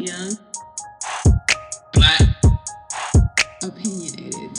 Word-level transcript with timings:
Young. 0.00 0.38
Black. 1.92 2.22
Opinionated. 3.62 4.56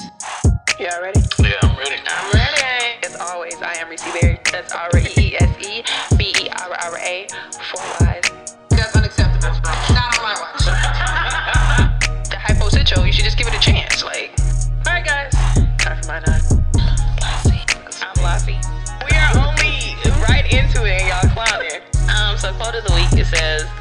Y'all 0.78 1.02
ready? 1.02 1.20
Yeah, 1.40 1.58
I'm 1.64 1.76
ready. 1.80 1.96
I'm 2.06 2.32
ready. 2.32 3.04
As 3.04 3.16
always, 3.20 3.60
I 3.60 3.74
am 3.78 3.90
Reese 3.90 4.04
Berry. 4.22 4.38
That's 4.52 4.72
R 4.72 4.92
E 4.94 5.08
E 5.18 5.36
S 5.40 5.66
E 5.66 5.84
B 6.16 6.32
E 6.40 6.50
R 6.62 6.70
R 6.70 6.98
A. 7.00 7.28
Four 7.72 7.82
Y's. 8.02 8.22
That's 8.70 8.96
unacceptable. 8.96 9.42
That's 9.42 9.90
not 9.90 10.16
on 10.20 10.24
my 10.24 10.36
watch. 10.40 10.66
The 12.30 12.38
hypo 12.38 12.70
sitcho, 12.70 13.04
you 13.04 13.12
should 13.12 13.26
just 13.26 13.40
give 13.40 13.48
it 13.48 13.56
a 13.56 13.60
chance. 13.60 14.04
Like, 14.04 14.36
alright, 14.86 15.04
guys. 15.04 15.34
Time 15.80 16.00
for 16.04 16.08
my 16.08 16.20
nine. 16.20 16.42
I'm 18.04 18.24
Lassie. 18.24 18.60
We 19.10 19.18
are 19.18 19.38
only 19.40 19.96
right 20.22 20.46
into 20.54 20.86
it 20.86 21.02
and 21.02 21.08
y'all 21.10 21.34
clowning. 21.34 21.82
Um, 22.16 22.38
so 22.38 22.54
quote 22.54 22.76
of 22.76 22.86
the 22.86 22.94
week 22.94 23.12
it 23.20 23.26
says, 23.26 23.64
Jay. 23.64 23.81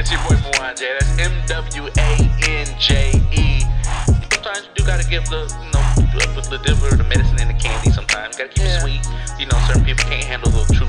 It's 0.00 0.10
your 0.10 0.20
boy 0.20 0.34
Mwanje. 0.36 0.88
That's 0.98 1.18
M 1.18 1.30
W 1.46 1.90
A 1.98 2.10
N 2.48 2.66
J 2.80 3.12
E. 3.36 3.60
Sometimes 4.32 4.64
you 4.64 4.72
do 4.76 4.86
gotta 4.86 5.06
give 5.06 5.26
the, 5.28 5.40
you 5.60 5.70
know, 5.76 5.84
the, 6.16 6.40
the, 6.48 6.56
the, 6.56 6.96
the 6.96 7.04
medicine 7.04 7.36
and 7.38 7.50
the 7.50 7.62
candy 7.62 7.90
sometimes. 7.90 8.38
Gotta 8.38 8.48
keep 8.48 8.64
Yeah. 8.64 8.76
it 8.76 8.80
sweet. 8.80 9.06
You 9.38 9.44
know, 9.44 9.58
certain 9.66 9.84
people 9.84 10.02
can't 10.04 10.24
handle 10.24 10.50
the 10.52 10.64
truth. 10.72 10.88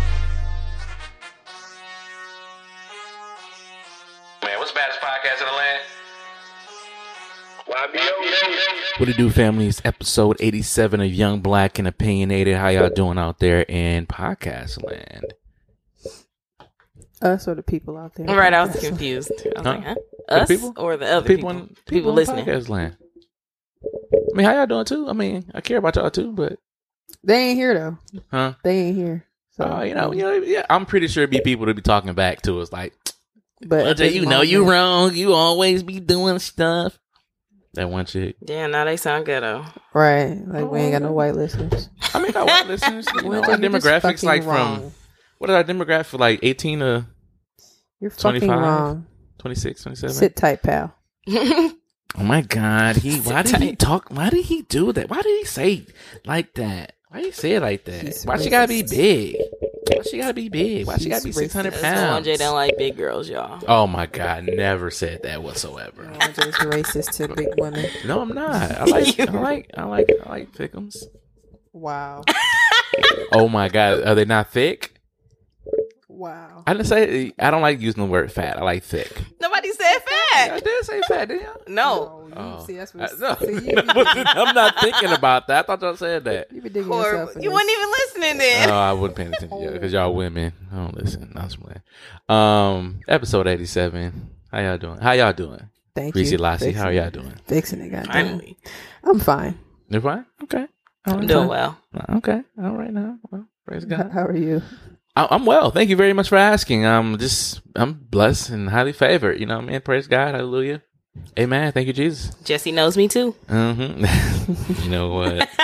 Man, 4.44 4.58
what's 4.60 4.72
the 4.72 4.80
baddest 4.80 5.02
podcast 5.02 5.42
in 5.42 5.48
the 5.48 5.58
land? 5.58 5.82
What 8.98 9.10
it 9.10 9.18
do, 9.18 9.30
family? 9.30 9.68
It's 9.68 9.82
episode 9.84 10.38
87 10.40 11.02
of 11.02 11.14
Young 11.14 11.42
Black 11.42 11.80
and 11.80 11.88
Opinionated. 11.88 12.56
How 12.56 12.70
y'all 12.70 12.90
doing 12.90 13.18
out 13.18 13.40
there 13.40 13.66
in 13.68 14.06
podcast 14.08 14.82
land? 14.86 15.34
Us 17.22 17.48
or 17.48 17.56
the 17.56 17.64
people 17.64 17.98
out 17.98 18.16
there? 18.16 18.26
Right, 18.26 18.54
I 18.54 18.66
was 18.66 18.80
confused. 18.80 19.32
I 19.32 19.50
was 19.50 19.54
Huh? 19.58 19.64
like, 19.64 19.84
huh? 19.86 19.96
The 20.28 20.34
Us 20.42 20.48
people? 20.48 20.74
or 20.78 20.98
the 20.98 21.06
other 21.06 21.28
people, 21.28 21.50
people? 21.50 21.64
in, 21.68 21.76
People, 21.88 22.10
in 22.12 22.16
listening. 22.16 22.46
podcast 22.46 22.70
land. 22.70 22.98
I 23.84 24.36
mean, 24.38 24.46
how 24.46 24.54
y'all 24.54 24.66
doing 24.68 24.86
too? 24.86 25.10
I 25.10 25.14
mean, 25.14 25.50
I 25.54 25.62
care 25.62 25.78
about 25.78 25.96
y'all 25.96 26.10
too, 26.12 26.32
but 26.32 26.58
They 27.24 27.50
ain't 27.50 27.58
here 27.58 27.74
though. 27.74 28.22
huh? 28.32 28.54
They 28.64 28.78
ain't 28.88 28.96
here. 28.96 29.26
So 29.52 29.66
Uh, 29.66 29.82
you 29.84 29.94
know, 29.94 30.14
you 30.14 30.22
know, 30.22 30.34
yeah. 30.34 30.66
I'm 30.70 30.86
pretty 30.86 31.08
sure 31.08 31.24
it'd 31.24 31.32
be 31.32 31.42
people 31.42 31.66
to 31.66 31.74
be 31.74 31.82
talking 31.82 32.14
back 32.14 32.42
to 32.44 32.60
us 32.62 32.72
like, 32.72 32.94
but 33.66 34.00
at 34.00 34.14
you 34.14 34.26
know, 34.26 34.42
you 34.42 34.70
wrong. 34.70 35.14
You 35.14 35.34
always 35.34 35.84
be 35.84 36.00
doing 36.00 36.40
stuff. 36.40 36.98
That 37.74 37.90
one 37.90 38.06
chick. 38.06 38.36
Yeah, 38.42 38.68
now 38.68 38.86
they 38.86 38.98
sound 38.98 39.26
ghetto. 39.26 39.66
Right. 39.94 40.38
Like 40.46 40.70
we 40.70 40.80
ain't 40.80 40.92
got 40.94 41.02
no 41.04 41.12
white 41.12 41.36
listeners. 41.36 41.90
I 42.14 42.22
mean, 42.22 42.36
our 42.36 42.46
white 42.46 42.68
listeners. 42.68 43.06
You 43.16 43.22
know, 43.22 43.30
Well, 43.30 43.40
our 43.52 43.58
Jay, 43.58 43.62
you're 43.64 43.72
just 43.72 43.86
demographics 43.86 44.02
fucking 44.02 44.28
like 44.28 44.44
from 44.44 44.52
wrong. 44.52 44.92
What 45.42 45.50
is 45.50 45.56
our 45.56 45.64
demographic? 45.64 46.20
Like 46.20 46.40
18 46.44 46.80
to 46.80 47.06
You're 48.00 48.12
fucking 48.12 48.42
25? 48.42 48.60
wrong. 48.60 49.08
26, 49.40 49.82
27. 49.82 50.14
Sit 50.16 50.36
tight, 50.36 50.62
pal. 50.62 50.96
Oh 52.14 52.24
my 52.24 52.42
God! 52.42 52.98
He 52.98 53.20
why 53.22 53.42
did 53.42 53.62
he 53.62 53.74
talk? 53.74 54.10
Why 54.10 54.30
did 54.30 54.44
he 54.44 54.64
do 54.64 54.92
that? 54.92 55.10
Why 55.10 55.22
did 55.22 55.40
he 55.40 55.46
say 55.46 55.86
like 56.26 56.54
that? 56.56 56.92
Why 57.08 57.20
did 57.22 57.28
he 57.28 57.32
say 57.32 57.54
it 57.54 57.62
like 57.62 57.86
that? 57.86 58.02
He's 58.04 58.26
why 58.26 58.38
she 58.38 58.50
gotta 58.50 58.68
be 58.68 58.84
big? 58.84 59.38
Why 59.88 60.02
she 60.04 60.18
gotta 60.18 60.34
be 60.34 60.50
big? 60.50 60.88
Why 60.88 60.98
she 60.98 61.08
gotta 61.08 61.24
be 61.24 61.32
six 61.32 61.54
hundred 61.54 61.72
racist. 61.72 61.82
That's 61.82 62.02
the 62.02 62.08
one 62.08 62.24
Jay 62.26 62.32
pounds? 62.32 62.40
don't 62.40 62.56
like 62.56 62.78
big 62.78 62.98
girls, 62.98 63.30
y'all. 63.30 63.64
Oh 63.66 63.88
my 63.88 64.08
God! 64.08 64.44
Never 64.44 64.92
said 64.92 65.24
that 65.24 65.42
whatsoever. 65.42 66.12
I'm 66.20 66.34
just 66.34 66.58
racist 66.60 67.12
to 67.16 67.34
big 67.34 67.48
women. 67.58 67.90
No, 68.06 68.20
I'm 68.20 68.34
not. 68.34 68.72
I 68.72 68.84
like, 68.84 69.18
I 69.30 69.32
like, 69.32 69.72
I 69.78 69.84
like, 69.86 70.10
I 70.26 70.30
like 70.30 70.52
pickums. 70.52 70.98
Wow. 71.72 72.24
Oh 73.32 73.48
my 73.48 73.70
God! 73.70 74.04
Are 74.04 74.16
they 74.16 74.26
not 74.26 74.52
thick? 74.52 74.91
Wow. 76.22 76.64
I 76.68 76.74
didn't 76.74 76.86
say. 76.88 77.34
I 77.40 77.50
don't 77.52 77.62
like 77.64 77.80
using 77.82 78.04
the 78.04 78.10
word 78.10 78.32
fat. 78.32 78.58
I 78.58 78.62
like 78.64 78.84
thick. 78.84 79.12
Nobody 79.42 79.72
said 79.72 79.98
fat. 79.98 80.04
I 80.34 80.48
fat. 80.50 80.64
did 80.64 80.86
say 80.86 81.02
fat, 81.08 81.28
didn't 81.30 81.42
you? 81.44 81.74
No. 81.74 82.26
you, 82.28 82.34
Oh. 82.38 82.64
see, 82.66 82.76
that's 82.78 82.94
I, 82.96 83.00
what. 83.00 83.20
no, 83.20 83.36
see, 83.60 83.72
you, 83.72 83.74
I'm 83.78 84.56
not 84.56 84.80
thinking 84.80 85.12
about 85.12 85.48
that. 85.48 85.64
I 85.64 85.68
thought 85.68 85.82
y'all 85.82 85.96
said 85.98 86.24
that. 86.26 86.52
you 86.52 86.62
be 86.62 86.70
digging 86.70 86.92
Or 86.92 87.02
yourself. 87.04 87.36
in 87.36 87.42
you 87.42 87.50
this. 87.50 87.56
weren't 87.56 87.70
even 87.72 87.90
listening 87.90 88.38
then. 88.38 88.70
Oh, 88.70 88.74
I 88.78 88.94
wouldn't 88.94 89.18
pay 89.18 89.26
attention 89.26 89.74
because 89.74 89.92
y'all 89.92 90.14
women. 90.14 90.54
I 90.72 90.76
don't 90.76 90.96
listen. 90.96 91.32
That's 91.36 91.56
playing. 91.58 91.82
Um, 92.30 93.02
episode 93.08 93.48
eighty-seven. 93.48 94.30
How 94.52 94.60
y'all 94.60 94.78
doing? 94.78 94.98
How 95.00 95.12
y'all 95.14 95.34
doing? 95.34 95.70
Thank 95.96 96.16
Reese 96.16 96.32
you. 96.32 96.38
Lassie, 96.38 96.72
how 96.72 96.86
are 96.86 96.94
y'all 96.94 97.10
doing? 97.10 97.34
Fixing 97.48 97.82
it, 97.82 97.90
goddamn. 97.90 98.14
Finally. 98.14 98.58
I'm 99.04 99.20
fine. 99.20 99.58
You're 99.90 100.02
fine? 100.02 100.26
Okay. 100.44 100.68
All 101.08 101.16
I'm 101.16 101.28
doing 101.28 101.40
fine. 101.42 101.48
well. 101.50 101.78
Okay. 102.18 102.42
All 102.62 102.78
right 102.78 102.94
now. 102.94 103.18
Well, 103.30 103.46
praise 103.68 103.84
H- 103.84 103.90
God. 103.90 104.12
How 104.14 104.26
are 104.26 104.38
you? 104.38 104.62
I- 105.16 105.28
I'm 105.32 105.46
well. 105.46 105.72
Thank 105.72 105.90
you 105.90 105.96
very 105.96 106.14
much 106.14 106.30
for 106.30 106.38
asking. 106.38 106.86
I'm 106.86 107.18
just 107.18 107.62
I'm 107.76 107.94
blessed 107.94 108.50
and 108.50 108.70
highly 108.70 108.94
favored. 108.94 109.40
You 109.40 109.46
know 109.46 109.58
what 109.58 109.66
I 109.66 109.72
mean? 109.72 109.82
Praise 109.82 110.08
God. 110.08 110.36
Hallelujah. 110.36 110.82
Amen. 111.38 111.72
Thank 111.74 111.88
you, 111.88 111.94
Jesus. 111.94 112.34
Jesse 112.46 112.72
knows 112.72 112.96
me 112.96 113.08
too. 113.08 113.36
Mm-hmm. 113.50 114.84
you 114.84 114.90
know 114.90 115.10
what? 115.10 115.50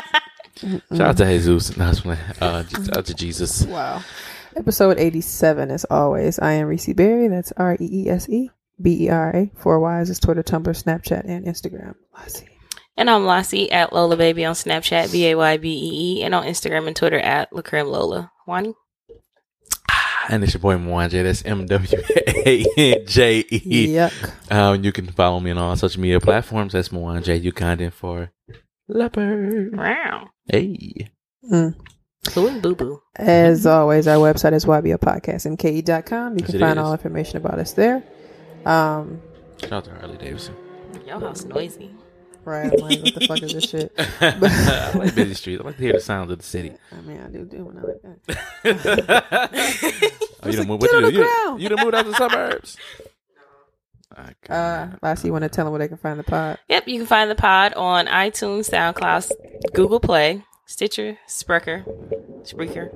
Shout 0.92 1.02
out 1.02 1.18
to 1.18 1.26
Jesus. 1.26 1.70
That's 1.70 2.04
when 2.04 2.18
uh, 2.42 2.66
shout 2.68 2.98
out 2.98 3.06
to 3.06 3.14
Jesus. 3.14 3.64
Wow. 3.66 4.02
Episode 4.56 4.98
87, 4.98 5.70
as 5.70 5.86
always. 5.86 6.40
I 6.40 6.54
am 6.54 6.66
Reese 6.68 6.92
Berry. 6.94 7.28
That's 7.28 7.52
R 7.58 7.78
E 7.80 7.88
E 8.06 8.10
S 8.10 8.28
E 8.28 8.50
B 8.82 9.06
E 9.06 9.10
R 9.10 9.36
A. 9.36 9.52
Four 9.62 9.80
Y's 9.80 10.10
is 10.10 10.20
Twitter, 10.20 10.42
Tumblr, 10.42 10.64
Snapchat, 10.84 11.26
and 11.26 11.46
Instagram. 11.46 11.94
Lassie. 12.18 12.48
And 12.98 13.08
I'm 13.08 13.28
Lassie 13.28 13.72
at 13.72 13.94
Lola 13.94 14.18
Baby 14.18 14.46
on 14.46 14.56
Snapchat, 14.56 15.12
B 15.12 15.28
A 15.28 15.36
Y 15.36 15.58
B 15.58 15.70
E 15.70 16.20
E, 16.20 16.24
and 16.24 16.34
on 16.34 16.44
Instagram 16.46 16.88
and 16.88 16.96
Twitter 16.96 17.20
at 17.20 17.52
Lacrim 17.52 17.86
Lola. 17.92 18.32
Wani? 18.48 18.74
And 20.30 20.44
it's 20.44 20.54
your 20.54 20.62
boy 20.62 20.76
Mwanje. 20.76 21.24
That's 21.24 21.44
M 21.46 21.66
W 21.66 22.02
A 22.46 22.66
N 22.78 23.06
J 23.06 23.46
E. 23.50 23.88
Yuck. 23.88 24.52
Um, 24.52 24.84
you 24.84 24.92
can 24.92 25.08
follow 25.08 25.40
me 25.40 25.52
on 25.52 25.58
all 25.58 25.76
social 25.76 26.02
media 26.02 26.20
platforms. 26.20 26.74
That's 26.74 26.90
Mwanje. 26.90 27.42
You 27.42 27.52
content 27.52 27.94
for 27.94 28.32
leopard. 28.88 29.76
Wow. 29.78 30.30
Hey. 30.48 31.10
Mm. 31.52 31.76
Boo 32.36 32.60
boo 32.62 32.76
boo. 32.76 33.02
As 33.16 33.66
always, 33.66 34.08
our 34.08 34.18
website 34.18 34.54
is 34.54 34.66
ybopodcastmke.com. 34.66 36.38
You 36.38 36.46
can 36.46 36.56
it 36.56 36.60
find 36.60 36.78
is. 36.80 36.84
all 36.84 36.92
information 36.92 37.38
about 37.38 37.60
us 37.60 37.74
there. 37.74 38.04
Um, 38.66 39.22
Shout 39.62 39.72
out 39.72 39.86
to 39.86 39.92
Harley 39.92 40.18
Davidson. 40.18 40.56
Your 41.06 41.20
house 41.20 41.46
noisy. 41.46 41.92
Right. 42.48 42.72
I'm 42.74 42.80
like, 42.80 43.02
what 43.02 43.14
the 43.16 43.28
fuck 43.28 43.42
is 43.44 43.54
this 43.54 43.70
shit? 43.70 43.92
I 44.22 44.92
like 44.98 45.16
busy 45.16 45.34
streets. 45.34 45.62
I 45.62 45.66
like 45.66 45.76
to 45.78 45.82
hear 45.82 45.94
the 45.94 46.00
sounds 46.00 46.32
of 46.32 46.38
the 46.38 46.44
city. 46.44 46.74
I 46.92 47.02
mean, 47.02 47.20
I 47.20 47.28
do 47.28 47.46
do 47.46 47.66
when 47.66 47.78
I 47.78 47.82
like 47.82 48.02
that. 48.02 49.24
oh, 50.44 50.50
you 50.50 50.56
done 50.58 50.68
moved, 50.68 50.82
Get 50.84 50.94
what 50.94 51.00
you, 51.00 51.06
the 51.06 51.12
do? 51.12 51.18
you, 51.18 51.24
ground. 51.24 51.62
you 51.62 51.70
done 51.70 51.80
moved 51.84 51.96
out 51.96 52.04
to 52.06 52.10
the 52.12 52.16
suburbs? 52.18 52.78
Okay. 54.18 54.54
Uh, 54.54 54.88
Lassie, 55.04 55.28
you 55.28 55.32
want 55.34 55.44
to 55.44 55.50
tell 55.50 55.66
them 55.66 55.72
where 55.74 55.80
they 55.80 55.88
can 55.88 55.98
find 55.98 56.18
the 56.20 56.24
pod? 56.24 56.58
Yep, 56.70 56.88
you 56.88 56.98
can 56.98 57.06
find 57.06 57.30
the 57.30 57.36
pod 57.36 57.74
on 57.74 58.08
iTunes, 58.08 58.70
SoundCloud, 58.70 59.32
Google 59.74 60.00
Play, 60.00 60.44
Stitcher, 60.66 61.18
Spreker, 61.28 61.84
Spreaker, 62.44 62.90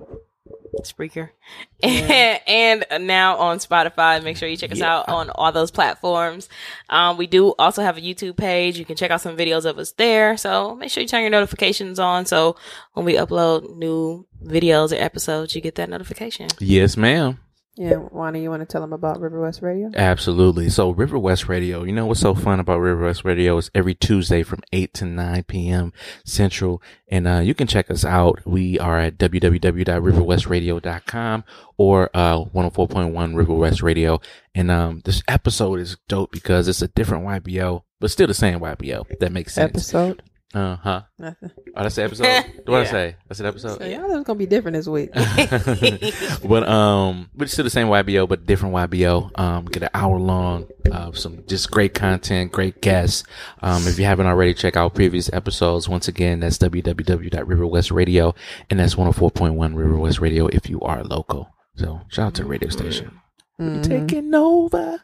Spreaker, 0.83 1.29
Spreaker, 1.83 2.39
and, 2.47 2.85
now 3.07 3.37
on 3.37 3.57
Spotify. 3.59 4.23
Make 4.23 4.37
sure 4.37 4.47
you 4.49 4.57
check 4.57 4.71
us 4.71 4.79
Yeah. 4.79 4.95
out 4.97 5.09
on 5.09 5.29
all 5.31 5.51
those 5.51 5.71
platforms. 5.71 6.47
Um, 6.89 7.17
we 7.17 7.27
do 7.27 7.53
also 7.59 7.81
have 7.81 7.97
a 7.97 8.01
YouTube 8.01 8.37
page. 8.37 8.77
You 8.79 8.85
can 8.85 8.95
check 8.95 9.11
out 9.11 9.21
some 9.21 9.35
videos 9.37 9.65
of 9.65 9.77
us 9.77 9.91
there. 9.93 10.37
So 10.37 10.75
make 10.75 10.89
sure 10.89 11.01
you 11.01 11.07
turn 11.07 11.21
your 11.21 11.29
notifications 11.29 11.99
on. 11.99 12.25
So 12.25 12.55
when 12.93 13.05
we 13.05 13.15
upload 13.15 13.75
new 13.75 14.25
videos 14.43 14.91
or 14.91 15.01
episodes, 15.01 15.55
you 15.55 15.61
get 15.61 15.75
that 15.75 15.89
notification. 15.89 16.47
yes, 16.59 16.95
ma'am. 16.97 17.39
Yeah, 17.81 17.97
Wani, 18.11 18.43
you 18.43 18.51
want 18.51 18.61
to 18.61 18.67
tell 18.67 18.81
them 18.81 18.93
about 18.93 19.19
River 19.19 19.41
West 19.41 19.63
Radio? 19.63 19.89
Absolutely. 19.95 20.69
So 20.69 20.91
River 20.91 21.17
West 21.17 21.49
Radio, 21.49 21.83
you 21.83 21.93
know 21.93 22.05
what's 22.05 22.19
so 22.19 22.35
fun 22.35 22.59
about 22.59 22.77
River 22.77 23.05
West 23.05 23.25
Radio 23.25 23.57
is 23.57 23.71
every 23.73 23.95
Tuesday 23.95 24.43
from 24.43 24.59
8 24.71 24.93
to 24.93 25.05
9 25.05 25.43
p.m. 25.45 25.91
Central. 26.23 26.79
And 27.07 27.27
uh, 27.27 27.39
you 27.39 27.55
can 27.55 27.65
check 27.65 27.89
us 27.89 28.05
out. 28.05 28.45
We 28.45 28.77
are 28.77 28.99
at 28.99 29.17
www.riverwestradio.com 29.17 31.43
or 31.77 32.11
uh, 32.13 32.45
104.1 32.45 33.35
River 33.35 33.53
West 33.55 33.81
Radio. 33.81 34.21
And 34.53 34.69
um, 34.69 35.01
this 35.03 35.23
episode 35.27 35.79
is 35.79 35.97
dope 36.07 36.31
because 36.31 36.67
it's 36.67 36.83
a 36.83 36.87
different 36.87 37.25
YBO, 37.25 37.81
but 37.99 38.11
still 38.11 38.27
the 38.27 38.35
same 38.35 38.59
YBO. 38.59 39.07
That 39.19 39.31
makes 39.31 39.55
sense. 39.55 39.71
Episode? 39.71 40.21
Uh 40.53 40.75
huh. 40.75 41.01
Nothing. 41.17 41.51
Oh, 41.77 41.83
that's 41.83 41.95
the 41.95 42.03
episode. 42.03 42.25
what 42.65 42.81
I 42.81 42.85
say? 42.85 43.15
That's 43.27 43.39
an 43.39 43.45
episode. 43.45 43.77
So 43.77 43.85
y'all 43.85 44.07
know 44.09 44.17
it's 44.17 44.27
gonna 44.27 44.37
be 44.37 44.45
different 44.45 44.75
this 44.75 44.87
week. 44.87 45.09
but 46.43 46.67
um, 46.67 47.29
but 47.33 47.43
it's 47.45 47.53
still 47.53 47.63
the 47.63 47.69
same 47.69 47.87
YBO, 47.87 48.27
but 48.27 48.45
different 48.45 48.75
YBO. 48.75 49.37
Um, 49.39 49.65
get 49.65 49.83
an 49.83 49.89
hour 49.93 50.19
long, 50.19 50.67
uh, 50.91 51.13
some 51.13 51.45
just 51.47 51.71
great 51.71 51.93
content, 51.93 52.51
great 52.51 52.81
guests. 52.81 53.23
Um, 53.61 53.87
if 53.87 53.97
you 53.97 54.03
haven't 54.03 54.25
already, 54.27 54.53
check 54.53 54.75
out 54.75 54.93
previous 54.93 55.31
episodes. 55.31 55.87
Once 55.87 56.09
again, 56.09 56.41
that's 56.41 56.57
www.riverwestradio, 56.57 58.35
and 58.69 58.79
that's 58.79 58.95
104.1 58.95 59.75
River 59.75 59.97
West 59.97 60.19
Radio 60.19 60.47
if 60.47 60.69
you 60.69 60.81
are 60.81 61.03
local. 61.03 61.49
So 61.75 62.01
shout 62.09 62.27
out 62.27 62.33
to 62.35 62.43
the 62.43 62.49
radio 62.49 62.69
station. 62.69 63.21
Mhm. 63.59 63.83
Taking 63.87 64.35
over. 64.35 65.01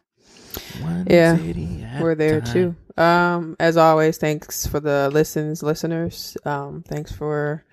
One 0.82 1.06
Yeah, 1.10 1.38
city 1.38 1.86
We're 2.00 2.16
there 2.16 2.42
time. 2.42 2.54
too. 2.96 3.02
Um, 3.02 3.56
as 3.60 3.78
always, 3.78 4.18
thanks 4.18 4.66
for 4.66 4.80
the 4.80 5.10
listens, 5.12 5.62
listeners. 5.64 6.36
Um, 6.46 6.84
thanks 6.88 7.12
for 7.12 7.64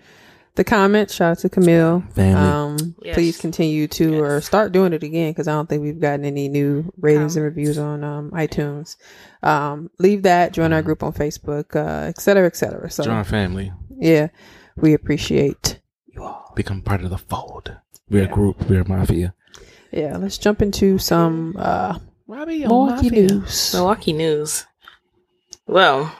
the 0.57 0.65
comments. 0.65 1.15
Shout 1.15 1.33
out 1.33 1.39
to 1.39 1.49
Camille. 1.49 2.05
Family. 2.15 2.35
Um, 2.49 2.95
Yes. 3.03 3.15
please 3.15 3.39
continue 3.39 3.89
to 3.89 4.21
or 4.23 4.41
start 4.41 4.73
doing 4.73 4.93
it 4.93 5.03
again 5.03 5.31
because 5.33 5.49
I 5.49 5.53
don't 5.53 5.69
think 5.69 5.83
we've 5.83 5.99
gotten 6.01 6.25
any 6.25 6.49
new 6.49 6.93
ratings 7.01 7.37
and 7.37 7.45
reviews 7.45 7.79
on 7.79 8.05
um, 8.05 8.31
iTunes. 8.33 8.97
Um, 9.43 9.91
leave 9.99 10.23
that. 10.25 10.53
Join 10.53 10.73
our 10.73 10.83
group 10.83 11.03
on 11.03 11.13
Facebook, 11.13 11.75
uh, 11.75 12.07
et 12.07 12.21
cetera, 12.21 12.47
et 12.47 12.57
cetera. 12.57 12.91
So 12.91 13.03
Join 13.05 13.15
our 13.17 13.25
family. 13.25 13.73
yeah, 13.99 14.29
we 14.77 14.93
appreciate 14.95 15.81
you 16.07 16.23
all. 16.23 16.53
Become 16.55 16.83
part 16.83 17.03
of 17.03 17.11
the 17.11 17.19
fold. 17.19 17.75
We're 18.11 18.25
a 18.25 18.29
group. 18.29 18.69
We're 18.69 18.83
a 18.83 18.89
mafia. 18.89 19.35
Yeah, 19.91 20.17
let's 20.19 20.39
jump 20.39 20.61
into 20.63 20.99
some 20.99 21.57
uh, 21.59 21.99
Robbie, 22.27 22.61
Milwaukee 22.61 23.11
news. 23.11 23.73
Milwaukee 23.75 24.13
news. 24.13 24.67
Well, 25.67 26.15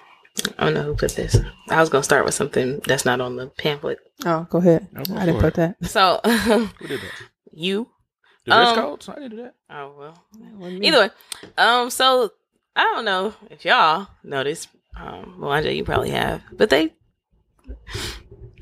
I 0.59 0.65
don't 0.65 0.75
know 0.75 0.83
who 0.83 0.95
put 0.95 1.13
this. 1.13 1.37
I 1.71 1.81
was 1.81 1.89
gonna 1.89 2.05
start 2.05 2.25
with 2.25 2.35
something 2.35 2.81
that's 2.87 3.05
not 3.05 3.21
on 3.21 3.37
the 3.37 3.47
pamphlet. 3.49 3.99
Oh, 4.27 4.47
go 4.51 4.59
ahead. 4.59 4.89
Oh, 4.97 5.03
go 5.05 5.17
I 5.17 5.27
didn't 5.27 5.41
for 5.41 5.51
put 5.51 5.55
that. 5.55 5.77
So 5.85 6.21
Who 6.25 6.87
did 6.87 7.01
that? 7.01 7.13
you. 7.53 7.89
The 8.45 8.51
dress 8.53 8.69
Um, 8.69 8.75
codes? 8.77 9.09
I 9.09 9.15
didn't 9.15 9.31
do 9.31 9.37
that. 9.45 9.55
Oh 9.71 9.95
well. 9.99 10.25
Either 10.83 10.99
way, 11.01 11.11
um, 11.57 11.89
so 11.91 12.31
I 12.77 12.83
don't 12.83 13.05
know 13.07 13.33
if 13.51 13.65
y'all 13.65 14.09
noticed. 14.23 14.69
Um, 14.97 15.37
Melanja, 15.41 15.75
you 15.75 15.85
probably 15.85 16.11
have, 16.11 16.43
but 16.53 16.71
they 16.71 16.93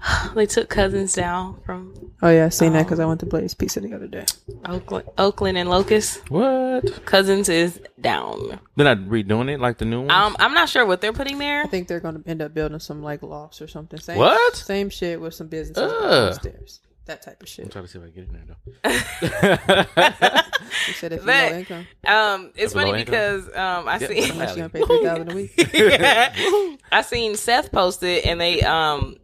they 0.35 0.47
took 0.47 0.69
cousins 0.69 1.13
down 1.15 1.61
from 1.65 1.95
Oh 2.25 2.31
yeah, 2.31 2.47
I 2.47 2.49
seen 2.51 2.73
that 2.75 2.85
because 2.85 3.01
I 3.01 3.05
went 3.05 3.19
to 3.21 3.27
Blaze 3.27 3.53
Pizza 3.55 3.81
the 3.81 3.93
other 3.95 4.07
day. 4.07 4.25
Oakland, 4.67 5.09
Oakland 5.19 5.59
and 5.59 5.69
Locust. 5.69 6.29
What? 6.31 7.05
Cousins 7.05 7.49
is 7.49 7.81
down. 8.01 8.61
They're 8.77 8.95
not 8.95 8.99
redoing 9.09 9.53
it 9.53 9.59
like 9.61 9.79
the 9.79 9.85
new 9.85 10.03
one? 10.03 10.11
Um, 10.13 10.37
I'm 10.39 10.55
not 10.55 10.69
sure 10.69 10.87
what 10.87 11.01
they're 11.01 11.13
putting 11.13 11.39
there. 11.39 11.63
I 11.63 11.67
think 11.67 11.89
they're 11.89 11.99
going 12.01 12.23
to 12.23 12.29
end 12.31 12.41
up 12.41 12.55
building 12.55 12.79
some 12.79 13.03
like 13.03 13.23
lofts 13.23 13.61
or 13.61 13.67
something. 13.67 13.99
Same, 13.99 14.19
What? 14.19 14.55
Same 14.57 14.89
shit 14.89 15.21
with 15.21 15.35
some 15.35 15.49
businesses 15.49 15.93
Ugh. 15.93 16.29
upstairs. 16.33 16.81
That 17.07 17.23
type 17.23 17.43
of 17.43 17.49
shit. 17.49 17.65
I'm 17.65 17.67
shit. 17.67 17.73
trying 17.73 17.85
to 17.85 17.91
see 17.91 17.99
if 17.99 18.05
I 18.05 18.11
can 18.11 18.15
get 18.15 18.29
in 18.29 18.35
there 18.35 19.87
though. 20.07 20.47
You 20.89 20.95
said 20.95 21.13
if 21.13 21.25
But- 21.25 21.53
low 21.53 21.59
income, 21.59 21.87
Um, 22.07 22.53
it's 22.55 22.73
funny 22.73 22.93
because 22.93 23.47
um, 23.49 23.87
I 23.89 23.99
Yeah, 24.01 24.07
see. 24.09 24.31
unless 24.31 24.51
you 24.57 24.63
gonna 24.63 24.69
pay 24.69 24.83
three 24.87 25.05
thousand 25.05 25.31
a 25.31 25.35
week. 25.35 26.81
I 26.93 27.03
seen 27.03 27.37
Seth 27.37 27.71
posted 27.73 28.25
and 28.25 28.41
they 28.41 28.63
um 28.63 29.17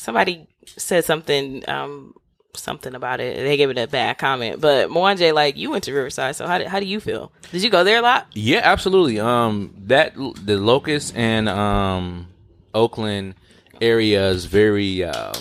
somebody 0.00 0.46
said 0.66 1.04
something 1.04 1.68
um 1.68 2.14
something 2.54 2.94
about 2.94 3.20
it. 3.20 3.36
They 3.36 3.56
gave 3.56 3.70
it 3.70 3.78
a 3.78 3.86
bad 3.86 4.18
comment. 4.18 4.60
But 4.60 4.88
Mwanje, 4.88 5.32
like 5.32 5.56
you 5.56 5.70
went 5.70 5.84
to 5.84 5.92
Riverside, 5.92 6.34
so 6.36 6.46
how 6.46 6.58
did, 6.58 6.66
how 6.66 6.80
do 6.80 6.86
you 6.86 6.98
feel? 7.00 7.30
Did 7.52 7.62
you 7.62 7.70
go 7.70 7.84
there 7.84 7.98
a 7.98 8.02
lot? 8.02 8.26
Yeah, 8.32 8.60
absolutely. 8.64 9.20
Um, 9.20 9.74
that 9.86 10.14
the 10.16 10.56
Locust 10.56 11.14
and 11.16 11.48
um 11.48 12.26
Oakland 12.74 13.34
area 13.80 14.28
is 14.30 14.46
very 14.46 15.04
um 15.04 15.32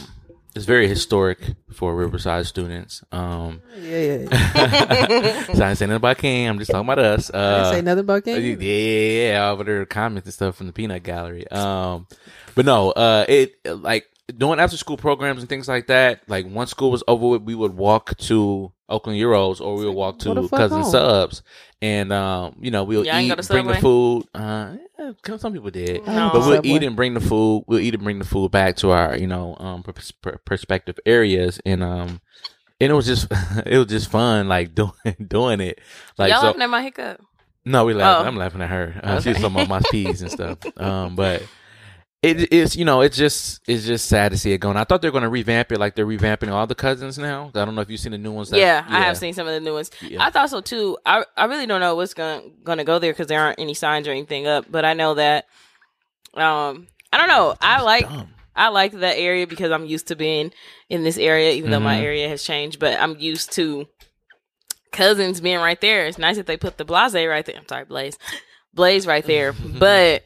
it's 0.56 0.66
very 0.66 0.88
historic 0.88 1.40
for 1.72 1.96
Riverside 1.96 2.46
students. 2.48 3.04
Um, 3.12 3.62
yeah, 3.80 3.98
yeah. 4.00 4.28
yeah. 4.32 5.44
so 5.54 5.64
I 5.64 5.70
ain't 5.70 5.78
saying 5.78 5.90
nothing 5.90 5.96
about 5.96 6.18
King. 6.18 6.48
I'm 6.50 6.58
just 6.60 6.72
talking 6.72 6.86
about 6.90 7.00
us. 7.00 7.30
I 7.30 7.38
didn't 7.38 7.46
Uh, 7.66 7.72
say 7.72 7.82
nothing 7.82 8.00
about 8.00 8.28
yeah, 8.28 8.40
game. 8.40 8.62
yeah, 8.62 8.68
yeah, 8.74 9.32
yeah, 9.34 9.50
over 9.52 9.64
there 9.64 9.86
comments 9.86 10.26
and 10.26 10.34
stuff 10.34 10.56
from 10.58 10.68
the 10.68 10.74
Peanut 10.74 11.04
Gallery. 11.04 11.48
Um, 11.50 12.08
but 12.56 12.66
no, 12.66 12.90
uh, 12.92 13.26
it 13.30 13.56
like 13.64 14.09
doing 14.38 14.60
after 14.60 14.78
school 14.78 14.98
programs 14.98 15.40
and 15.42 15.50
things 15.50 15.68
like 15.68 15.88
that. 15.88 16.22
Like 16.28 16.46
once 16.48 16.72
school 16.72 16.92
was 16.92 17.04
over 17.08 17.28
with, 17.28 17.42
we 17.44 17.56
would 17.56 17.76
walk 17.76 18.18
to 18.20 18.72
Oakland 18.88 19.20
Gyros 19.20 19.60
or 19.62 19.76
we 19.76 19.86
would 19.86 19.96
walk 19.96 20.20
to 20.20 20.36
fuck 20.48 20.58
Cousin 20.60 20.81
home? 20.81 20.92
Subs, 20.92 21.42
and 21.81 22.12
um, 22.14 22.56
you 22.60 22.72
know 22.72 22.84
we'll 22.84 23.06
Y'all 23.06 23.20
eat, 23.20 23.30
go 23.30 23.36
to 23.36 23.48
bring 23.48 23.68
the 23.68 23.76
food. 23.76 24.24
Uh, 24.34 24.76
yeah, 24.98 25.38
some 25.38 25.54
people 25.54 25.70
did, 25.72 26.06
No. 26.06 26.30
but 26.34 26.42
we'll 26.42 26.56
Subway. 26.56 26.70
eat 26.70 26.84
and 26.84 26.96
bring 26.96 27.14
the 27.14 27.22
food. 27.22 27.64
We'll 27.68 27.80
eat 27.80 27.94
and 27.94 28.04
bring 28.04 28.20
the 28.20 28.26
food 28.26 28.52
back 28.52 28.76
to 28.78 28.92
our 28.92 29.18
you 29.18 29.28
know 29.28 29.56
um 29.60 29.84
pers- 29.84 30.12
per- 30.12 30.38
perspective 30.46 31.00
areas, 31.06 31.60
and 31.66 31.84
um. 31.84 32.22
And 32.81 32.90
it 32.94 32.96
was 32.96 33.08
just, 33.08 33.28
it 33.66 33.78
was 33.78 33.88
just 33.88 34.10
fun, 34.10 34.48
like 34.48 34.74
doing 34.76 34.94
doing 35.28 35.60
it. 35.60 35.80
Like 36.18 36.31
Y'all 36.31 36.40
so, 36.40 36.48
laughing 36.48 36.62
at 36.62 36.70
my 36.70 36.81
hiccup. 36.81 37.20
no, 37.66 37.84
we 37.84 37.94
laughing. 37.94 38.26
Oh. 38.26 38.30
I'm 38.30 38.38
laughing 38.38 38.62
at 38.62 38.70
her. 38.70 39.02
Uh, 39.04 39.18
She's 39.20 39.36
Okay. 39.36 39.42
talking 39.42 39.58
about 39.58 39.68
my 39.68 39.81
peas 39.92 40.22
and 40.22 40.31
stuff. 40.38 40.60
Um, 40.78 41.18
but 41.18 41.44
it, 42.21 42.51
it's 42.51 42.75
you 42.75 42.83
know 42.83 43.00
it's 43.01 43.16
just 43.16 43.62
it's 43.68 43.86
just 43.86 44.07
sad 44.07 44.31
to 44.33 44.38
see 44.38 44.51
it 44.51 44.57
going. 44.57 44.75
I 44.75 44.83
thought 44.83 45.01
they're 45.01 45.12
going 45.12 45.24
to 45.24 45.30
revamp 45.30 45.71
it 45.71 45.80
like 45.80 45.95
they're 45.95 46.06
revamping 46.06 46.50
all 46.51 46.68
the 46.68 46.75
cousins 46.75 47.18
now. 47.18 47.51
I 47.56 47.63
don't 47.66 47.75
know 47.75 47.81
if 47.81 47.89
you've 47.89 48.00
seen 48.00 48.12
the 48.12 48.18
new 48.18 48.31
ones. 48.31 48.50
That, 48.50 48.60
yeah, 48.60 48.86
I 48.89 49.01
have 49.01 49.18
seen 49.18 49.33
some 49.33 49.48
of 49.48 49.54
the 49.54 49.62
new 49.62 49.74
ones. 49.74 49.89
Yeah. 50.01 50.24
I 50.25 50.30
thought 50.30 50.50
so 50.50 50.60
too. 50.60 50.98
I 51.06 51.24
I 51.38 51.45
really 51.45 51.66
don't 51.66 51.80
know 51.80 51.95
what's 51.95 52.13
gonna 52.13 52.42
gonna 52.63 52.83
go 52.83 53.00
there 53.00 53.13
because 53.13 53.27
there 53.27 53.39
aren't 53.42 53.60
any 53.60 53.74
signs 53.74 54.07
or 54.07 54.12
anything 54.12 54.48
up. 54.48 54.66
But 54.69 54.83
I 54.86 54.94
know 54.94 55.13
that. 55.13 55.45
Um, 56.33 56.88
I 57.12 57.18
don't 57.18 57.27
know. 57.30 57.56
I 57.62 57.81
like 57.81 58.07
Dumb. 58.07 58.33
I 58.56 58.68
like 58.68 58.92
that 58.92 59.18
area 59.18 59.48
because 59.48 59.71
I'm 59.71 59.86
used 59.86 60.07
to 60.10 60.18
being 60.18 60.51
in 60.89 61.04
this 61.04 61.18
area, 61.18 61.54
even 61.54 61.71
though 61.71 61.80
my 61.80 61.95
Mhm. 62.00 62.04
area 62.04 62.27
has 62.27 62.44
changed. 62.44 62.80
But 62.80 63.00
I'm 63.00 63.18
used 63.18 63.54
to 63.54 63.88
cousins 64.92 65.39
being 65.39 65.60
right 65.60 65.80
there. 65.80 66.07
It's 66.07 66.18
nice 66.18 66.36
that 66.36 66.48
they 66.48 66.57
put 66.57 66.77
the 66.77 66.86
Blase 66.86 67.13
right 67.13 67.45
there. 67.45 67.56
I'm 67.57 67.68
sorry, 67.68 67.86
Blaze, 67.86 68.18
Blaze 68.74 69.07
right 69.07 69.25
there. 69.25 69.54
but 69.80 70.24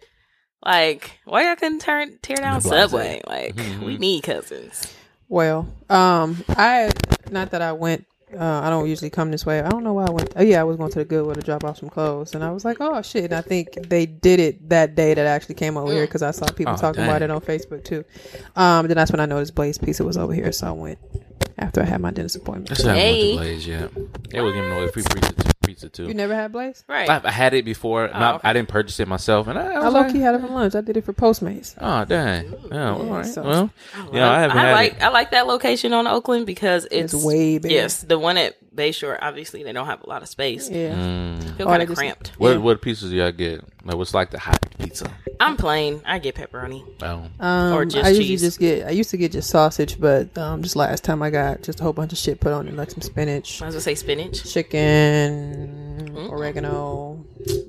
like, 0.66 1.20
why 1.26 1.46
y'all 1.48 1.56
couldn't 1.56 1.80
turn 1.82 2.18
tear 2.22 2.38
down 2.38 2.60
The 2.62 2.70
Blase. 2.70 2.82
Subway? 2.92 3.22
Like, 3.28 3.56
we 3.56 3.96
Mhm. 3.96 4.00
need 4.00 4.24
cousins. 4.24 4.94
Well, 5.30 5.68
um, 5.90 6.44
I 6.50 6.92
not 7.32 7.52
that 7.52 7.62
I 7.62 7.72
went. 7.74 8.06
Uh, 8.38 8.62
I 8.64 8.70
don't 8.72 8.90
usually 8.90 9.12
come 9.12 9.30
this 9.30 9.46
way. 9.46 9.62
I 9.62 9.70
don't 9.70 9.84
know 9.84 9.94
why 9.94 10.06
I 10.06 10.10
went. 10.10 10.34
Oh 10.36 10.42
yeah, 10.42 10.60
I 10.60 10.64
was 10.64 10.76
going 10.78 10.92
to 10.92 11.00
the 11.00 11.06
Goodwill 11.06 11.36
to 11.36 11.42
drop 11.42 11.64
off 11.64 11.78
some 11.78 11.90
clothes, 11.90 12.34
and 12.34 12.44
I 12.44 12.52
was 12.52 12.66
like, 12.66 12.78
oh 12.80 13.00
shit. 13.04 13.26
And 13.26 13.34
I 13.36 13.42
think 13.42 13.74
they 13.90 14.06
did 14.08 14.40
it 14.40 14.70
that 14.70 14.96
day 14.96 15.14
that 15.14 15.26
I 15.26 15.30
actually 15.30 15.56
came 15.56 15.78
over 15.78 15.92
here 15.94 16.06
because 16.08 16.24
I 16.24 16.32
saw 16.32 16.48
people 16.48 16.74
Oh, 16.74 16.78
talking 16.78 17.04
about 17.04 17.22
it 17.22 17.30
on 17.30 17.42
Facebook 17.42 17.84
too. 17.84 18.04
Um, 18.56 18.88
then 18.88 18.96
that's 18.98 19.12
when 19.12 19.20
I 19.20 19.28
noticed 19.28 19.54
Blaze 19.54 19.78
Pizza 19.78 20.04
was 20.04 20.18
over 20.18 20.34
here, 20.34 20.52
so 20.52 20.68
I 20.68 20.72
went 20.72 20.98
after 21.60 21.82
I 21.82 21.86
had 21.86 22.02
my 22.02 22.10
dentist 22.10 22.36
appointment. 22.38 22.72
I 22.72 22.74
still 22.74 22.90
haven't 22.90 23.04
went 23.06 23.18
Hey. 23.18 23.30
to 23.32 23.38
Blaze 23.38 23.68
yet. 23.68 23.90
They 24.32 24.42
were 24.42 24.52
giving 24.52 24.72
away 24.72 24.88
free 24.90 25.04
pizza, 25.04 25.34
pizza 25.64 25.90
too. 25.90 26.06
You 26.08 26.14
never 26.14 26.36
had 26.36 26.52
Blaze? 26.52 26.84
Right. 26.88 27.10
I, 27.10 27.22
I 27.24 27.32
had 27.32 27.54
it 27.54 27.66
before. 27.66 28.10
Oh, 28.14 28.20
not, 28.20 28.36
okay. 28.36 28.50
I 28.50 28.54
didn't 28.54 28.70
purchase 28.70 29.00
it 29.00 29.08
myself, 29.08 29.48
and 29.48 29.58
I, 29.58 29.68
I 29.68 29.74
I 29.74 29.86
was 29.86 29.94
low 29.94 30.02
like, 30.02 30.12
key 30.14 30.20
had 30.20 30.36
it 30.36 30.42
for 30.42 30.48
lunch. 30.48 30.76
I 30.76 30.82
did 30.82 30.98
it 30.98 31.04
for 31.06 31.14
Postmates. 31.14 31.76
oh 31.80 32.06
dang, 32.06 32.54
yeah, 32.72 32.94
all 32.94 33.04
right. 33.06 33.26
so- 33.26 33.44
well, 33.44 33.70
yeah, 34.12 34.32
I 34.32 34.40
haven't 34.40 34.58
I 34.58 34.72
like 34.74 34.94
it. 34.94 35.02
I 35.04 35.10
like 35.10 35.32
that 35.32 35.48
location 35.48 35.94
on 35.94 36.08
Oakland 36.08 36.46
because 36.46 36.86
it's, 36.92 37.14
It's 37.14 37.24
way 37.26 37.58
bigger. 37.58 37.74
Yes, 37.74 38.02
the 38.02 38.20
one 38.20 38.38
at 38.38 38.56
Bayshore. 38.76 39.18
Obviously, 39.22 39.64
they 39.64 39.72
don't 39.72 39.86
have 39.86 40.02
a 40.04 40.10
lot 40.10 40.22
of 40.24 40.28
space. 40.30 40.70
Yeah. 40.70 40.96
Mm. 40.96 41.58
Feel 41.58 41.68
kind 41.68 41.84
of 41.84 41.96
cramped. 41.96 42.32
What 42.38 42.52
Yeah. 42.52 42.58
what 42.58 42.82
pizzas 42.82 43.10
do 43.10 43.16
y'all 43.16 43.32
get? 43.32 43.62
Like 43.86 43.96
what's 43.98 44.14
like 44.14 44.32
the 44.32 44.40
hot 44.40 44.60
pizza? 44.80 45.10
I'm 45.40 45.58
plain. 45.58 46.02
I 46.06 46.20
get 46.20 46.36
pepperoni. 46.36 46.84
Oh, 47.02 47.28
Um, 47.46 47.74
Or 47.74 47.86
just 47.86 48.04
I 48.06 48.10
usually 48.10 48.28
cheese. 48.28 48.42
just 48.42 48.60
get. 48.60 48.88
I 48.88 48.92
used 48.92 49.10
to 49.12 49.18
get 49.18 49.32
just 49.32 49.50
sausage, 49.50 50.00
but 50.00 50.36
um, 50.38 50.64
just 50.64 50.76
last 50.76 51.04
time 51.04 51.22
I 51.22 51.30
got 51.30 51.62
just 51.64 51.80
a 51.80 51.84
whole 51.84 51.94
bunch 51.94 52.12
of 52.14 52.18
shit 52.18 52.40
put 52.40 52.52
on 52.54 52.68
it, 52.68 52.76
like 52.76 52.92
some 52.92 53.02
spinach, 53.02 53.62
I 53.62 53.66
was 53.66 53.76
gonna 53.76 53.82
say 53.82 53.96
spinach. 53.96 54.44
chicken, 54.52 56.10
Mm. 56.14 56.30
oregano. 56.32 57.26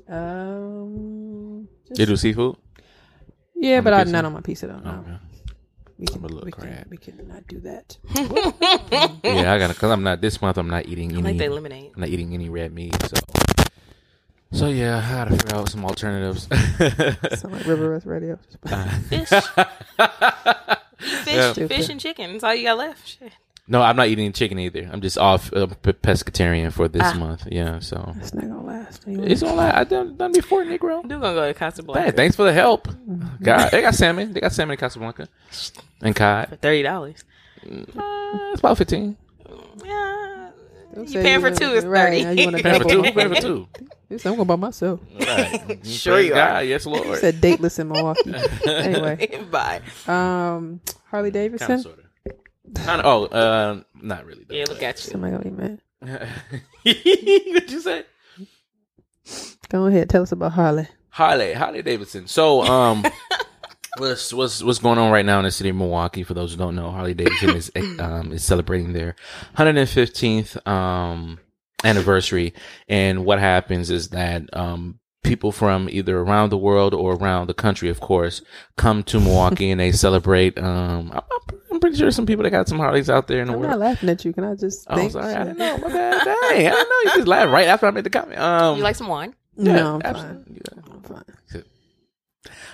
Um, 0.07 1.67
just- 1.87 1.99
you 1.99 2.05
do 2.05 2.15
seafood? 2.15 2.55
yeah, 3.55 3.77
on 3.77 3.83
but 3.83 3.93
I 3.93 3.99
pizza? 4.03 4.11
not 4.13 4.25
on 4.25 4.33
my 4.33 4.41
pizza 4.41 4.67
though. 4.67 4.79
No, 4.79 4.91
Okay. 5.01 5.17
We 5.97 6.07
can, 6.07 6.17
I'm 6.17 6.25
a 6.25 6.27
little 6.27 6.45
we 6.45 6.51
can, 6.51 6.63
crab. 6.63 6.87
we 6.89 6.97
can 6.97 7.27
not 7.27 7.47
do 7.47 7.59
that. 7.61 7.97
yeah, 9.23 9.53
I 9.53 9.57
gotta 9.59 9.73
because 9.73 9.91
I'm 9.91 10.03
not 10.03 10.21
this 10.21 10.41
month. 10.41 10.57
I'm 10.57 10.69
not 10.69 10.87
eating 10.87 11.11
any. 11.11 11.15
I 11.15 11.19
any. 11.19 11.29
like 11.29 11.37
they 11.37 11.49
lemonade. 11.49 11.91
I'm 11.95 12.01
not 12.01 12.09
eating 12.09 12.33
any 12.33 12.49
red 12.49 12.73
meat. 12.73 12.95
So, 13.03 13.15
so 14.51 14.67
yeah, 14.67 14.97
I 15.05 15.11
gotta 15.25 15.37
figure 15.37 15.55
out 15.55 15.69
some 15.69 15.85
alternatives. 15.85 16.47
Sound 17.39 17.53
like 17.53 17.65
River 17.65 17.93
West 17.93 18.05
Radio. 18.05 18.37
Fish, 19.09 19.29
fish, 19.29 21.27
Yeah. 21.27 21.53
fish 21.53 21.89
and 21.89 21.99
chicken. 21.99 22.31
That's 22.33 22.43
all 22.43 22.53
you 22.55 22.63
got 22.63 22.77
left. 22.77 23.07
Shit. 23.07 23.31
No, 23.67 23.81
I'm 23.81 23.95
not 23.95 24.07
eating 24.07 24.31
chicken 24.31 24.59
either. 24.59 24.87
I'm 24.91 25.01
just 25.01 25.17
off 25.17 25.51
uh, 25.53 25.65
p- 25.67 25.93
pescatarian 25.93 26.71
for 26.71 26.87
this 26.87 27.01
Ah. 27.03 27.13
month. 27.15 27.47
Yeah, 27.51 27.79
so 27.79 28.13
It's 28.17 28.33
not 28.33 28.43
gonna 28.47 28.63
last. 28.63 29.07
Anyway. 29.07 29.27
it's 29.31 29.41
last. 29.41 29.75
I 29.75 29.83
done 29.83 30.15
done 30.17 30.31
before, 30.31 30.63
Negro. 30.63 31.01
I'm 31.03 31.07
gonna 31.07 31.19
go 31.33 31.47
to 31.47 31.53
Casablanca 31.53 32.01
Hey, 32.03 32.11
thanks 32.11 32.35
for 32.35 32.43
the 32.43 32.53
help. 32.53 32.87
God, 33.41 33.71
they 33.71 33.81
got 33.81 33.95
salmon. 33.95 34.33
They 34.33 34.39
got 34.41 34.51
salmon 34.51 34.73
in 34.73 34.79
Casablanca 34.79 35.27
and 36.01 36.15
cod. 36.15 36.49
for 36.49 36.55
thirty 36.57 36.83
dollars. 36.83 37.23
Uh, 37.63 38.49
it's 38.51 38.59
about 38.59 38.77
fifteen. 38.77 39.17
Yeah, 39.83 40.49
you 40.97 41.07
say 41.07 41.21
paying 41.23 41.41
for 41.41 41.51
two 41.51 41.71
is 41.71 41.85
right, 41.85 42.21
now 42.23 42.29
thirty. 42.29 42.41
you 42.41 42.47
wanna 42.47 42.59
Paying 42.63 42.81
for 42.81 42.87
double. 42.89 43.03
two. 43.03 43.11
Paying 43.13 43.33
for 43.35 43.41
two. 43.41 43.67
I'm 44.11 44.17
gonna 44.19 44.35
go 44.37 44.45
by 44.45 44.55
myself. 44.55 44.99
Right. 45.19 45.79
Sure 45.85 46.13
Praise 46.13 46.27
you 46.27 46.33
are. 46.33 46.35
God. 46.35 46.59
Yes, 46.67 46.85
Lord. 46.85 47.17
Said 47.19 47.41
dateless 47.41 47.79
in 47.79 47.87
Milwaukee. 47.89 48.33
anyway, 48.67 49.43
Bye. 49.51 49.81
um, 50.07 50.79
Harley 51.09 51.31
Kind 51.31 51.33
Davidson. 51.33 51.71
of, 51.71 51.81
sort 51.81 51.99
of. 51.99 52.04
Kinda, 52.75 53.01
oh, 53.05 53.25
uh, 53.25 53.81
not 54.01 54.25
really. 54.25 54.45
Though, 54.47 54.55
Yeah, 54.55 54.65
look 54.67 54.81
at 54.83 55.03
you. 55.03 55.11
Somebody 55.11 55.31
gonna 55.37 55.43
be 55.43 55.51
mad. 55.51 55.81
What'd 57.53 57.71
you 57.71 57.81
say? 57.81 58.03
Go 59.69 59.85
ahead, 59.85 60.09
tell 60.09 60.21
us 60.23 60.31
about 60.31 60.53
Harley. 60.53 60.87
Harley, 61.09 61.53
Harley 61.53 61.81
Davidson. 61.81 62.27
So, 62.27 62.61
um, 62.63 63.03
what's 63.97 64.33
what's 64.33 64.61
what's 64.61 64.79
going 64.79 64.97
on 64.99 65.11
right 65.11 65.25
now 65.25 65.39
in 65.39 65.45
the 65.45 65.51
city 65.51 65.69
of 65.69 65.75
Milwaukee? 65.75 66.23
For 66.23 66.33
those 66.33 66.51
who 66.51 66.57
don't 66.57 66.75
know, 66.75 66.91
Harley 66.91 67.13
Davidson 67.13 67.55
is 67.55 67.71
um 67.99 68.31
is 68.33 68.43
celebrating 68.43 68.93
their 68.93 69.15
115th 69.57 70.67
um 70.67 71.39
anniversary, 71.83 72.53
and 72.87 73.25
what 73.25 73.39
happens 73.39 73.89
is 73.89 74.09
that 74.09 74.43
um 74.53 74.99
people 75.23 75.51
from 75.51 75.89
either 75.89 76.19
around 76.19 76.49
the 76.51 76.57
world 76.57 76.93
or 76.93 77.15
around 77.15 77.47
the 77.47 77.53
country, 77.53 77.89
of 77.89 77.99
course, 77.99 78.41
come 78.77 79.03
to 79.03 79.19
Milwaukee 79.19 79.71
and 79.71 79.79
they 79.79 79.91
celebrate. 79.91 80.57
Um, 80.57 81.11
I'm, 81.13 81.21
I'm 81.49 81.59
pretty 81.85 81.97
sure 81.97 82.11
some 82.11 82.25
people 82.25 82.43
that 82.43 82.49
got 82.51 82.67
some 82.67 82.79
Harleys 82.79 83.09
out 83.09 83.27
there 83.27 83.41
in 83.41 83.47
the 83.47 83.53
I'm 83.53 83.59
world. 83.59 83.71
not 83.71 83.79
laughing 83.79 84.09
at 84.09 84.23
you. 84.25 84.33
Can 84.33 84.43
I 84.43 84.55
just 84.55 84.85
Oh, 84.89 84.95
think? 84.95 85.11
sorry, 85.11 85.33
I 85.33 85.45
shit? 85.45 85.57
didn't 85.57 85.59
know. 85.59 85.77
My 85.87 85.93
bad. 85.93 86.23
Dang, 86.25 86.67
I 86.67 86.69
don't 86.69 86.89
know. 86.89 87.11
You 87.11 87.17
just 87.17 87.27
laughed 87.27 87.51
right 87.51 87.67
after 87.67 87.85
I 87.87 87.91
made 87.91 88.03
the 88.03 88.09
comment. 88.09 88.39
Um, 88.39 88.77
You 88.77 88.83
like 88.83 88.95
some 88.95 89.07
wine? 89.07 89.35
yeah, 89.57 89.75
no, 89.75 90.01
I'm 90.03 90.13
fine. 90.13 90.45
Yeah. 90.51 90.81
I'm 90.91 91.01
fine. 91.01 91.23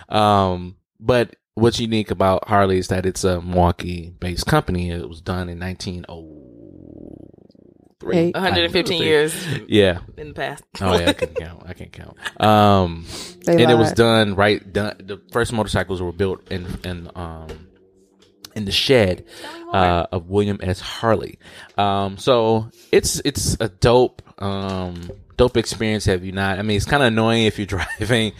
Um, 0.10 0.76
but 1.00 1.36
what's 1.56 1.80
unique 1.80 2.12
about 2.12 2.48
Harley 2.48 2.78
is 2.78 2.88
that 2.90 3.06
it's 3.06 3.24
a 3.24 3.42
Milwaukee-based 3.42 4.46
company. 4.46 4.92
It 4.92 5.08
was 5.08 5.22
done 5.22 5.48
in 5.50 5.60
1903. 5.60 8.18
Eight. 8.18 8.34
115 8.34 9.02
years 9.04 9.34
Yeah. 9.68 10.00
in 10.18 10.30
the 10.30 10.34
past. 10.34 10.64
Oh 10.82 10.98
yeah, 11.00 11.10
I 11.10 11.14
can't 11.22 11.36
count. 11.36 11.64
I 11.68 11.74
can 11.74 11.90
count. 11.90 12.18
Um, 12.42 13.06
They 13.46 13.62
and 13.62 13.72
it 13.72 13.76
was 13.78 13.92
done 13.94 14.36
right. 14.36 14.62
Done. 14.74 14.96
The 15.00 15.22
first 15.32 15.54
motorcycles 15.54 16.02
were 16.02 16.12
built 16.12 16.52
in 16.52 16.66
in 16.84 17.10
um 17.16 17.48
in 18.56 18.66
the 18.66 18.72
shed 18.72 19.26
uh, 19.74 20.08
of 20.12 20.30
William 20.30 20.60
S. 20.62 20.80
Harley. 20.80 21.40
Um, 21.78 22.18
so 22.18 22.70
it's 22.92 23.22
it's 23.26 23.58
a 23.60 23.70
dope 23.70 24.22
um 24.42 25.12
dope 25.38 25.58
experience. 25.58 26.06
Have 26.06 26.24
you 26.24 26.32
not? 26.32 26.60
I 26.60 26.62
mean, 26.62 26.78
it's 26.78 26.86
kind 26.86 27.04
of 27.04 27.08
annoying 27.08 27.46
if 27.46 27.58
you're 27.58 27.66
driving 28.00 28.34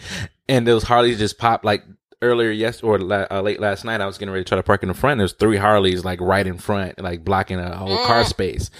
and 0.48 0.66
those 0.66 0.82
Harleys 0.82 1.18
just 1.18 1.38
pop 1.38 1.64
like 1.64 1.84
earlier 2.20 2.50
yes 2.50 2.82
or 2.82 2.98
la- 2.98 3.26
uh, 3.30 3.42
late 3.42 3.60
last 3.60 3.84
night. 3.84 4.00
I 4.00 4.06
was 4.06 4.18
getting 4.18 4.32
ready 4.32 4.44
to 4.44 4.48
try 4.48 4.56
to 4.56 4.62
park 4.62 4.82
in 4.82 4.88
the 4.88 4.94
front. 4.94 5.18
There's 5.18 5.32
three 5.32 5.56
Harleys 5.56 6.04
like 6.04 6.20
right 6.20 6.46
in 6.46 6.58
front, 6.58 7.00
like 7.00 7.24
blocking 7.24 7.58
a 7.58 7.76
whole 7.76 8.04
car 8.06 8.24
space. 8.24 8.70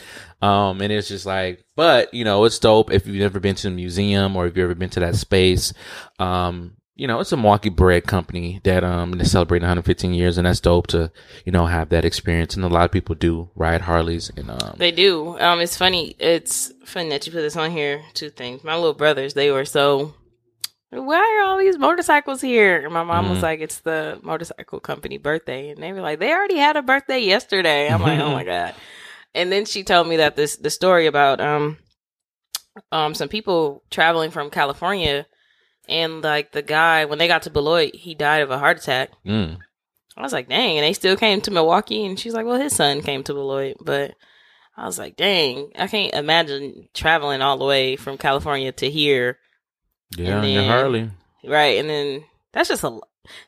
Um, 0.40 0.80
and 0.80 0.92
it's 0.92 1.08
just 1.08 1.24
like, 1.24 1.64
but 1.76 2.12
you 2.14 2.24
know, 2.24 2.44
it's 2.44 2.58
dope 2.58 2.92
if 2.92 3.06
you've 3.06 3.16
never 3.16 3.40
been 3.40 3.54
to 3.56 3.68
a 3.68 3.70
museum 3.70 4.36
or 4.36 4.46
if 4.46 4.56
you've 4.56 4.64
ever 4.64 4.74
been 4.74 4.90
to 4.90 5.00
that 5.00 5.16
space. 5.16 5.72
Um, 6.18 6.76
you 6.94 7.06
know, 7.06 7.20
it's 7.20 7.32
a 7.32 7.36
Milwaukee 7.36 7.70
bread 7.70 8.04
company 8.04 8.60
that, 8.64 8.84
um, 8.84 9.18
is 9.20 9.30
celebrating 9.30 9.64
115 9.64 10.12
years 10.14 10.36
and 10.38 10.46
that's 10.46 10.60
dope 10.60 10.86
to, 10.88 11.10
you 11.44 11.52
know, 11.52 11.66
have 11.66 11.88
that 11.88 12.04
experience. 12.04 12.54
And 12.54 12.64
a 12.64 12.68
lot 12.68 12.84
of 12.84 12.90
people 12.92 13.14
do 13.14 13.50
ride 13.54 13.82
Harleys 13.82 14.30
and, 14.36 14.50
um, 14.50 14.74
They 14.76 14.92
do. 14.92 15.38
Um, 15.38 15.60
it's 15.60 15.76
funny. 15.76 16.14
It's 16.18 16.70
funny 16.84 17.08
that 17.10 17.26
you 17.26 17.32
put 17.32 17.40
this 17.40 17.56
on 17.56 17.70
here. 17.70 18.02
Two 18.14 18.30
things. 18.30 18.62
My 18.62 18.74
little 18.76 18.94
brothers, 18.94 19.34
they 19.34 19.50
were 19.50 19.64
so. 19.64 20.14
Why 20.90 21.16
are 21.16 21.44
all 21.46 21.56
these 21.56 21.78
motorcycles 21.78 22.42
here? 22.42 22.84
And 22.84 22.92
my 22.92 23.02
mom 23.02 23.30
was 23.30 23.40
like, 23.42 23.60
"It's 23.60 23.78
the 23.78 24.20
motorcycle 24.22 24.78
company 24.78 25.16
birthday," 25.16 25.70
and 25.70 25.82
they 25.82 25.90
were 25.90 26.02
like, 26.02 26.18
"They 26.18 26.30
already 26.30 26.58
had 26.58 26.76
a 26.76 26.82
birthday 26.82 27.20
yesterday." 27.20 27.88
I'm 27.88 28.02
like, 28.02 28.20
"Oh 28.20 28.30
my 28.30 28.44
god!" 28.54 28.74
And 29.34 29.50
then 29.50 29.64
she 29.64 29.84
told 29.84 30.06
me 30.06 30.18
that 30.18 30.36
this 30.36 30.56
the 30.56 30.68
story 30.68 31.06
about 31.06 31.40
um 31.40 31.78
um 32.90 33.14
some 33.14 33.30
people 33.30 33.82
traveling 33.90 34.30
from 34.30 34.50
California, 34.50 35.24
and 35.88 36.22
like 36.22 36.52
the 36.52 36.62
guy 36.62 37.04
when 37.06 37.18
they 37.18 37.28
got 37.28 37.42
to 37.42 37.50
Beloit, 37.50 37.94
he 37.94 38.14
died 38.14 38.42
of 38.42 38.50
a 38.50 38.58
heart 38.58 38.78
attack. 38.78 39.10
mm, 39.26 39.56
I 40.16 40.22
was 40.22 40.32
like, 40.32 40.48
dang, 40.48 40.78
and 40.78 40.84
they 40.84 40.92
still 40.92 41.16
came 41.16 41.40
to 41.42 41.50
Milwaukee, 41.50 42.04
and 42.04 42.18
she's 42.18 42.34
like, 42.34 42.46
well, 42.46 42.60
his 42.60 42.74
son 42.76 43.00
came 43.02 43.22
to 43.24 43.32
Beloit, 43.34 43.76
but 43.80 44.14
I 44.76 44.86
was 44.86 44.98
like, 44.98 45.16
dang, 45.16 45.70
I 45.78 45.86
can't 45.86 46.14
imagine 46.14 46.88
traveling 46.94 47.42
all 47.42 47.58
the 47.58 47.64
way 47.64 47.96
from 47.96 48.18
California 48.18 48.72
to 48.72 48.90
here, 48.90 49.38
yeah, 50.16 50.36
And 50.36 50.44
then- 50.44 50.68
Harley. 50.68 51.10
right? 51.44 51.78
And 51.78 51.88
then 51.88 52.24
that's 52.52 52.68
just 52.68 52.84
a 52.84 53.00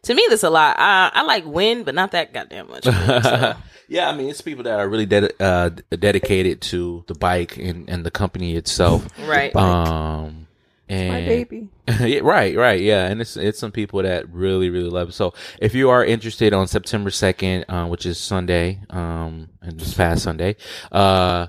to 0.04 0.14
me, 0.14 0.24
that's 0.30 0.44
a 0.44 0.50
lot. 0.50 0.76
I 0.78 1.10
I 1.12 1.22
like 1.22 1.44
wind, 1.44 1.84
but 1.84 1.94
not 1.96 2.12
that 2.12 2.32
goddamn 2.32 2.68
much. 2.68 2.86
wind, 2.86 3.24
so. 3.24 3.54
yeah, 3.88 4.08
I 4.08 4.14
mean, 4.16 4.28
it's 4.30 4.40
people 4.40 4.62
that 4.64 4.78
are 4.78 4.88
really 4.88 5.04
ded- 5.04 5.32
uh, 5.40 5.70
dedicated 5.90 6.60
to 6.62 7.04
the 7.08 7.14
bike 7.14 7.56
and, 7.56 7.90
and 7.90 8.06
the 8.06 8.10
company 8.12 8.54
itself. 8.54 9.06
right? 9.26 9.54
Um, 9.56 10.43
and 10.88 11.08
My 11.08 11.20
baby. 11.20 11.68
yeah, 12.00 12.20
right, 12.22 12.56
right, 12.56 12.80
yeah, 12.80 13.06
and 13.06 13.20
it's 13.20 13.36
it's 13.36 13.58
some 13.58 13.72
people 13.72 14.02
that 14.02 14.28
really 14.30 14.70
really 14.70 14.90
love 14.90 15.10
it. 15.10 15.12
So 15.12 15.34
if 15.60 15.74
you 15.74 15.90
are 15.90 16.04
interested 16.04 16.52
on 16.52 16.66
September 16.66 17.10
second, 17.10 17.64
uh, 17.68 17.86
which 17.86 18.06
is 18.06 18.18
Sunday, 18.18 18.80
um, 18.90 19.48
and 19.62 19.80
this 19.80 19.94
past 19.94 20.22
Sunday, 20.22 20.56
uh, 20.92 21.46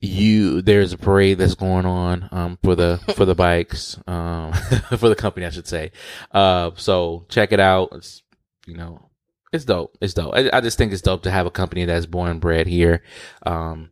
you 0.00 0.62
there's 0.62 0.92
a 0.92 0.98
parade 0.98 1.38
that's 1.38 1.54
going 1.54 1.86
on 1.86 2.28
um 2.30 2.58
for 2.62 2.74
the 2.74 3.00
for 3.14 3.24
the 3.24 3.34
bikes 3.34 3.98
um 4.06 4.52
for 4.98 5.08
the 5.08 5.16
company 5.16 5.46
I 5.46 5.50
should 5.50 5.66
say. 5.66 5.92
Uh, 6.32 6.70
so 6.76 7.26
check 7.28 7.52
it 7.52 7.60
out. 7.60 7.90
It's 7.92 8.22
you 8.66 8.76
know 8.76 9.10
it's 9.52 9.64
dope. 9.64 9.96
It's 10.00 10.14
dope. 10.14 10.34
I, 10.34 10.50
I 10.52 10.60
just 10.60 10.76
think 10.76 10.92
it's 10.92 11.02
dope 11.02 11.22
to 11.22 11.30
have 11.30 11.46
a 11.46 11.50
company 11.50 11.84
that's 11.84 12.06
born 12.06 12.30
and 12.30 12.40
bred 12.40 12.66
here. 12.66 13.02
Um, 13.44 13.90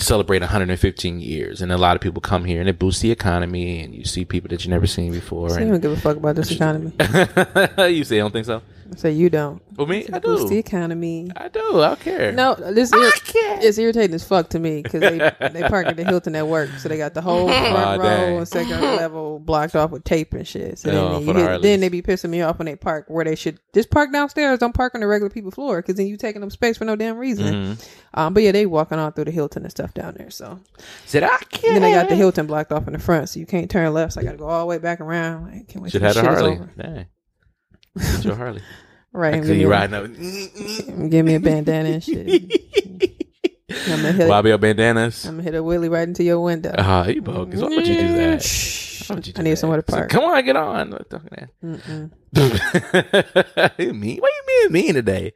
celebrate 0.00 0.40
115 0.40 1.20
years 1.20 1.60
and 1.60 1.72
a 1.72 1.78
lot 1.78 1.96
of 1.96 2.00
people 2.02 2.20
come 2.20 2.44
here 2.44 2.60
and 2.60 2.68
it 2.68 2.78
boosts 2.78 3.02
the 3.02 3.10
economy 3.10 3.80
and 3.80 3.94
you 3.94 4.04
see 4.04 4.24
people 4.24 4.48
that 4.48 4.64
you 4.64 4.70
never 4.70 4.86
seen 4.86 5.12
before 5.12 5.52
I 5.52 5.60
and 5.60 5.70
don't 5.70 5.80
give 5.80 5.92
a 5.92 5.96
fuck 5.96 6.16
about 6.16 6.36
this 6.36 6.50
economy. 6.56 6.92
you 7.92 8.04
say 8.04 8.16
you 8.16 8.22
don't 8.22 8.32
think 8.32 8.46
so 8.46 8.62
I 8.90 8.96
say 8.96 9.12
you 9.12 9.28
don't. 9.30 9.60
for 9.76 9.86
me 9.86 10.06
i 10.12 10.18
Boost 10.18 10.44
the 10.48 10.54
do 10.54 10.58
economy. 10.58 11.30
i 11.36 11.48
do 11.48 11.60
i 11.82 11.88
don't 11.88 12.00
care 12.00 12.32
No, 12.32 12.54
this 12.54 12.92
ir- 12.92 13.12
it's 13.60 13.76
irritating 13.78 14.14
as 14.14 14.24
fuck 14.24 14.48
to 14.50 14.58
me 14.58 14.82
because 14.82 15.00
they 15.00 15.18
they 15.52 15.62
park 15.68 15.86
at 15.86 15.96
the 15.96 16.04
Hilton 16.04 16.34
at 16.34 16.46
work, 16.48 16.70
so 16.78 16.88
they 16.88 16.96
got 16.98 17.14
the 17.14 17.20
whole 17.20 17.48
front 17.48 17.76
Aw, 17.76 17.92
row 17.94 17.98
dang. 18.02 18.36
and 18.38 18.48
second 18.48 18.80
level 18.80 19.38
blocked 19.38 19.76
off 19.76 19.90
with 19.90 20.04
tape 20.04 20.32
and 20.32 20.46
shit. 20.46 20.78
So 20.78 20.90
Oh, 20.90 21.12
then, 21.14 21.20
for 21.20 21.26
you 21.38 21.44
the 21.46 21.52
hit, 21.52 21.62
then 21.62 21.80
they 21.80 21.88
be 21.88 22.02
pissing 22.02 22.30
me 22.30 22.40
off 22.42 22.58
when 22.58 22.66
they 22.66 22.76
park 22.76 23.04
where 23.08 23.24
they 23.24 23.34
should 23.36 23.58
just 23.74 23.90
park 23.90 24.12
downstairs. 24.12 24.58
Don't 24.58 24.74
park 24.74 24.94
on 24.94 25.00
the 25.02 25.06
regular 25.06 25.30
people 25.30 25.50
floor 25.50 25.82
because 25.82 25.96
then 25.96 26.06
you 26.06 26.16
taking 26.16 26.42
up 26.42 26.50
space 26.52 26.78
for 26.78 26.84
no 26.84 26.96
damn 26.96 27.16
reason. 27.18 27.46
Mm-hmm. 27.76 28.18
Um, 28.18 28.34
but 28.34 28.42
yeah, 28.42 28.52
they 28.52 28.66
walking 28.66 28.98
all 28.98 29.10
through 29.10 29.26
the 29.26 29.30
Hilton 29.30 29.62
and 29.62 29.70
stuff 29.70 29.92
down 29.94 30.14
there. 30.16 30.30
So 30.30 30.58
said 31.06 31.22
i 31.22 31.36
can't 31.50 31.74
then 31.74 31.82
they 31.82 31.92
got 31.92 32.08
the 32.08 32.16
Hilton 32.16 32.46
blocked 32.46 32.72
off 32.72 32.86
in 32.86 32.94
the 32.94 32.98
front, 32.98 33.28
so 33.28 33.38
you 33.40 33.46
can't 33.46 33.70
turn 33.70 33.92
left. 33.92 34.14
So 34.14 34.20
I 34.20 34.24
got 34.24 34.32
to 34.32 34.38
go 34.38 34.46
all 34.48 34.60
the 34.60 34.66
way 34.66 34.78
back 34.78 35.00
around. 35.00 35.48
I 35.50 35.64
can't 35.68 35.82
wait 35.82 35.92
should 35.92 36.00
till 36.00 36.12
have 36.12 36.14
this 36.16 36.24
a 36.24 36.26
shit 36.26 36.60
is 36.60 36.78
harley 36.86 37.06
over. 37.98 38.06
dang 38.06 38.16
Get 38.16 38.24
your 38.24 38.34
harley 38.36 38.62
Right, 39.12 39.34
I 39.34 39.40
see 39.40 39.46
give, 39.48 39.56
you 39.56 39.66
me 39.68 39.72
riding 39.72 39.94
a, 39.94 40.02
up 41.04 41.10
give 41.10 41.24
me 41.24 41.34
a 41.34 41.40
bandana 41.40 41.88
and 41.88 42.04
shit. 42.04 42.26
I'm 43.70 43.96
gonna 44.02 44.12
hit. 44.12 44.28
Bobby 44.28 44.56
bandanas 44.56 45.24
I'm 45.26 45.32
gonna 45.36 45.42
hit 45.44 45.54
a 45.54 45.58
wheelie 45.62 45.90
right 45.90 46.06
into 46.06 46.22
your 46.24 46.40
window. 46.40 46.74
Ah, 46.76 47.06
you 47.06 47.22
bogus. 47.22 47.60
Why 47.60 47.68
would 47.68 47.86
you 47.86 47.96
do 47.96 48.12
that? 48.14 48.42
Shh. 48.42 49.08
Why 49.08 49.16
would 49.16 49.26
you 49.26 49.32
do 49.32 49.40
I 49.40 49.44
need 49.44 49.52
that? 49.52 49.56
somewhere 49.56 49.80
to 49.82 49.90
So, 49.90 49.96
park. 49.96 50.10
come 50.10 50.24
on, 50.24 50.44
get 50.44 50.56
on. 50.56 50.90
What 50.90 51.08
talking 51.10 51.48
that? 51.62 52.10
you 53.78 53.94
mean? 53.94 54.18
Why 54.18 54.28
you 54.28 54.68
being 54.68 54.72
mean 54.72 54.94
today? 54.94 55.32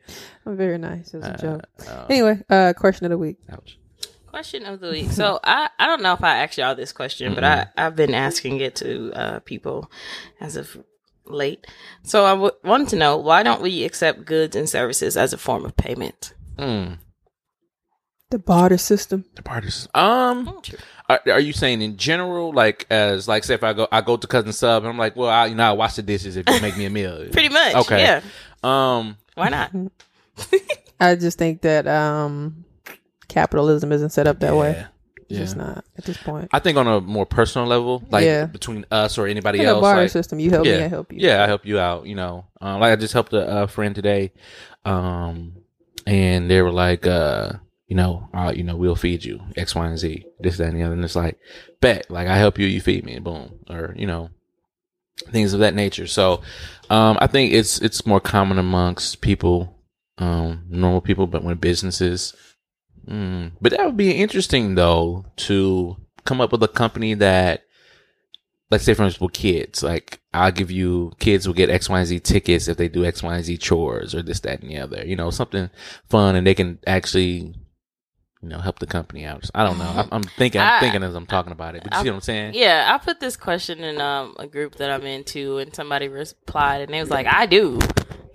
I'm 0.47 0.57
very 0.57 0.79
nice. 0.79 1.13
It 1.15 1.19
was 1.19 1.27
a 1.27 1.37
joke. 1.39 1.63
oh. 1.89 2.07
Anyway, 2.11 2.41
uh, 2.51 2.73
question 2.77 3.07
of 3.07 3.11
the 3.11 3.19
week. 3.19 3.39
Ouch. 3.51 3.79
Question 4.27 4.65
of 4.67 4.81
the 4.81 4.91
week. 4.91 5.11
So 5.11 5.41
I, 5.45 5.69
I 5.79 5.87
don't 5.87 6.03
know 6.03 6.13
if 6.15 6.23
I 6.25 6.39
asked 6.39 6.57
y'all 6.59 6.75
this 6.75 6.93
question, 6.93 7.35
but 7.35 7.45
I, 7.45 7.67
I've 7.77 7.97
been 7.97 8.15
asking 8.15 8.61
it 8.61 8.77
to 8.77 9.13
uh, 9.15 9.39
people 9.41 9.91
as 10.41 10.57
of 10.57 10.83
late. 11.27 11.67
So 12.03 12.25
I 12.25 12.31
w- 12.31 12.53
wanted 12.65 12.89
to 12.91 12.97
know 12.97 13.17
why 13.17 13.43
don't 13.43 13.63
we 13.63 13.85
accept 13.85 14.25
goods 14.25 14.57
and 14.57 14.69
services 14.69 15.17
as 15.17 15.33
a 15.33 15.39
form 15.39 15.65
of 15.65 15.77
payment? 15.77 16.35
Mm. 16.59 16.99
The 18.31 18.39
barter 18.39 18.79
system. 18.79 19.25
The 19.35 19.43
parties. 19.43 19.89
Um, 19.95 20.49
Oh, 20.49 20.63
are, 21.09 21.21
are 21.33 21.41
you 21.41 21.53
saying 21.53 21.83
in 21.83 21.97
general, 21.99 22.53
like 22.53 22.87
as 22.91 23.29
like 23.29 23.45
say 23.45 23.55
if 23.55 23.63
I 23.63 23.73
go 23.75 23.87
I 23.93 24.01
go 24.01 24.17
to 24.17 24.27
cousin 24.27 24.53
sub, 24.53 24.85
and 24.85 24.91
I'm 24.91 24.97
like, 24.99 25.17
well, 25.17 25.29
I, 25.29 25.47
you 25.47 25.55
know, 25.55 25.65
I 25.69 25.73
wash 25.73 25.97
the 25.97 26.03
dishes 26.03 26.37
if 26.37 26.49
you 26.49 26.61
make 26.63 26.77
me 26.77 26.87
a 26.87 26.91
meal. 26.91 27.27
Pretty 27.33 27.51
much. 27.51 27.75
Okay. 27.75 28.01
Yeah. 28.01 28.21
Um, 28.63 29.17
Why 29.35 29.49
not? 29.51 29.73
I 31.01 31.17
just 31.17 31.37
think 31.37 31.63
that 31.63 31.87
um, 31.87 32.65
capitalism 33.29 33.93
isn't 33.93 34.11
set 34.11 34.27
up 34.27 34.39
that 34.41 34.55
way. 34.57 34.87
Yeah, 35.33 35.41
It's 35.43 35.55
yeah. 35.55 35.55
just 35.55 35.57
not 35.57 35.85
at 35.99 36.05
this 36.05 36.17
point. 36.17 36.49
I 36.53 36.59
think 36.59 36.77
on 36.79 36.87
a 36.87 37.01
more 37.01 37.27
personal 37.27 37.67
level, 37.69 38.03
like 38.11 38.25
Yeah. 38.25 38.47
between 38.47 38.85
us 38.91 39.19
or 39.19 39.27
anybody 39.27 39.61
a 39.61 39.69
else, 39.69 39.81
barter 39.81 40.03
like, 40.03 40.11
system. 40.11 40.39
You 40.41 40.51
help 40.51 40.67
yeah, 40.67 40.79
me, 40.79 40.85
I 40.85 40.89
help 40.89 41.13
you. 41.13 41.19
Yeah, 41.21 41.43
I 41.43 41.47
help 41.47 41.65
you 41.67 41.79
out. 41.79 42.07
You 42.07 42.15
know, 42.15 42.47
um, 42.61 42.81
like 42.81 42.93
I 42.93 42.97
just 42.97 43.13
helped 43.15 43.33
a, 43.33 43.63
a 43.63 43.67
friend 43.69 43.95
today, 43.95 44.33
um, 44.85 45.55
and 46.07 46.51
they 46.51 46.63
were 46.63 46.73
like, 46.73 47.07
uh, 47.07 47.53
you 47.87 47.97
know, 47.97 48.29
uh, 48.35 48.53
you 48.55 48.63
know, 48.65 48.77
we'll 48.77 48.97
feed 48.97 49.25
you 49.25 49.41
X, 49.57 49.75
Y, 49.75 49.87
and 49.87 49.99
Z, 49.99 50.25
this, 50.41 50.57
that, 50.57 50.69
and 50.69 50.77
the 50.77 50.83
other. 50.83 50.95
And 50.95 51.05
it's 51.05 51.17
like, 51.17 51.39
bet, 51.81 52.11
like 52.11 52.29
I 52.29 52.37
help 52.37 52.59
you, 52.59 52.67
you 52.67 52.81
feed 52.81 53.05
me, 53.05 53.19
boom, 53.19 53.61
or 53.69 53.95
you 53.97 54.07
know, 54.07 54.31
things 55.31 55.53
of 55.53 55.61
that 55.61 55.75
nature. 55.75 56.07
So, 56.07 56.41
um, 56.91 57.19
I 57.21 57.27
think 57.27 57.53
it's 57.53 57.81
it's 57.81 58.07
more 58.07 58.21
common 58.21 58.59
amongst 58.59 59.21
people, 59.21 59.79
um, 60.19 60.65
normal 60.69 61.01
people, 61.01 61.27
but 61.27 61.45
when 61.45 61.57
businesses. 61.57 62.35
Mm, 63.09 63.53
but 63.61 63.73
that 63.73 63.85
would 63.85 63.97
be 63.97 64.13
interesting 64.13 64.75
though 64.75 65.25
to 65.37 65.97
come 66.25 66.41
up 66.41 66.53
with 66.53 66.63
a 66.63 66.69
company 66.69 67.15
that 67.15 67.65
let's 68.71 68.85
say 68.85 68.95
for 68.95 69.05
example 69.05 69.29
kids 69.29 69.83
like 69.83 70.21
i'll 70.33 70.53
give 70.53 70.71
you 70.71 71.13
kids 71.19 71.47
will 71.47 71.55
get 71.55 71.69
x 71.69 71.89
y 71.89 71.99
and 71.99 72.07
z 72.07 72.21
tickets 72.21 72.69
if 72.69 72.77
they 72.77 72.89
do 72.89 73.05
x 73.05 73.23
y 73.23 73.35
and 73.35 73.45
z 73.45 73.59
chores 73.59 74.15
or 74.15 74.23
this 74.23 74.41
that 74.41 74.63
and 74.63 74.71
the 74.71 74.79
other 74.79 75.05
you 75.05 75.17
know 75.17 75.31
something 75.31 75.69
fun 76.09 76.37
and 76.37 76.47
they 76.47 76.55
can 76.55 76.79
actually 76.87 77.55
you 78.41 78.49
know 78.49 78.59
help 78.59 78.79
the 78.81 78.87
company 78.87 79.25
out. 79.25 79.49
I 79.55 79.65
don't 79.65 79.79
know. 79.79 79.85
I'm, 79.95 80.09
I'm 80.11 80.23
thinking 80.23 80.61
i'm 80.61 80.67
I- 80.75 80.81
thinking 80.81 81.03
as 81.03 81.15
i'm 81.15 81.27
talking 81.27 81.53
about 81.53 81.75
it 81.75 81.83
but 81.85 81.93
you 81.95 82.03
see 82.03 82.11
what 82.11 82.15
i'm 82.17 82.21
saying? 82.23 82.55
Yeah, 82.55 82.91
I 82.95 82.99
put 83.05 83.21
this 83.21 83.37
question 83.37 83.81
in 83.85 84.01
um, 84.01 84.35
a 84.39 84.47
group 84.47 84.77
that 84.77 84.91
I'm 84.91 85.05
into, 85.07 85.59
and 85.59 85.75
somebody 85.75 86.09
replied, 86.09 86.81
and 86.83 86.93
they 86.95 87.01
was 87.01 87.11
like, 87.11 87.27
"I 87.27 87.47
do." 87.47 87.79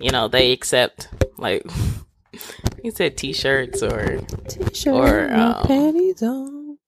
You 0.00 0.10
know, 0.10 0.28
they 0.28 0.52
accept 0.52 1.08
like 1.36 1.62
he 2.82 2.90
said 2.90 3.16
T-shirts 3.16 3.82
or 3.82 4.18
T-shirt 4.48 4.94
Or, 4.94 5.32
um, 5.32 5.66
panties 5.66 6.22
on. 6.22 6.78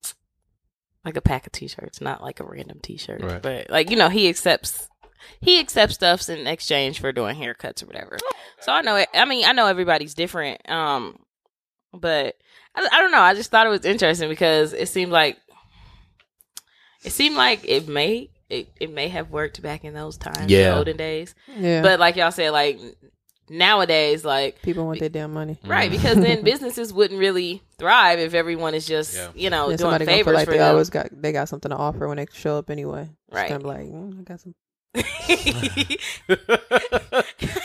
like 1.04 1.16
a 1.16 1.20
pack 1.20 1.46
of 1.46 1.52
T-shirts, 1.52 2.00
not 2.00 2.22
like 2.22 2.40
a 2.40 2.44
random 2.44 2.78
T-shirt, 2.82 3.22
Right. 3.22 3.42
but 3.42 3.70
like 3.70 3.90
you 3.90 3.96
know, 3.96 4.08
he 4.08 4.28
accepts 4.28 4.88
he 5.40 5.58
accepts 5.60 5.94
stuffs 5.94 6.28
in 6.28 6.46
exchange 6.46 7.00
for 7.00 7.12
doing 7.12 7.36
haircuts 7.36 7.82
or 7.82 7.86
whatever. 7.86 8.18
So 8.60 8.72
I 8.72 8.80
know 8.82 8.96
it. 8.96 9.08
I 9.14 9.24
mean, 9.26 9.44
I 9.46 9.52
know 9.52 9.66
everybody's 9.66 10.14
different. 10.14 10.68
Um, 10.68 11.18
but 11.92 12.36
I, 12.74 12.88
I 12.92 13.00
don't 13.00 13.10
know. 13.12 13.20
I 13.20 13.34
just 13.34 13.50
thought 13.50 13.66
it 13.66 13.70
was 13.70 13.84
interesting 13.84 14.28
because 14.28 14.72
it 14.72 14.88
seemed 14.88 15.12
like 15.12 15.36
it 17.04 17.10
seemed 17.10 17.36
like 17.36 17.60
it 17.68 17.88
may 17.88 18.30
it, 18.48 18.68
it 18.80 18.92
may 18.92 19.08
have 19.08 19.30
worked 19.30 19.62
back 19.62 19.84
in 19.84 19.94
those 19.94 20.16
times, 20.16 20.50
Yeah. 20.50 20.70
the 20.70 20.76
olden 20.78 20.96
days. 20.96 21.34
Yeah. 21.56 21.82
But 21.82 22.00
like 22.00 22.16
y'all 22.16 22.32
said, 22.32 22.50
like 22.50 22.78
nowadays, 23.50 24.24
like 24.24 24.62
people 24.62 24.86
want 24.86 25.00
their 25.00 25.08
damn 25.10 25.32
money. 25.34 25.58
right, 25.66 25.90
because 25.90 26.16
then 26.16 26.42
businesses 26.44 26.92
wouldn't 26.92 27.20
really 27.20 27.62
thrive 27.76 28.18
if 28.18 28.32
everyone 28.32 28.74
is 28.74 28.86
just 28.86 29.14
Yeah. 29.14 29.28
you 29.34 29.50
know 29.50 29.64
Yeah, 29.68 29.76
doing 29.76 29.78
somebody 29.78 30.04
gonna 30.06 30.16
favors 30.16 30.34
like 30.34 30.44
for 30.46 30.52
they 30.52 30.58
them. 30.58 30.70
always 30.70 30.88
got 30.90 31.08
they 31.12 31.32
got 31.32 31.48
something 31.48 31.70
to 31.70 31.76
offer 31.76 32.08
when 32.08 32.16
they 32.16 32.26
show 32.32 32.56
up 32.58 32.70
anyway. 32.70 33.08
It's 33.28 33.34
Right. 33.36 33.48
Kind 33.48 33.62
of 33.62 33.66
like 33.66 33.80
mm, 33.80 34.18
I 34.18 34.22
got 34.22 34.40
some. 34.40 34.54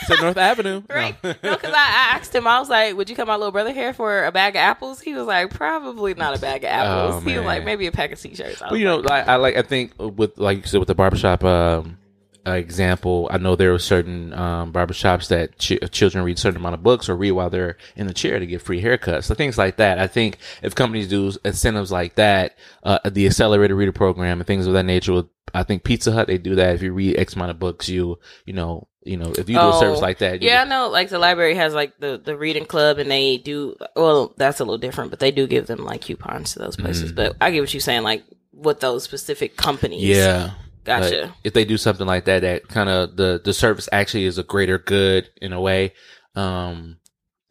so 0.06 0.14
North 0.22 0.36
Avenue. 0.36 0.82
No. 0.88 0.94
Right. 0.96 1.16
No, 1.22 1.32
because 1.32 1.72
I, 1.72 1.76
I 1.76 2.14
asked 2.16 2.34
him, 2.34 2.46
I 2.46 2.58
was 2.60 2.68
like, 2.70 2.96
would 2.96 3.10
you 3.10 3.16
cut 3.16 3.26
my 3.26 3.34
little 3.36 3.50
brother 3.52 3.72
here 3.72 3.92
for 3.92 4.24
a 4.24 4.32
bag 4.32 4.54
of 4.56 4.60
apples? 4.60 5.00
He 5.00 5.14
was 5.14 5.26
like, 5.26 5.50
probably 5.50 6.14
not 6.14 6.36
a 6.36 6.40
bag 6.40 6.64
of 6.64 6.68
apples. 6.70 7.16
Oh, 7.16 7.20
he 7.28 7.36
was 7.36 7.44
like, 7.44 7.64
maybe 7.64 7.86
a 7.86 7.92
pack 7.92 8.12
of 8.12 8.20
t-shirts. 8.20 8.62
I 8.62 8.66
Well, 8.66 8.72
was 8.72 8.80
you 8.80 8.86
know, 8.86 8.96
like, 8.98 9.10
like, 9.10 9.28
I 9.28 9.36
like. 9.36 9.56
I 9.56 9.62
think 9.62 9.92
with 9.98 10.38
like 10.38 10.58
you 10.58 10.62
said 10.64 10.78
with 10.78 10.88
the 10.88 10.94
barbershop 10.94 11.44
um, 11.44 11.50
uh, 11.50 12.05
example, 12.54 13.28
I 13.32 13.38
know 13.38 13.56
there 13.56 13.74
are 13.74 13.78
certain 13.78 14.32
um, 14.34 14.72
barbershops 14.72 15.28
that 15.28 15.58
ch- 15.58 15.78
children 15.90 16.24
read 16.24 16.36
a 16.36 16.40
certain 16.40 16.60
amount 16.60 16.74
of 16.74 16.82
books 16.82 17.08
or 17.08 17.16
read 17.16 17.32
while 17.32 17.50
they're 17.50 17.76
in 17.96 18.06
the 18.06 18.14
chair 18.14 18.38
to 18.38 18.46
get 18.46 18.62
free 18.62 18.80
haircuts. 18.82 19.24
So 19.24 19.34
things 19.34 19.58
like 19.58 19.76
that. 19.76 19.98
I 19.98 20.06
think 20.06 20.38
if 20.62 20.74
companies 20.74 21.08
do 21.08 21.32
incentives 21.44 21.90
like 21.90 22.14
that, 22.16 22.56
uh, 22.84 22.98
the 23.04 23.26
accelerated 23.26 23.76
reader 23.76 23.92
program 23.92 24.38
and 24.40 24.46
things 24.46 24.66
of 24.66 24.74
that 24.74 24.84
nature. 24.84 25.12
With, 25.12 25.26
I 25.54 25.62
think 25.62 25.82
Pizza 25.84 26.12
Hut 26.12 26.26
they 26.26 26.38
do 26.38 26.54
that. 26.56 26.74
If 26.74 26.82
you 26.82 26.92
read 26.92 27.18
X 27.18 27.34
amount 27.34 27.50
of 27.50 27.58
books, 27.58 27.88
you 27.88 28.18
you 28.44 28.52
know 28.52 28.88
you 29.02 29.16
know 29.16 29.32
if 29.32 29.48
you 29.48 29.54
do 29.56 29.60
a 29.60 29.74
Oh, 29.74 29.80
service 29.80 30.00
like 30.00 30.18
that, 30.18 30.42
yeah, 30.42 30.62
I 30.62 30.64
know. 30.64 30.88
Like 30.88 31.08
the 31.08 31.18
library 31.18 31.54
has 31.54 31.72
like 31.74 31.98
the 31.98 32.20
the 32.22 32.36
reading 32.36 32.66
club, 32.66 32.98
and 32.98 33.10
they 33.10 33.38
do. 33.38 33.76
Well, 33.94 34.34
that's 34.36 34.60
a 34.60 34.64
little 34.64 34.78
different, 34.78 35.10
but 35.10 35.20
they 35.20 35.30
do 35.30 35.46
give 35.46 35.66
them 35.66 35.84
like 35.84 36.02
coupons 36.02 36.52
to 36.52 36.58
those 36.58 36.76
places. 36.76 37.12
But 37.12 37.36
I 37.40 37.50
get 37.50 37.60
what 37.60 37.72
you're 37.72 37.80
saying, 37.80 38.02
like 38.02 38.24
with 38.52 38.80
those 38.80 39.04
specific 39.04 39.56
companies. 39.56 40.02
Mm. 40.02 40.14
Yeah. 40.16 40.50
Gotcha. 40.86 41.26
But 41.26 41.36
if 41.44 41.52
they 41.52 41.64
do 41.64 41.76
something 41.76 42.06
like 42.06 42.24
that, 42.24 42.40
that 42.40 42.68
kind 42.68 42.88
of 42.88 43.16
the 43.16 43.40
the 43.44 43.52
service 43.52 43.88
actually 43.92 44.24
is 44.24 44.38
a 44.38 44.42
greater 44.42 44.78
good 44.78 45.28
in 45.42 45.52
a 45.52 45.60
way, 45.60 45.92
um, 46.34 46.96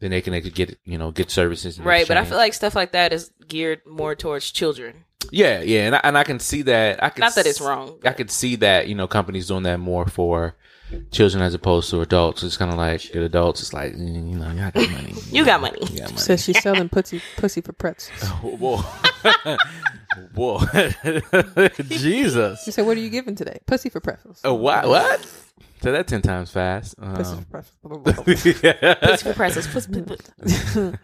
then 0.00 0.10
they 0.10 0.20
can 0.20 0.34
actually 0.34 0.50
get 0.50 0.78
you 0.84 0.98
know 0.98 1.10
get 1.10 1.30
services. 1.30 1.78
in 1.78 1.84
Right, 1.84 2.06
but 2.08 2.16
I 2.16 2.24
feel 2.24 2.38
like 2.38 2.54
stuff 2.54 2.74
like 2.74 2.92
that 2.92 3.12
is 3.12 3.30
geared 3.46 3.80
more 3.86 4.14
towards 4.14 4.50
children. 4.50 5.04
yeah, 5.30 5.60
yeah, 5.60 5.86
and 5.86 5.94
I, 5.96 6.00
and 6.04 6.18
I 6.18 6.24
can 6.24 6.38
see 6.40 6.62
that. 6.62 7.02
I 7.02 7.08
can 7.10 7.20
Not 7.20 7.34
that 7.36 7.46
it's 7.46 7.60
s- 7.60 7.66
wrong. 7.66 7.98
I 8.04 8.12
could 8.12 8.30
see 8.30 8.56
that 8.56 8.88
you 8.88 8.94
know 8.94 9.06
companies 9.06 9.48
doing 9.48 9.62
that 9.64 9.78
more 9.80 10.06
for 10.06 10.54
children 11.10 11.42
as 11.42 11.52
opposed 11.52 11.90
to 11.90 12.00
adults. 12.00 12.44
It's 12.44 12.56
kind 12.56 12.70
of 12.70 12.78
like 12.78 13.10
with 13.12 13.24
adults, 13.24 13.60
it's 13.60 13.72
like 13.72 13.92
mm, 13.94 14.30
you 14.32 14.38
know, 14.38 14.50
y'all 14.52 14.70
got 14.70 14.90
money. 14.90 15.14
You 15.32 15.44
got 15.44 15.60
money. 15.60 15.78
You 15.90 15.98
got 15.98 16.10
money. 16.10 16.18
Says 16.18 16.44
she's 16.44 16.62
selling 16.62 16.88
pussy 16.88 17.20
pussy 17.36 17.60
for 17.60 17.72
pretzels. 17.72 18.22
Whoa, 18.42 18.84
whoa, 20.34 20.58
Jesus. 21.88 22.62
She 22.64 22.70
said, 22.70 22.86
"What 22.86 22.96
are 22.96 23.00
you 23.00 23.10
giving 23.10 23.34
today? 23.34 23.58
Pussy 23.66 23.88
for 23.88 24.00
pretzels. 24.00 24.40
Oh, 24.44 24.54
what? 24.54 24.86
What? 24.88 25.20
Say 25.82 25.90
that 25.92 26.06
ten 26.08 26.22
times 26.22 26.50
fast. 26.50 26.96
Pussy 26.98 27.32
Um, 27.32 27.44
for 27.50 27.98
pretzels." 28.00 28.24
Pussy 28.24 28.52
for 28.52 29.32
pretzels. 29.34 29.66
Pussy, 29.68 30.02
pussy, 30.02 30.02
pussy. 30.42 30.98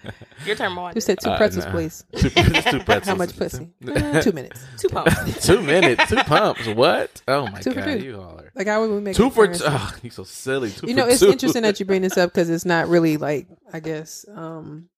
Your 0.46 0.56
turn, 0.56 0.72
Moan. 0.72 0.92
You 0.94 1.00
said 1.00 1.18
two 1.20 1.30
Uh, 1.30 1.36
pretzels, 1.36 1.66
nah. 1.66 1.70
please. 1.72 2.04
two, 2.16 2.30
just 2.30 2.68
two 2.68 2.80
pretzels. 2.80 3.06
How 3.06 3.14
much 3.14 3.36
pussy? 3.36 3.68
Uh, 3.86 4.20
two 4.22 4.32
minutes. 4.32 4.64
Two 4.78 4.88
pumps. 4.88 5.46
two 5.46 5.60
minutes, 5.60 6.08
two 6.08 6.16
pumps. 6.16 6.66
What? 6.68 7.22
Oh 7.28 7.46
my 7.48 7.60
Two 7.60 7.72
for 7.72 7.80
god, 7.80 7.98
two. 7.98 8.04
you 8.04 8.16
all 8.20 8.38
are 8.40 8.50
Like 8.54 8.68
I 8.68 8.78
would 8.78 9.02
make 9.02 9.14
two 9.16 9.30
for. 9.30 9.46
comparisons. 9.46 9.70
Oh, 9.74 9.96
you 10.02 10.10
so 10.10 10.24
silly. 10.24 10.70
Two 10.70 10.86
you 10.86 10.94
for 10.94 11.00
know 11.00 11.06
it's 11.08 11.20
two. 11.20 11.30
interesting 11.30 11.62
that 11.62 11.78
you 11.78 11.86
bring 11.86 12.02
this 12.02 12.16
up 12.16 12.30
because 12.32 12.48
it's 12.50 12.64
not 12.64 12.88
really 12.88 13.16
like 13.18 13.46
i 13.72 13.80
guess 13.80 14.24
um 14.34 14.88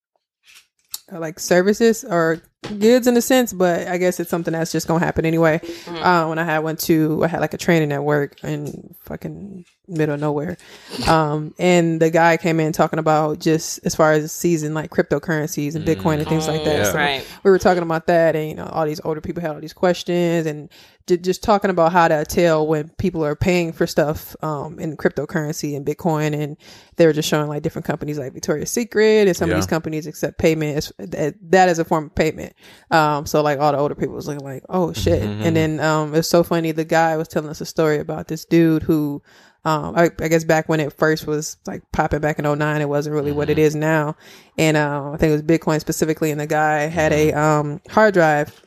uh, 1.13 1.19
like 1.19 1.39
services 1.39 2.05
or 2.05 2.41
goods 2.79 3.07
in 3.07 3.17
a 3.17 3.21
sense 3.23 3.53
but 3.53 3.87
i 3.89 3.97
guess 3.99 4.19
it's 4.21 4.31
something 4.31 4.53
that's 4.53 4.73
just 4.73 4.87
gonna 4.89 5.05
happen 5.05 5.25
anyway 5.27 5.61
uh, 5.89 6.27
when 6.27 6.39
i 6.39 6.45
had 6.45 6.61
went 6.61 6.79
to 6.81 7.23
i 7.25 7.29
had 7.29 7.41
like 7.41 7.55
a 7.55 7.59
training 7.59 7.93
at 7.93 8.03
work 8.03 8.43
in 8.45 8.95
fucking 9.01 9.65
middle 9.87 10.15
of 10.15 10.21
nowhere 10.21 10.57
um 11.07 11.55
and 11.59 12.01
the 12.01 12.09
guy 12.11 12.39
came 12.39 12.59
in 12.59 12.73
talking 12.73 12.99
about 12.99 13.39
just 13.39 13.81
as 13.85 13.95
far 13.95 14.13
as 14.13 14.33
season 14.33 14.73
like 14.73 14.91
cryptocurrencies 14.91 15.75
and 15.75 15.85
bitcoin 15.85 16.19
and 16.19 16.27
things 16.27 16.49
like 16.49 16.65
that 16.65 16.79
yeah. 16.79 16.85
So 16.85 16.95
Right. 16.95 17.27
we 17.43 17.51
were 17.51 17.59
talking 17.59 17.83
about 17.83 18.07
that 18.07 18.35
and 18.35 18.49
you 18.49 18.55
know 18.55 18.65
all 18.65 18.87
these 18.87 19.01
older 19.05 19.21
people 19.21 19.43
had 19.43 19.51
all 19.51 19.61
these 19.61 19.75
questions 19.75 20.47
and 20.47 20.71
j- 21.07 21.19
just 21.19 21.43
talking 21.43 21.71
about 21.71 21.93
how 21.93 22.09
to 22.09 22.25
tell 22.25 22.67
when 22.67 22.89
people 22.97 23.23
are 23.25 23.37
paying 23.37 23.73
for 23.75 23.87
stuff 23.87 24.35
um, 24.43 24.79
in 24.79 24.97
cryptocurrency 24.97 25.77
and 25.77 25.85
bitcoin 25.85 26.35
and 26.35 26.57
they 26.97 27.05
were 27.07 27.13
just 27.13 27.29
showing 27.29 27.49
like 27.49 27.63
different 27.63 27.85
companies 27.85 28.19
like 28.19 28.33
victoria's 28.33 28.71
secret 28.71 29.27
and 29.29 29.37
some 29.37 29.51
Yeah. 29.51 29.57
of 29.57 29.59
these 29.61 29.67
companies 29.67 30.07
accept 30.07 30.39
payment 30.39 30.79
as 30.79 30.93
that, 30.99 31.35
that 31.51 31.69
is 31.69 31.79
a 31.79 31.85
form 31.85 32.07
of 32.07 32.15
payment 32.15 32.54
um, 32.91 33.27
so 33.27 33.43
like 33.43 33.59
all 33.59 33.73
the 33.73 33.79
older 33.79 33.95
people 33.95 34.15
was 34.15 34.27
looking 34.27 34.45
like 34.45 34.63
oh 34.69 34.93
shit 34.93 35.23
and 35.23 35.57
then 35.57 35.81
um, 35.81 36.15
it's 36.15 36.29
so 36.29 36.43
funny 36.43 36.73
the 36.73 36.85
guy 36.85 37.17
was 37.17 37.29
telling 37.29 37.51
us 37.51 37.61
a 37.61 37.67
story 37.67 37.99
about 37.99 38.29
this 38.29 38.45
dude 38.45 38.83
who 38.83 39.23
um, 39.67 39.95
I, 39.97 40.11
I 40.21 40.29
guess 40.29 40.45
back 40.45 40.69
when 40.69 40.81
it 40.81 40.93
first 40.93 41.27
was 41.27 41.57
like 41.67 41.83
popping 41.91 42.21
back 42.21 42.39
in 42.39 42.45
09, 42.45 42.83
it 42.83 42.89
wasn't 42.89 43.15
really 43.15 43.33
what 43.33 43.49
it 43.49 43.59
is 43.59 43.75
now. 43.75 44.15
And, 44.59 44.77
uh, 44.77 45.13
I 45.13 45.17
think 45.17 45.31
it 45.31 45.33
was 45.33 45.43
Bitcoin 45.43 45.81
specifically. 45.81 46.31
And 46.31 46.39
the 46.39 46.47
guy 46.47 46.81
had 46.81 47.15
a, 47.15 47.33
um, 47.33 47.81
hard 47.89 48.13
drive 48.13 48.61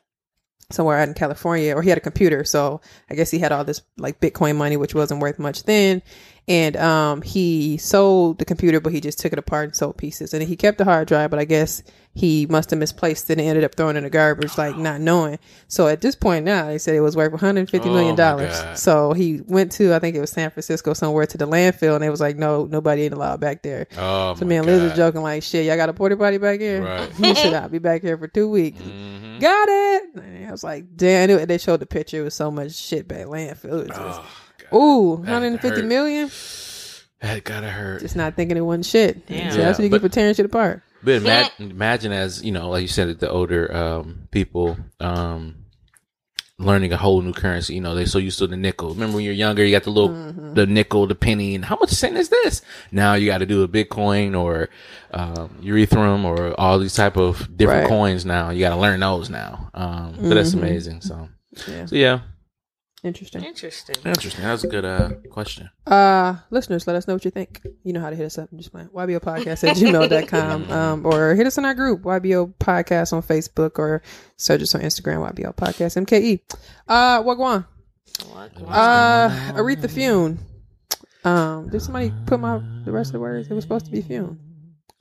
somewhere 0.72 0.98
out 0.98 1.08
in 1.08 1.14
California, 1.14 1.76
or 1.76 1.82
he 1.82 1.90
had 1.90 1.98
a 1.98 2.02
computer. 2.02 2.44
So 2.44 2.82
I 3.10 3.16
guess 3.16 3.32
he 3.32 3.40
had 3.40 3.52
all 3.52 3.64
this 3.64 3.82
like 3.98 4.20
Bitcoin 4.20 4.58
money, 4.58 4.78
which 4.78 4.96
wasn't 4.96 5.22
worth 5.22 5.40
much 5.40 5.64
then. 5.64 6.02
And 6.50 6.78
um, 6.78 7.22
he 7.24 7.78
sold 7.78 8.40
the 8.40 8.46
computer, 8.46 8.80
but 8.80 8.94
he 8.94 9.02
just 9.02 9.20
took 9.20 9.34
it 9.34 9.40
apart 9.40 9.66
and 9.66 9.76
sold 9.76 9.98
pieces. 9.98 10.34
And 10.34 10.42
he 10.42 10.56
kept 10.56 10.78
the 10.78 10.86
hard 10.86 11.10
drive, 11.10 11.30
but 11.30 11.40
I 11.40 11.44
guess 11.46 11.84
he 12.14 12.46
must 12.46 12.70
have 12.70 12.80
misplaced 12.80 13.30
it 13.30 13.34
and 13.38 13.42
ended 13.42 13.66
up 13.66 13.76
throwing 13.76 13.96
it 13.96 14.00
in 14.00 14.04
the 14.06 14.10
garbage, 14.10 14.58
like 14.58 14.78
not 14.78 15.02
knowing. 15.02 15.40
So 15.68 15.88
at 15.88 16.00
this 16.00 16.16
point 16.16 16.46
now, 16.46 16.68
they 16.68 16.78
said 16.78 16.96
it 16.96 17.02
was 17.02 17.18
worth 17.18 17.32
150 17.34 17.90
million 17.90 18.14
Oh, 18.14 18.16
dollars. 18.16 18.58
God. 18.62 18.78
So 18.80 19.12
he 19.12 19.42
went 19.46 19.74
to, 19.74 19.94
I 19.94 20.00
think 20.00 20.16
it 20.16 20.22
was 20.22 20.30
San 20.32 20.50
Francisco, 20.50 20.94
somewhere 20.94 21.26
to 21.28 21.38
the 21.38 21.46
landfill, 21.46 21.96
and 21.96 22.02
they 22.04 22.10
was 22.10 22.22
like, 22.22 22.38
no, 22.38 22.64
nobody 22.66 23.04
ain't 23.04 23.14
allowed 23.14 23.42
back 23.42 23.62
there. 23.62 23.86
Oh 23.98 24.34
So 24.36 24.46
me 24.46 24.56
and 24.56 24.66
Liz 24.66 24.82
was 24.82 24.94
joking 24.94 25.22
like, 25.24 25.44
shit, 25.44 25.66
y'all 25.66 25.76
got 25.76 25.90
a 25.90 25.94
porta 25.94 26.16
potty 26.16 26.38
back 26.38 26.62
here? 26.62 26.82
Right. 26.82 27.12
he 27.18 27.36
said, 27.36 27.54
I'll 27.56 27.68
be 27.68 27.80
back 27.80 28.02
here 28.04 28.18
for 28.18 28.30
two 28.30 28.50
weeks. 28.50 28.80
Mhm. 28.82 29.42
Got 29.42 29.68
it. 29.70 30.04
And 30.16 30.48
I 30.48 30.52
was 30.52 30.64
like, 30.64 30.96
damn. 30.96 31.30
It, 31.30 31.48
they 31.48 31.58
showed 31.58 31.82
the 31.82 31.86
picture. 31.86 32.22
It 32.22 32.24
was 32.24 32.34
so 32.36 32.50
much 32.50 32.74
shit 32.74 33.06
back 33.06 33.26
landfill. 33.26 33.82
It 33.82 33.88
was 33.90 33.98
just, 33.98 34.22
Oh, 34.22 34.26
ooh, 34.74 35.18
That 35.26 35.32
150 35.34 35.82
hurt. 35.82 35.88
million. 35.88 36.30
that 37.22 37.44
gotta 37.44 37.70
hurt. 37.70 38.02
Just 38.02 38.16
not 38.16 38.36
thinking 38.36 38.58
it 38.58 38.62
wasn't 38.62 38.86
shit. 38.86 39.26
Damn. 39.28 39.52
So 39.52 39.58
that's 39.58 39.78
what 39.80 39.84
you 39.84 39.90
Yeah, 39.90 39.96
get 39.98 40.02
for 40.02 40.10
tearing 40.10 40.34
shit 40.36 40.46
apart. 40.46 40.82
But 41.04 41.16
ima- 41.16 41.50
imagine 41.60 42.12
as 42.12 42.44
you 42.44 42.52
know, 42.52 42.70
like 42.70 42.82
you 42.82 42.88
said, 42.88 43.20
the 43.20 43.30
older 43.30 43.74
um, 43.76 44.28
people 44.32 44.78
um, 45.00 45.56
learning 46.60 46.92
a 46.92 46.98
whole 46.98 47.22
new 47.22 47.34
currency. 47.34 47.76
You 47.76 47.82
know, 47.82 47.94
they 47.96 48.06
so 48.06 48.18
used 48.18 48.40
to 48.40 48.48
the 48.48 48.58
nickel. 48.58 48.90
Remember 48.90 49.16
when 49.18 49.24
you're 49.26 49.34
younger, 49.34 49.64
you 49.64 49.72
got 49.72 49.84
the 49.84 49.92
little 49.92 50.10
Mm-hmm. 50.10 50.54
the 50.56 50.66
nickel, 50.66 51.06
the 51.08 51.14
penny, 51.16 51.54
and 51.56 51.64
how 51.66 51.78
much 51.80 51.90
cent 51.92 52.18
is 52.18 52.30
this? 52.30 52.62
Now 52.92 53.14
you 53.14 53.28
got 53.28 53.38
to 53.40 53.46
do 53.46 53.62
a 53.64 53.68
Bitcoin 53.68 54.36
or 54.40 54.70
um, 55.12 55.50
Ethereum 55.62 56.24
or 56.26 56.60
all 56.60 56.80
these 56.80 56.96
type 56.96 57.16
of 57.16 57.56
different 57.56 57.84
Right. 57.84 57.90
coins. 57.90 58.26
Now 58.26 58.50
you 58.50 58.60
got 58.62 58.74
to 58.76 58.82
learn 58.82 59.00
those 59.00 59.30
now. 59.30 59.70
Um, 59.76 60.16
But 60.20 60.34
that's 60.36 60.54
amazing. 60.54 61.02
So, 61.02 61.30
Yeah. 61.68 61.86
so 61.86 61.96
yeah, 61.96 62.20
Interesting. 63.04 63.44
Interesting. 63.44 63.96
interesting. 64.04 64.44
That's 64.44 64.64
a 64.64 64.68
good 64.68 64.84
uh, 64.84 65.12
question. 65.30 65.70
Uh, 65.86 66.38
listeners, 66.50 66.88
let 66.88 66.96
us 66.96 67.08
know 67.08 67.14
what 67.14 67.26
you 67.26 67.32
think. 67.32 67.62
You 67.84 67.94
know 67.94 68.02
how 68.02 68.10
to 68.10 68.16
hit 68.16 68.26
us 68.26 68.40
up. 68.40 68.50
I'm 68.52 68.58
just 68.58 68.72
playing. 68.72 68.90
YBO 68.90 69.20
podcast 69.20 69.68
at 69.68 69.78
gmail.com. 69.78 70.72
Um, 70.78 71.06
or 71.06 71.34
hit 71.36 71.48
us 71.48 71.58
in 71.58 71.66
our 71.66 71.74
group, 71.74 72.02
YBO 72.02 72.54
podcast 72.56 73.14
on 73.14 73.22
Facebook 73.22 73.80
or 73.80 74.02
search 74.36 74.62
us 74.62 74.76
on 74.76 74.82
Instagram, 74.82 75.32
YBO 75.34 75.56
podcast 75.56 76.04
MKE. 76.06 76.42
Uh, 76.88 77.22
Wagwan. 77.24 77.66
What 78.30 78.52
uh, 78.68 79.30
Aretha 79.54 79.90
Fune. 79.90 80.40
Um, 81.24 81.70
did 81.70 81.82
somebody 81.82 82.12
put 82.26 82.40
my 82.40 82.62
the 82.84 82.92
rest 82.92 83.10
of 83.10 83.14
the 83.14 83.20
words? 83.20 83.48
It 83.50 83.54
was 83.54 83.64
supposed 83.64 83.86
to 83.86 83.92
be 83.92 84.02
Fune. 84.02 84.40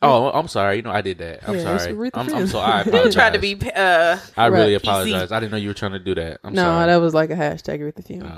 Oh, 0.02 0.30
I'm 0.30 0.46
sorry. 0.48 0.76
You 0.76 0.82
know, 0.82 0.90
I 0.90 1.00
did 1.00 1.18
that. 1.18 1.48
I'm 1.48 1.54
Yeah, 1.56 1.74
it's 1.74 1.84
sorry. 1.84 1.94
Aretha 1.94 2.10
I'm, 2.14 2.20
I'm 2.20 2.26
Franklin. 2.26 2.46
so 2.48 2.58
I 2.58 2.80
apologize. 2.86 3.14
tried 3.14 3.32
to 3.32 3.38
be 3.38 3.58
uh 3.74 4.18
I 4.36 4.46
really 4.46 4.72
Right. 4.72 4.82
apologize. 4.82 5.32
I 5.32 5.40
didn't 5.40 5.52
know 5.52 5.58
you 5.58 5.68
were 5.68 5.74
trying 5.74 5.92
to 5.92 5.98
do 5.98 6.14
that. 6.16 6.40
I'm 6.44 6.52
no, 6.54 6.62
sorry. 6.62 6.86
that 6.86 6.96
was 6.96 7.14
like 7.14 7.30
a 7.30 7.34
hashtag 7.34 7.80
Aretha 7.80 8.06
Fune. 8.06 8.30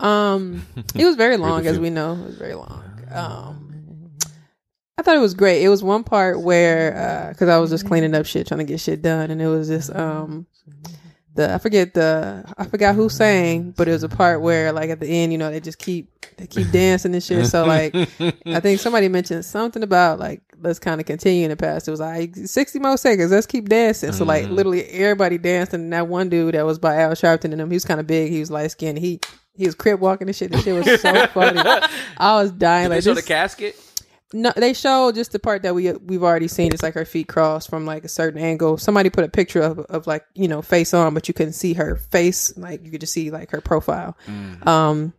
Oh. 0.00 0.06
Um, 0.06 0.66
it 0.96 1.04
was 1.04 1.14
very 1.16 1.36
long, 1.36 1.66
as 1.66 1.78
we 1.78 1.88
know. 1.90 2.14
It 2.14 2.26
was 2.26 2.36
very 2.36 2.54
long. 2.54 2.82
Um, 3.12 4.10
I 4.98 5.02
thought 5.02 5.16
it 5.16 5.20
was 5.20 5.34
great. 5.34 5.62
It 5.62 5.68
was 5.68 5.82
one 5.84 6.02
part 6.04 6.40
where, 6.40 7.28
because 7.32 7.48
I 7.48 7.58
was 7.58 7.70
just 7.70 7.86
cleaning 7.86 8.14
up 8.14 8.26
shit, 8.26 8.46
trying 8.48 8.58
to 8.58 8.64
get 8.64 8.80
shit 8.80 9.02
done, 9.02 9.30
and 9.30 9.40
it 9.40 9.46
was 9.48 9.68
just 9.68 9.94
um, 9.94 10.46
the 11.34 11.52
I 11.52 11.58
forget 11.58 11.94
the 11.94 12.44
I 12.56 12.64
forgot 12.64 12.94
who 12.94 13.08
sang, 13.08 13.72
but 13.72 13.88
it 13.88 13.92
was 13.92 14.02
a 14.04 14.08
part 14.08 14.40
where 14.40 14.72
like 14.72 14.90
at 14.90 15.00
the 15.00 15.06
end, 15.08 15.32
you 15.32 15.38
know, 15.38 15.50
they 15.50 15.60
just 15.60 15.78
keep 15.78 16.10
they 16.36 16.46
keep 16.46 16.70
dancing 16.70 17.12
and 17.14 17.22
shit. 17.22 17.46
So 17.46 17.64
like, 17.64 17.94
I 18.46 18.60
think 18.60 18.80
somebody 18.80 19.08
mentioned 19.08 19.44
something 19.44 19.82
about 19.82 20.18
like 20.18 20.42
let's 20.60 20.78
kind 20.78 21.00
of 21.00 21.06
continue 21.06 21.44
in 21.44 21.50
the 21.50 21.56
past. 21.56 21.86
It 21.88 21.90
was 21.90 22.00
like 22.00 22.34
sixty 22.36 22.78
more 22.78 22.96
seconds. 22.96 23.30
Let's 23.30 23.46
keep 23.46 23.68
dancing. 23.68 24.12
So 24.12 24.24
like 24.24 24.44
Mm-hmm. 24.44 24.54
literally 24.54 24.84
everybody 24.84 25.38
dancing. 25.38 25.80
And 25.80 25.92
that 25.92 26.08
one 26.08 26.28
dude 26.28 26.54
that 26.54 26.64
was 26.64 26.78
by 26.78 26.96
Al 27.02 27.12
Sharpton 27.12 27.52
and 27.52 27.60
him, 27.60 27.70
he 27.70 27.74
was 27.76 27.84
kind 27.84 28.00
of 28.00 28.06
big. 28.06 28.30
He 28.30 28.40
was 28.40 28.50
light 28.50 28.70
skinned. 28.70 28.98
He 28.98 29.20
He 29.56 29.66
was 29.66 29.74
crip 29.74 30.00
walking 30.00 30.28
and 30.28 30.36
shit. 30.36 30.50
This 30.52 30.64
shit 30.64 30.74
was 30.74 31.00
so 31.00 31.26
funny. 31.34 31.60
I 32.18 32.40
was 32.40 32.50
dying. 32.52 32.84
Did 32.84 32.90
they 32.90 32.96
like 32.96 33.04
show 33.04 33.14
this, 33.14 33.24
the 33.24 33.28
casket? 33.28 33.76
No, 34.34 34.52
they 34.56 34.72
show 34.72 35.12
just 35.12 35.30
the 35.30 35.38
part 35.38 35.62
that 35.62 35.74
we 35.74 35.92
we've 35.92 36.24
already 36.24 36.48
seen. 36.48 36.72
It's 36.72 36.82
like 36.82 36.94
her 36.94 37.04
feet 37.04 37.28
crossed 37.28 37.70
from 37.70 37.86
like 37.86 38.04
a 38.04 38.08
certain 38.08 38.40
angle. 38.40 38.76
Somebody 38.76 39.08
put 39.08 39.24
a 39.24 39.28
picture 39.28 39.62
of 39.62 39.78
of 39.78 40.06
like 40.08 40.26
you 40.34 40.48
know 40.48 40.60
face 40.60 40.92
on, 40.92 41.14
but 41.14 41.28
you 41.28 41.34
couldn't 41.34 41.52
see 41.52 41.74
her 41.74 41.94
face. 41.94 42.56
Like 42.58 42.84
you 42.84 42.90
could 42.90 43.00
just 43.00 43.12
see 43.12 43.30
like 43.30 43.52
her 43.52 43.60
profile. 43.60 44.16
Um, 44.66 45.12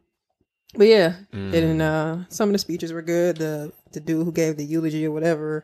but 0.75 0.87
yeah, 0.87 1.15
and 1.55 1.81
uh, 1.81 2.17
some 2.27 2.49
of 2.49 2.53
the 2.53 2.59
speeches 2.59 2.91
were 2.91 3.01
good. 3.01 3.37
The 3.37 3.71
the 3.93 4.01
dude 4.01 4.25
who 4.25 4.33
gave 4.33 4.57
the 4.57 4.65
eulogy 4.65 5.05
or 5.05 5.11
whatever, 5.11 5.63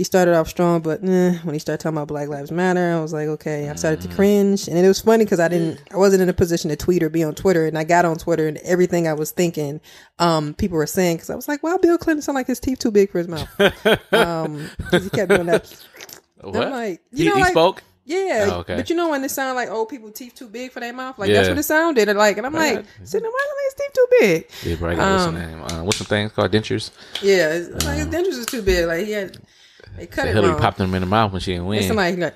he 0.00 0.04
started 0.04 0.34
off 0.34 0.48
strong, 0.48 0.80
but 0.80 1.04
eh, 1.04 1.34
when 1.42 1.52
he 1.54 1.58
started 1.58 1.82
talking 1.82 1.98
about 1.98 2.08
Black 2.08 2.28
Lives 2.30 2.50
Matter, 2.50 2.94
I 2.94 3.00
was 3.02 3.12
like, 3.12 3.28
okay, 3.28 3.68
I 3.68 3.74
started 3.74 4.00
to 4.00 4.08
cringe, 4.08 4.66
and 4.66 4.78
it 4.78 4.88
was 4.88 5.02
funny 5.02 5.24
because 5.26 5.40
I 5.40 5.48
didn't, 5.48 5.82
I 5.92 5.98
wasn't 5.98 6.22
in 6.22 6.30
a 6.30 6.32
position 6.32 6.70
to 6.70 6.76
tweet 6.76 7.02
or 7.02 7.10
be 7.10 7.22
on 7.22 7.34
Twitter, 7.34 7.66
and 7.66 7.76
I 7.76 7.84
got 7.84 8.06
on 8.06 8.16
Twitter, 8.16 8.48
and 8.48 8.56
everything 8.64 9.06
I 9.06 9.12
was 9.12 9.30
thinking, 9.30 9.78
um, 10.18 10.54
people 10.54 10.78
were 10.78 10.86
saying 10.86 11.18
because 11.18 11.28
I 11.28 11.34
was 11.34 11.48
like, 11.48 11.62
wow, 11.62 11.76
Bill 11.76 11.98
Clinton 11.98 12.22
sound 12.22 12.36
like 12.36 12.46
his 12.46 12.60
teeth 12.60 12.78
too 12.78 12.90
big 12.90 13.10
for 13.12 13.18
his 13.18 13.28
mouth, 13.28 13.48
um, 14.14 14.70
'cause 14.90 15.04
he 15.04 15.10
kept 15.10 15.28
doing 15.28 15.46
that. 15.46 15.84
What? 16.40 16.56
I'm 16.64 16.70
like, 16.70 17.02
you 17.12 17.24
he, 17.24 17.28
know, 17.28 17.34
he 17.36 17.42
like, 17.42 17.50
spoke. 17.50 17.82
yeah, 18.06 18.46
Oh, 18.48 18.58
okay. 18.60 18.76
but 18.76 18.88
you 18.88 18.96
know 18.96 19.10
when 19.10 19.22
it 19.22 19.30
sound 19.30 19.56
like 19.56 19.68
old 19.68 19.90
people 19.90 20.10
teeth 20.10 20.34
too 20.34 20.48
big 20.48 20.72
for 20.72 20.80
their 20.80 20.94
mouth, 20.94 21.18
like 21.18 21.30
that's 21.30 21.50
what 21.50 21.58
it 21.58 21.62
sounded 21.64 22.08
like, 22.16 22.38
and 22.38 22.46
I'm 22.46 22.54
like, 22.54 22.76
Right. 22.76 22.86
sitting 23.04 23.22
there, 23.24 23.30
why 23.30 23.46
are 23.50 23.64
his 23.66 23.74
teeth 23.74 23.92
too 23.92 24.06
big? 24.20 24.50
Yeah, 24.64 24.76
bro, 24.76 24.90
I 24.90 24.94
got 24.94 25.12
what's 25.12 25.24
Um, 25.24 25.34
the 25.34 25.46
name? 25.46 25.62
Uh, 25.62 25.84
what's 25.84 25.98
some 25.98 26.06
things 26.06 26.32
called 26.32 26.50
dentures? 26.52 26.90
Yeah, 27.22 27.52
it's 27.52 27.84
like 27.84 27.98
his 27.98 28.06
dentures 28.06 28.38
is 28.38 28.46
too 28.46 28.62
big. 28.62 28.86
Like 28.86 29.04
he 29.04 29.12
had, 29.12 29.36
they 29.96 30.06
cut 30.06 30.24
The 30.24 30.30
it 30.30 30.34
Hillary 30.34 30.52
wrong. 30.52 30.60
popped 30.60 30.78
them 30.78 30.94
in 30.94 31.00
the 31.00 31.06
mouth 31.06 31.32
when 31.32 31.40
she 31.40 31.52
didn't 31.52 31.62
And 31.62 31.68
win. 31.68 31.82
somebody 31.86 32.16
like, 32.16 32.34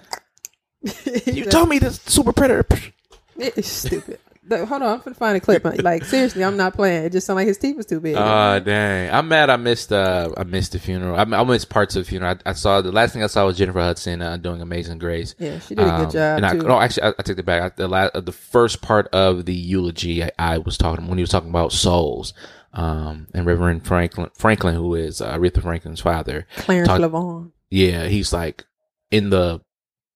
you 1.27 1.45
told 1.47 1.69
me 1.69 1.79
this 1.79 2.01
super 2.07 2.33
predator. 2.33 2.67
it's 3.39 3.69
stupid. 3.69 4.19
The- 4.47 4.67
hold 4.67 4.83
on, 4.83 4.89
I'm 4.95 4.99
gonna 5.01 5.15
find 5.15 5.37
a 5.37 5.41
clip. 5.41 5.65
Like 5.83 6.05
seriously, 6.05 6.45
I'm 6.45 6.57
not 6.57 6.75
playing. 6.75 7.05
It 7.05 7.13
just 7.13 7.27
sounded 7.27 7.41
like 7.41 7.49
his 7.49 7.59
teeth 7.59 7.77
was 7.77 7.87
too 7.87 8.01
big. 8.01 8.15
Oh 8.17 8.61
dang! 8.61 9.11
I'm 9.11 9.27
mad. 9.29 9.49
I 9.51 9.57
missed. 9.57 9.93
Uh, 9.93 10.31
I 10.37 10.45
missed 10.45 10.73
the 10.73 10.79
funeral. 10.79 11.17
I, 11.17 11.23
I 11.23 11.45
missed 11.45 11.69
parts 11.71 11.97
of 11.97 12.05
the 12.05 12.09
funeral. 12.11 12.37
I, 12.45 12.51
I 12.51 12.53
saw 12.53 12.81
the 12.83 12.93
last 12.93 13.13
thing 13.15 13.23
I 13.23 13.27
saw 13.29 13.47
was 13.47 13.57
Jennifer 13.57 13.81
Hudson 13.81 14.21
uh, 14.23 14.37
doing 14.37 14.61
Amazing 14.61 14.99
Grace. 14.99 15.35
yeah, 15.39 15.59
she 15.61 15.75
did 15.75 15.83
a 15.87 15.91
good 15.91 16.07
Um, 16.07 16.11
job 16.11 16.37
and 16.39 16.47
I, 16.47 16.53
too. 16.53 16.59
no, 16.63 16.79
actually, 16.81 17.05
I, 17.05 17.09
I 17.19 17.23
take 17.23 17.39
it 17.39 17.47
back. 17.47 17.63
I, 17.63 17.75
the 17.75 17.89
la- 17.89 18.11
the 18.11 18.33
first 18.33 18.83
part 18.83 19.09
of 19.15 19.47
the 19.47 19.55
eulogy, 19.55 20.23
I, 20.39 20.59
was 20.59 20.77
talking 20.77 21.07
when 21.09 21.17
he 21.19 21.23
was 21.23 21.31
talking 21.31 21.51
about 21.51 21.73
souls, 21.73 22.35
um, 22.75 23.29
and 23.35 23.47
Reverend 23.47 23.87
Franklin, 23.87 24.31
Franklin, 24.37 24.75
who 24.75 24.95
is 24.95 25.21
uh, 25.21 25.37
Aretha 25.37 25.63
Franklin's 25.63 26.01
father. 26.01 26.47
Clarence 26.57 26.89
talk- 26.89 27.01
LaVaughn. 27.01 27.53
Yeah, 27.71 28.07
he's 28.07 28.33
like 28.33 28.65
in 29.11 29.31
the 29.31 29.61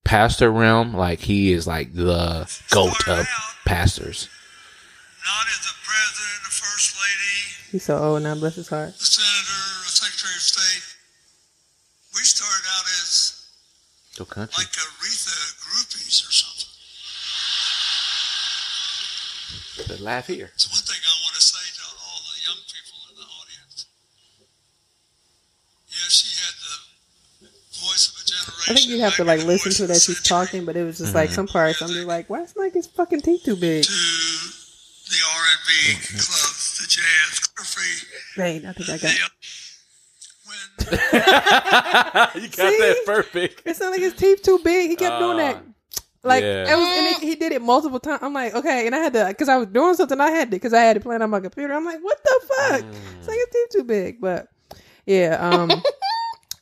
pastor 0.04 0.50
realm. 0.50 0.94
Like 0.94 1.20
he 1.20 1.52
is 1.52 1.66
like 1.66 1.94
the 1.94 2.48
goat 2.70 3.08
of 3.08 3.26
pastors. 3.66 4.28
not 5.26 5.46
as 5.48 5.58
the 5.66 5.74
president, 5.84 6.44
the 6.44 6.50
first 6.50 6.96
lady, 6.96 7.70
He's 7.72 7.84
so 7.84 7.98
old 7.98 8.22
now. 8.22 8.34
Bless 8.34 8.54
his 8.56 8.68
heart. 8.68 8.96
the 8.96 9.04
senator, 9.04 9.84
the 9.84 9.90
secretary 9.92 10.34
of 10.34 10.40
state. 10.42 10.84
We 12.14 12.20
started 12.24 12.64
out 12.76 12.84
as 13.04 13.44
Go 14.16 14.24
country. 14.24 14.54
like 14.58 14.72
Aretha 14.72 15.36
groupies 15.62 16.24
or 16.26 16.32
something. 16.32 16.66
The 19.86 20.02
laugh 20.02 20.26
here. 20.26 20.50
It's 20.54 20.66
one 20.66 20.82
thing 20.82 20.98
I 20.98 21.14
want 21.22 21.34
to 21.38 21.44
say 21.44 21.62
to 21.78 21.84
all 22.02 22.20
the 22.34 22.38
young 22.50 22.60
people 22.66 22.98
in 23.12 23.16
the 23.20 23.28
audience. 23.30 23.86
Yeah, 25.86 26.08
she 26.10 26.34
had 26.34 26.54
the 26.58 26.74
voice 27.86 28.10
of 28.10 28.18
a 28.18 28.24
generation. 28.26 28.57
I 28.70 28.74
think 28.74 28.88
you'd 28.88 29.00
have 29.00 29.16
to 29.16 29.24
like 29.24 29.44
listen 29.44 29.72
to 29.72 29.84
of 29.84 29.90
it 29.90 29.94
as 29.94 30.04
she's 30.04 30.22
talking, 30.22 30.64
but 30.64 30.76
it 30.76 30.84
was 30.84 30.98
just 30.98 31.14
like 31.14 31.28
mm-hmm. 31.28 31.34
some 31.34 31.46
parts 31.46 31.80
I'm 31.80 31.88
just 31.88 32.06
like, 32.06 32.28
why 32.28 32.42
is 32.42 32.54
like 32.56 32.74
his 32.74 32.86
fucking 32.86 33.22
teeth 33.22 33.44
too 33.44 33.56
big? 33.56 33.84
To 33.84 33.90
the 33.90 35.16
R&B 35.34 35.94
mm-hmm. 35.94 36.16
clubs, 36.16 36.78
the 36.78 36.86
jazz, 36.86 37.40
country. 37.48 37.84
Wait, 38.36 38.64
I 38.64 38.72
think 38.72 38.88
I 38.90 38.98
got. 38.98 39.30
The, 40.78 42.30
you 42.40 42.48
got 42.48 42.56
that 42.56 43.02
perfect. 43.06 43.62
It 43.64 43.76
sounded 43.76 43.92
like 43.92 44.00
his 44.00 44.14
teeth 44.14 44.42
too 44.42 44.60
big. 44.62 44.90
He 44.90 44.96
kept 44.96 45.18
doing 45.18 45.38
that. 45.38 45.56
Ah, 45.56 45.68
like 46.24 46.42
yeah. 46.42 46.72
it 46.72 46.76
was, 46.76 46.98
and 46.98 47.06
it, 47.06 47.22
he 47.22 47.34
did 47.36 47.52
it 47.52 47.62
multiple 47.62 48.00
times. 48.00 48.20
I'm 48.22 48.32
like, 48.32 48.54
okay, 48.54 48.86
and 48.86 48.94
I 48.94 48.98
had 48.98 49.12
to 49.14 49.26
because 49.28 49.48
I 49.48 49.56
was 49.56 49.68
doing 49.68 49.94
something. 49.94 50.20
I 50.20 50.30
had 50.30 50.50
to 50.50 50.56
because 50.56 50.74
I 50.74 50.80
had 50.80 50.96
it 50.96 51.02
playing 51.02 51.22
on 51.22 51.30
my 51.30 51.40
computer. 51.40 51.72
I'm 51.72 51.84
like, 51.84 52.00
what 52.00 52.22
the 52.22 52.40
fuck? 52.48 52.84
It's 53.18 53.28
like 53.28 53.36
mm. 53.36 53.40
his 53.40 53.46
teeth 53.52 53.68
too 53.70 53.84
big, 53.84 54.20
but 54.20 54.48
yeah. 55.06 55.36
Um, 55.40 55.70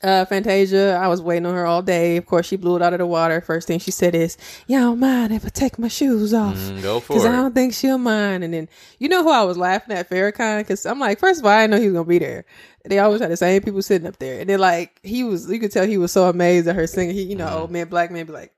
uh, 0.07 0.25
Fantasia, 0.25 0.99
I 1.03 1.09
was 1.09 1.21
waiting 1.21 1.47
on 1.47 1.55
her 1.55 1.67
all 1.67 1.83
day. 1.83 2.17
Of 2.17 2.27
course, 2.27 2.47
she 2.47 2.57
blew 2.57 2.77
it 2.77 2.83
out 2.83 2.93
of 2.93 2.99
the 3.01 3.07
water. 3.07 3.41
First 3.41 3.67
thing 3.67 3.79
she 3.79 3.91
said 3.91 4.15
is, 4.15 4.39
"Y'all 4.67 4.81
don't 4.81 5.01
mind 5.01 5.33
if 5.33 5.45
I 5.45 5.49
take 5.49 5.79
my 5.79 5.89
shoes 5.89 6.33
off." 6.33 6.57
Mm, 6.57 6.83
go 6.83 7.01
for 7.01 7.15
Because 7.15 7.27
I 7.27 7.33
don't 7.33 7.55
think 7.55 7.75
she'll 7.75 7.99
mind. 7.99 8.45
And 8.45 8.55
then, 8.55 8.69
you 8.99 9.09
know 9.09 9.23
who 9.23 9.31
I 9.31 9.43
was 9.43 9.59
laughing 9.59 9.97
at 9.97 10.09
Farrakhan? 10.09 10.61
Because 10.61 10.87
I'm 10.87 10.99
like, 11.01 11.19
first 11.19 11.41
of 11.41 11.47
all, 11.47 11.53
I 11.53 11.63
didn't 11.65 11.71
know 11.73 11.81
he 11.81 11.87
was 11.87 11.95
going 11.95 12.05
to 12.05 12.09
be 12.09 12.19
there. 12.19 12.45
They 12.85 12.99
always 13.01 13.21
had 13.21 13.31
the 13.33 13.37
same 13.37 13.63
people 13.63 13.83
sitting 13.83 14.07
up 14.07 14.19
there. 14.19 14.41
And 14.41 14.49
then, 14.49 14.61
like, 14.61 15.01
he 15.03 15.25
was, 15.25 15.51
you 15.51 15.59
could 15.59 15.73
tell 15.73 15.85
he 15.87 15.99
was 15.99 16.13
so 16.13 16.29
amazed 16.29 16.69
at 16.69 16.77
her 16.77 16.87
singing. 16.87 17.15
He, 17.17 17.23
you 17.23 17.35
know, 17.37 17.49
old 17.49 17.71
man, 17.73 17.89
black 17.89 18.11
man 18.13 18.27
be 18.27 18.33
like, 18.33 18.53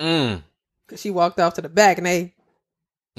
Mm. 0.00 0.42
because 0.86 1.00
she 1.00 1.10
walked 1.10 1.38
off 1.40 1.54
to 1.54 1.60
the 1.62 1.68
back 1.68 1.98
and 1.98 2.06
they, 2.06 2.34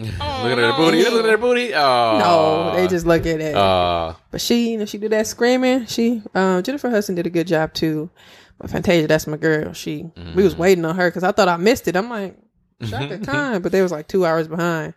Look 0.03 0.19
at 0.19 0.57
her 0.57 0.73
booty. 0.77 1.03
Look 1.03 1.25
at 1.25 1.29
her 1.31 1.37
booty. 1.37 1.73
Oh 1.73 2.19
no, 2.19 2.75
they 2.75 2.87
just 2.87 3.05
look 3.05 3.25
at 3.25 3.39
it. 3.41 3.55
Uh, 3.55 4.13
but 4.31 4.41
she, 4.41 4.71
you 4.71 4.77
know, 4.77 4.85
she 4.85 4.97
did 4.97 5.11
that 5.11 5.27
screaming. 5.27 5.85
She, 5.87 6.21
um, 6.33 6.63
Jennifer 6.63 6.89
Hudson 6.89 7.15
did 7.15 7.27
a 7.27 7.29
good 7.29 7.47
job 7.47 7.73
too. 7.73 8.09
But 8.57 8.69
Fantasia, 8.69 9.07
that's 9.07 9.25
my 9.27 9.37
girl. 9.37 9.71
She, 9.73 10.09
we 10.35 10.43
was 10.43 10.55
waiting 10.55 10.83
on 10.85 10.95
her 10.95 11.09
because 11.09 11.23
I 11.23 11.31
thought 11.31 11.47
I 11.47 11.55
missed 11.57 11.87
it. 11.87 11.95
I'm 11.95 12.09
like, 12.09 12.37
Chaka 12.85 13.19
Khan, 13.19 13.61
but 13.61 13.71
they 13.71 13.81
was 13.81 13.91
like 13.91 14.07
two 14.07 14.25
hours 14.25 14.47
behind. 14.47 14.93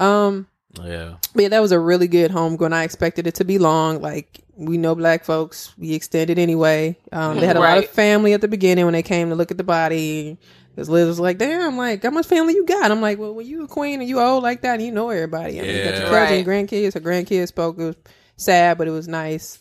Um, 0.00 0.46
yeah. 0.82 1.14
But 1.34 1.42
yeah, 1.42 1.48
that 1.48 1.60
was 1.60 1.72
a 1.72 1.78
really 1.78 2.08
good 2.08 2.30
homegoing. 2.30 2.72
I 2.72 2.84
expected 2.84 3.26
it 3.26 3.36
to 3.36 3.44
be 3.44 3.58
long. 3.58 4.00
Like 4.00 4.40
we 4.56 4.78
know 4.78 4.94
black 4.94 5.24
folks, 5.24 5.72
we 5.78 5.94
extended 5.94 6.38
anyway. 6.38 6.96
Um, 7.12 7.38
they 7.38 7.46
had 7.46 7.56
a 7.56 7.60
lot 7.60 7.78
of 7.78 7.90
family 7.90 8.32
at 8.34 8.40
the 8.40 8.48
beginning 8.48 8.84
when 8.84 8.94
they 8.94 9.02
came 9.02 9.28
to 9.30 9.34
look 9.36 9.50
at 9.50 9.56
the 9.56 9.64
body. 9.64 10.38
Because 10.78 10.88
Liz 10.88 11.08
was 11.08 11.18
like, 11.18 11.38
"Damn, 11.38 11.76
like 11.76 12.04
how 12.04 12.10
much 12.10 12.26
family 12.26 12.54
you 12.54 12.64
got?" 12.64 12.92
I'm 12.92 13.00
like, 13.00 13.18
"Well, 13.18 13.34
when 13.34 13.44
you 13.48 13.64
a 13.64 13.66
queen 13.66 13.98
and 13.98 14.08
you 14.08 14.20
old 14.20 14.44
like 14.44 14.60
that, 14.62 14.74
and 14.74 14.82
you 14.84 14.92
know 14.92 15.10
everybody. 15.10 15.58
I 15.58 15.62
mean, 15.64 15.74
you 15.74 15.82
got 15.82 15.94
your 15.94 16.04
Yeah. 16.04 16.08
cousin, 16.26 16.36
Right. 16.36 16.46
grandkids. 16.46 16.94
Her 16.94 17.00
grandkids 17.00 17.48
spoke. 17.48 17.80
It 17.80 17.82
was 17.84 17.96
sad, 18.36 18.78
but 18.78 18.86
it 18.86 18.92
was 18.92 19.08
nice. 19.08 19.58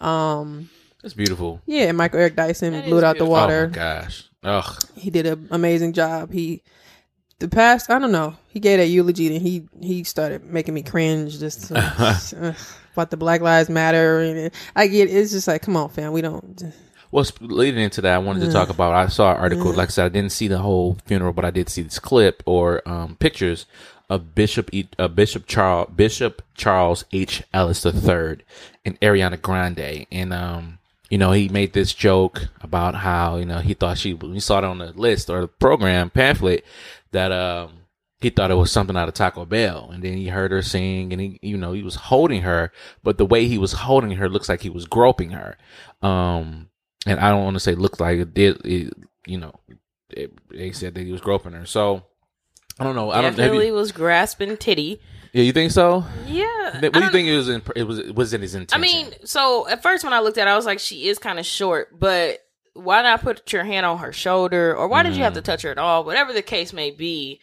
Um, 0.00 0.70
That's 1.02 1.14
beautiful. 1.14 1.60
yeah, 1.66 1.86
and 1.88 1.98
Michael 1.98 2.20
Eric 2.20 2.36
Dyson 2.36 2.74
That 2.74 2.84
blew 2.84 2.98
it 2.98 3.02
out 3.04 3.18
the 3.18 3.24
water 3.26 3.64
Oh 3.64 3.68
my 3.70 3.74
gosh. 3.74 4.24
Ugh. 4.44 4.84
he 4.94 5.10
did 5.10 5.26
an 5.26 5.48
amazing 5.50 5.94
job. 5.94 6.32
He 6.32 6.62
the 7.40 7.48
past 7.48 7.90
I 7.90 7.98
don't 7.98 8.12
know. 8.12 8.36
He 8.48 8.60
gave 8.60 8.78
that 8.78 8.86
eulogy 8.86 9.34
and 9.34 9.44
he 9.44 9.66
he 9.80 10.04
started 10.04 10.44
making 10.44 10.74
me 10.74 10.82
cringe 10.82 11.40
just 11.40 11.72
uh, 11.74 12.52
about 12.92 13.10
the 13.10 13.16
Black 13.16 13.40
Lives 13.40 13.68
Matter 13.68 14.20
and 14.20 14.52
I 14.76 14.86
get 14.86 15.10
it's 15.10 15.32
just 15.32 15.48
like 15.48 15.62
come 15.62 15.76
on 15.76 15.88
fam 15.88 16.12
we 16.12 16.22
don't 16.22 16.72
Well, 17.12 17.26
leading 17.40 17.80
into 17.82 18.00
that, 18.00 18.14
I 18.14 18.18
wanted 18.18 18.40
to 18.40 18.52
talk 18.52 18.70
about. 18.70 18.94
I 18.94 19.06
saw 19.08 19.32
an 19.32 19.38
article. 19.40 19.66
Like 19.76 19.88
I 19.88 19.92
said, 19.92 20.06
I 20.06 20.08
didn't 20.08 20.32
see 20.32 20.48
the 20.48 20.58
whole 20.58 20.96
funeral, 21.04 21.34
but 21.34 21.44
I 21.44 21.50
did 21.50 21.68
see 21.68 21.82
this 21.82 21.98
clip 21.98 22.42
or 22.46 22.86
um, 22.88 23.16
pictures 23.16 23.66
of 24.08 24.34
Bishop 24.34 24.70
e- 24.72 24.88
uh, 24.98 25.08
Bishop 25.08 25.46
Charles 25.46 25.90
Bishop 25.94 26.42
Charles 26.54 27.04
H. 27.12 27.42
Ellis 27.52 27.84
III 27.84 28.38
and 28.86 28.98
Ariana 29.00 29.40
Grande, 29.40 30.06
and 30.10 30.32
um, 30.32 30.78
you 31.10 31.18
know, 31.18 31.32
he 31.32 31.50
made 31.50 31.74
this 31.74 31.92
joke 31.92 32.48
about 32.62 32.94
how 32.94 33.36
you 33.36 33.44
know 33.44 33.58
he 33.58 33.74
thought 33.74 33.98
she 33.98 34.16
he 34.16 34.40
saw 34.40 34.58
it 34.58 34.64
on 34.64 34.78
the 34.78 34.92
list 34.92 35.28
or 35.28 35.42
the 35.42 35.48
program 35.48 36.08
pamphlet 36.08 36.64
that 37.10 37.30
um 37.30 37.72
he 38.22 38.30
thought 38.30 38.50
it 38.50 38.54
was 38.54 38.70
something 38.72 38.96
out 38.96 39.08
of 39.08 39.14
Taco 39.14 39.44
Bell, 39.44 39.90
and 39.92 40.02
then 40.02 40.16
he 40.16 40.28
heard 40.28 40.52
her 40.52 40.62
sing, 40.62 41.12
and 41.12 41.20
he, 41.20 41.38
you 41.42 41.58
know, 41.58 41.72
he 41.72 41.82
was 41.82 41.96
holding 41.96 42.42
her, 42.42 42.72
but 43.02 43.18
the 43.18 43.26
way 43.26 43.46
he 43.46 43.58
was 43.58 43.72
holding 43.72 44.12
her 44.12 44.28
looks 44.28 44.48
like 44.48 44.62
he 44.62 44.70
was 44.70 44.86
groping 44.86 45.30
her. 45.30 45.58
Um, 46.02 46.68
and 47.06 47.20
I 47.20 47.30
don't 47.30 47.44
want 47.44 47.54
to 47.54 47.60
say 47.60 47.74
looked 47.74 48.00
like 48.00 48.18
it 48.18 48.34
did, 48.34 48.64
it, 48.64 48.92
you 49.26 49.38
know, 49.38 49.54
it, 50.10 50.32
they 50.50 50.72
said 50.72 50.94
that 50.94 51.04
he 51.04 51.12
was 51.12 51.20
groping 51.20 51.52
her. 51.52 51.66
So 51.66 52.04
I 52.78 52.84
don't 52.84 52.96
know. 52.96 53.10
I 53.10 53.22
don't. 53.22 53.36
Definitely 53.36 53.68
you, 53.68 53.74
was 53.74 53.92
grasping 53.92 54.56
titty. 54.56 55.00
yeah, 55.32 55.42
you 55.42 55.52
think 55.52 55.72
so? 55.72 56.04
Yeah. 56.26 56.80
What 56.80 56.92
do 56.92 57.00
you 57.00 57.10
think 57.10 57.28
it 57.28 57.36
was? 57.36 57.48
In, 57.48 57.62
it 57.76 57.84
was. 57.84 58.12
Was 58.12 58.32
it 58.32 58.40
his 58.40 58.54
intention. 58.54 58.76
I 58.76 58.80
mean, 58.80 59.12
so 59.24 59.68
at 59.68 59.82
first 59.82 60.04
when 60.04 60.12
I 60.12 60.20
looked 60.20 60.38
at 60.38 60.48
it, 60.48 60.50
I 60.50 60.56
was 60.56 60.66
like, 60.66 60.78
she 60.78 61.08
is 61.08 61.18
kind 61.18 61.38
of 61.38 61.46
short, 61.46 61.98
but 61.98 62.40
why 62.74 63.02
not 63.02 63.22
put 63.22 63.52
your 63.52 63.64
hand 63.64 63.84
on 63.84 63.98
her 63.98 64.12
shoulder? 64.12 64.74
Or 64.74 64.88
why 64.88 65.02
did 65.02 65.14
you 65.14 65.22
have 65.22 65.34
to 65.34 65.42
mm. 65.42 65.44
touch 65.44 65.62
her 65.62 65.70
at 65.70 65.78
all? 65.78 66.04
Whatever 66.04 66.32
the 66.32 66.42
case 66.42 66.72
may 66.72 66.90
be, 66.90 67.40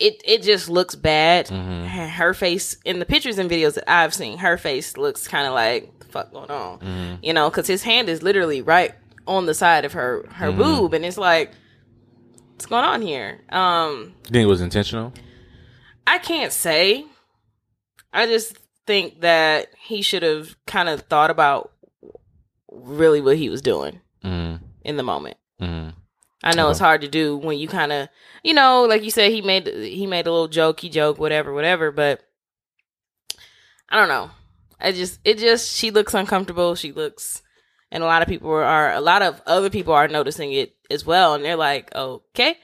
it, 0.00 0.20
it 0.24 0.42
just 0.42 0.68
looks 0.68 0.94
bad. 0.94 1.46
Mm-hmm. 1.46 1.84
Her 1.86 2.08
her 2.08 2.34
face, 2.34 2.76
in 2.84 2.98
the 2.98 3.04
pictures 3.06 3.38
and 3.38 3.50
videos 3.50 3.74
that 3.74 3.88
I've 3.90 4.14
seen, 4.14 4.38
her 4.38 4.56
face 4.58 4.96
looks 4.96 5.28
kind 5.28 5.46
of 5.46 5.52
like, 5.52 5.98
the 6.00 6.06
fuck 6.06 6.32
going 6.32 6.50
on? 6.50 6.78
Mm-hmm. 6.80 7.14
You 7.24 7.32
know, 7.34 7.48
because 7.50 7.66
his 7.66 7.82
hand 7.82 8.08
is 8.08 8.22
literally 8.22 8.62
right 8.62 8.94
on 9.26 9.46
the 9.46 9.54
side 9.54 9.84
of 9.84 9.92
her, 9.92 10.26
her 10.32 10.48
Mm-hmm. 10.48 10.58
boob. 10.58 10.94
And 10.94 11.04
it's 11.04 11.18
like, 11.18 11.52
what's 12.54 12.66
going 12.66 12.84
on 12.84 13.02
here? 13.02 13.40
Um, 13.50 14.14
you 14.26 14.30
think 14.32 14.44
it 14.44 14.46
was 14.50 14.60
intentional? 14.60 15.12
I 16.06 16.18
can't 16.18 16.52
say. 16.52 17.04
I 18.12 18.26
just 18.26 18.56
think 18.86 19.20
that 19.20 19.68
he 19.80 20.02
should 20.02 20.22
have 20.24 20.56
kind 20.66 20.88
of 20.88 21.02
thought 21.02 21.30
about 21.30 21.70
really 22.72 23.20
what 23.20 23.36
he 23.36 23.48
was 23.50 23.60
doing 23.62 24.00
Mm, 24.24 24.60
in 24.82 24.96
the 24.96 25.02
moment. 25.02 25.36
I 26.42 26.54
know 26.54 26.70
it's 26.70 26.78
hard 26.78 27.02
to 27.02 27.08
do 27.08 27.36
when 27.36 27.58
you 27.58 27.68
kind 27.68 27.92
of, 27.92 28.08
you 28.42 28.54
know, 28.54 28.84
like 28.84 29.04
you 29.04 29.10
said, 29.10 29.30
he 29.30 29.42
made 29.42 29.66
he 29.66 30.06
made 30.06 30.26
a 30.26 30.32
little 30.32 30.48
jokey 30.48 30.90
joke, 30.90 31.18
whatever, 31.18 31.52
whatever. 31.52 31.90
But 31.92 32.22
I 33.90 33.96
don't 33.98 34.08
know. 34.08 34.30
I 34.80 34.92
just 34.92 35.20
it 35.24 35.38
just 35.38 35.76
she 35.76 35.90
looks 35.90 36.14
uncomfortable. 36.14 36.74
She 36.74 36.92
looks, 36.92 37.42
and 37.90 38.02
a 38.02 38.06
lot 38.06 38.22
of 38.22 38.28
people 38.28 38.50
are 38.50 38.92
a 38.92 39.00
lot 39.00 39.20
of 39.22 39.42
other 39.46 39.68
people 39.68 39.92
are 39.92 40.08
noticing 40.08 40.52
it 40.52 40.74
as 40.90 41.04
well, 41.04 41.34
and 41.34 41.44
they're 41.44 41.56
like, 41.56 41.94
okay. 41.94 42.56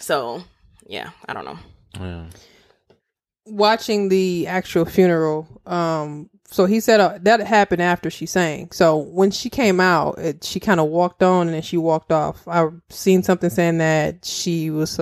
So 0.00 0.42
yeah, 0.86 1.10
I 1.28 1.34
don't 1.34 1.44
know. 1.44 1.58
Yeah. 2.00 2.26
watching 3.44 4.08
the 4.08 4.46
actual 4.46 4.84
funeral 4.84 5.46
um 5.66 6.30
so 6.52 6.66
he 6.66 6.80
said 6.80 7.00
uh, 7.00 7.18
that 7.22 7.40
happened 7.40 7.82
after 7.82 8.10
she 8.10 8.26
sang. 8.26 8.70
So 8.72 8.96
when 8.96 9.30
she 9.30 9.50
came 9.50 9.80
out 9.80 10.18
it, 10.18 10.44
she 10.44 10.60
kind 10.60 10.80
of 10.80 10.88
walked 10.88 11.22
on 11.22 11.48
and 11.48 11.54
then 11.54 11.62
she 11.62 11.76
walked 11.76 12.12
off. 12.12 12.46
I 12.46 12.68
seen 12.90 13.22
something 13.22 13.50
saying 13.50 13.78
that 13.78 14.24
she 14.24 14.70
was 14.70 15.00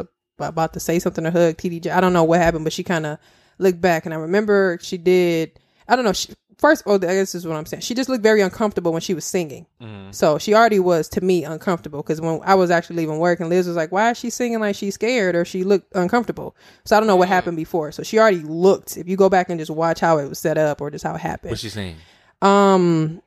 about 0.48 0.72
to 0.74 0.80
say 0.80 0.98
something 0.98 1.24
to 1.24 1.30
hug 1.30 1.56
tdj 1.56 1.86
i 1.92 2.00
don't 2.00 2.12
know 2.12 2.24
what 2.24 2.40
happened 2.40 2.64
but 2.64 2.72
she 2.72 2.82
kind 2.82 3.06
of 3.06 3.18
looked 3.58 3.80
back 3.80 4.06
and 4.06 4.14
i 4.14 4.16
remember 4.16 4.78
she 4.80 4.96
did 4.96 5.58
i 5.88 5.96
don't 5.96 6.04
know 6.04 6.12
she, 6.12 6.32
first 6.60 6.82
oh 6.86 6.94
i 6.94 6.98
guess 6.98 7.32
this 7.32 7.36
is 7.36 7.46
what 7.46 7.56
i'm 7.56 7.64
saying 7.66 7.80
she 7.80 7.94
just 7.94 8.08
looked 8.08 8.22
very 8.22 8.40
uncomfortable 8.42 8.92
when 8.92 9.00
she 9.00 9.14
was 9.14 9.24
singing 9.24 9.66
so 10.12 10.38
she 10.38 10.52
already 10.54 10.78
was 10.78 11.08
to 11.08 11.20
me 11.20 11.44
uncomfortable 11.44 12.02
because 12.02 12.20
when 12.20 12.40
I 12.44 12.54
was 12.54 12.70
actually 12.70 12.96
leaving 12.96 13.18
work 13.18 13.38
and 13.40 13.48
Liz 13.48 13.66
was 13.68 13.76
like, 13.76 13.92
"Why 13.92 14.10
is 14.10 14.18
she 14.18 14.28
singing 14.28 14.58
like 14.60 14.74
she's 14.74 14.94
scared 14.94 15.34
or 15.36 15.44
she 15.44 15.62
looked 15.64 15.94
uncomfortable?" 15.94 16.56
So 16.84 16.96
I 16.96 17.00
don't 17.00 17.06
know 17.06 17.14
what 17.16 17.28
happened 17.28 17.56
before. 17.56 17.92
So 17.92 18.02
she 18.02 18.18
already 18.18 18.40
looked. 18.40 18.96
If 18.96 19.08
you 19.08 19.16
go 19.16 19.28
back 19.28 19.48
and 19.50 19.58
just 19.58 19.70
watch 19.70 20.00
how 20.00 20.18
it 20.18 20.28
was 20.28 20.38
set 20.40 20.58
up 20.58 20.80
or 20.80 20.90
just 20.90 21.04
how 21.04 21.14
it 21.14 21.20
happened. 21.20 21.52
What's 21.52 21.62
she 21.62 21.68
saying? 21.68 21.96
um, 22.42 23.22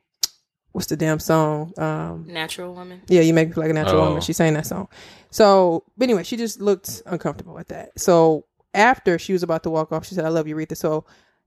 what's 0.72 0.88
the 0.88 0.96
damn 0.96 1.18
song? 1.20 1.72
Um, 1.78 2.26
Natural 2.28 2.74
woman. 2.74 3.00
yeah, 3.08 3.22
you 3.22 3.32
make 3.32 3.48
me 3.48 3.54
feel 3.54 3.62
like 3.62 3.70
a 3.70 3.74
natural 3.74 4.02
Oh. 4.02 4.06
woman. 4.08 4.20
She 4.22 4.32
sang 4.34 4.52
that 4.54 4.66
song. 4.66 4.88
So, 5.30 5.84
but 5.96 6.04
anyway, 6.04 6.22
she 6.24 6.36
just 6.36 6.60
looked 6.60 7.02
uncomfortable 7.06 7.58
at 7.58 7.68
that. 7.68 7.98
So 7.98 8.44
after 8.74 9.18
she 9.18 9.32
was 9.32 9.42
about 9.42 9.62
to 9.62 9.70
walk 9.70 9.90
off, 9.92 10.04
she 10.06 10.14
said, 10.14 10.24
"I 10.24 10.28
love 10.28 10.46
you, 10.46 10.54
Aretha." 10.56 10.76
So 10.76 11.04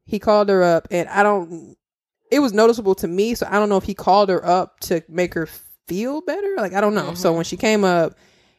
he 0.07 0.17
called 0.19 0.49
her 0.49 0.63
up, 0.63 0.87
and 0.89 1.07
I 1.09 1.21
don't. 1.21 1.75
It 2.31 2.39
was 2.39 2.51
noticeable 2.53 2.95
to 2.95 3.07
me, 3.07 3.35
so 3.35 3.47
I 3.49 3.53
don't 3.59 3.69
know 3.69 3.77
if 3.77 3.83
he 3.83 3.93
called 3.93 4.29
her 4.29 4.43
up 4.45 4.79
to 4.81 5.01
make 5.07 5.33
her 5.35 5.47
feel 5.87 6.21
better. 6.21 6.55
Like 6.57 6.73
I 6.73 6.81
don't 6.81 6.95
know. 6.95 7.13
So 7.13 7.31
when 7.33 7.43
she 7.45 7.55
came 7.57 7.83
up, 7.83 8.15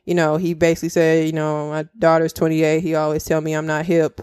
you 0.07 0.15
know, 0.15 0.37
he 0.37 0.55
basically 0.55 0.89
said, 0.91 1.27
you 1.27 1.33
know, 1.33 1.69
my 1.71 1.87
daughter's 1.99 2.33
28. 2.33 2.81
He 2.81 2.95
always 2.95 3.25
tell 3.25 3.41
me 3.41 3.53
I'm 3.55 3.67
not 3.67 3.85
hip. 3.85 4.21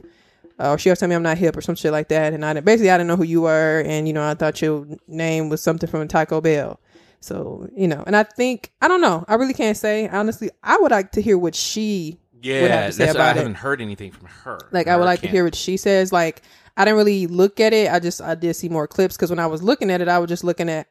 Uh, 0.57 0.71
or 0.71 0.77
she 0.77 0.89
always 0.89 0.99
tell 0.99 1.09
me 1.09 1.15
I'm 1.15 1.21
not 1.21 1.37
hip 1.37 1.57
or 1.57 1.61
some 1.61 1.75
shit 1.75 1.91
like 1.91 2.07
that. 2.07 2.31
And 2.33 2.45
I 2.45 2.53
didn't- 2.53 2.65
basically 2.65 2.89
I 2.89 2.97
didn't 2.97 3.09
know 3.09 3.17
who 3.17 3.23
you 3.25 3.41
were, 3.41 3.83
and 3.85 4.07
you 4.07 4.13
know 4.13 4.23
I 4.25 4.33
thought 4.35 4.61
your 4.61 4.87
name 5.07 5.49
was 5.49 5.61
something 5.61 5.89
from 5.89 6.07
Taco 6.07 6.39
Bell. 6.41 6.79
So 7.19 7.67
you 7.75 7.87
know, 7.87 8.03
and 8.07 8.15
I 8.15 8.23
think 8.23 8.71
I 8.81 8.87
don't 8.87 9.01
know. 9.01 9.25
I 9.27 9.35
really 9.35 9.53
can't 9.53 9.77
say 9.77 10.07
honestly. 10.07 10.49
I 10.63 10.77
would 10.77 10.91
like 10.91 11.11
to 11.13 11.21
hear 11.21 11.37
what 11.37 11.53
she 11.55 12.17
Yeah, 12.41 12.61
would 12.61 12.71
have 12.71 12.85
to 12.87 12.91
say 12.93 13.05
that's, 13.05 13.15
I 13.15 13.19
about 13.19 13.35
it. 13.35 13.39
I 13.39 13.43
haven't 13.43 13.55
heard 13.55 13.81
anything 13.81 14.11
from 14.11 14.27
her. 14.27 14.59
Like 14.71 14.87
I 14.87 14.95
would 14.95 15.05
like 15.05 15.21
to 15.21 15.27
hear 15.27 15.43
what 15.43 15.55
she 15.55 15.75
says. 15.77 16.11
Like 16.13 16.41
I 16.77 16.85
didn't 16.85 16.97
really 16.97 17.27
look 17.27 17.59
at 17.59 17.73
it. 17.73 17.91
I 17.91 17.99
just 17.99 18.21
I 18.21 18.35
did 18.35 18.55
see 18.55 18.69
more 18.69 18.87
clips 18.87 19.15
because 19.15 19.29
when 19.29 19.39
I 19.39 19.47
was 19.47 19.63
looking 19.63 19.91
at 19.91 20.01
it, 20.01 20.07
I 20.07 20.19
was 20.19 20.29
just 20.29 20.43
looking 20.43 20.69
at. 20.69 20.87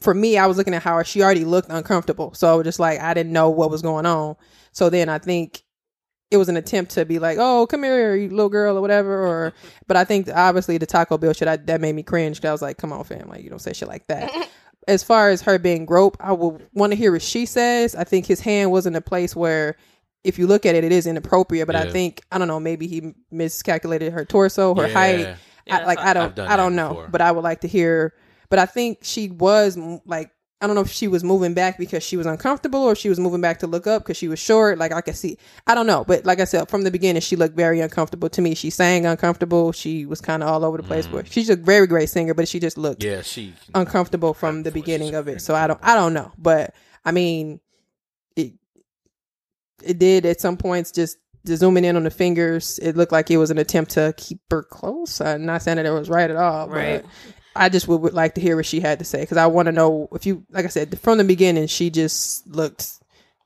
For 0.00 0.14
me, 0.14 0.38
I 0.38 0.46
was 0.46 0.56
looking 0.56 0.74
at 0.74 0.82
how 0.82 1.02
she 1.02 1.22
already 1.22 1.44
looked 1.44 1.68
uncomfortable, 1.70 2.32
so 2.34 2.62
just 2.62 2.80
like 2.80 3.00
I 3.00 3.14
didn't 3.14 3.32
know 3.32 3.50
what 3.50 3.70
was 3.70 3.82
going 3.82 4.06
on. 4.06 4.36
So 4.72 4.88
then 4.90 5.08
I 5.08 5.18
think 5.18 5.62
it 6.30 6.38
was 6.38 6.48
an 6.48 6.56
attempt 6.56 6.92
to 6.92 7.04
be 7.04 7.18
like, 7.18 7.38
"Oh, 7.38 7.66
come 7.66 7.82
here, 7.84 8.16
you 8.16 8.30
little 8.30 8.48
girl," 8.48 8.76
or 8.78 8.80
whatever. 8.80 9.24
Or, 9.26 9.52
but 9.86 9.96
I 9.96 10.04
think 10.04 10.28
obviously 10.34 10.78
the 10.78 10.86
Taco 10.86 11.18
Bell 11.18 11.32
shit 11.34 11.48
I, 11.48 11.56
that 11.56 11.80
made 11.80 11.94
me 11.94 12.02
cringe. 12.02 12.40
'cause 12.40 12.48
I 12.48 12.52
was 12.52 12.62
like, 12.62 12.78
"Come 12.78 12.92
on, 12.92 13.04
fam, 13.04 13.28
like 13.28 13.44
you 13.44 13.50
don't 13.50 13.60
say 13.60 13.72
shit 13.72 13.88
like 13.88 14.06
that." 14.08 14.30
as 14.88 15.02
far 15.02 15.30
as 15.30 15.42
her 15.42 15.58
being 15.58 15.86
groped, 15.86 16.20
I 16.20 16.32
will 16.32 16.60
want 16.72 16.92
to 16.92 16.96
hear 16.96 17.12
what 17.12 17.22
she 17.22 17.46
says. 17.46 17.94
I 17.94 18.04
think 18.04 18.26
his 18.26 18.40
hand 18.40 18.70
was 18.72 18.86
in 18.86 18.94
a 18.96 19.00
place 19.00 19.34
where, 19.36 19.76
if 20.24 20.38
you 20.38 20.46
look 20.46 20.66
at 20.66 20.74
it, 20.74 20.82
it 20.84 20.90
is 20.92 21.06
inappropriate. 21.06 21.66
But 21.66 21.76
I 21.76 21.90
think 21.92 22.22
I 22.32 22.38
don't 22.38 22.48
know, 22.48 22.58
maybe 22.60 22.86
he 22.88 23.14
miscalculated 23.30 24.12
her 24.12 24.24
torso, 24.24 24.74
her 24.74 24.88
Yeah. 24.88 24.92
height. 24.94 25.36
Yeah, 25.66 25.78
I, 25.78 25.84
like 25.84 25.98
I 25.98 26.12
don't, 26.12 26.38
I 26.38 26.56
don't 26.56 26.74
know. 26.76 26.88
before. 26.88 27.08
But 27.08 27.20
I 27.20 27.30
would 27.32 27.44
like 27.44 27.60
to 27.62 27.68
hear. 27.68 28.12
But 28.50 28.58
I 28.58 28.66
think 28.66 28.98
she 29.02 29.28
was 29.30 29.76
like. 30.04 30.30
I 30.60 30.66
don't 30.66 30.76
know 30.76 30.82
if 30.82 30.90
she 30.90 31.08
was 31.08 31.22
moving 31.22 31.52
back 31.52 31.76
because 31.76 32.02
she 32.02 32.16
was 32.16 32.24
uncomfortable 32.24 32.78
or 32.84 32.94
she 32.94 33.10
was 33.10 33.20
moving 33.20 33.42
back 33.42 33.58
to 33.58 33.66
look 33.66 33.86
up 33.86 34.02
because 34.02 34.16
she 34.16 34.28
was 34.28 34.38
short. 34.38 34.78
Like 34.78 34.92
I 34.92 35.02
could 35.02 35.16
see, 35.16 35.36
I 35.66 35.74
don't 35.74 35.86
know. 35.86 36.04
But 36.04 36.24
like 36.24 36.40
I 36.40 36.44
said, 36.44 36.70
from 36.70 36.84
the 36.84 36.90
beginning, 36.90 37.20
she 37.20 37.36
looked 37.36 37.54
very 37.54 37.80
uncomfortable 37.80 38.30
to 38.30 38.40
me. 38.40 38.54
She 38.54 38.70
sang 38.70 39.04
uncomfortable. 39.04 39.72
She 39.72 40.06
was 40.06 40.22
kind 40.22 40.42
of 40.42 40.48
all 40.48 40.64
over 40.64 40.78
the 40.78 40.82
place. 40.82 41.06
But 41.06 41.30
she's 41.30 41.50
a 41.50 41.56
very 41.56 41.86
great 41.86 42.08
singer, 42.08 42.32
but 42.32 42.48
she 42.48 42.60
just 42.60 42.78
looked 42.78 43.02
Mm. 43.02 43.10
Yeah, 43.10 43.20
she. 43.22 43.52
uncomfortable 43.74 44.32
from 44.32 44.62
the 44.62 44.70
beginning 44.70 45.14
of 45.14 45.28
it. 45.28 45.42
So 45.42 45.54
I 45.54 45.66
don't 45.66 45.80
I 45.82 45.94
don't 45.96 46.14
know, 46.14 46.32
but 46.38 46.72
I 47.04 47.12
mean, 47.12 47.60
it 49.86 49.98
did 49.98 50.26
at 50.26 50.40
some 50.40 50.56
points 50.56 50.90
just 50.92 51.18
just 51.46 51.60
zooming 51.60 51.84
in 51.84 51.96
on 51.96 52.04
the 52.04 52.10
fingers. 52.10 52.78
It 52.82 52.96
looked 52.96 53.12
like 53.12 53.30
it 53.30 53.36
was 53.36 53.50
an 53.50 53.58
attempt 53.58 53.92
to 53.92 54.14
keep 54.16 54.40
her 54.50 54.62
close. 54.62 55.20
I'm 55.20 55.44
not 55.44 55.62
saying 55.62 55.76
that 55.76 55.84
it 55.86 55.90
was 55.90 56.08
right 56.08 56.30
at 56.30 56.36
all, 56.36 56.68
Right. 56.68 57.02
but 57.02 57.10
I 57.56 57.68
just 57.68 57.86
would, 57.86 58.00
would 58.00 58.14
like 58.14 58.34
to 58.36 58.40
hear 58.40 58.56
what 58.56 58.66
she 58.66 58.80
had 58.80 58.98
to 58.98 59.04
say 59.04 59.20
because 59.20 59.36
I 59.36 59.46
want 59.46 59.66
to 59.66 59.72
know 59.72 60.08
if 60.12 60.24
you 60.26 60.44
like 60.50 60.64
I 60.64 60.68
said 60.68 60.98
from 61.00 61.18
the 61.18 61.24
beginning 61.24 61.66
she 61.68 61.90
just 61.90 62.46
looked 62.46 62.88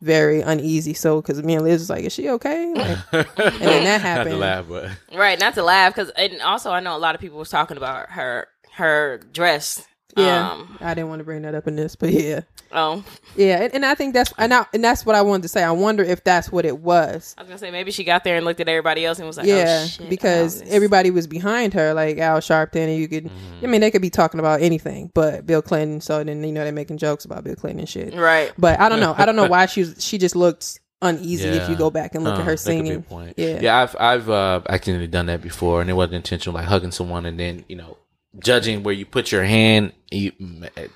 very 0.01 0.41
uneasy. 0.43 0.95
So 0.95 1.21
because 1.21 1.43
me 1.43 1.55
and 1.55 1.65
Liz 1.65 1.81
was 1.81 1.91
like, 1.91 2.05
is 2.05 2.13
she 2.13 2.29
okay? 2.31 2.73
Like, 3.13 3.39
and 3.39 3.61
then 3.61 3.85
that 3.85 3.85
Not 3.85 3.85
to 3.85 3.99
happened. 3.99 4.39
laugh, 4.39 4.67
but 4.69 4.91
Right, 5.13 5.39
not 5.41 5.55
to 5.55 5.63
laugh 5.65 5.93
because, 5.95 6.11
and 6.11 6.41
also 6.41 6.71
I 6.71 6.79
know 6.81 6.97
a 6.97 6.99
lot 6.99 7.15
of 7.17 7.21
people 7.21 7.39
was 7.39 7.51
talking 7.51 7.77
about 7.77 8.11
her 8.11 8.47
her 8.75 9.19
dress. 9.33 9.85
Yeah, 10.17 10.53
Um, 10.53 10.79
I 10.81 10.95
didn't 10.95 11.09
want 11.11 11.19
to 11.21 11.25
bring 11.25 11.43
that 11.43 11.55
up 11.57 11.67
in 11.67 11.75
this, 11.77 11.97
but 11.97 12.11
yeah. 12.13 12.41
Oh, 12.73 13.05
Yeah, 13.37 13.63
and, 13.63 13.75
and 13.75 13.87
I 13.87 13.95
think 13.95 14.15
that's 14.15 14.33
and, 14.39 14.53
I, 14.53 14.67
and 14.73 14.83
that's 14.83 15.07
what 15.07 15.15
I 15.15 15.23
wanted 15.23 15.43
to 15.43 15.49
say. 15.49 15.63
I 15.63 15.71
wonder 15.71 16.03
if 16.03 16.25
that's 16.25 16.51
what 16.51 16.65
it 16.65 16.79
was. 16.79 17.35
I 17.39 17.43
was 17.43 17.49
gonna 17.49 17.59
say 17.59 17.71
maybe 17.71 17.91
she 17.91 18.05
got 18.05 18.25
there 18.25 18.37
and 18.37 18.45
looked 18.45 18.61
at 18.61 18.69
everybody 18.69 19.05
else 19.05 19.19
and 19.19 19.27
was 19.27 19.37
like, 19.37 19.47
yeah, 19.47 19.83
oh, 19.85 19.87
shit, 19.87 20.11
because 20.11 20.63
I 20.63 20.67
everybody 20.67 21.11
was 21.11 21.27
behind 21.27 21.75
her, 21.75 21.95
like 21.95 22.19
Al 22.19 22.39
Sharpton, 22.39 22.89
and 22.89 22.97
you 22.97 23.09
could. 23.09 23.25
Mm-hmm. 23.25 23.65
I 23.65 23.67
mean, 23.69 23.81
they 23.81 23.91
could 23.91 24.03
be 24.03 24.11
talking 24.11 24.41
about 24.41 24.61
anything, 24.63 25.11
but 25.15 25.47
Bill 25.47 25.63
Clinton. 25.63 26.01
So 26.01 26.23
then 26.23 26.43
you 26.45 26.53
know 26.53 26.65
they're 26.65 26.73
making 26.73 26.99
jokes 26.99 27.25
about 27.25 27.45
Bill 27.45 27.57
Clinton 27.57 27.81
and 27.81 27.89
shit. 27.89 28.15
right. 28.15 28.53
But 28.59 28.81
I 28.81 28.89
don't 28.89 29.01
know. 29.01 29.15
I 29.17 29.27
don't 29.27 29.37
know 29.37 29.47
why 29.49 29.67
she 29.67 29.81
was. 29.81 30.03
She 30.05 30.19
just 30.19 30.37
looked 30.37 30.81
uneasy 31.01 31.47
if 31.49 31.69
you 31.69 31.77
go 31.77 31.91
back 31.91 32.17
and 32.17 32.25
look 32.25 32.35
Huh, 32.35 32.41
at 32.41 32.45
her 32.47 32.51
that 32.53 32.57
could 32.57 32.61
singing. 32.61 33.05
Yeah. 33.37 33.61
yeah. 33.61 33.83
I've 33.83 33.97
I've 34.01 34.29
uh, 34.31 34.63
accidentally 34.69 35.07
done 35.07 35.27
that 35.27 35.43
before, 35.43 35.81
and 35.81 35.89
it 35.89 35.93
wasn't 35.93 36.15
intentional, 36.15 36.55
like 36.59 36.67
hugging 36.69 36.91
someone 36.91 37.25
and 37.25 37.39
then 37.39 37.65
you 37.69 37.77
know 37.77 37.99
judging 38.41 38.83
where 38.83 38.95
you 38.95 39.07
put 39.07 39.33
your 39.33 39.45
hand, 39.45 39.93
you 40.11 40.33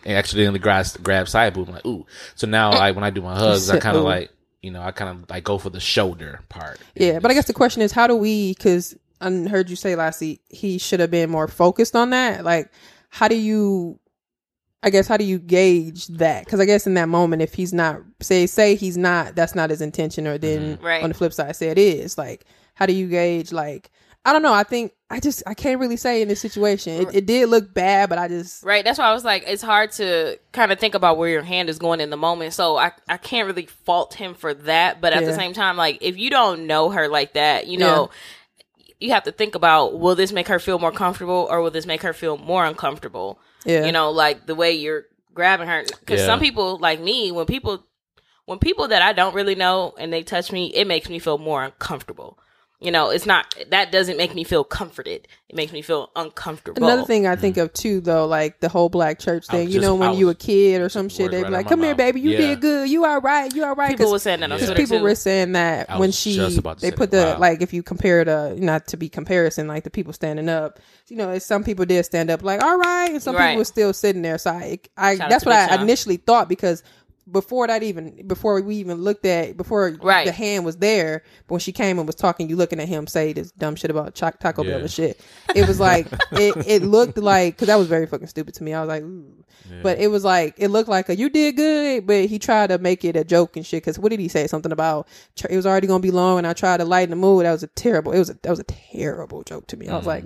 accidentally 0.06 0.58
grab 0.58 0.86
grab 1.02 1.28
side 1.28 1.54
boob. 1.54 1.68
I'm 1.68 1.74
like, 1.74 1.86
ooh. 1.86 2.06
So 2.34 2.46
now, 2.46 2.70
like 2.78 2.94
when 2.94 3.04
I 3.04 3.10
do 3.10 3.22
my 3.22 3.38
hugs, 3.38 3.68
I 3.70 3.78
kind 3.78 3.96
of 3.96 4.04
like 4.04 4.30
you 4.62 4.70
know, 4.70 4.80
I 4.80 4.92
kind 4.92 5.10
of 5.10 5.28
like 5.28 5.44
go 5.44 5.58
for 5.58 5.70
the 5.70 5.80
shoulder 5.80 6.40
part. 6.48 6.78
Yeah, 6.94 7.18
but 7.18 7.30
I 7.30 7.34
guess 7.34 7.46
the 7.46 7.52
question 7.52 7.82
is, 7.82 7.92
how 7.92 8.06
do 8.06 8.16
we? 8.16 8.54
Because 8.54 8.96
I 9.20 9.30
heard 9.30 9.68
you 9.68 9.76
say 9.76 9.96
last 9.96 10.20
week 10.20 10.40
he 10.48 10.78
should 10.78 11.00
have 11.00 11.10
been 11.10 11.30
more 11.30 11.48
focused 11.48 11.96
on 11.96 12.10
that. 12.10 12.44
Like, 12.44 12.70
how 13.10 13.28
do 13.28 13.36
you? 13.36 13.98
I 14.84 14.90
guess 14.90 15.06
how 15.06 15.16
do 15.16 15.24
you 15.24 15.38
gauge 15.38 16.08
that? 16.08 16.44
Because 16.44 16.58
I 16.58 16.64
guess 16.64 16.88
in 16.88 16.94
that 16.94 17.08
moment, 17.08 17.42
if 17.42 17.54
he's 17.54 17.72
not 17.72 18.00
say 18.20 18.46
say 18.46 18.74
he's 18.76 18.96
not, 18.96 19.34
that's 19.34 19.54
not 19.54 19.70
his 19.70 19.80
intention, 19.80 20.26
or 20.26 20.38
then 20.38 20.76
mm-hmm. 20.76 20.84
Right. 20.84 21.02
on 21.02 21.10
the 21.10 21.14
flip 21.14 21.32
side, 21.32 21.54
say 21.56 21.68
it 21.68 21.78
is. 21.78 22.16
Like, 22.16 22.44
how 22.74 22.86
do 22.86 22.92
you 22.92 23.08
gauge? 23.08 23.52
Like, 23.52 23.90
I 24.24 24.32
don't 24.32 24.42
know. 24.42 24.52
I 24.52 24.62
think 24.62 24.92
I 25.10 25.18
just 25.18 25.42
I 25.46 25.54
can't 25.54 25.80
really 25.80 25.96
say 25.96 26.22
in 26.22 26.28
this 26.28 26.40
situation. 26.40 27.02
It, 27.02 27.14
it 27.14 27.26
did 27.26 27.48
look 27.48 27.74
bad, 27.74 28.08
but 28.08 28.18
I 28.18 28.28
just 28.28 28.62
Right. 28.62 28.84
That's 28.84 28.98
why 28.98 29.06
I 29.06 29.12
was 29.12 29.24
like, 29.24 29.44
it's 29.46 29.62
hard 29.62 29.90
to 29.92 30.38
kind 30.52 30.70
of 30.70 30.78
think 30.78 30.94
about 30.94 31.18
where 31.18 31.28
your 31.28 31.42
hand 31.42 31.68
is 31.68 31.78
going 31.78 32.00
in 32.00 32.10
the 32.10 32.16
moment. 32.16 32.54
So 32.54 32.76
I, 32.76 32.92
I 33.08 33.16
can't 33.16 33.46
really 33.46 33.66
fault 33.66 34.14
him 34.14 34.34
for 34.34 34.54
that. 34.54 35.00
But 35.00 35.12
at 35.12 35.24
the 35.24 35.34
same 35.34 35.52
time, 35.52 35.76
like, 35.76 35.98
if 36.00 36.16
you 36.16 36.30
don't 36.30 36.66
know 36.66 36.90
her 36.90 37.08
like 37.08 37.32
that, 37.32 37.66
you 37.66 37.78
know, 37.78 38.10
you 39.00 39.10
have 39.10 39.24
to 39.24 39.32
think 39.32 39.56
about 39.56 39.98
will 39.98 40.14
this 40.14 40.30
make 40.30 40.46
her 40.46 40.60
feel 40.60 40.78
more 40.78 40.92
comfortable 40.92 41.48
or 41.50 41.60
will 41.60 41.72
this 41.72 41.86
make 41.86 42.02
her 42.02 42.12
feel 42.12 42.36
more 42.38 42.64
uncomfortable? 42.64 43.40
yeah, 43.64 43.84
You 43.84 43.92
know, 43.92 44.12
like 44.12 44.46
the 44.46 44.54
way 44.54 44.72
you're 44.72 45.06
grabbing 45.34 45.66
her. 45.66 45.82
Because 46.00 46.20
Yeah. 46.20 46.26
some 46.26 46.38
people, 46.40 46.78
like 46.78 47.00
me, 47.00 47.32
when 47.32 47.46
people, 47.46 47.84
when 48.44 48.60
people 48.60 48.88
that 48.88 49.02
I 49.02 49.12
don't 49.12 49.34
really 49.34 49.56
know 49.56 49.94
and 49.98 50.12
they 50.12 50.22
touch 50.22 50.52
me, 50.52 50.66
it 50.66 50.86
makes 50.86 51.08
me 51.08 51.18
feel 51.18 51.38
more 51.38 51.64
uncomfortable. 51.64 52.38
You 52.82 52.90
know, 52.90 53.10
it's 53.10 53.26
not 53.26 53.54
that 53.70 53.92
doesn't 53.92 54.16
make 54.16 54.34
me 54.34 54.42
feel 54.42 54.64
comforted. 54.64 55.28
It 55.48 55.54
makes 55.54 55.72
me 55.72 55.82
feel 55.82 56.10
uncomfortable. 56.16 56.82
Another 56.82 57.04
thing 57.04 57.26
I 57.28 57.36
think 57.36 57.56
of 57.56 57.72
too, 57.72 58.00
though, 58.00 58.26
like 58.26 58.58
the 58.60 58.68
whole 58.68 58.88
black 58.88 59.18
church 59.20 59.44
I 59.50 59.52
was 59.54 59.60
thing. 59.60 59.68
You 59.68 59.74
just- 59.74 59.82
know, 59.84 59.94
when 59.94 60.10
was- 60.10 60.18
you 60.18 60.28
a 60.30 60.34
kid 60.34 60.80
or 60.80 60.88
some 60.88 61.08
shit, 61.08 61.30
they'd 61.30 61.38
be 61.38 61.42
right 61.44 61.52
like, 61.52 61.68
"Come 61.68 61.80
here, 61.80 61.90
mouth. 61.90 61.98
baby, 61.98 62.20
you 62.20 62.30
Yeah. 62.30 62.38
did 62.38 62.60
good. 62.60 62.88
You 62.88 63.04
all 63.04 63.20
right. 63.20 63.54
You 63.54 63.64
all 63.64 63.74
right." 63.76 63.90
people 63.90 64.06
'Cause- 64.06 64.12
were 64.12 64.18
saying 64.18 64.40
that 64.40 64.50
on 64.50 64.58
Yeah. 64.58 64.66
Twitter 64.66 64.80
people 64.82 64.98
too. 64.98 65.02
were 65.04 65.14
saying 65.14 65.52
that 65.52 65.90
I 65.90 65.98
when 65.98 66.10
she 66.10 66.34
just 66.34 66.58
about 66.58 66.78
to 66.78 66.82
they 66.82 66.90
put 66.90 67.10
that. 67.12 67.24
the 67.24 67.32
Wow. 67.34 67.38
like 67.38 67.62
if 67.62 67.72
you 67.72 67.82
compare 67.84 68.24
the 68.24 68.32
uh, 68.32 68.54
not 68.56 68.88
to 68.88 68.96
be 68.96 69.08
comparison 69.08 69.68
like 69.68 69.84
the 69.84 69.90
people 69.90 70.12
standing 70.12 70.48
up 70.48 70.80
you 71.08 71.16
know 71.16 71.38
some 71.38 71.62
people 71.62 71.84
did 71.84 72.04
stand 72.04 72.30
up 72.30 72.42
like 72.42 72.62
all 72.64 72.78
right 72.78 73.10
and 73.10 73.22
some 73.22 73.36
Right. 73.36 73.50
people 73.50 73.58
were 73.60 73.64
still 73.64 73.92
sitting 73.92 74.22
there 74.22 74.38
so 74.38 74.50
I, 74.50 74.78
I 74.96 75.16
Shout 75.16 75.28
that's 75.30 75.44
what 75.44 75.54
I 75.54 75.68
Sean. 75.68 75.80
initially 75.82 76.16
thought 76.16 76.48
because 76.48 76.82
before 77.30 77.66
that 77.68 77.82
even 77.84 78.26
before 78.26 78.60
we 78.60 78.76
even 78.76 78.98
looked 78.98 79.24
at 79.24 79.56
before 79.56 79.96
Right. 80.02 80.26
the 80.26 80.32
hand 80.32 80.64
was 80.64 80.76
there. 80.78 81.22
But 81.46 81.52
when 81.54 81.60
she 81.60 81.70
came 81.72 81.98
and 81.98 82.06
was 82.06 82.16
talking, 82.16 82.48
you 82.48 82.56
looking 82.56 82.80
at 82.80 82.88
him 82.88 83.06
say 83.06 83.32
this 83.32 83.52
dumb 83.52 83.76
shit 83.76 83.90
about 83.90 84.14
Cho- 84.14 84.32
Taco 84.40 84.62
Bell 84.64 84.72
Yeah. 84.72 84.78
and 84.78 84.90
shit. 84.90 85.20
It 85.54 85.68
was 85.68 85.78
like 85.78 86.08
it. 86.32 86.56
It 86.66 86.82
looked 86.82 87.16
like 87.18 87.54
because 87.54 87.68
that 87.68 87.76
was 87.76 87.86
very 87.86 88.06
fucking 88.06 88.26
stupid 88.26 88.54
to 88.54 88.64
me. 88.64 88.74
I 88.74 88.80
was 88.80 88.88
like, 88.88 89.02
Ooh. 89.04 89.24
but 89.82 89.98
it 89.98 90.08
was 90.08 90.24
like 90.24 90.54
it 90.58 90.68
looked 90.68 90.88
like 90.88 91.08
a 91.08 91.16
you 91.16 91.30
did 91.30 91.56
good, 91.56 92.06
but 92.06 92.24
he 92.26 92.38
tried 92.40 92.68
to 92.68 92.78
make 92.78 93.04
it 93.04 93.14
a 93.16 93.22
joke 93.24 93.56
and 93.56 93.64
shit. 93.64 93.82
Because 93.82 93.98
what 93.98 94.10
did 94.10 94.18
he 94.20 94.28
say? 94.28 94.46
Something 94.48 94.72
about 94.72 95.06
it 95.48 95.54
was 95.56 95.64
already 95.66 95.86
gonna 95.86 96.00
be 96.00 96.10
long, 96.10 96.38
and 96.38 96.46
I 96.46 96.52
tried 96.54 96.78
to 96.78 96.84
lighten 96.84 97.10
the 97.10 97.16
mood. 97.16 97.44
That 97.46 97.52
was 97.52 97.62
a 97.62 97.68
terrible. 97.68 98.12
It 98.12 98.18
was 98.18 98.30
a 98.30 98.34
that 98.42 98.50
was 98.50 98.58
a 98.60 98.64
terrible 98.64 99.42
joke 99.44 99.68
to 99.68 99.76
me. 99.76 99.88
I 99.88 99.96
was 99.96 100.06
like, 100.06 100.24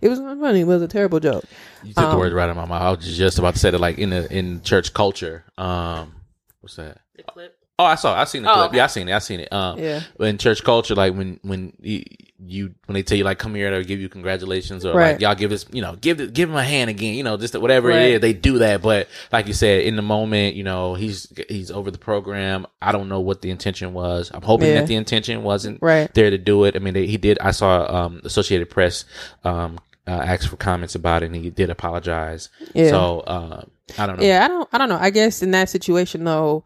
it 0.00 0.08
was 0.08 0.18
not 0.18 0.38
funny. 0.40 0.60
It 0.60 0.66
was 0.66 0.80
a 0.80 0.88
terrible 0.88 1.20
joke. 1.20 1.44
You 1.82 1.88
took 1.92 1.96
the 1.96 2.10
Um, 2.10 2.18
words 2.18 2.34
right 2.34 2.44
out 2.44 2.50
of 2.50 2.56
my 2.56 2.64
mouth. 2.64 2.82
I 2.82 2.90
was 2.90 3.16
just 3.16 3.38
about 3.38 3.54
to 3.54 3.60
say 3.60 3.70
that, 3.70 3.78
like 3.80 3.98
in 3.98 4.10
the 4.10 4.32
in 4.34 4.62
church 4.62 4.94
culture. 4.94 5.44
Um, 5.58 6.14
what's 6.60 6.76
that? 6.76 6.98
The 7.16 7.22
clip. 7.24 7.56
Oh, 7.80 7.84
I 7.84 7.94
saw. 7.94 8.12
it. 8.18 8.22
I 8.22 8.24
seen 8.24 8.42
the 8.42 8.50
Oh, 8.50 8.54
clip. 8.54 8.66
okay. 8.70 8.76
Yeah, 8.78 8.84
I 8.84 8.86
seen 8.88 9.08
it. 9.08 9.12
I 9.14 9.18
seen 9.20 9.38
it. 9.38 9.52
Um, 9.52 9.78
Yeah. 9.78 10.00
In 10.18 10.36
church 10.38 10.64
culture, 10.64 10.96
like 10.96 11.14
when 11.14 11.38
when 11.42 11.72
you, 11.80 12.02
you 12.44 12.74
when 12.86 12.94
they 12.94 13.04
tell 13.04 13.16
you 13.16 13.22
like 13.22 13.38
come 13.38 13.54
here 13.54 13.70
to 13.70 13.84
give 13.84 14.00
you 14.00 14.08
congratulations 14.08 14.84
or 14.84 14.94
Right. 14.96 15.12
like 15.12 15.20
y'all 15.20 15.36
give 15.36 15.52
us 15.52 15.64
you 15.72 15.80
know 15.80 15.94
give 15.94 16.18
the, 16.18 16.26
give 16.26 16.48
him 16.50 16.56
a 16.56 16.62
hand 16.64 16.90
again 16.90 17.14
you 17.14 17.22
know 17.22 17.36
just 17.36 17.56
whatever 17.56 17.88
Right. 17.88 18.02
it 18.02 18.12
is 18.14 18.20
they 18.20 18.32
do 18.32 18.58
that 18.58 18.82
but 18.82 19.08
like 19.32 19.46
you 19.46 19.52
said 19.52 19.82
in 19.82 19.94
the 19.96 20.02
moment 20.02 20.56
you 20.56 20.64
know 20.64 20.94
he's 20.94 21.32
he's 21.48 21.70
over 21.70 21.90
the 21.92 21.98
program 21.98 22.66
I 22.82 22.90
don't 22.92 23.08
know 23.08 23.20
what 23.20 23.42
the 23.42 23.50
intention 23.50 23.92
was 23.92 24.30
I'm 24.34 24.42
hoping 24.42 24.68
Yeah. 24.68 24.74
that 24.80 24.86
the 24.88 24.94
intention 24.96 25.42
wasn't 25.44 25.80
Right. 25.82 26.12
there 26.14 26.30
to 26.30 26.38
do 26.38 26.64
it 26.64 26.74
I 26.76 26.80
mean 26.80 26.94
they, 26.94 27.06
he 27.06 27.16
did 27.16 27.38
I 27.40 27.50
saw 27.52 27.86
um 27.92 28.20
Associated 28.24 28.70
Press 28.70 29.04
um 29.44 29.78
uh, 30.06 30.10
asked 30.24 30.48
for 30.48 30.56
comments 30.56 30.94
about 30.96 31.22
it 31.22 31.26
and 31.26 31.36
he 31.36 31.50
did 31.50 31.70
apologize 31.70 32.48
Yeah. 32.74 32.90
so 32.90 33.20
uh, 33.20 33.62
I 33.96 34.06
don't 34.06 34.18
know 34.18 34.24
Yeah, 34.24 34.44
I 34.44 34.48
don't 34.48 34.68
I 34.72 34.78
don't 34.78 34.88
know. 34.88 34.98
I 34.98 35.10
guess 35.10 35.42
in 35.42 35.52
that 35.52 35.70
situation 35.70 36.24
though, 36.24 36.64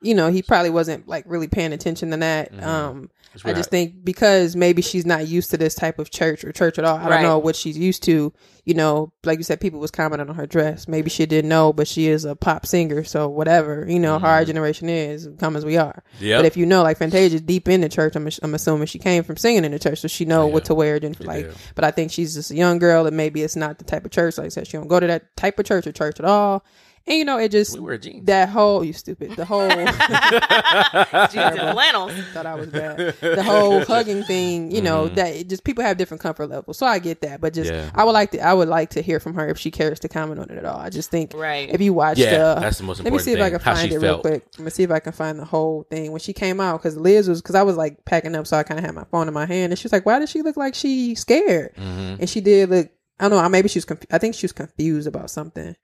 you 0.00 0.14
know, 0.14 0.30
he 0.30 0.42
probably 0.42 0.70
wasn't 0.70 1.06
like 1.08 1.24
really 1.26 1.48
paying 1.48 1.72
attention 1.72 2.10
to 2.12 2.16
that. 2.18 2.52
Mm-hmm. 2.52 2.64
Um 2.64 3.10
I 3.44 3.52
just 3.52 3.70
think 3.70 4.04
because 4.04 4.54
maybe 4.56 4.82
she's 4.82 5.06
not 5.06 5.26
used 5.26 5.50
to 5.52 5.56
this 5.56 5.74
type 5.74 5.98
of 5.98 6.10
church 6.10 6.44
or 6.44 6.52
church 6.52 6.78
at 6.78 6.84
all. 6.84 6.96
I 6.98 7.02
Right. 7.02 7.10
don't 7.10 7.22
know 7.22 7.38
what 7.38 7.56
she's 7.56 7.78
used 7.78 8.02
to. 8.04 8.32
You 8.64 8.74
know, 8.74 9.12
like 9.24 9.38
you 9.38 9.42
said, 9.44 9.60
people 9.60 9.80
was 9.80 9.90
commenting 9.90 10.28
on 10.28 10.36
her 10.36 10.46
dress. 10.46 10.86
Maybe 10.86 11.10
she 11.10 11.26
didn't 11.26 11.48
know, 11.48 11.72
but 11.72 11.88
she 11.88 12.06
is 12.06 12.24
a 12.24 12.36
pop 12.36 12.64
singer, 12.64 13.02
so 13.02 13.28
whatever. 13.28 13.84
You 13.88 13.98
know, 13.98 14.18
how 14.20 14.28
our 14.28 14.44
generation 14.44 14.88
is, 14.88 15.28
come 15.38 15.56
as 15.56 15.64
we 15.64 15.76
are. 15.76 16.04
Mm-hmm. 16.16 16.24
Yep. 16.26 16.38
But 16.38 16.44
if 16.46 16.56
you 16.56 16.66
know, 16.66 16.82
like 16.84 16.98
Fantasia's 16.98 17.40
deep 17.40 17.68
in 17.68 17.80
the 17.80 17.88
church, 17.88 18.14
I'm, 18.14 18.28
I'm 18.42 18.54
assuming 18.54 18.86
she 18.86 18.98
came 19.00 19.24
from 19.24 19.36
singing 19.36 19.64
in 19.64 19.72
the 19.72 19.78
church, 19.80 19.98
so 19.98 20.08
she 20.08 20.24
know 20.24 20.46
what 20.46 20.66
to 20.66 20.74
wear. 20.74 21.00
Then 21.00 21.16
like, 21.20 21.46
do. 21.46 21.54
but 21.74 21.84
I 21.84 21.90
think 21.90 22.12
she's 22.12 22.34
just 22.34 22.50
a 22.52 22.54
young 22.54 22.78
girl, 22.78 23.06
and 23.06 23.16
maybe 23.16 23.42
it's 23.42 23.56
not 23.56 23.78
the 23.78 23.84
type 23.84 24.04
of 24.04 24.12
church. 24.12 24.38
Like 24.38 24.46
I 24.46 24.50
said, 24.50 24.66
she 24.68 24.76
don't 24.76 24.86
go 24.88 25.00
to 25.00 25.06
that 25.08 25.36
type 25.36 25.58
of 25.58 25.64
church 25.64 25.86
or 25.86 25.92
church 25.92 26.20
at 26.20 26.26
all. 26.26 26.64
And 27.06 27.16
you 27.18 27.24
know, 27.24 27.36
it 27.38 27.50
just 27.50 27.74
we 27.74 27.80
wear 27.80 27.98
jeans 27.98 28.26
that 28.26 28.48
whole 28.48 28.84
you 28.84 28.92
stupid 28.92 29.32
the 29.36 29.44
whole 29.44 29.68
Jeans 31.32 31.34
and 31.58 31.72
flannels. 31.72 32.12
thought 32.32 32.46
I 32.46 32.54
was 32.54 32.68
bad. 32.68 33.14
The 33.20 33.42
whole 33.42 33.84
hugging 33.84 34.22
thing, 34.24 34.70
you 34.70 34.80
know, 34.80 35.06
Mm-hmm. 35.06 35.14
that 35.16 35.34
it 35.34 35.48
just 35.48 35.64
people 35.64 35.82
have 35.82 35.96
different 35.96 36.20
comfort 36.20 36.46
levels. 36.48 36.78
So 36.78 36.86
I 36.86 36.98
get 36.98 37.22
that, 37.22 37.40
but 37.40 37.54
just 37.54 37.72
Yeah. 37.72 37.90
I 37.94 38.04
would 38.04 38.12
like 38.12 38.30
to 38.32 38.40
I 38.40 38.52
would 38.54 38.68
like 38.68 38.90
to 38.90 39.02
hear 39.02 39.18
from 39.20 39.34
her 39.34 39.48
if 39.48 39.58
she 39.58 39.70
cares 39.70 39.98
to 40.00 40.08
comment 40.08 40.38
on 40.40 40.50
it 40.50 40.58
at 40.58 40.64
all. 40.64 40.78
I 40.78 40.90
just 40.90 41.10
think 41.10 41.32
Right. 41.34 41.68
if 41.70 41.80
you 41.80 41.92
watched 41.92 42.20
Yeah, 42.20 42.36
uh, 42.56 42.60
that's 42.60 42.78
the 42.78 42.84
most 42.84 42.98
Let 42.98 43.04
me 43.04 43.18
important 43.18 43.24
see 43.24 43.32
if 43.32 43.40
I 43.40 43.50
can 43.50 43.58
find 43.58 43.88
she 43.90 43.94
it 43.96 43.98
real 44.00 44.18
quick. 44.20 44.44
Let 44.58 44.64
me 44.64 44.70
see 44.70 44.82
if 44.84 44.90
I 44.90 45.00
can 45.00 45.12
find 45.12 45.38
the 45.38 45.44
whole 45.44 45.84
thing 45.90 46.12
when 46.12 46.20
she 46.20 46.32
came 46.32 46.60
out 46.60 46.80
cuz 46.82 46.96
Liz 46.96 47.28
was 47.28 47.40
cuz 47.40 47.54
I 47.56 47.62
was 47.62 47.76
like 47.76 48.04
packing 48.04 48.34
up 48.36 48.46
so 48.46 48.56
I 48.56 48.62
kind 48.62 48.78
of 48.78 48.84
had 48.86 48.94
my 48.94 49.04
phone 49.10 49.26
in 49.28 49.34
my 49.34 49.46
hand 49.46 49.72
and 49.72 49.78
she 49.78 49.86
was 49.86 49.92
like, 49.92 50.06
"Why 50.06 50.18
does 50.18 50.30
she 50.30 50.42
look 50.42 50.56
like 50.56 50.74
she 50.74 51.14
scared?" 51.14 51.74
Mm-hmm. 51.76 52.16
And 52.20 52.30
she 52.30 52.40
did 52.40 52.70
look 52.70 52.88
I 53.18 53.28
don't 53.28 53.42
know, 53.42 53.48
maybe 53.48 53.68
she 53.68 53.78
was 53.78 53.84
conf- 53.84 54.06
I 54.10 54.18
think 54.18 54.34
she 54.34 54.44
was 54.44 54.52
confused 54.52 55.06
about 55.08 55.30
something. 55.30 55.74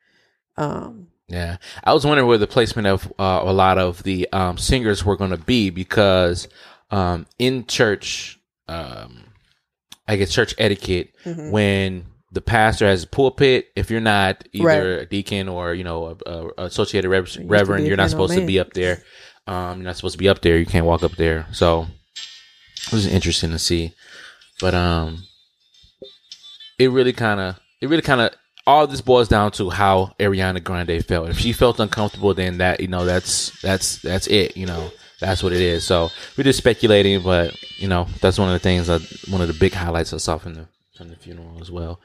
Um 0.58 1.08
Yeah, 1.28 1.56
I 1.84 1.92
was 1.94 2.04
wondering 2.06 2.26
where 2.28 2.38
the 2.38 2.46
placement 2.46 2.86
of 2.88 3.12
uh, 3.18 3.40
a 3.44 3.52
lot 3.52 3.78
of 3.78 4.02
the 4.02 4.28
um, 4.32 4.56
singers 4.58 5.04
were 5.04 5.16
going 5.16 5.30
to 5.30 5.36
be 5.54 5.70
because 5.70 6.48
um, 6.90 7.26
in 7.38 7.66
church, 7.66 8.38
um, 8.66 9.24
I 10.06 10.16
guess 10.16 10.32
church 10.32 10.54
etiquette 10.58 11.12
Mm-hmm. 11.24 11.50
when 11.50 12.06
the 12.32 12.40
pastor 12.40 12.86
has 12.86 13.04
a 13.04 13.06
pulpit, 13.06 13.68
if 13.76 13.90
you're 13.90 14.00
not 14.00 14.46
either 14.52 14.98
a 15.00 15.06
deacon 15.06 15.48
or 15.48 15.74
you 15.74 15.84
know 15.84 16.16
a, 16.26 16.30
a 16.30 16.64
associated 16.66 17.08
rev- 17.10 17.34
be 17.36 17.44
reverend, 17.44 17.86
you're 17.86 17.96
not 17.96 18.10
supposed 18.10 18.32
old 18.32 18.40
to 18.40 18.46
be 18.46 18.58
up 18.60 18.72
there. 18.72 19.02
Um, 19.46 19.78
you're 19.78 19.86
not 19.86 19.96
supposed 19.96 20.12
to 20.14 20.18
be 20.18 20.28
up 20.28 20.40
there. 20.42 20.56
You 20.58 20.66
can't 20.66 20.84
walk 20.86 21.02
up 21.02 21.16
there. 21.16 21.46
So 21.52 21.86
it 22.86 22.92
was 22.92 23.06
interesting 23.06 23.50
to 23.50 23.58
see, 23.58 23.92
but 24.60 24.74
um, 24.74 25.24
it 26.78 26.90
really 26.90 27.12
kind 27.12 27.40
of 27.40 27.60
it 27.80 27.88
really 27.88 28.02
kind 28.02 28.20
of 28.20 28.30
all 28.68 28.86
this 28.86 29.00
boils 29.00 29.28
down 29.28 29.50
to 29.52 29.70
how 29.70 30.14
Ariana 30.20 30.62
Grande 30.62 31.02
felt. 31.04 31.30
If 31.30 31.38
she 31.38 31.52
felt 31.54 31.80
uncomfortable, 31.80 32.34
then 32.34 32.58
that 32.58 32.80
you 32.80 32.86
know 32.88 33.06
that's 33.06 33.58
that's 33.62 33.96
that's 34.02 34.26
it. 34.26 34.56
You 34.56 34.66
know 34.66 34.90
that's 35.20 35.42
what 35.42 35.52
it 35.54 35.60
is. 35.62 35.84
So 35.84 36.10
we're 36.36 36.44
just 36.44 36.58
speculating, 36.58 37.22
but 37.22 37.56
you 37.78 37.88
know 37.88 38.06
that's 38.20 38.38
one 38.38 38.48
of 38.48 38.52
the 38.52 38.58
things. 38.58 38.88
That, 38.88 39.00
one 39.28 39.40
of 39.40 39.48
the 39.48 39.54
big 39.54 39.72
highlights 39.72 40.12
I 40.12 40.18
saw 40.18 40.36
from 40.36 40.54
the 40.54 40.68
from 40.96 41.08
the 41.08 41.16
funeral 41.16 41.58
as 41.62 41.70
well. 41.70 41.98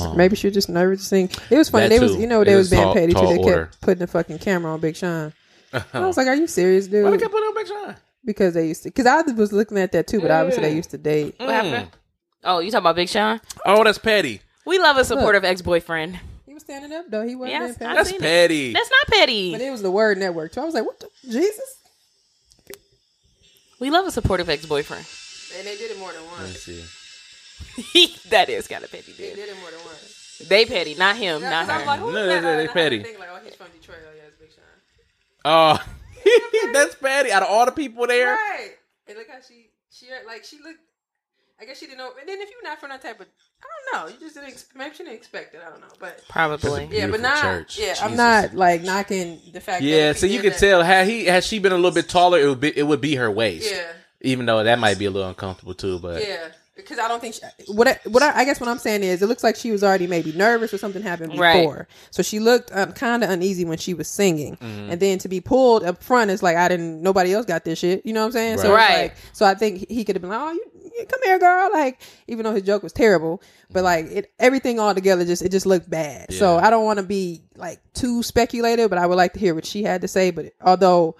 Um, 0.00 0.16
maybe 0.16 0.36
she 0.36 0.46
was 0.46 0.54
just 0.54 0.70
nervous 0.70 1.00
to 1.00 1.06
sing. 1.06 1.30
It 1.50 1.58
was 1.58 1.68
funny. 1.68 1.88
That 1.88 1.90
They 1.90 2.00
was 2.00 2.16
you 2.16 2.26
know 2.26 2.44
they 2.44 2.54
was 2.54 2.70
was 2.70 2.70
being 2.70 2.82
tall- 2.82 2.94
petty 2.94 3.12
too. 3.12 3.20
They 3.20 3.38
order. 3.38 3.66
kept 3.66 3.80
putting 3.82 3.98
the 3.98 4.06
fucking 4.06 4.38
camera 4.38 4.72
on 4.72 4.80
Big 4.80 4.96
Sean. 4.96 5.34
I 5.92 6.00
was 6.00 6.16
like, 6.16 6.28
"Are 6.28 6.34
you 6.34 6.46
serious, 6.46 6.86
dude?" 6.86 7.04
Why 7.04 7.10
they 7.10 7.18
kept 7.18 7.30
putting 7.30 7.46
on 7.48 7.54
Big 7.54 7.66
Sean? 7.66 7.96
because 8.24 8.54
they 8.54 8.68
used 8.68 8.82
to. 8.84 8.88
Because 8.88 9.06
I 9.06 9.20
was 9.32 9.52
looking 9.52 9.78
at 9.78 9.92
that 9.92 10.06
too, 10.06 10.20
but 10.20 10.30
obviously 10.30 10.62
they 10.62 10.74
used 10.74 10.90
to 10.90 10.98
date. 10.98 11.34
What 11.38 11.50
happened? 11.50 11.90
Mm. 11.90 11.94
Oh, 12.44 12.58
you 12.60 12.70
talking 12.70 12.82
about 12.84 12.96
Big 12.96 13.08
Sean? 13.08 13.40
Oh, 13.66 13.84
that's 13.84 13.98
petty. 13.98 14.40
We 14.70 14.78
love 14.78 14.96
a 14.96 15.04
supportive 15.04 15.44
ex 15.44 15.62
boyfriend. 15.62 16.18
He 16.46 16.54
was 16.54 16.62
standing 16.62 16.92
up 16.92 17.06
though. 17.08 17.26
He 17.26 17.34
wasn't 17.34 17.60
Yes, 17.60 17.76
being 17.78 17.88
petty. 17.88 17.94
That's 17.96 18.08
seen 18.10 18.16
it. 18.18 18.22
petty. 18.22 18.72
That's 18.72 18.90
not 18.90 19.18
petty. 19.18 19.52
But 19.52 19.60
it 19.60 19.70
was 19.70 19.82
the 19.82 19.90
word 19.90 20.16
network. 20.18 20.54
So 20.54 20.62
I 20.62 20.64
was 20.64 20.74
like, 20.74 20.86
"What 20.86 21.00
the 21.00 21.08
Jesus?" 21.28 21.76
We 23.80 23.90
love 23.90 24.06
a 24.06 24.10
supportive 24.10 24.48
ex 24.48 24.66
boyfriend. 24.66 25.06
And 25.58 25.66
they 25.66 25.76
did 25.76 25.90
it 25.90 25.98
more 25.98 26.12
than 26.12 26.22
Let 26.22 26.38
me 26.40 26.44
once. 26.44 26.64
he 27.92 28.16
that 28.30 28.48
is 28.48 28.68
kind 28.68 28.84
of 28.84 28.90
petty, 28.92 29.12
They 29.12 29.28
dude. 29.28 29.36
did 29.36 29.48
it 29.48 29.56
more 29.60 29.70
than 29.70 29.80
once. 29.84 30.42
They 30.48 30.64
petty, 30.64 30.94
not 30.94 31.16
him, 31.16 31.42
not 31.42 31.68
I 31.68 31.76
was 31.78 31.86
like, 31.86 31.98
her. 31.98 32.04
who's 32.06 32.14
No, 32.14 32.26
that? 32.26 32.40
they- 32.42 32.66
they 32.66 32.72
petty. 32.72 33.02
Think 33.02 33.18
like, 33.18 33.28
oh, 33.32 33.38
he's 33.44 33.54
from 33.56 33.66
Detroit. 33.78 33.98
Oh 34.06 34.12
yeah, 34.16 34.22
it's 34.28 34.36
Big 34.36 34.50
Sean. 34.52 34.64
Oh, 35.44 36.72
that's 36.72 36.94
petty. 36.94 37.32
Out 37.32 37.42
of 37.42 37.48
all 37.50 37.66
the 37.66 37.72
people 37.72 38.06
there, 38.06 38.34
Right. 38.34 38.70
And 39.08 39.18
look 39.18 39.28
how 39.28 39.38
she 39.46 39.70
she 39.90 40.06
like 40.26 40.44
she 40.44 40.56
looked. 40.62 40.78
I 41.60 41.64
guess 41.64 41.78
she 41.78 41.86
didn't 41.86 41.98
know. 41.98 42.12
And 42.20 42.28
then 42.28 42.40
if 42.40 42.48
you're 42.50 42.62
not 42.62 42.78
from 42.80 42.90
that 42.90 43.02
type 43.02 43.20
of, 43.20 43.26
I 43.62 43.92
don't 43.96 44.08
know. 44.08 44.14
You 44.14 44.20
just 44.20 44.34
didn't. 44.34 44.48
ex- 44.50 44.66
Maybe 44.74 44.94
she 44.94 45.02
didn't 45.04 45.16
expect 45.16 45.54
it. 45.54 45.60
I 45.66 45.70
don't 45.70 45.80
know. 45.80 45.86
But 45.98 46.22
Probably. 46.28 46.88
yeah, 46.92 47.06
but 47.08 47.20
not. 47.20 47.40
church. 47.42 47.78
Yeah, 47.78 47.94
I'm 48.02 48.16
not 48.16 48.54
like 48.54 48.82
knocking 48.82 49.40
the 49.52 49.60
fact. 49.60 49.82
yeah. 49.82 50.12
that 50.12 50.18
So 50.18 50.26
you 50.26 50.40
could 50.40 50.54
tell 50.56 50.82
had 50.82 51.06
he 51.06 51.24
had 51.26 51.44
she 51.44 51.58
been 51.58 51.72
a 51.72 51.76
little 51.76 51.90
bit 51.90 52.08
taller, 52.08 52.38
it 52.38 52.48
would 52.48 52.60
be 52.60 52.76
it 52.76 52.84
would 52.86 53.00
be 53.00 53.14
her 53.16 53.30
waist. 53.30 53.70
Yeah. 53.70 53.92
Even 54.22 54.46
though 54.46 54.62
that 54.62 54.78
might 54.78 54.98
be 54.98 55.06
a 55.06 55.10
little 55.10 55.28
uncomfortable 55.28 55.72
too, 55.74 55.98
but 55.98 56.22
Yeah, 56.22 56.48
because 56.76 56.98
I 56.98 57.08
don't 57.08 57.20
think 57.20 57.36
she, 57.36 57.40
what 57.72 57.88
I, 57.88 57.98
what 58.04 58.22
I, 58.22 58.40
I 58.40 58.44
guess 58.44 58.60
what 58.60 58.68
I'm 58.68 58.76
saying 58.78 59.02
is 59.02 59.22
it 59.22 59.26
looks 59.28 59.42
like 59.42 59.56
she 59.56 59.70
was 59.72 59.82
already 59.82 60.06
maybe 60.06 60.30
nervous 60.32 60.74
or 60.74 60.78
something 60.78 61.00
happened 61.02 61.30
before, 61.32 61.42
Right. 61.74 61.86
so 62.10 62.22
she 62.22 62.38
looked 62.38 62.70
um, 62.74 62.92
kind 62.92 63.24
of 63.24 63.30
uneasy 63.30 63.64
when 63.64 63.78
she 63.78 63.94
was 63.94 64.08
singing, 64.08 64.56
Mm-hmm. 64.56 64.90
and 64.90 65.00
then 65.00 65.18
to 65.20 65.28
be 65.28 65.40
pulled 65.40 65.84
up 65.84 66.02
front 66.02 66.30
is 66.30 66.42
like 66.42 66.56
I 66.58 66.68
didn't 66.68 67.00
nobody 67.02 67.32
else 67.32 67.46
got 67.46 67.64
this 67.64 67.78
shit, 67.78 68.04
you 68.04 68.12
know 68.12 68.20
what 68.20 68.26
I'm 68.26 68.32
saying? 68.32 68.58
So 68.58 68.74
Right. 68.74 68.82
it's 68.82 68.90
Right. 68.90 69.02
like 69.04 69.16
so 69.32 69.46
I 69.46 69.54
think 69.54 69.88
he 69.88 70.04
could 70.04 70.16
have 70.16 70.20
been 70.22 70.30
like, 70.30 70.40
oh, 70.40 70.52
you, 70.52 70.64
you 70.79 70.79
come 71.08 71.20
here, 71.24 71.38
girl, 71.38 71.70
like 71.72 72.00
even 72.26 72.44
though 72.44 72.54
his 72.54 72.62
joke 72.62 72.82
was 72.82 72.92
terrible, 72.92 73.42
but 73.70 73.84
like 73.84 74.06
it 74.06 74.32
everything 74.38 74.78
all 74.80 74.94
together 74.94 75.24
just 75.24 75.42
it 75.42 75.50
just 75.50 75.66
looked 75.66 75.88
bad. 75.88 76.32
So 76.32 76.58
I 76.58 76.70
don't 76.70 76.84
want 76.84 76.98
to 76.98 77.04
be 77.04 77.42
like 77.56 77.80
too 77.92 78.22
speculative, 78.22 78.90
but 78.90 78.98
I 78.98 79.06
would 79.06 79.16
like 79.16 79.34
to 79.34 79.40
hear 79.40 79.54
what 79.54 79.66
she 79.66 79.82
had 79.82 80.02
to 80.02 80.08
say. 80.08 80.30
But 80.30 80.52
although 80.60 81.16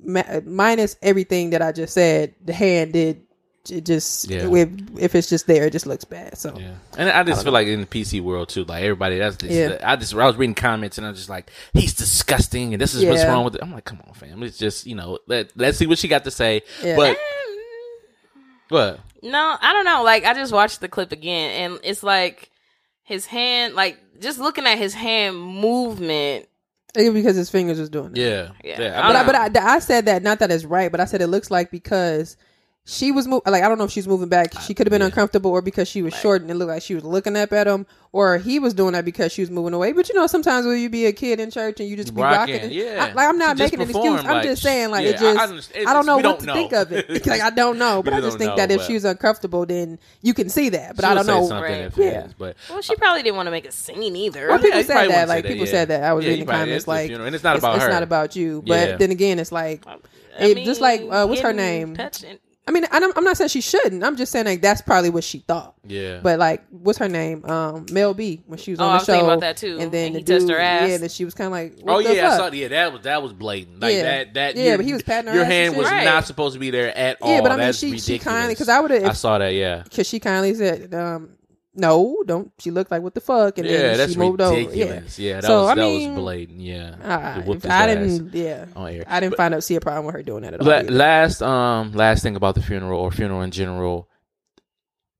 ma- 0.00 0.40
minus 0.44 0.96
everything 1.02 1.50
that 1.50 1.62
I 1.62 1.72
just 1.72 1.94
said, 1.94 2.34
the 2.44 2.52
hand 2.52 2.92
did. 2.92 3.22
It 3.70 3.84
just 3.84 4.30
Yeah. 4.30 4.48
if 4.50 4.70
if 4.98 5.14
it's 5.14 5.28
just 5.28 5.46
there, 5.46 5.66
it 5.66 5.72
just 5.72 5.86
looks 5.86 6.04
bad. 6.04 6.38
So 6.38 6.56
Yeah, 6.56 6.76
and 6.96 7.10
I 7.10 7.22
just 7.22 7.44
feel 7.44 7.52
like 7.52 7.66
in 7.66 7.80
the 7.80 7.86
PC 7.86 8.22
world 8.22 8.48
too, 8.48 8.64
like 8.64 8.82
everybody, 8.82 9.18
that's 9.18 9.36
just, 9.36 9.52
Yeah. 9.52 9.76
I 9.82 9.96
just 9.96 10.14
I 10.14 10.26
was 10.26 10.36
reading 10.36 10.54
comments 10.54 10.96
and 10.96 11.06
I 11.06 11.10
was 11.10 11.18
just 11.18 11.28
like, 11.28 11.50
he's 11.74 11.92
disgusting, 11.92 12.72
and 12.72 12.80
this 12.80 12.94
is 12.94 13.04
what's 13.04 13.24
wrong 13.26 13.44
with 13.44 13.56
it. 13.56 13.62
I'm 13.62 13.72
like, 13.72 13.84
come 13.84 14.00
on, 14.06 14.14
fam, 14.14 14.42
it's 14.42 14.56
just 14.56 14.86
you 14.86 14.94
know, 14.94 15.18
let 15.26 15.52
let's 15.54 15.76
see 15.76 15.86
what 15.86 15.98
she 15.98 16.08
got 16.08 16.24
to 16.24 16.30
say. 16.30 16.62
Yeah. 16.82 16.96
But 16.96 17.18
mm. 17.18 18.40
what? 18.70 19.00
No, 19.22 19.56
I 19.60 19.72
don't 19.72 19.84
know. 19.84 20.02
Like 20.02 20.24
I 20.24 20.34
just 20.34 20.52
watched 20.52 20.80
the 20.80 20.88
clip 20.88 21.12
again, 21.12 21.50
and 21.72 21.80
it's 21.82 22.02
like 22.02 22.50
his 23.02 23.26
hand, 23.26 23.74
like 23.74 23.98
just 24.20 24.38
looking 24.38 24.66
at 24.66 24.78
his 24.78 24.94
hand 24.94 25.40
movement. 25.40 26.46
Maybe 26.96 27.10
because 27.14 27.36
his 27.36 27.50
fingers 27.50 27.78
was 27.78 27.90
doing 27.90 28.12
it. 28.12 28.18
Yeah, 28.18 28.50
Yeah. 28.64 28.80
yeah. 28.80 29.08
I 29.08 29.12
But 29.24 29.36
I, 29.36 29.48
but 29.48 29.56
I, 29.56 29.74
I 29.74 29.78
said 29.78 30.06
that 30.06 30.22
not 30.22 30.38
that 30.38 30.50
it's 30.50 30.64
right, 30.64 30.90
but 30.90 31.00
I 31.00 31.04
said 31.04 31.20
it 31.20 31.26
looks 31.28 31.50
like 31.50 31.70
because 31.70 32.36
she 32.90 33.12
was 33.12 33.28
moving. 33.28 33.42
Like 33.52 33.62
I 33.62 33.68
don't 33.68 33.76
know 33.76 33.84
if 33.84 33.90
she's 33.90 34.08
moving 34.08 34.30
back. 34.30 34.58
She 34.62 34.72
could 34.72 34.86
have 34.86 34.90
been 34.90 35.02
yeah. 35.02 35.06
uncomfortable, 35.08 35.50
or 35.50 35.60
because 35.60 35.88
she 35.88 36.00
was 36.00 36.14
short 36.14 36.40
and 36.40 36.50
it 36.50 36.54
looked 36.54 36.70
like 36.70 36.80
she 36.82 36.94
was 36.94 37.04
looking 37.04 37.36
up 37.36 37.52
at 37.52 37.66
him, 37.66 37.86
or 38.12 38.38
he 38.38 38.58
was 38.58 38.72
doing 38.72 38.92
that 38.94 39.04
because 39.04 39.30
she 39.30 39.42
was 39.42 39.50
moving 39.50 39.74
away. 39.74 39.92
But 39.92 40.08
you 40.08 40.14
know, 40.14 40.26
sometimes 40.26 40.64
when 40.66 40.78
you 40.80 40.88
be 40.88 41.04
a 41.04 41.12
kid 41.12 41.38
in 41.38 41.50
church 41.50 41.80
and 41.80 41.88
you 41.88 41.96
just 41.96 42.14
be 42.14 42.22
Rocking, 42.22 42.54
rocking, 42.54 42.70
yeah. 42.72 43.08
I- 43.10 43.12
like 43.12 43.28
I'm 43.28 43.36
not 43.36 43.58
She 43.58 43.64
making 43.64 43.80
an 43.82 43.86
performed, 43.88 44.14
excuse. 44.20 44.34
I'm 44.34 44.42
just 44.42 44.62
saying, 44.62 44.90
like 44.90 45.04
yeah, 45.04 45.10
it 45.10 45.36
I 45.38 45.46
just. 45.48 45.76
I, 45.76 45.92
don't 45.92 46.06
know 46.06 46.16
what 46.16 46.22
don't 46.22 46.40
to 46.40 46.46
know. 46.46 46.54
think 46.54 46.72
of 46.72 46.90
it. 46.92 47.26
like 47.26 47.42
I 47.42 47.50
don't 47.50 47.78
know, 47.78 48.02
but 48.04 48.14
I 48.14 48.22
just 48.22 48.38
think 48.38 48.52
know, 48.52 48.56
that 48.56 48.70
if 48.70 48.80
she 48.84 48.94
was 48.94 49.04
uncomfortable, 49.04 49.66
then 49.66 49.98
you 50.22 50.32
can 50.32 50.48
see 50.48 50.70
that. 50.70 50.96
But 50.96 51.04
I 51.04 51.12
don't 51.12 51.26
know. 51.26 51.46
something 51.46 51.62
Right. 51.70 51.82
if 51.82 51.96
Yeah. 51.98 52.24
is, 52.24 52.32
but 52.34 52.56
Well, 52.70 52.80
she 52.80 52.96
probably 52.96 53.22
didn't 53.22 53.36
want 53.36 53.48
to 53.48 53.50
make 53.50 53.66
a 53.66 53.72
scene 53.72 54.16
either. 54.16 54.48
Well, 54.48 54.58
people 54.60 54.78
you 54.78 54.84
said 54.84 55.10
that. 55.10 55.28
Like 55.28 55.44
people 55.44 55.66
said 55.66 55.88
that. 55.88 56.04
I 56.04 56.14
was 56.14 56.24
reading 56.24 56.46
the 56.46 56.52
comments 56.52 56.88
like 56.88 57.10
and 57.10 57.34
it's 57.34 57.44
not 57.44 57.56
it's, 57.56 57.62
about 57.62 57.76
it's 57.76 57.86
not 57.92 58.02
about 58.02 58.34
you. 58.34 58.62
But 58.66 58.98
then 58.98 59.10
again, 59.10 59.38
it's 59.38 59.52
like 59.52 59.84
I 59.86 59.98
it- 60.38 60.64
just 60.64 60.80
like 60.80 61.02
uh, 61.02 61.26
what's 61.26 61.42
her 61.42 61.52
getting 61.52 61.94
name? 61.94 61.94
Touched 62.68 62.76
and- 62.76 62.76
I 62.76 62.80
mean, 62.80 62.84
I 62.92 63.00
don't, 63.00 63.16
I'm 63.16 63.24
not 63.24 63.36
saying 63.36 63.48
she 63.48 63.60
shouldn't. 63.60 64.04
I'm 64.04 64.16
just 64.16 64.32
saying 64.32 64.46
like 64.46 64.62
that's 64.62 64.82
probably 64.82 65.10
what 65.10 65.24
she 65.24 65.38
thought. 65.40 65.74
yeah. 65.86 66.20
But 66.22 66.38
like, 66.38 66.64
what's 66.70 66.98
her 66.98 67.08
name? 67.08 67.44
Um, 67.44 67.86
Mel 67.90 68.14
B. 68.14 68.42
When 68.46 68.58
she 68.58 68.70
was 68.72 68.80
Oh, 68.80 68.84
on 68.84 68.88
I 68.90 68.92
the 68.92 68.98
was 68.98 69.06
show, 69.06 69.12
thinking 69.12 69.28
about 69.28 69.40
that, 69.40 69.56
too. 69.56 69.78
And 69.80 69.92
then 69.92 70.06
And 70.06 70.14
the 70.14 70.18
he 70.20 70.24
touched 70.24 70.40
dude, 70.46 70.50
her 70.50 70.58
ass. 70.58 70.88
Yeah, 70.88 70.94
and 70.94 71.02
then 71.02 71.10
she 71.10 71.24
was 71.24 71.34
kind 71.34 71.46
of 71.46 71.52
like, 71.52 71.78
what 71.80 71.94
Oh 71.94 72.02
the 72.02 72.14
yeah, 72.14 72.26
I 72.26 72.30
fuck? 72.36 72.38
saw. 72.52 72.52
Yeah, 72.56 72.68
that 72.68 72.92
was 72.92 73.02
that 73.02 73.22
was 73.22 73.32
blatant. 73.32 73.80
Like 73.80 73.94
Yeah. 73.94 74.02
that. 74.02 74.34
That. 74.34 74.56
Yeah, 74.56 74.64
your- 74.64 74.76
but 74.78 74.86
he 74.86 74.92
was 74.92 75.02
patting 75.02 75.28
her 75.30 75.34
Your 75.34 75.44
ass 75.44 75.50
hand 75.50 75.76
was 75.76 75.86
Right. 75.86 76.04
not 76.04 76.26
supposed 76.26 76.54
to 76.54 76.60
be 76.60 76.70
there 76.70 76.96
at 76.96 77.18
all. 77.20 77.30
Yeah, 77.32 77.40
but 77.42 77.52
I 77.52 77.56
mean, 77.56 77.66
That's 77.66 77.78
she 77.78 77.86
ridiculous. 77.92 78.04
she 78.06 78.18
kindly 78.18 78.54
because 78.54 78.68
I 78.68 78.80
would 78.80 78.90
have. 78.90 79.04
I 79.04 79.12
saw 79.12 79.38
that. 79.38 79.54
Yeah. 79.54 79.82
because 79.84 80.06
she 80.08 80.20
kindly 80.20 80.54
said, 80.54 80.94
um, 80.94 81.30
no, 81.74 82.22
don't. 82.26 82.50
She 82.58 82.70
looked 82.70 82.90
like 82.90 83.02
what 83.02 83.14
the 83.14 83.20
fuck, 83.20 83.58
and 83.58 83.66
yeah, 83.68 83.76
then 83.78 83.96
that's 83.98 84.12
she 84.12 84.18
moved 84.18 84.40
over. 84.40 84.58
Yeah. 84.74 85.00
Yeah, 85.16 85.34
that 85.40 85.44
So, 85.44 85.60
was 85.62 85.70
I 85.70 85.74
that 85.76 85.80
mean, 85.80 86.10
was 86.14 86.18
blatant. 86.20 86.60
Yeah, 86.60 87.34
She 87.34 87.40
whooped 87.48 87.56
if 87.58 87.62
his 87.64 87.70
I 87.72 87.86
didn't, 87.86 88.34
yeah, 88.34 88.66
on 88.74 88.88
air. 88.92 89.04
I 89.06 89.20
didn't 89.20 89.32
But 89.32 89.36
find 89.36 89.54
out 89.54 89.62
see 89.64 89.76
a 89.76 89.80
problem 89.80 90.06
with 90.06 90.14
her 90.14 90.22
doing 90.22 90.42
that 90.42 90.54
at 90.54 90.60
all. 90.60 90.66
la- 90.66 90.80
last 90.80 91.42
um 91.42 91.92
last 91.92 92.22
thing 92.22 92.36
about 92.36 92.54
the 92.56 92.62
funeral 92.62 92.98
or 93.00 93.10
funeral 93.12 93.42
in 93.42 93.50
general, 93.50 94.08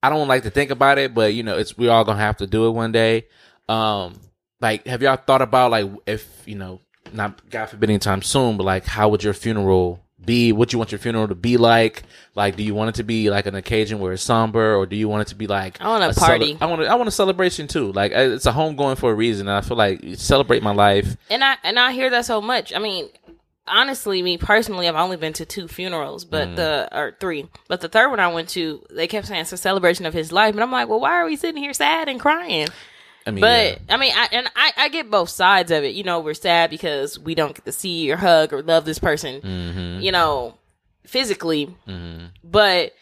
I 0.02 0.10
don't 0.10 0.28
like 0.28 0.42
to 0.44 0.50
think 0.50 0.70
about 0.70 0.98
it, 0.98 1.14
but 1.14 1.34
you 1.34 1.42
know, 1.42 1.58
it's 1.58 1.76
we 1.76 1.88
all 1.88 2.04
gonna 2.04 2.18
have 2.18 2.38
to 2.38 2.46
do 2.46 2.66
it 2.66 2.70
one 2.70 2.92
day. 2.92 3.26
Um, 3.68 4.18
like, 4.60 4.86
have 4.86 5.02
y'all 5.02 5.16
thought 5.16 5.42
about 5.42 5.70
like 5.70 5.88
if 6.06 6.42
you 6.46 6.54
know, 6.56 6.80
not 7.12 7.48
God 7.50 7.66
forbid 7.66 7.90
anytime 7.90 8.22
soon, 8.22 8.56
but 8.56 8.64
like, 8.64 8.84
how 8.86 9.08
would 9.10 9.22
your 9.22 9.34
funeral 9.34 10.00
be? 10.28 10.52
What 10.52 10.72
you 10.72 10.78
want 10.78 10.92
your 10.92 11.00
funeral 11.00 11.26
to 11.28 11.34
be 11.34 11.56
like? 11.56 12.04
Like, 12.36 12.54
do 12.56 12.62
you 12.62 12.74
want 12.74 12.90
it 12.90 12.94
to 12.96 13.02
be 13.02 13.30
like 13.30 13.46
an 13.46 13.56
occasion 13.56 13.98
where 13.98 14.12
it's 14.12 14.22
somber, 14.22 14.76
or 14.76 14.86
do 14.86 14.94
you 14.94 15.08
want 15.08 15.22
it 15.22 15.28
to 15.28 15.34
be 15.34 15.48
like 15.48 15.80
I 15.80 15.88
want 15.88 16.04
a 16.04 16.12
cele- 16.14 16.26
party. 16.28 16.56
I 16.60 16.66
want 16.66 16.82
a, 16.82 16.86
I 16.86 16.94
want 16.94 17.08
a 17.08 17.10
celebration 17.12 17.66
too. 17.66 17.90
Like, 17.92 18.12
it's 18.12 18.46
a 18.46 18.52
home 18.52 18.76
going 18.76 18.94
for 18.96 19.10
a 19.10 19.14
reason. 19.14 19.48
And 19.48 19.56
I 19.56 19.60
feel 19.62 19.76
like 19.76 20.00
celebrate 20.14 20.62
my 20.62 20.72
life. 20.72 21.16
and 21.30 21.42
I 21.42 21.56
and 21.64 21.78
I 21.78 21.90
hear 21.92 22.10
that 22.10 22.24
so 22.26 22.40
much. 22.40 22.72
I 22.72 22.78
mean, 22.78 23.08
honestly, 23.66 24.22
me 24.22 24.38
personally, 24.38 24.88
I've 24.88 24.94
only 24.94 25.16
been 25.16 25.32
to 25.34 25.44
two 25.44 25.68
funerals, 25.68 26.24
Mm. 26.24 26.30
but 26.30 26.56
the 26.56 26.88
or 26.92 27.16
three, 27.20 27.48
but 27.68 27.80
the 27.80 27.88
third 27.88 28.08
one 28.10 28.20
I 28.20 28.28
went 28.28 28.48
to, 28.50 28.84
they 28.90 29.06
kept 29.06 29.26
saying 29.26 29.42
it's 29.42 29.52
a 29.52 29.56
celebration 29.56 30.06
of 30.06 30.14
his 30.14 30.32
life, 30.32 30.54
and 30.54 30.62
I'm 30.62 30.72
like, 30.72 30.88
well, 30.88 31.00
why 31.00 31.12
are 31.12 31.26
we 31.26 31.36
sitting 31.36 31.62
here 31.62 31.72
sad 31.74 32.08
and 32.08 32.20
crying? 32.20 32.68
I 33.28 33.30
mean, 33.30 33.42
But 33.42 33.66
yeah. 33.88 33.94
I 33.94 33.96
mean, 33.98 34.12
I 34.16 34.28
and 34.32 34.48
I, 34.56 34.72
I 34.76 34.88
get 34.88 35.10
both 35.10 35.28
sides 35.28 35.70
of 35.70 35.84
it. 35.84 35.94
You 35.94 36.02
know, 36.04 36.20
we're 36.20 36.34
sad 36.34 36.70
because 36.70 37.18
we 37.18 37.34
don't 37.34 37.54
get 37.54 37.64
to 37.66 37.72
see 37.72 38.10
or 38.10 38.16
hug 38.16 38.52
or 38.52 38.62
love 38.62 38.84
this 38.84 38.98
person. 38.98 39.40
Mm-hmm. 39.40 40.00
You 40.00 40.12
know, 40.12 40.54
physically, 41.04 41.74
but 42.42 42.92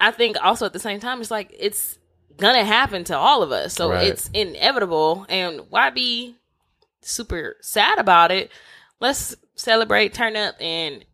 I 0.00 0.10
think 0.10 0.36
also 0.42 0.66
at 0.66 0.72
the 0.72 0.78
same 0.78 1.00
time, 1.00 1.20
it's 1.20 1.30
like 1.30 1.54
it's 1.58 1.98
gonna 2.36 2.64
happen 2.64 3.04
to 3.04 3.16
all 3.16 3.42
of 3.42 3.50
us, 3.52 3.72
so 3.74 3.90
Right. 3.90 4.08
it's 4.08 4.28
inevitable. 4.34 5.24
And 5.28 5.62
why 5.70 5.90
be 5.90 6.34
super 7.00 7.56
sad 7.60 7.98
about 7.98 8.30
it? 8.30 8.50
Let's 9.00 9.34
celebrate, 9.54 10.12
turn 10.14 10.36
up, 10.36 10.54
and 10.60 11.04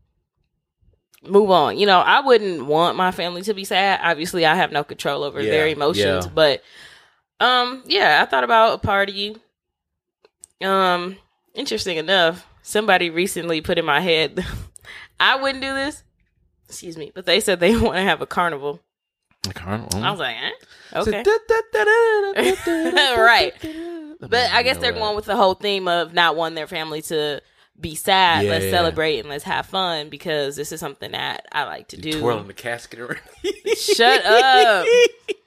move 1.24 1.51
on. 1.51 1.78
You 1.78 1.86
know, 1.86 2.01
I 2.01 2.20
wouldn't 2.20 2.66
want 2.66 2.97
my 2.97 3.12
family 3.12 3.43
to 3.43 3.55
be 3.55 3.64
sad. 3.64 4.01
Obviously, 4.03 4.45
I 4.47 4.55
have 4.57 4.72
no 4.72 4.82
control 4.82 5.22
over 5.22 5.40
Yeah, 5.40 5.51
their 5.51 5.68
emotions, 5.68 6.26
yeah. 6.26 6.32
but 6.34 6.62
um, 7.43 7.82
yeah, 7.86 8.22
I 8.22 8.30
thought 8.30 8.45
about 8.45 8.74
a 8.74 8.78
party. 8.78 9.36
Um, 10.62 11.16
interesting 11.55 11.97
enough, 11.97 12.47
somebody 12.62 13.11
recently 13.11 13.61
put 13.61 13.78
in 13.78 13.84
my 13.84 14.01
head, 14.01 14.45
I 15.20 15.36
wouldn't 15.36 15.62
do 15.62 15.74
this. 15.74 16.05
Excuse 16.68 16.97
me, 16.97 17.11
but 17.14 17.26
they 17.26 17.40
said 17.40 17.61
they 17.61 17.76
want 17.76 17.97
to 17.97 18.03
have 18.03 18.22
a 18.22 18.26
carnival. 18.26 18.80
The 19.43 19.55
carnival. 19.55 20.03
I 20.03 20.11
was 20.11 20.20
like, 20.20 20.36
eh? 20.36 20.51
okay, 21.01 21.22
right. 22.93 23.18
right. 23.18 24.16
But 24.20 24.53
I 24.53 24.62
guess 24.62 24.78
they're 24.78 24.93
going 24.93 25.16
with 25.16 25.24
the 25.24 25.34
whole 25.34 25.55
theme 25.55 25.88
of 25.88 26.14
not 26.14 26.36
wanting 26.36 26.55
their 26.55 26.68
family 26.68 27.03
to 27.03 27.43
be 27.78 27.97
sad. 27.97 28.45
Yeah, 28.45 28.51
let's 28.53 28.66
yeah. 28.66 28.70
celebrate 28.70 29.18
and 29.18 29.28
let's 29.28 29.43
have 29.45 29.66
fun 29.66 30.11
because 30.11 30.55
this 30.55 30.70
is 30.70 30.78
something 30.78 31.11
that 31.11 31.47
I 31.51 31.64
like 31.64 31.88
to 31.88 31.97
do. 31.97 32.20
twirling 32.20 32.47
the 32.47 32.55
casket 32.55 33.01
around. 33.01 33.20
Shut 33.76 34.24
up. 34.24 34.86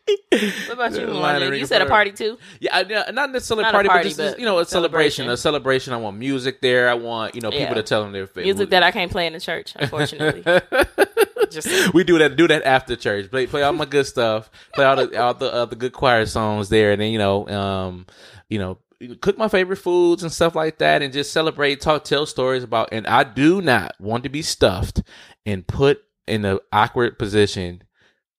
What 0.07 0.69
about 0.73 0.91
you, 0.93 0.99
Line 1.07 1.07
of 1.07 1.21
Wanda? 1.21 1.49
ring 1.49 1.59
You 1.59 1.65
said 1.65 1.81
a 1.81 1.87
party 1.87 2.11
too? 2.11 2.37
Yeah, 2.59 2.77
I, 2.77 3.11
not 3.11 3.31
necessarily 3.31 3.63
Not 3.63 3.69
a 3.69 3.73
party, 3.73 3.89
party, 3.89 4.09
but 4.09 4.15
just 4.15 4.17
but 4.33 4.39
you 4.39 4.45
know, 4.45 4.59
a 4.59 4.65
celebration. 4.65 5.25
celebration. 5.25 5.29
A 5.29 5.37
celebration. 5.37 5.93
I 5.93 5.97
want 5.97 6.17
music 6.17 6.61
there. 6.61 6.89
I 6.89 6.93
want 6.93 7.33
you 7.35 7.41
know 7.41 7.49
people 7.49 7.67
Yeah. 7.67 7.73
to 7.75 7.83
tell 7.83 8.03
them 8.03 8.11
their 8.11 8.27
fa- 8.27 8.41
Music 8.41 8.69
that 8.69 8.83
I 8.83 8.91
can't 8.91 9.11
play 9.11 9.25
in 9.25 9.33
the 9.33 9.39
church, 9.39 9.73
unfortunately. 9.75 10.43
Just 11.49 11.93
we 11.93 12.03
do 12.03 12.17
that. 12.19 12.35
Do 12.35 12.47
that 12.47 12.63
after 12.65 12.95
church. 12.95 13.31
Play 13.31 13.47
play 13.47 13.63
all 13.63 13.73
my 13.73 13.85
good 13.85 14.05
stuff. 14.05 14.49
Play 14.73 14.85
all 14.85 14.95
the 14.95 15.19
all 15.21 15.33
the 15.33 15.51
uh, 15.53 15.65
the 15.65 15.75
good 15.75 15.93
choir 15.93 16.25
songs 16.25 16.69
there, 16.69 16.91
and 16.91 17.01
then 17.01 17.11
you 17.11 17.17
know, 17.17 17.47
um, 17.49 18.05
you 18.49 18.59
know, 18.59 18.77
cook 19.21 19.37
my 19.37 19.47
favorite 19.47 19.77
foods 19.77 20.21
and 20.21 20.31
stuff 20.31 20.55
like 20.55 20.77
that, 20.79 21.01
and 21.01 21.13
just 21.13 21.31
celebrate, 21.33 21.81
talk, 21.81 22.03
tell 22.03 22.25
stories 22.25 22.63
about. 22.63 22.89
And 22.91 23.07
I 23.07 23.23
do 23.23 23.61
not 23.61 23.95
want 23.99 24.23
to 24.23 24.29
be 24.29 24.41
stuffed 24.43 25.01
and 25.45 25.65
put 25.65 26.03
in 26.27 26.45
an 26.45 26.59
awkward 26.71 27.17
position. 27.17 27.81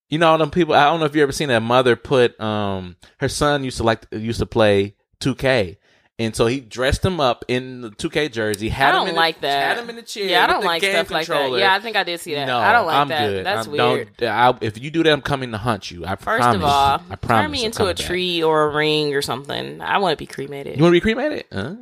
You 0.08 0.18
know, 0.18 0.36
them 0.38 0.50
people. 0.50 0.74
I 0.74 0.84
don't 0.84 1.00
know 1.00 1.06
if 1.06 1.16
you 1.16 1.22
ever 1.22 1.32
seen 1.32 1.48
that 1.48 1.62
mother 1.62 1.96
put 1.96 2.38
um 2.40 2.96
her 3.18 3.28
son 3.28 3.64
used 3.64 3.78
to 3.78 3.82
like 3.82 4.06
used 4.12 4.38
to 4.40 4.46
play 4.46 4.94
2K. 5.20 5.76
And 6.18 6.34
so 6.34 6.46
he 6.46 6.60
dressed 6.60 7.04
him 7.04 7.20
up 7.20 7.44
in 7.46 7.82
the 7.82 7.90
2K 7.90 8.32
jersey. 8.32 8.70
Had 8.70 8.86
I 8.86 8.88
him 8.88 8.94
don't 9.00 9.08
in 9.08 9.14
the, 9.16 9.20
like 9.20 9.40
that. 9.42 9.76
Had 9.76 9.84
him 9.84 9.90
in 9.90 9.96
the 9.96 10.02
chair. 10.02 10.24
Yeah, 10.24 10.44
I 10.44 10.46
don't 10.46 10.64
like 10.64 10.82
stuff 10.82 11.10
like 11.10 11.26
that. 11.26 11.50
Yeah, 11.58 11.74
I 11.74 11.80
think 11.80 11.94
I 11.94 12.04
did 12.04 12.20
see 12.20 12.34
that. 12.36 12.46
No, 12.46 12.56
I 12.56 12.72
don't 12.72 12.86
like 12.86 12.96
I'm 12.96 13.08
that. 13.08 13.28
Good. 13.28 13.44
That's 13.44 13.66
I'm- 13.68 13.76
weird. 13.76 14.16
Don't, 14.16 14.28
I, 14.30 14.54
if 14.62 14.82
you 14.82 14.90
do 14.90 15.02
that, 15.02 15.12
I'm 15.12 15.20
coming 15.20 15.50
to 15.52 15.58
hunt 15.58 15.90
you. 15.90 16.06
I 16.06 16.16
First 16.16 16.40
promise. 16.40 16.56
of 16.56 16.62
all, 16.64 17.00
I 17.10 17.16
promise. 17.16 17.42
turn 17.44 17.50
me 17.50 17.60
I'm 17.60 17.66
into 17.66 17.82
a 17.84 17.94
back. 17.94 17.96
tree 18.06 18.42
or 18.42 18.62
a 18.70 18.74
ring 18.74 19.14
or 19.14 19.20
something. 19.20 19.82
I 19.82 19.98
want 19.98 20.12
to 20.12 20.16
be 20.16 20.26
cremated. 20.26 20.78
You 20.78 20.82
want 20.84 20.92
to 20.94 20.96
be 20.96 21.00
cremated? 21.02 21.44
Uh, 21.52 21.74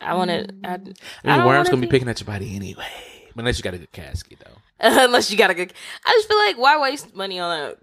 I 0.00 0.14
want 0.14 0.30
to. 0.30 0.46
I, 0.62 0.78
I 1.24 1.40
the 1.40 1.46
worm's 1.46 1.68
gonna 1.68 1.80
be 1.80 1.86
be- 1.88 1.90
picking 1.90 2.08
at 2.08 2.20
your 2.20 2.26
body 2.26 2.54
anyway. 2.54 2.86
Unless 3.36 3.58
you 3.58 3.64
got 3.64 3.74
a 3.74 3.78
good 3.78 3.90
casket, 3.90 4.38
though. 4.38 4.58
unless 5.04 5.30
you 5.30 5.38
got 5.38 5.50
a 5.50 5.54
good. 5.54 5.72
I 6.04 6.10
just 6.12 6.28
feel 6.28 6.38
like 6.38 6.58
why 6.58 6.78
waste 6.80 7.14
money 7.14 7.38
on 7.38 7.58
a. 7.58 7.74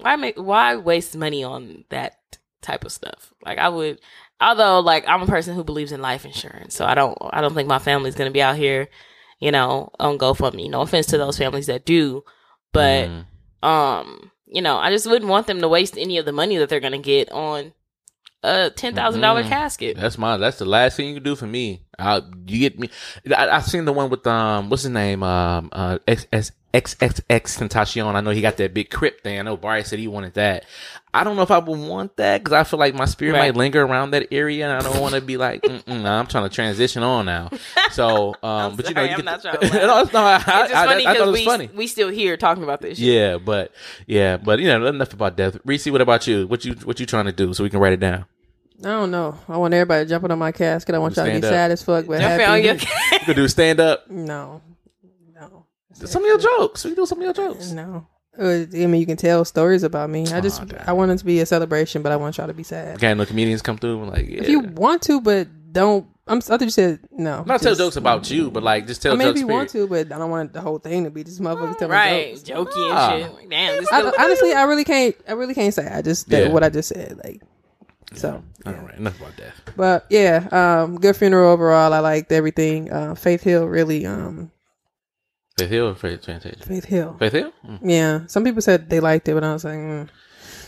Why 0.00 0.16
make 0.16 0.36
why 0.36 0.76
waste 0.76 1.16
money 1.16 1.44
on 1.44 1.84
that 1.90 2.16
type 2.62 2.84
of 2.84 2.92
stuff? 2.92 3.32
Like 3.44 3.58
I 3.58 3.68
would, 3.68 4.00
although 4.40 4.80
like 4.80 5.04
I'm 5.08 5.22
a 5.22 5.26
person 5.26 5.54
who 5.54 5.64
believes 5.64 5.92
in 5.92 6.02
life 6.02 6.24
insurance, 6.24 6.74
so 6.74 6.84
I 6.84 6.94
don't 6.94 7.16
I 7.30 7.40
don't 7.40 7.54
think 7.54 7.68
my 7.68 7.78
family's 7.78 8.14
gonna 8.16 8.30
be 8.32 8.42
out 8.42 8.56
here, 8.56 8.88
you 9.38 9.52
know, 9.52 9.90
on 10.00 10.18
GoFundMe. 10.18 10.68
No 10.68 10.80
offense 10.80 11.06
to 11.06 11.18
those 11.18 11.38
families 11.38 11.66
that 11.66 11.84
do, 11.86 12.24
but 12.72 13.08
Mm. 13.08 13.24
um, 13.68 14.30
you 14.46 14.62
know, 14.62 14.76
I 14.76 14.90
just 14.90 15.06
wouldn't 15.06 15.30
want 15.30 15.46
them 15.46 15.60
to 15.60 15.68
waste 15.68 15.96
any 15.96 16.18
of 16.18 16.26
the 16.26 16.32
money 16.32 16.56
that 16.58 16.68
they're 16.68 16.80
gonna 16.80 16.98
get 16.98 17.30
on 17.30 17.72
a 18.44 18.70
ten 18.70 18.94
thousand 18.94 19.20
dollar 19.22 19.42
Mhm. 19.42 19.48
casket. 19.48 19.96
That's 19.96 20.18
my. 20.18 20.36
That's 20.36 20.58
the 20.58 20.64
last 20.66 20.96
thing 20.96 21.08
you 21.08 21.14
can 21.14 21.22
do 21.22 21.34
for 21.34 21.46
me. 21.46 21.82
I, 21.98 22.20
you 22.46 22.58
get 22.60 22.78
me. 22.78 22.90
I, 23.36 23.48
I've 23.48 23.64
seen 23.66 23.84
the 23.86 23.92
one 23.92 24.10
with 24.10 24.26
um, 24.26 24.68
what's 24.70 24.82
his 24.82 24.92
name? 24.92 25.22
Um, 25.22 25.70
uh, 25.72 25.98
X 26.06 26.26
X 26.32 26.52
X 26.74 26.96
X 27.00 27.20
X 27.30 27.56
Tentacion. 27.58 28.14
I 28.14 28.20
know 28.20 28.30
he 28.30 28.40
got 28.42 28.58
that 28.58 28.74
big 28.74 28.90
crypt 28.90 29.22
thing. 29.22 29.38
I 29.38 29.42
know 29.42 29.56
Barry 29.56 29.84
said 29.84 29.98
he 30.00 30.08
wanted 30.08 30.34
that. 30.34 30.64
I 31.14 31.22
don't 31.22 31.36
know 31.36 31.42
if 31.42 31.50
I 31.52 31.58
would 31.58 31.78
want 31.78 32.16
that 32.16 32.42
because 32.42 32.52
I 32.52 32.64
feel 32.64 32.80
like 32.80 32.92
my 32.94 33.04
spirit 33.04 33.32
Right. 33.34 33.38
might 33.54 33.56
linger 33.56 33.80
around 33.82 34.10
that 34.10 34.26
area, 34.32 34.68
and 34.68 34.72
I 34.76 34.80
don't 34.90 35.00
want 35.00 35.14
to 35.14 35.20
be 35.20 35.36
like, 35.36 35.62
Mm-mm, 35.62 36.02
nah, 36.02 36.18
I'm 36.18 36.26
trying 36.26 36.48
to 36.48 36.52
transition 36.54 37.04
on 37.04 37.26
now. 37.26 37.50
So, 37.92 38.34
um, 38.42 38.74
but 38.76 38.88
you 38.88 38.94
know, 38.96 39.04
you 39.04 39.14
I'm 39.14 39.24
not 39.24 39.40
the- 39.40 39.50
trying 39.56 39.70
to 39.70 39.78
laugh. 39.78 39.82
no, 39.86 40.00
it's 40.02 40.12
not. 40.12 40.48
I, 40.48 40.60
It's 40.64 40.70
just 40.72 40.74
I, 40.74 40.86
funny 40.86 41.06
I, 41.06 41.10
I 41.12 41.14
thought 41.14 41.16
it 41.16 41.18
because 41.18 41.26
was 41.28 41.40
we 41.40 41.44
funny. 41.46 41.70
we 41.74 41.86
still 41.86 42.08
here 42.08 42.36
talking 42.36 42.64
about 42.64 42.80
this. 42.80 42.98
Shit. 42.98 43.06
Yeah, 43.06 43.38
but 43.38 43.70
yeah, 44.06 44.36
but 44.36 44.58
you 44.58 44.66
know, 44.66 44.84
enough 44.86 45.12
about 45.12 45.36
death. 45.36 45.56
Reese, 45.64 45.86
what 45.86 46.00
about 46.00 46.26
you? 46.26 46.48
What 46.48 46.64
you 46.64 46.74
what 46.84 46.98
you 46.98 47.06
trying 47.06 47.26
to 47.26 47.32
do 47.32 47.54
so 47.54 47.62
we 47.62 47.70
can 47.70 47.78
write 47.78 47.92
it 47.92 48.00
down? 48.00 48.24
I 48.80 48.88
don't 48.88 49.12
know. 49.12 49.38
I 49.48 49.56
want 49.56 49.72
everybody 49.72 50.04
jumping 50.06 50.32
on 50.32 50.38
my 50.40 50.50
casket. 50.50 50.96
I 50.96 50.98
want 50.98 51.14
y'all 51.14 51.24
to 51.26 51.30
be 51.30 51.38
Stand 51.38 51.44
up. 51.44 51.50
sad 51.52 51.70
as 51.70 51.82
fuck, 51.84 52.06
but 52.06 52.20
Jump 52.20 52.40
happy. 52.40 52.44
on 52.44 52.62
your 52.64 52.74
You 52.74 53.18
could 53.24 53.36
do 53.36 53.46
stand 53.46 53.78
up. 53.78 54.10
no, 54.10 54.24
no, 54.26 54.62
Some 55.94 56.22
of 56.24 56.28
your 56.28 56.38
jokes. 56.38 56.84
We 56.84 56.90
can 56.90 56.96
do 56.96 57.06
some 57.06 57.18
of 57.18 57.24
your 57.24 57.32
jokes. 57.32 57.70
no. 57.70 58.06
Uh, 58.36 58.64
I 58.72 58.86
mean, 58.86 58.94
you 58.96 59.06
can 59.06 59.16
tell 59.16 59.44
stories 59.44 59.84
about 59.84 60.10
me. 60.10 60.26
I 60.26 60.40
just, 60.40 60.60
Aw, 60.60 60.64
damn. 60.64 60.88
I 60.88 60.92
want 60.92 61.12
it 61.12 61.18
to 61.18 61.24
be 61.24 61.38
a 61.38 61.46
celebration, 61.46 62.02
but 62.02 62.10
I 62.10 62.16
want 62.16 62.36
y'all 62.36 62.48
to 62.48 62.52
be 62.52 62.64
sad. 62.64 62.96
Okay, 62.96 63.14
no 63.14 63.24
comedians 63.24 63.62
come 63.62 63.78
through 63.78 64.02
and 64.02 64.10
like, 64.10 64.28
yeah. 64.28 64.42
If 64.42 64.48
you 64.48 64.58
want 64.60 65.02
to, 65.02 65.20
but 65.20 65.46
don't. 65.72 66.06
I'm. 66.26 66.38
I 66.38 66.40
thought 66.40 66.62
you 66.62 66.70
said 66.70 66.98
no. 67.12 67.44
not 67.44 67.60
tell 67.60 67.74
jokes 67.76 67.94
about 67.96 68.28
you, 68.30 68.50
but 68.50 68.62
like 68.64 68.86
just 68.88 69.02
tell 69.02 69.12
I 69.12 69.16
mean, 69.16 69.28
if 69.28 69.34
jokes. 69.34 69.40
you 69.40 69.46
want 69.46 69.68
to, 69.70 69.86
but 69.86 70.10
I 70.10 70.18
don't 70.18 70.30
want 70.30 70.52
the 70.54 70.62
whole 70.62 70.78
thing 70.78 71.04
to 71.04 71.10
be 71.10 71.22
just 71.22 71.38
motherfuckers 71.40 71.76
telling 71.78 71.92
right, 71.92 72.42
jokes. 72.44 72.74
jokey 72.74 72.90
Ah. 72.90 73.12
and 73.12 73.22
shit. 73.24 73.34
Like, 73.34 73.50
damn, 73.50 73.84
I, 73.92 74.12
honestly, 74.18 74.52
I 74.52 74.62
really 74.64 74.84
can't. 74.84 75.14
I 75.28 75.32
really 75.32 75.54
can't 75.54 75.74
say. 75.74 75.86
I 75.86 76.00
just 76.02 76.28
that 76.30 76.46
Yeah. 76.46 76.52
what 76.52 76.64
I 76.64 76.70
just 76.70 76.88
said. 76.88 77.20
Like, 77.22 77.42
so. 78.14 78.42
All 78.66 78.72
right, 78.72 78.96
enough 78.96 79.20
about 79.20 79.36
that. 79.36 79.52
But 79.76 80.06
yeah, 80.08 80.48
um, 80.50 80.98
good 80.98 81.14
funeral 81.14 81.52
overall. 81.52 81.92
I 81.92 81.98
liked 82.00 82.32
everything. 82.32 82.90
Uh, 82.90 83.14
Faith 83.14 83.42
Hill 83.42 83.66
really, 83.66 84.06
um, 84.06 84.50
Faith 85.58 85.70
Hill 85.70 85.88
or 85.88 85.94
Faith 85.94 86.24
Fantasia? 86.24 86.64
Faith 86.66 86.84
Hill. 86.84 87.16
Faith 87.18 87.32
Hill? 87.32 87.52
Mm. 87.66 87.78
Yeah, 87.82 88.26
some 88.26 88.44
people 88.44 88.60
said 88.62 88.90
they 88.90 89.00
liked 89.00 89.28
it, 89.28 89.34
but 89.34 89.44
I 89.44 89.52
was 89.52 89.64
like, 89.64 89.74
mm. 89.74 90.08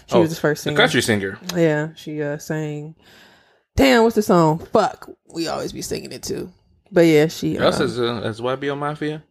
she 0.06 0.18
was 0.18 0.30
the 0.30 0.36
first 0.40 0.66
Oh, 0.66 0.70
the 0.70 0.76
singer. 0.76 0.76
country 0.76 1.02
singer. 1.02 1.38
Yeah, 1.56 1.88
she 1.96 2.22
uh 2.22 2.38
sang. 2.38 2.94
Damn, 3.74 4.04
what's 4.04 4.14
the 4.16 4.22
song? 4.22 4.58
Fuck, 4.72 5.10
we 5.34 5.48
always 5.48 5.72
be 5.72 5.82
singing 5.82 6.12
it 6.12 6.22
too. 6.22 6.52
But 6.92 7.02
yeah, 7.06 7.26
she. 7.26 7.58
Us 7.58 7.80
Uh, 7.80 7.84
as 7.84 7.98
uh, 7.98 8.20
as 8.24 8.40
YBO 8.40 8.78
Mafia. 8.78 9.22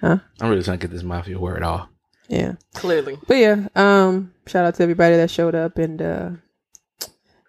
Huh? 0.00 0.18
I'm 0.40 0.50
really 0.50 0.62
trying 0.62 0.78
to 0.78 0.86
get 0.86 0.92
this 0.92 1.02
Mafia 1.02 1.38
word 1.38 1.62
off. 1.62 1.88
yeah, 2.28 2.54
Clearly. 2.74 3.18
but 3.26 3.36
yeah. 3.36 3.68
Um, 3.74 4.32
shout 4.46 4.64
out 4.64 4.74
to 4.76 4.82
everybody 4.82 5.16
that 5.16 5.30
showed 5.30 5.54
up 5.54 5.76
and 5.78 6.00
uh 6.00 6.30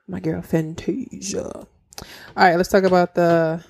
my 0.07 0.19
girl 0.19 0.41
Fantasia. 0.41 1.51
All 1.55 1.67
right, 2.35 2.55
let's 2.57 2.69
talk 2.69 2.83
about 2.83 3.15
the 3.15 3.63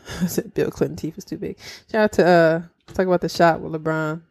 Bill 0.56 0.72
Clinton 0.72 0.96
teeth 0.96 1.18
is 1.18 1.26
too 1.26 1.38
big. 1.38 1.58
Shout 1.92 2.04
out 2.06 2.12
to 2.14 2.26
uh 2.26 2.62
let's 2.62 2.68
talk 2.94 3.08
about 3.08 3.22
the 3.22 3.30
shot 3.30 3.62
with 3.62 3.74
LeBron. 3.74 4.22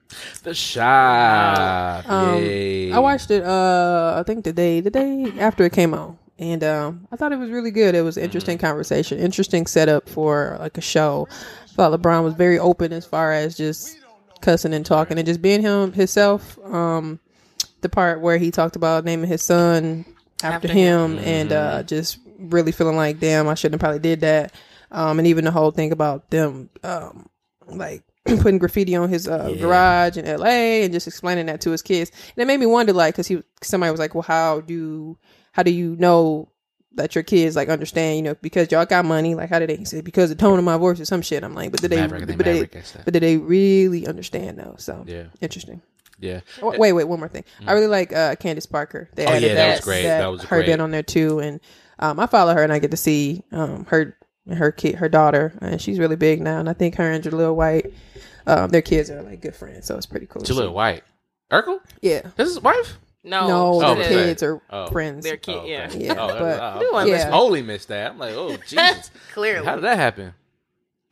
The 0.42 0.54
shot. 0.54 2.08
Um, 2.08 2.38
Yay. 2.38 2.92
I 2.92 2.98
watched 2.98 3.30
it. 3.30 3.42
Uh, 3.44 4.14
I 4.18 4.22
think 4.22 4.44
the 4.44 4.52
day 4.52 4.80
the 4.80 4.90
day 4.90 5.32
after 5.38 5.64
it 5.64 5.72
came 5.72 5.94
out, 5.94 6.16
and 6.38 6.62
um, 6.62 7.08
I 7.10 7.16
thought 7.16 7.32
it 7.32 7.38
was 7.38 7.50
really 7.50 7.70
good. 7.70 7.94
It 7.94 8.02
was 8.02 8.16
an 8.16 8.24
interesting 8.24 8.58
conversation, 8.58 9.18
interesting 9.18 9.66
setup 9.66 10.08
for 10.08 10.56
like 10.60 10.78
a 10.78 10.82
show. 10.82 11.26
I 11.30 11.66
thought 11.74 12.00
LeBron 12.00 12.22
was 12.22 12.34
very 12.34 12.58
open 12.58 12.92
as 12.92 13.04
far 13.04 13.32
as 13.32 13.56
just 13.56 13.98
cussing 14.40 14.74
and 14.74 14.86
talking 14.86 15.18
and 15.18 15.26
just 15.26 15.42
being 15.42 15.62
him 15.62 15.92
himself. 15.92 16.58
Um, 16.64 17.18
the 17.80 17.88
part 17.88 18.20
where 18.20 18.38
he 18.38 18.50
talked 18.50 18.76
about 18.76 19.04
naming 19.04 19.28
his 19.28 19.42
son 19.42 20.04
after, 20.42 20.68
After 20.68 20.68
him, 20.68 21.18
and 21.18 21.52
uh, 21.52 21.82
just 21.82 22.18
really 22.38 22.72
feeling 22.72 22.96
like, 22.96 23.18
damn, 23.20 23.48
I 23.48 23.54
shouldn't 23.54 23.74
have 23.74 23.80
probably 23.80 23.98
did 23.98 24.20
that. 24.20 24.54
Um, 24.90 25.18
and 25.18 25.26
even 25.26 25.44
the 25.44 25.50
whole 25.50 25.70
thing 25.70 25.92
about 25.92 26.30
them, 26.30 26.70
um, 26.82 27.28
like 27.66 28.02
putting 28.40 28.58
graffiti 28.58 28.96
on 28.96 29.08
his 29.08 29.28
uh, 29.28 29.54
garage 29.60 30.16
in 30.16 30.24
L.A. 30.24 30.82
and 30.84 30.92
just 30.92 31.06
explaining 31.06 31.46
that 31.46 31.60
to 31.62 31.70
his 31.70 31.82
kids. 31.82 32.10
And 32.36 32.42
it 32.42 32.46
made 32.46 32.58
me 32.60 32.66
wonder, 32.66 32.92
like, 32.92 33.14
because 33.14 33.26
he 33.26 33.42
somebody 33.62 33.90
was 33.90 34.00
like, 34.00 34.14
well, 34.14 34.22
how 34.22 34.60
do 34.60 35.18
how 35.52 35.62
do 35.62 35.70
you 35.70 35.94
know 35.96 36.48
that 36.94 37.14
your 37.14 37.24
kids 37.24 37.54
like 37.56 37.68
understand? 37.68 38.16
You 38.16 38.22
know, 38.22 38.34
because 38.40 38.70
y'all 38.72 38.86
got 38.86 39.04
money. 39.04 39.34
Like, 39.34 39.50
how 39.50 39.58
did 39.58 39.68
they? 39.68 39.76
He 39.76 39.84
said 39.84 40.04
because 40.04 40.30
the 40.30 40.36
tone 40.36 40.58
of 40.58 40.64
my 40.64 40.76
voice 40.78 41.00
or 41.00 41.04
some 41.04 41.22
shit. 41.22 41.44
I'm 41.44 41.54
like, 41.54 41.70
but 41.70 41.80
did 41.82 41.90
they? 41.90 41.96
Maverick, 41.96 42.26
but, 42.26 42.38
they 42.46 42.62
that. 42.62 43.02
but 43.04 43.12
did 43.12 43.22
they 43.22 43.36
really 43.36 44.06
understand 44.06 44.58
though? 44.58 44.76
So 44.78 45.04
Yeah. 45.06 45.24
interesting. 45.40 45.82
Yeah. 46.20 46.40
Oh, 46.62 46.78
wait, 46.78 46.92
wait, 46.92 47.04
one 47.04 47.18
more 47.18 47.28
thing. 47.28 47.44
I 47.66 47.72
really 47.72 47.88
like 47.88 48.12
uh, 48.12 48.36
Candace 48.36 48.66
Parker. 48.66 49.10
They 49.16 49.24
Mm. 49.24 49.28
Oh, 49.28 49.32
added 49.32 49.46
yeah, 49.48 49.54
that 49.54 49.70
was 49.72 49.80
great. 49.84 50.02
That, 50.04 50.18
That 50.20 50.26
was 50.28 50.42
her 50.44 50.58
great. 50.58 50.66
been 50.66 50.80
on 50.80 50.92
there 50.92 51.02
too, 51.02 51.40
and 51.40 51.60
um, 51.98 52.20
I 52.20 52.26
follow 52.26 52.54
her 52.54 52.62
and 52.62 52.72
I 52.72 52.78
get 52.78 52.92
to 52.92 52.96
see 52.96 53.42
um, 53.52 53.84
her 53.86 54.16
her 54.52 54.70
kid, 54.72 54.96
her 54.96 55.08
daughter, 55.08 55.56
and 55.60 55.80
she's 55.80 55.98
really 55.98 56.16
big 56.16 56.40
now. 56.42 56.58
And 56.60 56.68
I 56.68 56.72
think 56.74 56.96
her 56.96 57.10
and 57.10 57.22
Jaleel 57.24 57.54
White, 57.54 57.92
um, 58.46 58.70
their 58.70 58.82
kids 58.82 59.10
are 59.10 59.22
like 59.22 59.40
good 59.40 59.54
friends, 59.54 59.86
so 59.86 59.96
it's 59.96 60.06
pretty 60.06 60.26
cool. 60.26 60.42
to 60.42 60.52
Jaleel. 60.52 60.72
White. 60.72 61.04
Urkel? 61.50 61.78
yeah. 62.02 62.22
This 62.36 62.48
is 62.48 62.54
his 62.54 62.62
wife? 62.62 62.98
No. 63.22 63.48
No, 63.48 63.66
Oh, 63.82 63.94
the 63.94 64.02
okay. 64.02 64.08
kids 64.26 64.42
are 64.42 64.60
Oh. 64.70 64.86
friends. 64.90 65.24
Their 65.24 65.36
kid, 65.38 65.56
Oh, 65.56 65.64
yeah. 65.64 65.86
okay. 65.88 66.04
Yeah, 66.06 66.12
Oh, 66.18 66.28
but- 66.38 66.60
I- 66.60 66.78
Knew 66.78 66.92
I 66.94 67.02
I 67.02 67.04
missed- 67.06 67.26
totally 67.28 67.62
missed 67.62 67.88
that. 67.88 68.10
I'm 68.12 68.18
like, 68.18 68.34
oh, 68.34 68.56
Jesus. 68.68 69.10
Clearly. 69.32 69.64
How 69.64 69.76
did 69.76 69.84
that 69.84 69.96
happen? 69.98 70.34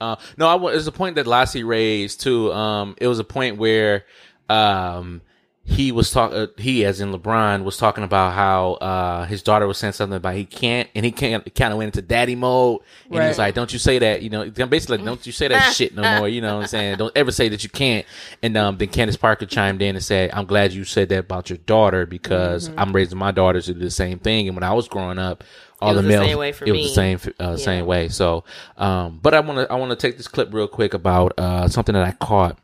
Uh, 0.00 0.16
no, 0.36 0.48
I, 0.48 0.54
it 0.56 0.74
was 0.74 0.86
a 0.86 0.92
point 0.92 1.14
that 1.16 1.26
Lassie 1.26 1.62
raised 1.64 2.20
too. 2.20 2.52
Um, 2.52 2.96
it 2.98 3.06
was 3.06 3.18
a 3.18 3.24
point 3.24 3.56
where 3.56 4.04
um, 4.50 5.22
he 5.64 5.92
was 5.92 6.10
talking. 6.10 6.36
Uh, 6.36 6.46
he, 6.58 6.84
as 6.84 7.00
in 7.00 7.12
LeBron, 7.12 7.62
was 7.62 7.76
talking 7.76 8.02
about 8.02 8.32
how 8.32 8.72
uh, 8.74 9.26
his 9.26 9.42
daughter 9.42 9.66
was 9.66 9.78
saying 9.78 9.92
something 9.92 10.16
about 10.16 10.34
he 10.34 10.44
can't, 10.44 10.88
and 10.94 11.04
he 11.04 11.12
can't. 11.12 11.54
Kind 11.54 11.72
of 11.72 11.78
went 11.78 11.94
into 11.94 12.02
daddy 12.02 12.34
mode, 12.34 12.80
and 13.10 13.22
he 13.22 13.28
was 13.28 13.38
like, 13.38 13.54
"Don't 13.54 13.72
you 13.72 13.78
say 13.78 13.98
that?" 14.00 14.22
You 14.22 14.30
know, 14.30 14.50
basically, 14.50 14.98
like, 14.98 15.06
"Don't 15.06 15.24
you 15.24 15.32
say 15.32 15.48
that 15.48 15.72
shit 15.72 15.94
no 15.94 16.18
more." 16.18 16.28
You 16.28 16.40
know 16.40 16.56
what 16.56 16.62
I'm 16.62 16.68
saying? 16.68 16.96
Don't 16.98 17.16
ever 17.16 17.30
say 17.30 17.48
that 17.48 17.62
you 17.62 17.70
can't. 17.70 18.04
And 18.42 18.56
um, 18.56 18.76
then 18.76 18.88
Candace 18.88 19.16
Parker 19.16 19.46
chimed 19.46 19.82
in 19.82 19.94
and 19.94 20.04
said, 20.04 20.30
"I'm 20.32 20.46
glad 20.46 20.72
you 20.72 20.82
said 20.84 21.08
that 21.10 21.18
about 21.20 21.48
your 21.48 21.58
daughter 21.58 22.06
because 22.06 22.68
Mm-hmm. 22.68 22.78
I'm 22.78 22.92
raising 22.92 23.18
my 23.18 23.30
daughters 23.30 23.66
to 23.66 23.74
do 23.74 23.80
the 23.80 23.90
same 23.90 24.18
thing." 24.18 24.48
And 24.48 24.56
when 24.56 24.64
I 24.64 24.72
was 24.72 24.88
growing 24.88 25.18
up. 25.18 25.44
All 25.80 25.94
the 25.94 26.02
the 26.02 26.08
males, 26.10 26.26
same 26.26 26.38
way 26.38 26.52
for 26.52 26.64
it 26.64 26.70
was 26.70 26.82
the 26.82 26.88
same, 26.94 27.18
uh, 27.40 27.56
same 27.56 27.86
way. 27.86 28.08
So, 28.08 28.44
um, 28.76 29.18
but 29.20 29.34
I 29.34 29.40
want 29.40 29.58
to 29.58 29.72
I 29.72 29.74
want 29.74 29.90
to 29.90 29.96
take 29.96 30.16
this 30.16 30.28
clip 30.28 30.54
real 30.54 30.68
quick 30.68 30.94
about 30.94 31.32
uh, 31.36 31.66
something 31.66 31.92
that 31.94 32.04
I 32.04 32.12
caught. 32.12 32.56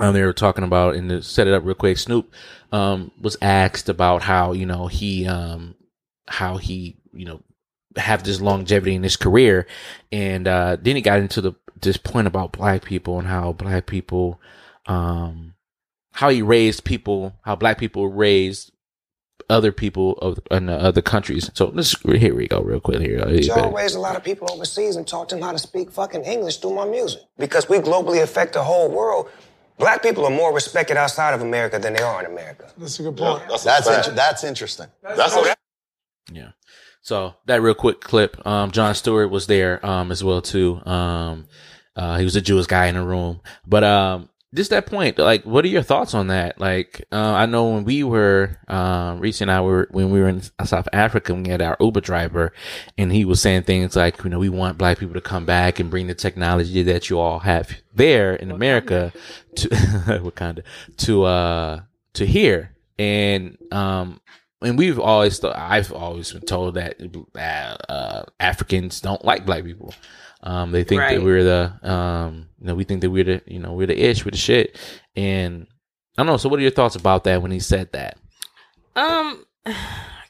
Um, 0.00 0.14
they 0.14 0.22
were 0.22 0.32
talking 0.32 0.64
about 0.64 0.96
and 0.96 1.08
to 1.08 1.22
set 1.22 1.46
it 1.46 1.54
up 1.54 1.64
real 1.64 1.74
quick. 1.74 1.98
Snoop 1.98 2.32
um, 2.72 3.10
was 3.20 3.36
asked 3.42 3.88
about 3.88 4.22
how 4.22 4.52
you 4.52 4.66
know 4.66 4.86
he 4.86 5.26
um, 5.26 5.74
how 6.28 6.56
he 6.56 6.96
you 7.12 7.24
know 7.24 7.42
have 7.96 8.22
this 8.22 8.40
longevity 8.40 8.94
in 8.94 9.02
his 9.02 9.16
career, 9.16 9.66
and 10.12 10.46
uh, 10.46 10.76
then 10.80 10.96
he 10.96 11.02
got 11.02 11.20
into 11.20 11.40
the 11.40 11.52
this 11.80 11.96
point 11.96 12.26
about 12.26 12.52
black 12.52 12.84
people 12.84 13.18
and 13.18 13.28
how 13.28 13.52
black 13.52 13.86
people 13.86 14.40
um, 14.86 15.54
how 16.12 16.28
he 16.28 16.42
raised 16.42 16.84
people, 16.84 17.34
how 17.42 17.56
black 17.56 17.78
people 17.78 18.08
raised 18.08 18.72
other 19.48 19.72
people 19.72 20.12
of 20.18 20.38
in 20.50 20.68
other 20.68 21.02
countries. 21.02 21.50
So 21.54 21.66
this 21.66 21.94
here 22.02 22.34
we 22.34 22.46
go, 22.46 22.60
real 22.60 22.80
quick. 22.80 23.00
Here, 23.00 23.26
you 23.28 23.76
raised 23.76 23.96
a 23.96 24.00
lot 24.00 24.16
of 24.16 24.24
people 24.24 24.50
overseas 24.50 24.96
and 24.96 25.06
taught 25.06 25.28
them 25.28 25.40
how 25.40 25.52
to 25.52 25.58
speak 25.58 25.90
fucking 25.90 26.24
English 26.24 26.58
through 26.58 26.74
my 26.74 26.86
music. 26.86 27.22
Because 27.38 27.68
we 27.68 27.78
globally 27.78 28.22
affect 28.22 28.52
the 28.52 28.62
whole 28.62 28.90
world. 28.90 29.28
Black 29.80 30.02
people 30.02 30.24
are 30.26 30.30
more 30.30 30.52
respected 30.52 30.96
outside 30.96 31.34
of 31.34 31.40
America 31.40 31.78
than 31.78 31.94
they 31.94 32.02
are 32.02 32.20
in 32.20 32.30
America. 32.30 32.70
That's 32.76 33.00
a 33.00 33.02
good 33.02 33.16
point. 33.16 33.42
That's 33.64 33.88
inter- 33.88 34.12
that's 34.12 34.44
interesting. 34.44 34.86
That's 35.02 35.34
Yeah. 36.30 36.50
So 37.02 37.34
that 37.46 37.62
real 37.62 37.74
quick 37.74 38.00
clip. 38.00 38.46
Um, 38.46 38.70
Jon 38.70 38.94
Stewart 38.94 39.30
was 39.30 39.46
there 39.46 39.84
um, 39.84 40.12
as 40.12 40.22
well 40.22 40.42
too. 40.42 40.80
Um, 40.84 41.48
uh, 41.96 42.18
he 42.18 42.24
was 42.24 42.36
a 42.36 42.40
Jewish 42.40 42.66
guy 42.66 42.86
in 42.86 42.94
the 42.94 43.02
room, 43.02 43.40
but 43.66 43.82
um, 43.82 44.28
just 44.54 44.70
that 44.70 44.86
point. 44.86 45.18
Like, 45.18 45.44
what 45.44 45.64
are 45.64 45.68
your 45.68 45.82
thoughts 45.82 46.14
on 46.14 46.28
that? 46.28 46.60
Like, 46.60 47.04
uh, 47.12 47.34
I 47.34 47.46
know 47.46 47.70
when 47.70 47.84
we 47.84 48.02
were 48.02 48.56
um, 48.68 49.20
Reese 49.20 49.40
and 49.40 49.50
I 49.50 49.60
were 49.60 49.88
when 49.90 50.10
we 50.10 50.20
were 50.20 50.28
in 50.28 50.42
South 50.64 50.88
Africa, 50.92 51.34
we 51.34 51.48
had 51.48 51.62
our 51.62 51.76
Uber 51.80 52.00
driver, 52.00 52.52
and 52.98 53.12
he 53.12 53.24
was 53.24 53.40
saying 53.40 53.62
things 53.62 53.96
like, 53.96 54.22
you 54.24 54.30
know, 54.30 54.38
we 54.38 54.48
want 54.48 54.78
black 54.78 54.98
people 54.98 55.14
to 55.14 55.20
come 55.20 55.44
back 55.44 55.78
and 55.78 55.90
bring 55.90 56.06
the 56.06 56.14
technology 56.14 56.82
that 56.82 57.10
you 57.10 57.18
all 57.18 57.40
have 57.40 57.70
there 57.94 58.34
in 58.34 58.50
America 58.50 59.12
to 59.56 59.68
Wakanda 60.22 60.62
to 60.98 61.24
uh 61.24 61.80
to 62.14 62.26
here 62.26 62.74
and 62.98 63.56
um 63.72 64.20
and 64.62 64.76
we've 64.76 64.98
always 64.98 65.38
thought 65.38 65.56
I've 65.56 65.92
always 65.92 66.32
been 66.32 66.42
told 66.42 66.74
that 66.74 67.00
uh, 67.34 67.90
uh, 67.90 68.24
Africans 68.38 69.00
don't 69.00 69.24
like 69.24 69.46
black 69.46 69.64
people. 69.64 69.94
Um, 70.42 70.72
they 70.72 70.84
think 70.84 71.02
that 71.02 71.22
we're 71.22 71.44
the 71.44 71.90
um, 71.90 72.48
you 72.60 72.66
know, 72.66 72.74
we 72.74 72.84
think 72.84 73.02
that 73.02 73.10
we're 73.10 73.24
the 73.24 73.42
you 73.46 73.58
know 73.58 73.72
we're 73.72 73.86
the 73.86 74.00
ish, 74.00 74.24
we're 74.24 74.30
the 74.30 74.36
shit. 74.36 74.78
And 75.16 75.66
I 76.16 76.22
don't 76.22 76.26
know. 76.26 76.36
So, 76.36 76.48
what 76.48 76.58
are 76.58 76.62
your 76.62 76.70
thoughts 76.70 76.96
about 76.96 77.24
that 77.24 77.42
when 77.42 77.50
he 77.50 77.60
said 77.60 77.92
that? 77.92 78.16
Um, 78.96 79.44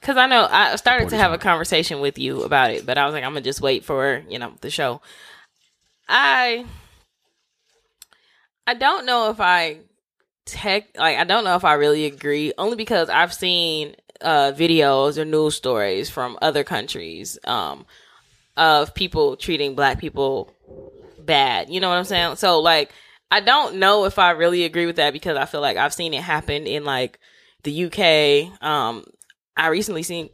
because 0.01 0.17
I 0.17 0.27
know 0.27 0.49
I 0.51 0.77
started 0.77 1.11
to 1.11 1.17
have 1.17 1.33
a 1.33 1.39
conversation 1.39 2.01
with 2.01 2.19
you 2.19 2.43
about 2.43 2.71
it, 2.71 2.87
but 2.87 2.99
I 2.99 3.05
was 3.05 3.13
like, 3.13 3.25
I'm 3.25 3.33
gonna 3.33 3.43
just 3.43 3.61
wait 3.61 3.85
for 3.85 4.23
you 4.29 4.39
know 4.39 4.55
the 4.61 4.71
show. 4.71 5.01
I 6.09 6.65
I 8.67 8.75
don't 8.75 9.07
know 9.07 9.31
if 9.31 9.41
I 9.41 9.79
tech 10.45 10.89
like 10.97 11.19
I 11.19 11.25
don't 11.25 11.45
know 11.45 11.57
if 11.57 11.65
I 11.65 11.75
really 11.75 12.07
agree, 12.07 12.53
only 12.59 12.77
because 12.77 13.09
I've 13.09 13.33
seen 13.33 13.95
uh 14.21 14.53
videos 14.53 15.19
or 15.19 15.25
news 15.25 15.55
stories 15.55 16.11
from 16.11 16.39
other 16.43 16.63
countries 16.63 17.39
um 17.45 17.87
of 18.61 18.95
people 18.95 19.37
treating 19.37 19.75
black 19.75 19.99
people 19.99 20.53
bad. 21.19 21.71
You 21.71 21.81
know 21.81 21.89
what 21.89 21.97
I'm 21.97 22.05
saying? 22.05 22.37
So 22.37 22.61
like 22.61 22.93
I 23.31 23.41
don't 23.41 23.77
know 23.77 24.05
if 24.05 24.19
I 24.19 24.31
really 24.33 24.65
agree 24.65 24.87
with 24.87 24.97
that 24.97 25.13
because 25.15 25.37
I 25.37 25.47
feel 25.47 25.63
like 25.63 25.79
I've 25.79 25.95
seen 25.95 26.13
it 26.13 26.23
happen 26.23 26.67
in 26.67 26.85
like 26.85 27.19
the 27.63 27.87
UK. 27.87 28.63
Um 28.63 29.05
I 29.57 29.69
recently 29.69 30.03
seen 30.03 30.29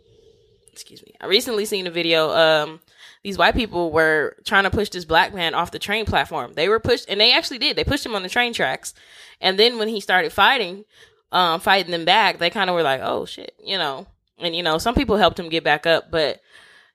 excuse 0.72 1.03
me. 1.05 1.14
I 1.20 1.27
recently 1.27 1.64
seen 1.66 1.87
a 1.87 1.91
video 1.91 2.31
um 2.31 2.81
these 3.22 3.39
white 3.39 3.55
people 3.55 3.93
were 3.93 4.37
trying 4.45 4.64
to 4.64 4.70
push 4.70 4.89
this 4.89 5.05
black 5.05 5.33
man 5.33 5.55
off 5.55 5.70
the 5.70 5.79
train 5.79 6.05
platform. 6.05 6.53
They 6.55 6.68
were 6.68 6.81
pushed 6.81 7.09
and 7.09 7.20
they 7.20 7.33
actually 7.33 7.59
did. 7.59 7.77
They 7.77 7.85
pushed 7.85 8.05
him 8.05 8.16
on 8.16 8.24
the 8.24 8.29
train 8.29 8.53
tracks. 8.53 8.93
And 9.41 9.57
then 9.57 9.79
when 9.79 9.89
he 9.89 10.01
started 10.01 10.33
fighting, 10.33 10.85
um 11.31 11.61
fighting 11.61 11.93
them 11.93 12.05
back, 12.05 12.39
they 12.39 12.51
kind 12.51 12.70
of 12.70 12.74
were 12.74 12.83
like, 12.83 13.01
"Oh 13.05 13.24
shit," 13.24 13.55
you 13.62 13.79
know. 13.79 14.09
And 14.39 14.57
you 14.57 14.64
know, 14.64 14.79
some 14.79 14.97
people 14.97 15.16
helped 15.16 15.39
him 15.39 15.49
get 15.49 15.62
back 15.62 15.87
up, 15.87 16.11
but 16.11 16.41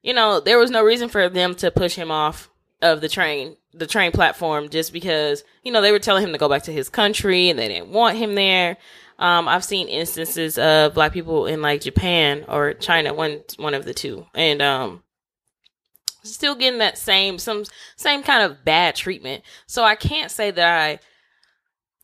you 0.02 0.14
know, 0.14 0.40
there 0.40 0.58
was 0.58 0.72
no 0.72 0.84
reason 0.84 1.10
for 1.10 1.30
them 1.30 1.56
to 1.56 1.72
push 1.72 1.96
him 1.96 2.12
off 2.12 2.50
of 2.82 3.02
the 3.02 3.10
train, 3.10 3.56
the 3.74 3.88
train 3.88 4.12
platform, 4.12 4.70
just 4.70 4.92
because 4.94 5.44
you 5.64 5.72
know 5.72 5.82
they 5.82 5.92
were 5.92 6.00
telling 6.00 6.24
him 6.24 6.32
to 6.32 6.38
go 6.38 6.50
back 6.50 6.64
to 6.64 6.74
his 6.74 6.90
country 6.90 7.50
and 7.50 7.60
they 7.60 7.68
didn't 7.68 7.90
want 7.92 8.18
him 8.18 8.36
there. 8.36 8.78
Um, 9.20 9.48
I've 9.48 9.64
seen 9.64 9.88
instances 9.88 10.58
of 10.58 10.96
black 10.96 11.14
people 11.14 11.46
in 11.46 11.62
like 11.62 11.82
Japan 11.82 12.44
or 12.48 12.74
China, 12.74 13.14
one 13.14 13.42
one 13.58 13.76
of 13.76 13.86
the 13.86 13.94
two, 13.94 14.26
and 14.34 14.62
um, 14.62 15.04
still 16.24 16.56
getting 16.56 16.80
that 16.80 16.98
same 16.98 17.38
some 17.38 17.64
same 17.96 18.24
kind 18.24 18.44
of 18.44 18.66
bad 18.66 18.96
treatment. 18.96 19.44
So 19.68 19.84
I 19.84 19.96
can't 19.96 20.32
say 20.32 20.50
that 20.50 20.82
I 20.82 21.00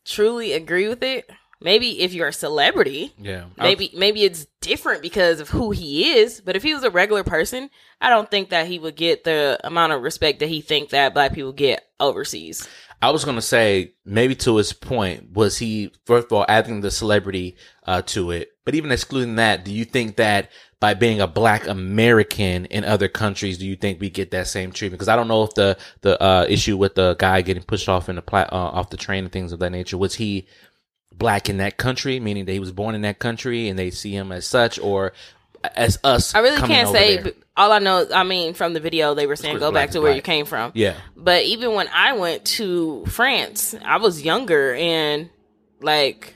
truly 0.04 0.52
agree 0.52 0.88
with 0.88 1.02
it, 1.02 1.28
maybe 1.60 2.00
if 2.00 2.12
you're 2.12 2.28
a 2.28 2.32
celebrity, 2.32 3.12
Yeah. 3.18 3.44
maybe 3.56 3.90
maybe 3.94 4.22
it's 4.24 4.46
different 4.60 5.02
because 5.02 5.40
of 5.40 5.48
who 5.48 5.70
he 5.70 6.12
is. 6.18 6.40
But 6.40 6.56
if 6.56 6.62
he 6.62 6.74
was 6.74 6.84
a 6.84 6.90
regular 6.90 7.24
person, 7.24 7.70
I 8.00 8.10
don't 8.10 8.30
think 8.30 8.50
that 8.50 8.66
he 8.66 8.78
would 8.78 8.96
get 8.96 9.24
the 9.24 9.58
amount 9.64 9.92
of 9.92 10.02
respect 10.02 10.40
that 10.40 10.48
he 10.48 10.60
think 10.60 10.90
that 10.90 11.14
black 11.14 11.32
people 11.34 11.52
get 11.52 11.84
overseas. 12.00 12.68
I 13.00 13.10
was 13.10 13.24
gonna 13.24 13.42
say 13.42 13.92
maybe 14.04 14.34
to 14.36 14.56
his 14.56 14.72
point 14.72 15.32
was 15.32 15.58
he 15.58 15.92
first 16.04 16.26
of 16.26 16.32
all 16.32 16.44
adding 16.48 16.80
the 16.80 16.90
celebrity 16.90 17.56
uh, 17.86 18.02
to 18.02 18.32
it, 18.32 18.50
but 18.64 18.74
even 18.74 18.90
excluding 18.90 19.36
that, 19.36 19.64
do 19.64 19.72
you 19.72 19.84
think 19.84 20.16
that 20.16 20.50
by 20.80 20.94
being 20.94 21.20
a 21.20 21.26
Black 21.26 21.66
American 21.66 22.66
in 22.66 22.84
other 22.84 23.08
countries, 23.08 23.58
do 23.58 23.66
you 23.66 23.74
think 23.74 24.00
we 24.00 24.10
get 24.10 24.30
that 24.30 24.46
same 24.46 24.70
treatment? 24.70 24.98
Because 24.98 25.08
I 25.08 25.16
don't 25.16 25.26
know 25.28 25.42
if 25.42 25.54
the 25.54 25.76
the 26.02 26.20
uh, 26.22 26.46
issue 26.48 26.76
with 26.76 26.94
the 26.94 27.14
guy 27.18 27.42
getting 27.42 27.62
pushed 27.64 27.88
off 27.88 28.08
in 28.08 28.16
the 28.16 28.22
pla- 28.22 28.48
uh, 28.50 28.54
off 28.76 28.90
the 28.90 28.96
train 28.96 29.24
and 29.24 29.32
things 29.32 29.52
of 29.52 29.58
that 29.60 29.70
nature 29.70 29.98
was 29.98 30.14
he 30.14 30.46
black 31.18 31.48
in 31.48 31.58
that 31.58 31.76
country, 31.76 32.20
meaning 32.20 32.44
that 32.44 32.52
he 32.52 32.60
was 32.60 32.72
born 32.72 32.94
in 32.94 33.02
that 33.02 33.18
country 33.18 33.68
and 33.68 33.78
they 33.78 33.90
see 33.90 34.12
him 34.12 34.32
as 34.32 34.46
such, 34.46 34.78
or 34.78 35.12
as 35.74 35.98
us. 36.04 36.34
I 36.34 36.40
really 36.40 36.60
can't 36.66 36.88
say. 36.88 37.32
All 37.56 37.72
I 37.72 37.80
know, 37.80 38.06
I 38.14 38.22
mean, 38.22 38.54
from 38.54 38.72
the 38.72 38.80
video, 38.80 39.14
they 39.14 39.26
were 39.26 39.34
saying 39.34 39.58
go 39.58 39.72
back 39.72 39.90
to 39.90 40.00
where 40.00 40.10
black. 40.12 40.16
you 40.16 40.22
came 40.22 40.46
from. 40.46 40.70
Yeah. 40.74 40.94
But 41.16 41.42
even 41.42 41.74
when 41.74 41.88
I 41.92 42.12
went 42.12 42.44
to 42.44 43.04
France, 43.06 43.74
I 43.84 43.96
was 43.96 44.22
younger 44.22 44.74
and 44.74 45.28
like 45.80 46.34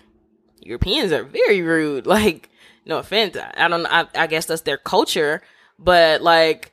Europeans 0.60 1.12
are 1.12 1.24
very 1.24 1.62
rude. 1.62 2.06
Like, 2.12 2.50
no 2.84 2.98
offense. 2.98 3.36
I 3.36 3.68
don't 3.68 3.86
I, 3.86 4.06
I 4.16 4.26
guess 4.26 4.46
that's 4.46 4.62
their 4.62 4.76
culture. 4.76 5.42
But 5.78 6.22
like, 6.22 6.72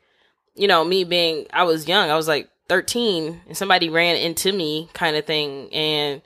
you 0.56 0.66
know, 0.66 0.84
me 0.84 1.04
being, 1.04 1.46
I 1.52 1.62
was 1.62 1.86
young, 1.86 2.10
I 2.10 2.16
was 2.16 2.26
like 2.26 2.50
13 2.68 3.42
and 3.46 3.56
somebody 3.56 3.88
ran 3.88 4.16
into 4.16 4.52
me 4.52 4.90
kind 4.92 5.16
of 5.16 5.24
thing. 5.24 5.72
And 5.72 6.22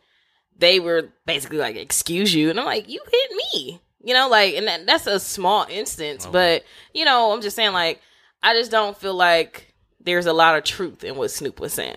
they 0.58 0.80
were 0.80 1.10
basically 1.26 1.58
like, 1.58 1.76
excuse 1.76 2.34
you. 2.34 2.50
And 2.50 2.58
I'm 2.58 2.66
like, 2.66 2.88
you 2.88 3.00
hit 3.10 3.30
me, 3.52 3.80
you 4.02 4.14
know, 4.14 4.28
like, 4.28 4.54
and 4.54 4.66
that, 4.66 4.86
that's 4.86 5.06
a 5.06 5.20
small 5.20 5.66
instance, 5.68 6.26
but 6.26 6.64
you 6.92 7.04
know, 7.04 7.32
I'm 7.32 7.40
just 7.40 7.56
saying 7.56 7.72
like, 7.72 8.00
I 8.42 8.54
just 8.54 8.70
don't 8.70 8.96
feel 8.96 9.14
like 9.14 9.74
there's 10.00 10.26
a 10.26 10.32
lot 10.32 10.56
of 10.56 10.64
truth 10.64 11.02
in 11.04 11.16
what 11.16 11.30
Snoop 11.30 11.60
was 11.60 11.72
saying. 11.72 11.96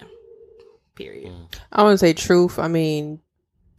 Period. 0.95 1.33
I 1.71 1.83
wouldn't 1.83 1.99
say 1.99 2.13
truth. 2.13 2.57
I 2.57 2.67
mean, 2.67 3.19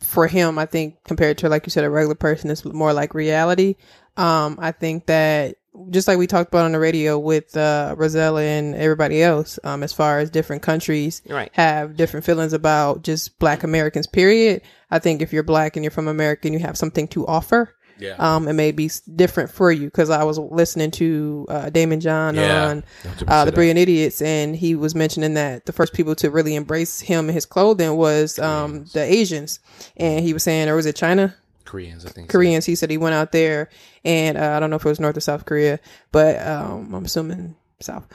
for 0.00 0.26
him, 0.26 0.58
I 0.58 0.66
think 0.66 1.02
compared 1.04 1.38
to 1.38 1.48
like 1.48 1.66
you 1.66 1.70
said, 1.70 1.84
a 1.84 1.90
regular 1.90 2.14
person, 2.14 2.50
it's 2.50 2.64
more 2.64 2.92
like 2.92 3.14
reality. 3.14 3.76
Um, 4.16 4.58
I 4.60 4.72
think 4.72 5.06
that 5.06 5.56
just 5.90 6.08
like 6.08 6.18
we 6.18 6.26
talked 6.26 6.48
about 6.52 6.64
on 6.64 6.72
the 6.72 6.78
radio 6.78 7.18
with 7.18 7.56
uh, 7.56 7.94
Rosella 7.96 8.42
and 8.42 8.74
everybody 8.74 9.22
else, 9.22 9.58
um, 9.64 9.82
as 9.82 9.92
far 9.92 10.18
as 10.18 10.30
different 10.30 10.62
countries 10.62 11.22
Right. 11.28 11.50
have 11.54 11.96
different 11.96 12.24
feelings 12.26 12.52
about 12.52 13.02
just 13.02 13.38
Black 13.38 13.62
Americans. 13.62 14.06
Period. 14.06 14.62
I 14.90 14.98
think 14.98 15.22
if 15.22 15.32
you're 15.32 15.42
Black 15.42 15.76
and 15.76 15.84
you're 15.84 15.90
from 15.90 16.08
America 16.08 16.48
and 16.48 16.54
you 16.54 16.60
have 16.60 16.76
something 16.78 17.08
to 17.08 17.26
offer. 17.26 17.74
Yeah. 18.00 18.14
Um, 18.20 18.46
it 18.46 18.52
may 18.52 18.70
be 18.70 18.88
different 19.16 19.50
for 19.50 19.72
you 19.72 19.86
because 19.86 20.08
I 20.08 20.22
was 20.22 20.38
listening 20.38 20.92
to 20.92 21.46
uh, 21.48 21.64
Daymond 21.70 22.00
John 22.00 22.36
Yeah. 22.36 22.66
on 22.68 22.84
uh, 23.26 23.44
the. 23.44 23.50
Brilliant 23.50 23.76
Idiots, 23.80 24.22
and 24.22 24.54
he 24.54 24.76
was 24.76 24.94
mentioning 24.94 25.34
that 25.34 25.66
the 25.66 25.72
first 25.72 25.92
people 25.94 26.14
to 26.14 26.30
really 26.30 26.54
embrace 26.54 27.00
him 27.00 27.24
and 27.26 27.34
his 27.34 27.44
clothing 27.44 27.96
was 27.96 28.38
um, 28.38 28.84
the 28.92 29.02
Asians, 29.02 29.58
and 29.96 30.24
he 30.24 30.32
was 30.32 30.44
saying, 30.44 30.68
or 30.68 30.76
was 30.76 30.86
it 30.86 30.94
China? 30.94 31.34
Koreans, 31.68 32.06
I 32.06 32.08
think. 32.08 32.30
so. 32.30 32.38
Koreans. 32.38 32.64
He 32.64 32.74
said 32.74 32.90
he 32.90 32.96
went 32.96 33.14
out 33.14 33.30
there, 33.30 33.68
and 34.02 34.38
uh, 34.38 34.52
I 34.56 34.60
don't 34.60 34.70
know 34.70 34.76
if 34.76 34.86
it 34.86 34.88
was 34.88 34.98
North 35.00 35.16
or 35.16 35.20
South 35.20 35.44
Korea, 35.44 35.78
but 36.12 36.40
um, 36.44 36.94
I'm 36.94 37.04
assuming 37.04 37.56
South 37.80 38.06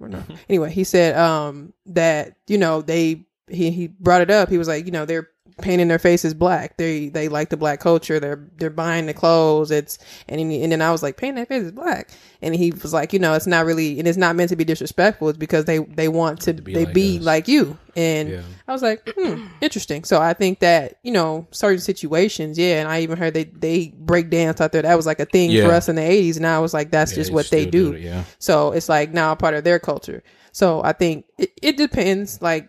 or 0.00 0.08
North. 0.08 0.28
anyway, 0.48 0.72
he 0.72 0.82
said 0.82 1.16
um, 1.16 1.72
that 1.86 2.34
you 2.48 2.58
know 2.58 2.82
they 2.82 3.24
he 3.46 3.70
he 3.70 3.86
brought 3.86 4.20
it 4.22 4.30
up. 4.30 4.48
He 4.48 4.58
was 4.58 4.66
like, 4.66 4.84
you 4.84 4.90
know, 4.90 5.04
they're 5.04 5.28
painting 5.60 5.88
their 5.88 5.98
faces 5.98 6.34
black. 6.34 6.76
They 6.76 7.08
they 7.08 7.28
like 7.28 7.48
the 7.50 7.56
black 7.56 7.80
culture. 7.80 8.20
They're 8.20 8.46
they're 8.58 8.70
buying 8.70 9.06
the 9.06 9.14
clothes. 9.14 9.70
It's 9.70 9.98
and 10.28 10.40
he, 10.40 10.62
and 10.62 10.70
then 10.72 10.82
I 10.82 10.90
was 10.92 11.02
like, 11.02 11.16
painting 11.16 11.36
their 11.36 11.46
faces 11.46 11.72
black, 11.72 12.10
and 12.42 12.54
he 12.54 12.70
was 12.70 12.92
like, 12.92 13.12
you 13.12 13.18
know, 13.18 13.34
it's 13.34 13.46
not 13.46 13.66
really 13.66 13.98
and 13.98 14.06
it's 14.06 14.18
not 14.18 14.36
meant 14.36 14.50
to 14.50 14.56
be 14.56 14.64
disrespectful. 14.64 15.28
It's 15.30 15.38
because 15.38 15.64
they 15.64 15.78
they 15.78 16.08
want 16.08 16.40
to 16.42 16.52
be 16.52 16.74
they 16.74 16.84
like 16.84 16.94
be 16.94 17.18
us. 17.18 17.24
like 17.24 17.48
you. 17.48 17.76
And 17.96 18.28
Yeah. 18.28 18.42
I 18.68 18.72
was 18.72 18.82
like, 18.82 19.08
hmm, 19.18 19.46
interesting. 19.60 20.04
So 20.04 20.20
I 20.20 20.32
think 20.32 20.60
that 20.60 20.98
you 21.02 21.10
know 21.12 21.46
certain 21.50 21.80
situations, 21.80 22.56
yeah. 22.58 22.80
And 22.80 22.88
I 22.88 23.00
even 23.00 23.18
heard 23.18 23.34
they 23.34 23.44
they 23.44 23.88
break 23.98 24.30
dance 24.30 24.60
out 24.60 24.72
there. 24.72 24.82
That 24.82 24.94
was 24.96 25.06
like 25.06 25.18
a 25.20 25.24
thing 25.26 25.50
Yeah. 25.50 25.66
for 25.66 25.72
us 25.72 25.88
in 25.88 25.96
the 25.96 26.02
'80s, 26.02 26.36
and 26.36 26.46
I 26.46 26.60
was 26.60 26.72
like, 26.74 26.90
that's 26.90 27.12
Yeah, 27.12 27.16
just 27.16 27.32
what 27.32 27.50
they 27.50 27.64
do. 27.66 27.90
do 27.90 27.96
it, 27.96 28.02
yeah. 28.02 28.24
So 28.38 28.72
it's 28.72 28.88
like 28.88 29.12
now 29.12 29.32
a 29.32 29.36
part 29.36 29.54
of 29.54 29.64
their 29.64 29.78
culture. 29.80 30.22
So 30.52 30.82
I 30.82 30.92
think 30.92 31.24
it, 31.38 31.50
it 31.62 31.76
depends. 31.76 32.40
Like 32.40 32.68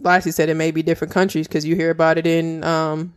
Lassie 0.00 0.30
said, 0.30 0.48
it 0.48 0.54
may 0.54 0.70
be 0.70 0.82
different 0.82 1.12
countries 1.12 1.48
because 1.48 1.64
you 1.64 1.76
hear 1.76 1.90
about 1.90 2.18
it 2.18 2.26
in 2.26 2.64
um 2.64 3.14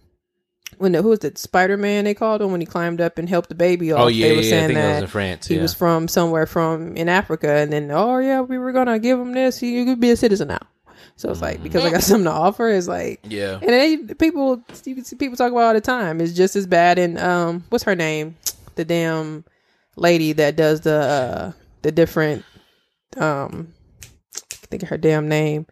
when 0.77 0.93
the, 0.93 1.01
who 1.01 1.09
was 1.09 1.23
it 1.23 1.37
Spider 1.37 1.77
Man 1.77 2.05
they 2.05 2.13
called 2.13 2.41
him 2.41 2.51
when 2.51 2.61
he 2.61 2.67
climbed 2.67 3.01
up 3.01 3.17
and 3.17 3.27
helped 3.27 3.49
the 3.49 3.55
baby 3.55 3.91
off. 3.91 4.01
Oh 4.01 4.07
yeah, 4.07 4.29
they 4.29 4.35
were 4.35 4.41
yeah. 4.41 4.49
Saying 4.49 4.73
that 4.73 4.93
was 4.93 5.03
in 5.03 5.07
France. 5.07 5.47
he 5.47 5.55
yeah. 5.55 5.61
was 5.61 5.73
from 5.73 6.07
somewhere 6.07 6.45
from 6.45 6.95
in 6.97 7.09
Africa, 7.09 7.49
and 7.49 7.71
then 7.71 7.91
oh 7.91 8.17
yeah, 8.17 8.41
we 8.41 8.57
were 8.57 8.71
gonna 8.71 8.99
give 8.99 9.19
him 9.19 9.33
this. 9.33 9.59
He 9.59 9.85
could 9.85 9.99
be 9.99 10.11
a 10.11 10.17
citizen 10.17 10.47
now. 10.47 10.67
So 11.15 11.29
it's 11.29 11.41
like 11.41 11.61
because 11.61 11.85
I 11.85 11.91
got 11.91 12.01
something 12.03 12.25
to 12.25 12.31
offer, 12.31 12.69
it's 12.69 12.87
like. 12.87 13.19
Yeah. 13.23 13.59
and 13.61 13.69
they, 13.69 13.97
people 14.15 14.63
you 14.85 14.95
can 14.95 15.03
see 15.03 15.15
people 15.15 15.37
talk 15.37 15.51
about 15.51 15.63
all 15.63 15.73
the 15.73 15.81
time. 15.81 16.19
It's 16.19 16.33
just 16.33 16.55
as 16.55 16.65
bad. 16.65 16.97
And 16.97 17.19
um, 17.19 17.63
what's 17.69 17.83
her 17.83 17.95
name? 17.95 18.37
The 18.75 18.85
damn 18.85 19.45
lady 19.95 20.33
that 20.33 20.55
does 20.55 20.81
the 20.81 20.95
uh, 20.95 21.51
the 21.83 21.91
different 21.91 22.43
um, 23.17 23.73
I 24.33 24.65
think 24.67 24.83
of 24.83 24.89
her 24.89 24.97
damn 24.97 25.27
name. 25.27 25.67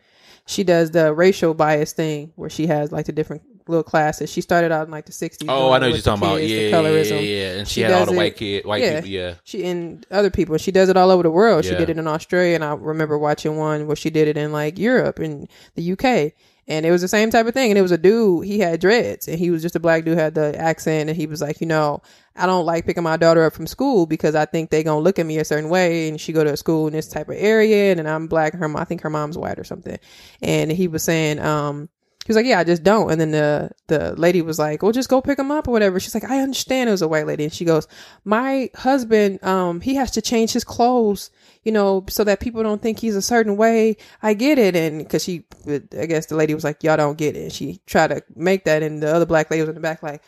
She 0.49 0.63
does 0.63 0.89
the 0.89 1.13
racial 1.13 1.53
bias 1.53 1.93
thing 1.93 2.33
where 2.35 2.49
she 2.49 2.65
has 2.65 2.91
like 2.91 3.05
the 3.05 3.11
different 3.11 3.43
little 3.67 3.83
classes. 3.83 4.31
She 4.31 4.41
started 4.41 4.71
out 4.71 4.87
in 4.87 4.91
like 4.91 5.05
the 5.05 5.11
sixties. 5.11 5.47
Oh, 5.47 5.71
I 5.71 5.77
know 5.77 5.89
what 5.89 5.93
you're 5.93 6.01
talking 6.01 6.23
about. 6.23 6.41
Yeah, 6.41 6.81
yeah, 6.81 6.89
yeah, 6.89 7.19
yeah. 7.19 7.57
And 7.59 7.67
she, 7.67 7.81
had 7.81 7.91
all 7.91 8.07
the 8.07 8.13
it- 8.13 8.17
white 8.17 8.35
kid, 8.35 8.65
white 8.65 8.81
yeah. 8.81 8.95
people. 8.95 9.09
Yeah. 9.09 9.33
She 9.43 9.63
and 9.63 10.03
other 10.09 10.31
people. 10.31 10.57
She 10.57 10.71
does 10.71 10.89
it 10.89 10.97
all 10.97 11.11
over 11.11 11.21
the 11.21 11.29
world. 11.29 11.65
She 11.65 11.75
did 11.75 11.91
it 11.91 11.99
in 11.99 12.07
Australia, 12.07 12.55
and 12.55 12.63
I 12.63 12.73
remember 12.73 13.15
watching 13.15 13.57
one 13.57 13.85
where 13.85 13.95
she 13.95 14.09
did 14.09 14.27
it 14.27 14.37
in 14.37 14.51
like 14.51 14.79
Europe 14.79 15.19
and 15.19 15.47
the 15.75 15.91
UK. 15.91 16.33
And 16.69 16.85
it 16.85 16.91
was 16.91 17.01
the 17.01 17.07
same 17.07 17.31
type 17.31 17.47
of 17.47 17.53
thing. 17.55 17.71
And 17.71 17.79
it 17.79 17.81
was 17.81 17.91
a 17.91 17.97
dude, 17.97 18.45
he 18.45 18.59
had 18.59 18.79
dreads 18.79 19.27
and 19.27 19.39
he 19.39 19.49
was 19.49 19.63
just 19.63 19.75
a 19.75 19.79
black 19.79 20.05
dude, 20.05 20.19
had 20.19 20.35
the 20.35 20.55
accent. 20.55 21.09
And 21.09 21.17
he 21.17 21.25
was 21.25 21.41
like, 21.41 21.59
you 21.61 21.67
know, 21.67 22.03
I 22.35 22.45
don't 22.45 22.65
like 22.65 22.85
picking 22.85 23.01
my 23.01 23.17
daughter 23.17 23.43
up 23.43 23.53
from 23.53 23.65
school 23.65 24.05
because 24.05 24.35
I 24.35 24.45
think 24.45 24.69
they 24.69 24.83
going 24.83 24.99
to 24.99 25.03
look 25.03 25.17
at 25.17 25.25
me 25.25 25.39
a 25.39 25.45
certain 25.45 25.71
way. 25.71 26.07
And 26.07 26.21
she 26.21 26.31
go 26.31 26.43
to 26.43 26.53
a 26.53 26.57
school 26.57 26.85
in 26.85 26.93
this 26.93 27.07
type 27.07 27.27
of 27.27 27.35
area. 27.37 27.91
And 27.91 28.07
I'm 28.07 28.27
black. 28.27 28.53
And 28.53 28.61
her, 28.61 28.77
I 28.77 28.85
think 28.85 29.01
her 29.01 29.09
mom's 29.09 29.37
white 29.37 29.57
or 29.57 29.63
something. 29.63 29.97
And 30.43 30.71
he 30.71 30.87
was 30.87 31.03
saying, 31.03 31.39
um, 31.39 31.89
he 32.29 32.31
was 32.31 32.35
like, 32.35 32.45
yeah, 32.45 32.59
I 32.59 32.63
just 32.63 32.83
don't. 32.83 33.11
And 33.11 33.19
then 33.19 33.31
the, 33.31 33.71
the 33.87 34.13
lady 34.15 34.43
was 34.43 34.59
like, 34.59 34.83
well, 34.83 34.91
just 34.91 35.09
go 35.09 35.19
pick 35.19 35.39
him 35.39 35.49
up 35.49 35.67
or 35.67 35.71
whatever. 35.71 35.99
She's 35.99 36.13
like, 36.13 36.29
I 36.29 36.41
understand 36.41 36.87
it 36.87 36.91
was 36.91 37.01
a 37.01 37.07
white 37.07 37.25
lady. 37.25 37.45
And 37.45 37.51
she 37.51 37.65
goes, 37.65 37.87
my 38.23 38.69
husband, 38.75 39.43
um, 39.43 39.81
he 39.81 39.95
has 39.95 40.11
to 40.11 40.21
change 40.21 40.53
his 40.53 40.63
clothes, 40.63 41.31
you 41.63 41.71
know, 41.71 42.05
so 42.09 42.23
that 42.23 42.39
people 42.39 42.63
don't 42.63 42.81
think 42.81 42.99
he's 42.99 43.15
a 43.15 43.21
certain 43.21 43.57
way. 43.57 43.97
I 44.23 44.33
get 44.33 44.57
it. 44.57 44.75
And 44.75 45.07
cause 45.09 45.23
she, 45.23 45.43
I 45.67 46.05
guess 46.05 46.27
the 46.27 46.35
lady 46.35 46.53
was 46.53 46.63
like, 46.63 46.83
y'all 46.83 46.97
don't 46.97 47.17
get 47.17 47.35
it. 47.35 47.43
And 47.43 47.51
she 47.53 47.81
tried 47.85 48.07
to 48.07 48.23
make 48.35 48.65
that. 48.65 48.81
And 48.83 49.01
the 49.03 49.13
other 49.13 49.25
black 49.25 49.49
lady 49.51 49.61
was 49.61 49.69
in 49.69 49.75
the 49.75 49.81
back, 49.81 50.01
like, 50.01 50.21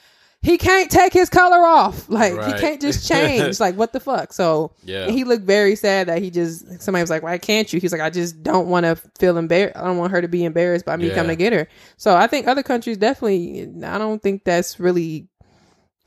he 0.43 0.57
can't 0.57 0.89
take 0.89 1.13
his 1.13 1.29
color 1.29 1.59
off. 1.63 2.09
Like 2.09 2.35
Right. 2.35 2.55
he 2.55 2.59
can't 2.59 2.81
just 2.81 3.07
change. 3.11 3.59
like 3.59 3.75
what 3.75 3.93
the 3.93 3.99
fuck? 3.99 4.33
So 4.33 4.73
Yeah. 4.83 5.07
he 5.11 5.23
looked 5.23 5.45
very 5.45 5.75
sad 5.75 6.07
that 6.07 6.19
he 6.21 6.31
just 6.31 6.81
somebody 6.81 7.03
was 7.03 7.11
like, 7.11 7.21
"Why 7.21 7.37
can't 7.37 7.71
you?" 7.71 7.79
He's 7.79 7.91
like, 7.91 8.01
"I 8.01 8.09
just 8.09 8.41
don't 8.41 8.67
want 8.67 8.85
to 8.87 8.95
feel 9.19 9.37
embarrassed. 9.37 9.77
I 9.77 9.83
don't 9.85 9.97
want 9.99 10.11
her 10.11 10.19
to 10.21 10.27
be 10.27 10.43
embarrassed 10.43 10.83
by 10.83 10.95
me 10.97 11.09
Yeah. 11.09 11.13
coming 11.13 11.29
to 11.29 11.35
get 11.35 11.53
her." 11.53 11.67
So 11.97 12.15
I 12.17 12.25
think 12.25 12.47
other 12.47 12.63
countries 12.63 12.97
definitely. 12.97 13.69
I 13.85 13.99
don't 13.99 14.21
think 14.21 14.43
that's 14.43 14.79
really 14.79 15.27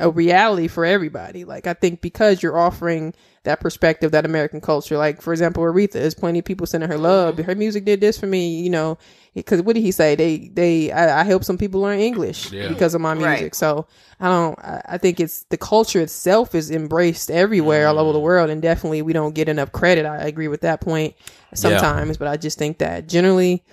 a 0.00 0.10
reality 0.10 0.66
for 0.66 0.84
everybody. 0.84 1.44
Like 1.44 1.68
I 1.68 1.74
think 1.74 2.00
because 2.00 2.42
you're 2.42 2.58
offering 2.58 3.14
that 3.45 3.61
perspective, 3.61 4.11
that 4.12 4.24
American 4.24 4.61
culture. 4.61 4.99
Like 4.99 5.22
for 5.22 5.32
example, 5.32 5.62
Aretha, 5.62 5.92
there's 5.92 6.14
plenty 6.14 6.40
of 6.40 6.45
people 6.45 6.66
sending 6.66 6.90
her 6.90 6.99
love. 6.99 7.38
Her 7.38 7.55
music 7.55 7.84
did 7.84 8.01
this 8.01 8.18
for 8.18 8.26
me, 8.26 8.61
you 8.61 8.70
know. 8.70 8.99
Because 9.34 9.62
what 9.62 9.74
did 9.74 9.82
he 9.82 9.90
say? 9.90 10.14
They 10.14 10.49
they 10.53 10.92
I, 10.92 11.20
I 11.20 11.24
helped 11.24 11.45
some 11.45 11.59
people 11.59 11.80
learn 11.80 11.99
English 11.99 12.53
Yeah. 12.53 12.68
because 12.68 12.95
of 12.95 13.01
my 13.01 13.14
music. 13.14 13.42
Right. 13.42 13.55
So 13.55 13.86
I 14.20 14.28
don't. 14.28 14.59
I, 14.61 14.82
I 14.90 14.99
think 14.99 15.20
it's 15.20 15.45
the 15.45 15.57
culture 15.57 16.01
itself 16.01 16.55
is 16.55 16.70
embraced 16.70 17.30
everywhere 17.30 17.86
all 17.88 17.99
over 17.99 18.12
the 18.12 18.20
world, 18.20 18.51
and 18.51 18.62
definitely 18.62 19.03
we 19.03 19.12
don't 19.12 19.34
get 19.34 19.49
enough 19.49 19.72
credit. 19.72 20.07
I 20.07 20.18
agree 20.18 20.49
with 20.49 20.61
that 20.62 20.80
point 20.80 21.14
sometimes, 21.55 22.16
but 22.16 22.28
I 22.28 22.36
just 22.36 22.59
think 22.59 22.78
that 22.78 23.09
generally, 23.09 23.64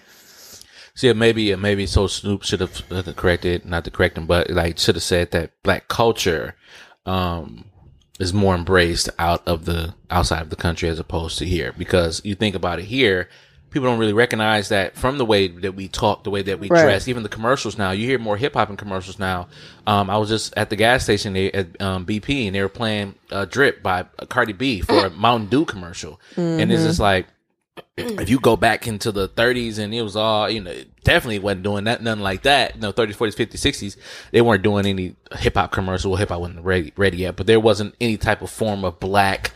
So 0.95 1.07
yeah, 1.07 1.13
maybe 1.13 1.55
maybe 1.55 1.86
so 1.86 2.07
Snoop 2.07 2.43
should 2.43 2.59
have 2.59 2.82
uh, 2.91 3.03
corrected, 3.13 3.65
not 3.65 3.86
to 3.86 3.91
correct 3.91 4.17
him, 4.17 4.26
but 4.26 4.49
like 4.49 4.78
should 4.80 4.95
have 4.95 5.03
said 5.03 5.32
that 5.32 5.51
black 5.63 5.88
culture 5.88 6.55
um 7.05 7.65
is 8.22 8.34
more 8.34 8.53
embraced 8.55 9.09
out 9.17 9.41
of 9.47 9.65
the 9.65 9.93
outside 10.09 10.41
of 10.41 10.49
the 10.49 10.55
country 10.55 10.88
as 10.88 10.99
opposed 10.99 11.38
to 11.39 11.45
here. 11.45 11.74
Because 11.78 12.22
you 12.24 12.36
think 12.36 12.55
about 12.55 12.78
it 12.80 12.86
here, 12.86 13.28
people 13.72 13.89
don't 13.89 13.97
really 13.99 14.13
recognize 14.13 14.69
that 14.69 14.95
from 14.95 15.17
the 15.17 15.26
way 15.26 15.47
that 15.47 15.74
we 15.74 15.88
talk, 15.88 16.24
the 16.24 16.30
way 16.30 16.41
that 16.43 16.59
we 16.59 16.67
Right. 16.69 16.84
dress, 16.84 17.07
even 17.07 17.24
the 17.24 17.30
commercials 17.30 17.78
now. 17.78 17.91
You 17.91 18.05
hear 18.05 18.19
more 18.19 18.38
hip 18.38 18.53
hop 18.53 18.69
in 18.69 18.78
commercials 18.78 19.17
now. 19.17 19.47
Um, 19.88 20.09
I 20.09 20.17
was 20.17 20.30
just 20.30 20.53
at 20.55 20.69
the 20.69 20.76
gas 20.76 21.03
station 21.03 21.36
at 21.36 21.82
um, 21.82 22.05
BP 22.05 22.45
and 22.45 22.55
they 22.55 22.61
were 22.61 22.69
playing 22.69 23.15
uh, 23.32 23.45
"Drip" 23.45 23.82
by 23.82 24.03
Cardi 24.30 24.53
B 24.53 24.82
for 24.82 25.05
a 25.05 25.09
Mountain 25.28 25.49
Dew 25.49 25.65
commercial, 25.65 26.19
and 26.38 26.72
it's 26.72 26.84
just 26.84 26.99
like 26.99 27.28
if 28.21 28.29
you 28.29 28.39
go 28.39 28.55
back 28.55 28.87
into 28.87 29.11
the 29.11 29.27
30s 29.29 29.77
and 29.79 29.93
it 29.93 30.01
was 30.01 30.15
all, 30.15 30.49
you 30.49 30.61
know, 30.61 30.73
definitely 31.03 31.39
wasn't 31.39 31.63
doing 31.63 31.83
that, 31.85 32.01
nothing 32.01 32.21
like 32.23 32.43
that. 32.43 32.75
You 32.75 32.81
know, 32.81 32.93
30s, 32.93 33.15
40s, 33.15 33.35
50s, 33.35 33.51
60s, 33.53 33.97
they 34.31 34.41
weren't 34.41 34.63
doing 34.63 34.85
any 34.85 35.15
hip 35.37 35.55
hop 35.55 35.71
commercial. 35.71 36.11
Well, 36.11 36.17
hip 36.19 36.29
hop 36.29 36.41
wasn't 36.41 36.63
ready, 36.65 36.93
ready 36.95 37.17
yet, 37.17 37.35
but 37.35 37.47
there 37.47 37.59
wasn't 37.59 37.95
any 38.01 38.17
type 38.17 38.41
of 38.41 38.49
form 38.49 38.83
of 38.85 38.99
black 38.99 39.51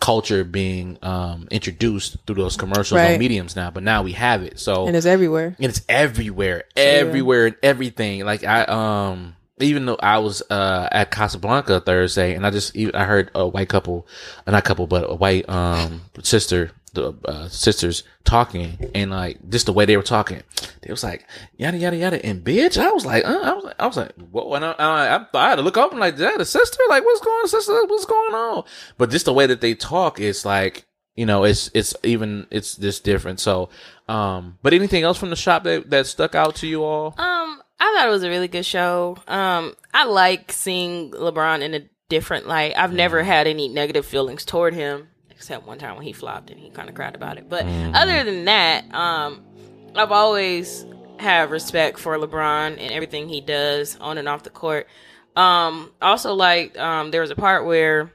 culture 0.00 0.44
being 0.44 0.96
um 1.02 1.48
introduced 1.50 2.16
through 2.24 2.36
those 2.36 2.56
commercials 2.56 2.98
Right. 3.00 3.14
on 3.14 3.18
mediums 3.18 3.56
now. 3.56 3.70
But 3.72 3.82
now 3.82 4.04
we 4.04 4.12
have 4.12 4.42
it. 4.44 4.60
So 4.60 4.86
and 4.86 4.96
it's 4.96 5.06
everywhere. 5.06 5.56
and 5.58 5.66
it's 5.70 5.80
everywhere, 5.88 6.64
everywhere, 6.76 7.46
and 7.46 7.56
everything. 7.64 8.24
Like 8.24 8.44
I, 8.44 8.62
um, 8.62 9.34
even 9.60 9.86
though 9.86 9.96
I 10.00 10.18
was 10.18 10.40
uh 10.50 10.88
at 10.92 11.10
Casablanca 11.10 11.80
Thursday, 11.80 12.34
and 12.34 12.46
I 12.46 12.50
just 12.50 12.76
even 12.76 12.94
I 12.94 13.06
heard 13.06 13.32
a 13.34 13.48
white 13.48 13.68
couple, 13.68 14.06
not 14.46 14.62
couple, 14.64 14.86
but 14.86 15.10
a 15.10 15.16
white 15.16 15.48
um 15.48 16.02
sister, 16.22 16.70
the 16.90 17.14
uh, 17.24 17.48
sisters 17.48 18.02
talking, 18.24 18.90
and 18.94 19.10
like 19.10 19.48
just 19.48 19.66
the 19.66 19.72
way 19.72 19.84
they 19.84 19.96
were 19.96 20.02
talking, 20.02 20.42
they 20.82 20.90
was 20.90 21.04
like 21.04 21.26
yada 21.56 21.76
yada 21.76 21.96
yada, 21.96 22.24
and 22.24 22.44
bitch, 22.44 22.76
I 22.80 22.90
was 22.90 23.04
like, 23.04 23.24
uh, 23.24 23.28
I 23.28 23.52
was 23.52 23.64
like, 23.64 23.76
I 23.78 23.86
was 23.86 23.96
like, 23.96 24.12
whoa, 24.14 24.54
and 24.54 24.64
I, 24.64 24.72
I, 24.78 25.26
I 25.34 25.48
had 25.50 25.56
to 25.56 25.62
look 25.62 25.76
up 25.76 25.90
and 25.90 26.00
like, 26.00 26.14
is 26.14 26.20
that 26.20 26.40
a 26.40 26.44
sister? 26.44 26.82
Like, 26.88 27.04
what's 27.04 27.20
going 27.20 27.40
on, 27.40 27.48
sister? 27.48 27.84
What's 27.86 28.04
going 28.04 28.34
on? 28.34 28.64
But 28.96 29.10
just 29.10 29.24
the 29.24 29.32
way 29.32 29.46
that 29.46 29.60
they 29.60 29.74
talk 29.74 30.20
is 30.20 30.44
like 30.44 30.86
you 31.18 31.26
know, 31.26 31.42
it's 31.42 31.68
it's 31.74 31.94
even 32.04 32.46
it's 32.52 32.76
just 32.76 33.02
different. 33.02 33.40
So, 33.40 33.70
um, 34.08 34.56
but 34.62 34.72
anything 34.72 35.02
else 35.02 35.18
from 35.18 35.30
the 35.30 35.36
shop 35.36 35.64
that 35.64 35.90
that 35.90 36.06
stuck 36.06 36.36
out 36.36 36.54
to 36.56 36.68
you 36.68 36.84
all? 36.84 37.08
Um, 37.18 37.60
I 37.80 37.92
thought 37.96 38.06
it 38.06 38.10
was 38.10 38.22
a 38.22 38.28
really 38.28 38.46
good 38.46 38.64
show. 38.64 39.18
Um, 39.26 39.74
I 39.92 40.04
like 40.04 40.52
seeing 40.52 41.10
LeBron 41.10 41.62
in 41.62 41.74
a 41.74 41.88
different 42.08 42.46
light. 42.46 42.74
I've 42.76 42.92
never 42.92 43.24
had 43.24 43.48
any 43.48 43.68
negative 43.68 44.06
feelings 44.06 44.44
toward 44.44 44.74
him, 44.74 45.08
except 45.38 45.66
one 45.68 45.78
time 45.78 45.94
when 45.94 46.04
he 46.04 46.12
flopped 46.12 46.50
and 46.50 46.58
he 46.58 46.68
kind 46.68 46.88
of 46.88 46.96
cried 46.96 47.14
about 47.14 47.38
it. 47.38 47.48
But 47.48 47.64
other 47.94 48.24
than 48.24 48.44
that, 48.46 48.92
um, 48.92 49.44
I've 49.94 50.10
always 50.10 50.84
had 51.18 51.50
respect 51.50 51.98
for 52.00 52.16
LeBron 52.18 52.72
and 52.72 52.90
everything 52.92 53.28
he 53.28 53.40
does 53.40 53.96
on 54.00 54.18
and 54.18 54.28
off 54.28 54.42
the 54.42 54.50
court. 54.50 54.88
Um, 55.36 55.92
also 56.02 56.34
like 56.34 56.76
um, 56.76 57.12
there 57.12 57.20
was 57.20 57.30
a 57.30 57.36
part 57.36 57.64
where 57.64 58.12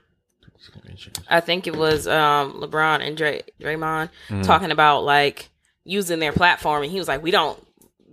I 1.29 1.39
think 1.39 1.65
it 1.65 1.75
was 1.77 2.07
um 2.07 2.53
LeBron 2.61 3.05
and 3.07 3.15
Dray 3.15 3.43
Draymond 3.59 4.09
talking 4.43 4.71
about 4.71 5.05
like 5.05 5.49
using 5.85 6.19
their 6.19 6.33
platform, 6.33 6.83
and 6.83 6.91
he 6.91 6.99
was 6.99 7.07
like, 7.07 7.23
"We 7.23 7.31
don't." 7.31 7.57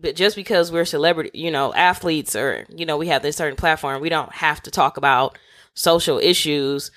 But 0.00 0.16
just 0.16 0.34
because 0.36 0.72
we're 0.72 0.84
celebrity, 0.84 1.30
you 1.34 1.50
know, 1.50 1.74
athletes, 1.74 2.34
or 2.36 2.64
you 2.70 2.86
know, 2.86 2.96
we 2.96 3.08
have 3.08 3.22
this 3.22 3.36
certain 3.36 3.56
platform, 3.56 4.00
we 4.00 4.08
don't 4.08 4.32
have 4.32 4.62
to 4.62 4.70
talk 4.70 4.96
about 4.96 5.36
social 5.74 6.18
issues. 6.18 6.90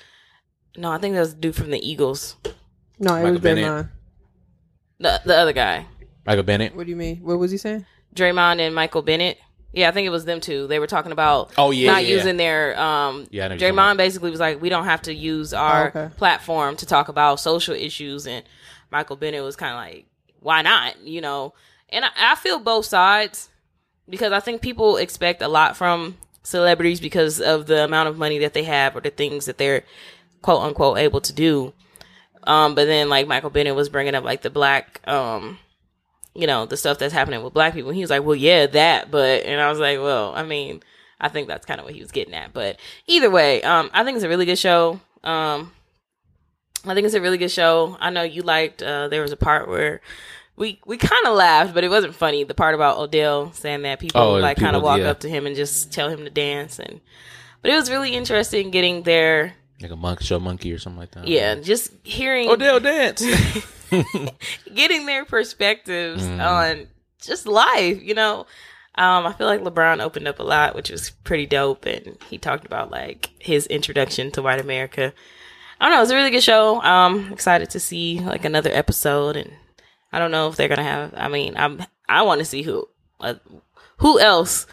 No, 0.77 0.91
I 0.91 0.97
think 0.97 1.13
that 1.15 1.21
was 1.21 1.35
the 1.35 1.39
dude 1.41 1.55
from 1.55 1.71
the 1.71 1.79
Eagles, 1.87 2.35
No, 2.99 3.13
it 3.15 3.19
Michael 3.19 3.31
was 3.33 3.41
Bennett. 3.41 3.65
Draymond. 3.65 3.89
the 4.99 5.21
the 5.25 5.35
other 5.37 5.53
guy, 5.53 5.85
Michael 6.25 6.43
Bennett. 6.43 6.75
What 6.75 6.85
do 6.85 6.89
you 6.89 6.95
mean? 6.95 7.17
What 7.17 7.37
was 7.39 7.51
he 7.51 7.57
saying? 7.57 7.85
Draymond 8.15 8.59
and 8.59 8.73
Michael 8.75 9.01
Bennett. 9.01 9.37
Yeah, 9.71 9.89
I 9.89 9.91
think 9.91 10.05
it 10.05 10.11
was 10.11 10.25
them 10.25 10.39
two. 10.39 10.67
They 10.67 10.77
were 10.77 10.85
talking 10.87 11.11
about 11.11 11.51
Oh, 11.57 11.71
yeah, 11.71 11.91
not 11.91 12.05
yeah. 12.05 12.15
using 12.15 12.37
their 12.37 12.79
um 12.79 13.27
Yeah, 13.31 13.45
I 13.45 13.47
know 13.47 13.55
what 13.55 13.61
you're 13.61 13.71
talking 13.71 13.75
Draymond 13.77 13.97
basically 13.97 14.29
was 14.31 14.39
like, 14.39 14.61
we 14.61 14.69
don't 14.69 14.85
have 14.85 15.01
to 15.03 15.13
use 15.13 15.51
our 15.53 15.85
Oh, 15.85 15.87
okay. 15.99 16.09
platform 16.15 16.75
to 16.77 16.85
talk 16.85 17.07
about 17.09 17.39
social 17.39 17.73
issues 17.75 18.27
and 18.27 18.43
Michael 18.91 19.15
Bennett 19.15 19.43
was 19.43 19.55
kinda 19.55 19.73
like, 19.75 20.05
Why 20.41 20.61
not? 20.61 21.01
You 21.01 21.21
know. 21.21 21.53
And 21.89 22.05
I, 22.05 22.09
I 22.17 22.35
feel 22.35 22.59
both 22.59 22.85
sides 22.85 23.49
because 24.07 24.31
I 24.31 24.39
think 24.39 24.61
people 24.61 24.97
expect 24.97 25.41
a 25.41 25.47
lot 25.47 25.75
from 25.75 26.17
celebrities 26.43 26.99
because 26.99 27.41
of 27.41 27.65
the 27.67 27.83
amount 27.83 28.09
of 28.09 28.17
money 28.17 28.37
that 28.39 28.53
they 28.53 28.63
have 28.65 28.95
or 28.95 29.01
the 29.01 29.09
things 29.09 29.45
that 29.45 29.57
they're 29.57 29.83
quote 30.43 30.61
unquote 30.61 30.99
able 30.99 31.21
to 31.21 31.33
do. 31.33 31.73
Um, 32.43 32.75
but 32.75 32.85
then 32.85 33.09
like 33.09 33.25
Michael 33.27 33.49
Bennett 33.49 33.73
was 33.73 33.89
bringing 33.89 34.13
up 34.13 34.23
like 34.23 34.43
the 34.43 34.51
black, 34.51 35.01
um, 35.07 35.57
you 36.35 36.45
know, 36.45 36.65
the 36.65 36.77
stuff 36.77 36.99
that's 36.99 37.13
happening 37.13 37.41
with 37.41 37.53
black 37.53 37.73
people. 37.73 37.91
He 37.91 38.01
was 38.01 38.09
like, 38.09 38.23
well, 38.23 38.35
yeah, 38.35 38.67
that, 38.67 39.09
but, 39.09 39.45
and 39.45 39.61
I 39.61 39.69
was 39.69 39.79
like, 39.79 39.99
well, 39.99 40.33
I 40.35 40.43
mean, 40.43 40.83
I 41.21 41.29
think 41.29 41.47
that's 41.47 41.65
kind 41.65 41.79
of 41.79 41.85
what 41.85 41.93
he 41.93 42.01
was 42.01 42.11
getting 42.11 42.33
at. 42.33 42.51
But 42.51 42.79
either 43.07 43.29
way, 43.29 43.63
um, 43.63 43.89
I 43.93 44.03
think 44.03 44.15
it's 44.15 44.25
a 44.25 44.29
really 44.29 44.45
good 44.45 44.59
show. 44.59 44.99
Um, 45.23 45.71
I 46.85 46.93
think 46.93 47.05
it's 47.05 47.13
a 47.13 47.21
really 47.21 47.37
good 47.37 47.51
show. 47.51 47.95
I 48.01 48.09
know 48.09 48.23
you 48.23 48.41
liked, 48.41 48.83
uh, 48.83 49.07
there 49.07 49.21
was 49.21 49.31
a 49.31 49.37
part 49.37 49.69
where 49.69 50.01
we, 50.57 50.81
we 50.85 50.97
kind 50.97 51.25
of 51.25 51.35
laughed, 51.35 51.73
but 51.73 51.85
it 51.85 51.89
wasn't 51.89 52.13
funny. 52.13 52.43
The 52.43 52.53
part 52.53 52.75
about 52.75 52.97
Odell 52.97 53.53
saying 53.53 53.83
that 53.83 53.99
people 54.01 54.19
Oh, 54.19 54.33
like 54.33 54.57
kind 54.57 54.75
of 54.75 54.83
walk 54.83 54.99
yeah. 54.99 55.11
up 55.11 55.21
to 55.21 55.29
him 55.29 55.45
and 55.45 55.55
just 55.55 55.93
tell 55.93 56.09
him 56.09 56.25
to 56.25 56.29
dance. 56.29 56.77
And, 56.77 56.99
but 57.61 57.71
it 57.71 57.75
was 57.75 57.89
really 57.89 58.15
interesting 58.15 58.69
getting 58.69 59.03
their, 59.03 59.53
Like 59.83 59.91
a 59.91 59.95
monk 59.95 60.21
show 60.21 60.39
monkey 60.39 60.73
or 60.73 60.79
something 60.79 60.99
like 60.99 61.11
that. 61.11 61.27
yeah, 61.27 61.55
just 61.55 61.91
hearing 62.03 62.49
Odell 62.49 62.79
dance. 62.79 63.21
getting 64.73 65.05
their 65.05 65.25
perspectives 65.25 66.23
Mm. 66.23 66.39
on 66.45 66.87
just 67.21 67.45
life, 67.45 68.01
you 68.01 68.13
know. 68.15 68.45
Um, 68.95 69.25
I 69.25 69.33
feel 69.33 69.47
like 69.47 69.61
LeBron 69.61 70.01
opened 70.01 70.27
up 70.27 70.39
a 70.39 70.43
lot, 70.43 70.75
which 70.75 70.89
was 70.91 71.09
pretty 71.09 71.45
dope, 71.47 71.85
and 71.85 72.17
he 72.29 72.37
talked 72.37 72.65
about 72.65 72.91
like 72.91 73.29
his 73.39 73.65
introduction 73.67 74.31
to 74.31 74.41
white 74.41 74.61
America. 74.61 75.13
I 75.81 75.85
don't 75.85 75.91
know, 75.91 75.97
it 75.97 76.01
was 76.01 76.11
a 76.11 76.15
really 76.15 76.29
good 76.29 76.43
show. 76.43 76.81
Um, 76.81 77.31
excited 77.33 77.69
to 77.71 77.79
see 77.79 78.19
like 78.19 78.45
another 78.45 78.69
episode, 78.71 79.35
and 79.35 79.51
I 80.11 80.19
don't 80.19 80.31
know 80.31 80.47
if 80.47 80.55
they're 80.55 80.67
gonna 80.69 80.83
have. 80.83 81.13
I 81.17 81.27
mean, 81.27 81.55
I'm 81.57 81.83
I 82.07 82.21
want 82.21 82.39
to 82.39 82.45
see 82.45 82.61
who 82.61 82.87
uh, 83.19 83.33
who 83.97 84.19
else 84.19 84.67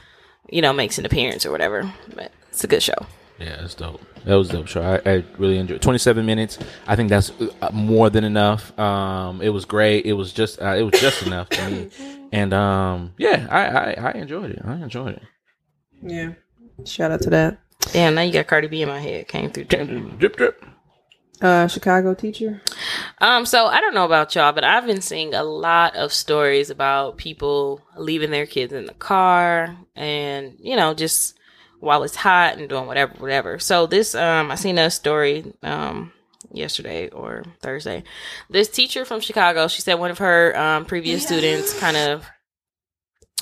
you 0.50 0.60
know 0.62 0.72
makes 0.74 0.98
an 0.98 1.06
appearance 1.06 1.46
or 1.46 1.50
whatever, 1.50 1.90
but 2.14 2.30
it's 2.50 2.62
a 2.62 2.66
good 2.68 2.82
show. 2.82 3.06
Yeah, 3.38 3.64
it's 3.64 3.74
dope. 3.74 4.02
That 4.24 4.34
was 4.34 4.50
a 4.50 4.52
dope 4.54 4.66
show. 4.66 4.82
I, 4.82 5.10
I 5.10 5.24
really 5.38 5.58
enjoyed. 5.58 5.80
Twenty 5.80 5.98
seven 5.98 6.26
minutes. 6.26 6.58
I 6.86 6.96
think 6.96 7.08
that's 7.08 7.32
uh, 7.62 7.70
more 7.72 8.10
than 8.10 8.24
enough. 8.24 8.78
Um, 8.78 9.40
it 9.40 9.48
was 9.50 9.64
great. 9.64 10.06
It 10.06 10.12
was 10.12 10.32
just. 10.32 10.60
Uh, 10.60 10.74
it 10.76 10.82
was 10.82 11.00
just 11.00 11.22
enough 11.26 11.48
to 11.50 11.70
me. 11.70 11.90
And 12.32 12.52
um, 12.52 13.14
yeah, 13.18 13.46
I, 13.50 13.66
I 13.66 14.10
I 14.10 14.12
enjoyed 14.12 14.50
it. 14.50 14.60
I 14.64 14.74
enjoyed 14.74 15.14
it. 15.14 15.22
Yeah. 16.02 16.32
Shout 16.84 17.10
out 17.10 17.22
to 17.22 17.30
that. 17.30 17.58
Damn, 17.92 18.14
now 18.14 18.22
you 18.22 18.32
got 18.32 18.46
Cardi 18.46 18.68
B 18.68 18.82
in 18.82 18.88
my 18.88 19.00
head. 19.00 19.26
Came 19.26 19.50
through. 19.50 19.64
Drip 19.64 20.36
drip. 20.36 20.64
Uh, 21.40 21.66
Chicago 21.66 22.12
teacher. 22.12 22.60
Um, 23.18 23.46
so 23.46 23.64
I 23.64 23.80
don't 23.80 23.94
know 23.94 24.04
about 24.04 24.34
y'all, 24.34 24.52
but 24.52 24.62
I've 24.62 24.84
been 24.84 25.00
seeing 25.00 25.32
a 25.32 25.42
lot 25.42 25.96
of 25.96 26.12
stories 26.12 26.68
about 26.68 27.16
people 27.16 27.80
leaving 27.96 28.30
their 28.30 28.44
kids 28.44 28.74
in 28.74 28.84
the 28.84 28.92
car 28.92 29.74
and, 29.96 30.54
you 30.60 30.76
know, 30.76 30.92
just 30.92 31.38
while 31.80 32.02
it's 32.02 32.16
hot 32.16 32.58
and 32.58 32.68
doing 32.68 32.86
whatever, 32.86 33.14
whatever. 33.14 33.58
So 33.58 33.86
this, 33.86 34.14
um, 34.14 34.50
I 34.50 34.54
seen 34.54 34.78
a 34.78 34.90
story, 34.90 35.52
um, 35.62 36.12
yesterday 36.52 37.08
or 37.08 37.44
Thursday. 37.60 38.04
This 38.48 38.68
teacher 38.68 39.04
from 39.04 39.20
Chicago, 39.20 39.66
she 39.68 39.82
said 39.82 39.94
one 39.94 40.10
of 40.10 40.18
her, 40.18 40.56
um, 40.56 40.84
previous 40.84 41.24
students 41.24 41.78
kind 41.78 41.96
of, 41.96 42.26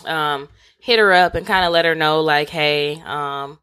um, 0.05 0.49
hit 0.81 0.99
her 0.99 1.13
up 1.13 1.35
and 1.35 1.47
kind 1.47 1.67
of 1.67 1.73
let 1.73 1.85
her 1.85 1.95
know, 1.95 2.21
like, 2.21 2.49
hey, 2.49 3.03
um, 3.05 3.59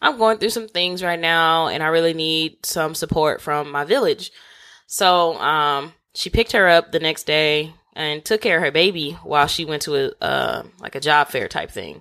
I'm 0.00 0.18
going 0.18 0.38
through 0.38 0.50
some 0.50 0.68
things 0.68 1.02
right 1.02 1.18
now 1.18 1.68
and 1.68 1.82
I 1.82 1.88
really 1.88 2.14
need 2.14 2.64
some 2.64 2.94
support 2.94 3.40
from 3.40 3.70
my 3.70 3.84
village. 3.84 4.30
So 4.86 5.34
um, 5.38 5.94
she 6.14 6.30
picked 6.30 6.52
her 6.52 6.68
up 6.68 6.92
the 6.92 7.00
next 7.00 7.24
day 7.24 7.72
and 7.98 8.24
took 8.24 8.40
care 8.40 8.58
of 8.58 8.62
her 8.62 8.70
baby 8.70 9.18
while 9.24 9.48
she 9.48 9.64
went 9.64 9.82
to 9.82 9.96
a 9.96 10.24
uh, 10.24 10.62
like 10.78 10.94
a 10.94 11.00
job 11.00 11.28
fair 11.28 11.48
type 11.48 11.70
thing. 11.70 12.00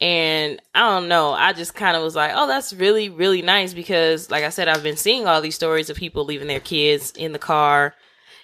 And 0.00 0.60
I 0.74 0.80
don't 0.90 1.08
know, 1.08 1.32
I 1.32 1.52
just 1.52 1.74
kind 1.74 1.94
of 1.94 2.02
was 2.02 2.16
like, 2.16 2.32
oh, 2.34 2.48
that's 2.48 2.72
really 2.72 3.10
really 3.10 3.42
nice 3.42 3.74
because, 3.74 4.30
like 4.30 4.44
I 4.44 4.48
said, 4.48 4.66
I've 4.66 4.82
been 4.82 4.96
seeing 4.96 5.26
all 5.26 5.42
these 5.42 5.54
stories 5.54 5.90
of 5.90 5.96
people 5.98 6.24
leaving 6.24 6.48
their 6.48 6.58
kids 6.58 7.12
in 7.12 7.32
the 7.32 7.38
car, 7.38 7.94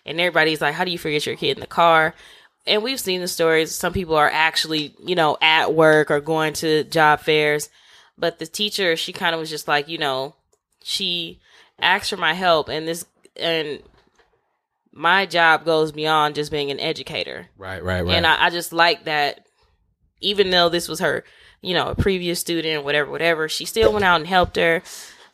and 0.04 0.20
everybody's 0.20 0.60
like, 0.60 0.74
how 0.74 0.84
do 0.84 0.90
you 0.90 0.98
forget 0.98 1.24
your 1.24 1.34
kid 1.34 1.56
in 1.56 1.62
the 1.62 1.66
car? 1.66 2.14
And 2.66 2.82
we've 2.82 3.00
seen 3.00 3.22
the 3.22 3.26
stories. 3.26 3.74
Some 3.74 3.92
people 3.92 4.14
are 4.14 4.30
actually, 4.30 4.94
you 5.04 5.16
know, 5.16 5.36
at 5.40 5.74
work 5.74 6.10
or 6.12 6.20
going 6.20 6.52
to 6.54 6.84
job 6.84 7.20
fairs. 7.20 7.70
But 8.16 8.38
the 8.38 8.46
teacher, 8.46 8.94
she 8.94 9.12
kind 9.12 9.34
of 9.34 9.40
was 9.40 9.50
just 9.50 9.66
like, 9.66 9.88
you 9.88 9.98
know, 9.98 10.36
she 10.84 11.40
asked 11.80 12.10
for 12.10 12.18
my 12.18 12.34
help, 12.34 12.68
and 12.68 12.86
this 12.86 13.06
and 13.40 13.80
my 14.92 15.26
job 15.26 15.64
goes 15.64 15.90
beyond 15.90 16.34
just 16.34 16.50
being 16.50 16.70
an 16.70 16.78
educator. 16.78 17.48
Right, 17.56 17.82
right, 17.82 18.04
right. 18.04 18.14
And 18.14 18.26
I, 18.26 18.46
I 18.46 18.50
just 18.50 18.72
like 18.72 19.04
that, 19.04 19.46
even 20.20 20.50
though 20.50 20.68
this 20.68 20.88
was 20.88 21.00
her, 21.00 21.24
you 21.62 21.74
know, 21.74 21.88
a 21.88 21.94
previous 21.94 22.40
student, 22.40 22.84
whatever, 22.84 23.10
whatever, 23.10 23.48
she 23.48 23.64
still 23.64 23.92
went 23.92 24.04
out 24.04 24.16
and 24.16 24.26
helped 24.26 24.56
her 24.56 24.82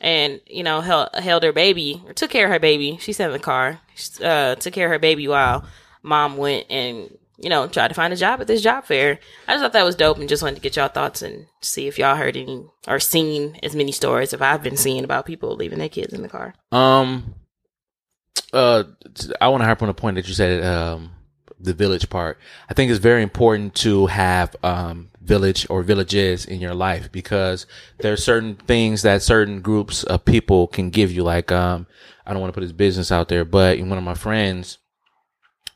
and, 0.00 0.40
you 0.46 0.62
know, 0.62 0.80
held, 0.80 1.08
held 1.14 1.42
her 1.42 1.52
baby 1.52 2.02
or 2.06 2.12
took 2.12 2.30
care 2.30 2.46
of 2.46 2.52
her 2.52 2.60
baby. 2.60 2.98
She 3.00 3.12
sat 3.12 3.26
in 3.26 3.32
the 3.32 3.38
car, 3.38 3.80
uh, 4.22 4.54
took 4.54 4.72
care 4.72 4.86
of 4.86 4.92
her 4.92 4.98
baby 4.98 5.26
while 5.26 5.64
mom 6.02 6.36
went 6.36 6.66
and, 6.70 7.16
you 7.36 7.48
know, 7.48 7.66
tried 7.66 7.88
to 7.88 7.94
find 7.94 8.12
a 8.12 8.16
job 8.16 8.40
at 8.40 8.46
this 8.46 8.62
job 8.62 8.84
fair. 8.84 9.18
I 9.46 9.54
just 9.54 9.62
thought 9.62 9.72
that 9.72 9.84
was 9.84 9.96
dope 9.96 10.18
and 10.18 10.28
just 10.28 10.42
wanted 10.42 10.56
to 10.56 10.62
get 10.62 10.76
y'all 10.76 10.88
thoughts 10.88 11.22
and 11.22 11.46
see 11.60 11.88
if 11.88 11.98
y'all 11.98 12.16
heard 12.16 12.36
any 12.36 12.64
or 12.86 13.00
seen 13.00 13.58
as 13.62 13.74
many 13.74 13.92
stories 13.92 14.32
as 14.32 14.40
I've 14.40 14.62
been 14.62 14.76
seeing 14.76 15.04
about 15.04 15.26
people 15.26 15.56
leaving 15.56 15.78
their 15.78 15.88
kids 15.88 16.12
in 16.12 16.22
the 16.22 16.28
car. 16.28 16.54
Um, 16.70 17.34
uh, 18.52 18.84
I 19.40 19.48
want 19.48 19.62
to 19.62 19.66
harp 19.66 19.82
on 19.82 19.88
the 19.88 19.94
point 19.94 20.16
that 20.16 20.28
you 20.28 20.34
said, 20.34 20.64
um, 20.64 21.12
the 21.60 21.74
village 21.74 22.08
part. 22.08 22.38
I 22.68 22.74
think 22.74 22.90
it's 22.90 23.00
very 23.00 23.22
important 23.22 23.74
to 23.76 24.06
have, 24.06 24.54
um, 24.62 25.10
village 25.20 25.66
or 25.68 25.82
villages 25.82 26.46
in 26.46 26.58
your 26.58 26.74
life 26.74 27.12
because 27.12 27.66
there 27.98 28.12
are 28.12 28.16
certain 28.16 28.54
things 28.54 29.02
that 29.02 29.22
certain 29.22 29.60
groups 29.60 30.02
of 30.04 30.24
people 30.24 30.66
can 30.66 30.88
give 30.90 31.12
you. 31.12 31.22
Like, 31.22 31.52
um, 31.52 31.86
I 32.26 32.32
don't 32.32 32.40
want 32.40 32.52
to 32.52 32.54
put 32.54 32.62
his 32.62 32.72
business 32.72 33.12
out 33.12 33.28
there, 33.28 33.44
but 33.44 33.78
one 33.78 33.98
of 33.98 34.04
my 34.04 34.14
friends, 34.14 34.78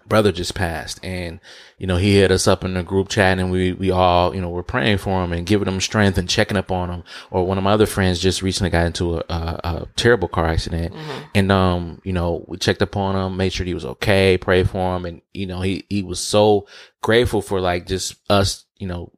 brother 0.07 0.32
just 0.32 0.55
passed. 0.55 1.00
And 1.05 1.40
you 1.78 1.86
know 1.86 1.96
he 1.96 2.16
hit 2.16 2.30
us 2.30 2.46
up 2.46 2.64
in 2.64 2.74
the 2.74 2.82
group 2.82 3.09
chat 3.09 3.38
and 3.38 3.50
we 3.50 3.72
we 3.72 3.90
all 3.90 4.34
you 4.34 4.40
know 4.40 4.50
were 4.50 4.62
praying 4.62 4.98
for 4.98 5.22
him 5.22 5.32
and 5.32 5.46
giving 5.46 5.68
him 5.68 5.80
strength 5.80 6.18
and 6.18 6.28
checking 6.28 6.57
up 6.57 6.70
on 6.70 6.90
him. 6.90 7.05
Or 7.30 7.46
one 7.46 7.59
of 7.59 7.64
my 7.64 7.72
other 7.72 7.86
friends 7.86 8.20
just 8.20 8.42
recently 8.42 8.70
got 8.70 8.86
into 8.86 9.16
a, 9.16 9.24
a, 9.28 9.61
a 9.64 9.88
terrible 9.96 10.28
car 10.28 10.46
accident 10.46 10.94
and 11.34 11.50
um 11.50 12.00
you 12.05 12.12
know 12.12 12.44
we 12.46 12.57
checked 12.59 12.82
up 12.82 12.96
on 12.96 13.16
him 13.16 13.36
made 13.36 13.53
sure 13.53 13.66
he 13.66 13.74
was 13.74 13.84
okay 13.84 14.38
prayed 14.38 14.70
for 14.70 14.96
him. 14.96 15.05
And 15.05 15.22
you 15.32 15.46
know 15.46 15.61
he 15.61 15.84
he 15.88 16.03
was 16.03 16.20
so 16.20 16.66
grateful 17.00 17.42
for 17.42 17.61
like 17.61 17.86
just 17.86 18.14
us 18.30 18.64
you 18.78 18.86
know 18.86 19.11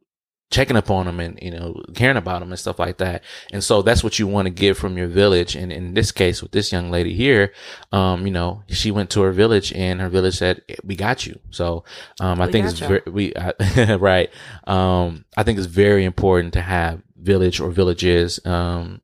checking 0.50 0.76
up 0.76 0.90
on 0.90 1.06
them 1.06 1.20
and 1.20 1.38
you 1.42 1.50
know 1.50 1.82
caring 1.94 2.16
about 2.16 2.40
them 2.40 2.50
and 2.50 2.58
stuff 2.58 2.78
like 2.78 2.98
that. 2.98 3.24
And 3.52 3.62
so 3.62 3.82
that's 3.82 4.04
what 4.04 4.18
you 4.18 4.26
want 4.26 4.46
to 4.46 4.50
give 4.50 4.78
from 4.78 4.96
your 4.96 5.08
village. 5.08 5.56
And 5.56 5.72
in 5.72 5.94
this 5.94 6.12
case 6.12 6.42
with 6.42 6.52
this 6.52 6.72
young 6.72 6.90
lady 6.90 7.14
here 7.14 7.52
um 7.92 8.26
you 8.26 8.32
know 8.32 8.62
she 8.68 8.90
went 8.90 9.10
to 9.10 9.22
her 9.22 9.32
village 9.32 9.72
and 9.72 10.00
her 10.00 10.08
village 10.08 10.36
said 10.36 10.62
we 10.84 10.96
got 10.96 11.26
you. 11.26 11.38
So 11.50 11.84
um 12.20 12.40
i 12.40 12.46
We 12.46 12.52
think 12.52 12.66
it's 12.66 12.78
very 12.78 13.02
we 13.06 13.32
I, 13.36 13.94
right. 14.00 14.30
Um 14.66 15.24
i 15.36 15.42
think 15.42 15.58
it's 15.58 15.66
very 15.66 16.04
important 16.04 16.52
to 16.54 16.60
have 16.60 17.02
village 17.16 17.58
or 17.58 17.70
villages 17.70 18.38
um 18.44 19.00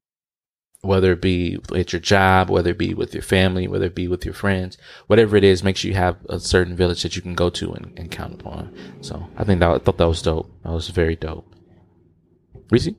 whether 0.83 1.13
it 1.13 1.21
be 1.21 1.59
at 1.75 1.93
your 1.93 2.01
job, 2.01 2.49
whether 2.49 2.71
it 2.71 2.79
be 2.79 2.95
with 2.95 3.13
your 3.13 3.23
family, 3.23 3.69
whether 3.69 3.87
it 3.87 3.95
be 3.95 4.09
with 4.09 4.25
your 4.25 4.35
friends, 4.35 4.79
whatever 5.09 5.37
it 5.37 5.45
is, 5.45 5.63
make 5.63 5.77
sure 5.77 5.91
you 5.91 5.97
have 5.97 6.17
a 6.29 6.41
certain 6.41 6.75
village 6.75 7.03
that 7.03 7.17
you 7.17 7.23
can 7.23 7.35
go 7.35 7.51
to 7.51 7.73
and, 7.73 7.93
and 7.99 8.11
count 8.11 8.35
upon. 8.35 8.75
So 9.03 9.29
I 9.37 9.45
think 9.45 9.61
that 9.61 9.71
I 9.71 9.79
thought 9.79 9.99
that 9.99 10.09
was 10.09 10.23
dope. 10.23 10.51
That 10.63 10.73
was 10.73 10.89
very 10.89 11.17
dope. 11.17 11.55
Reese? 12.71 12.91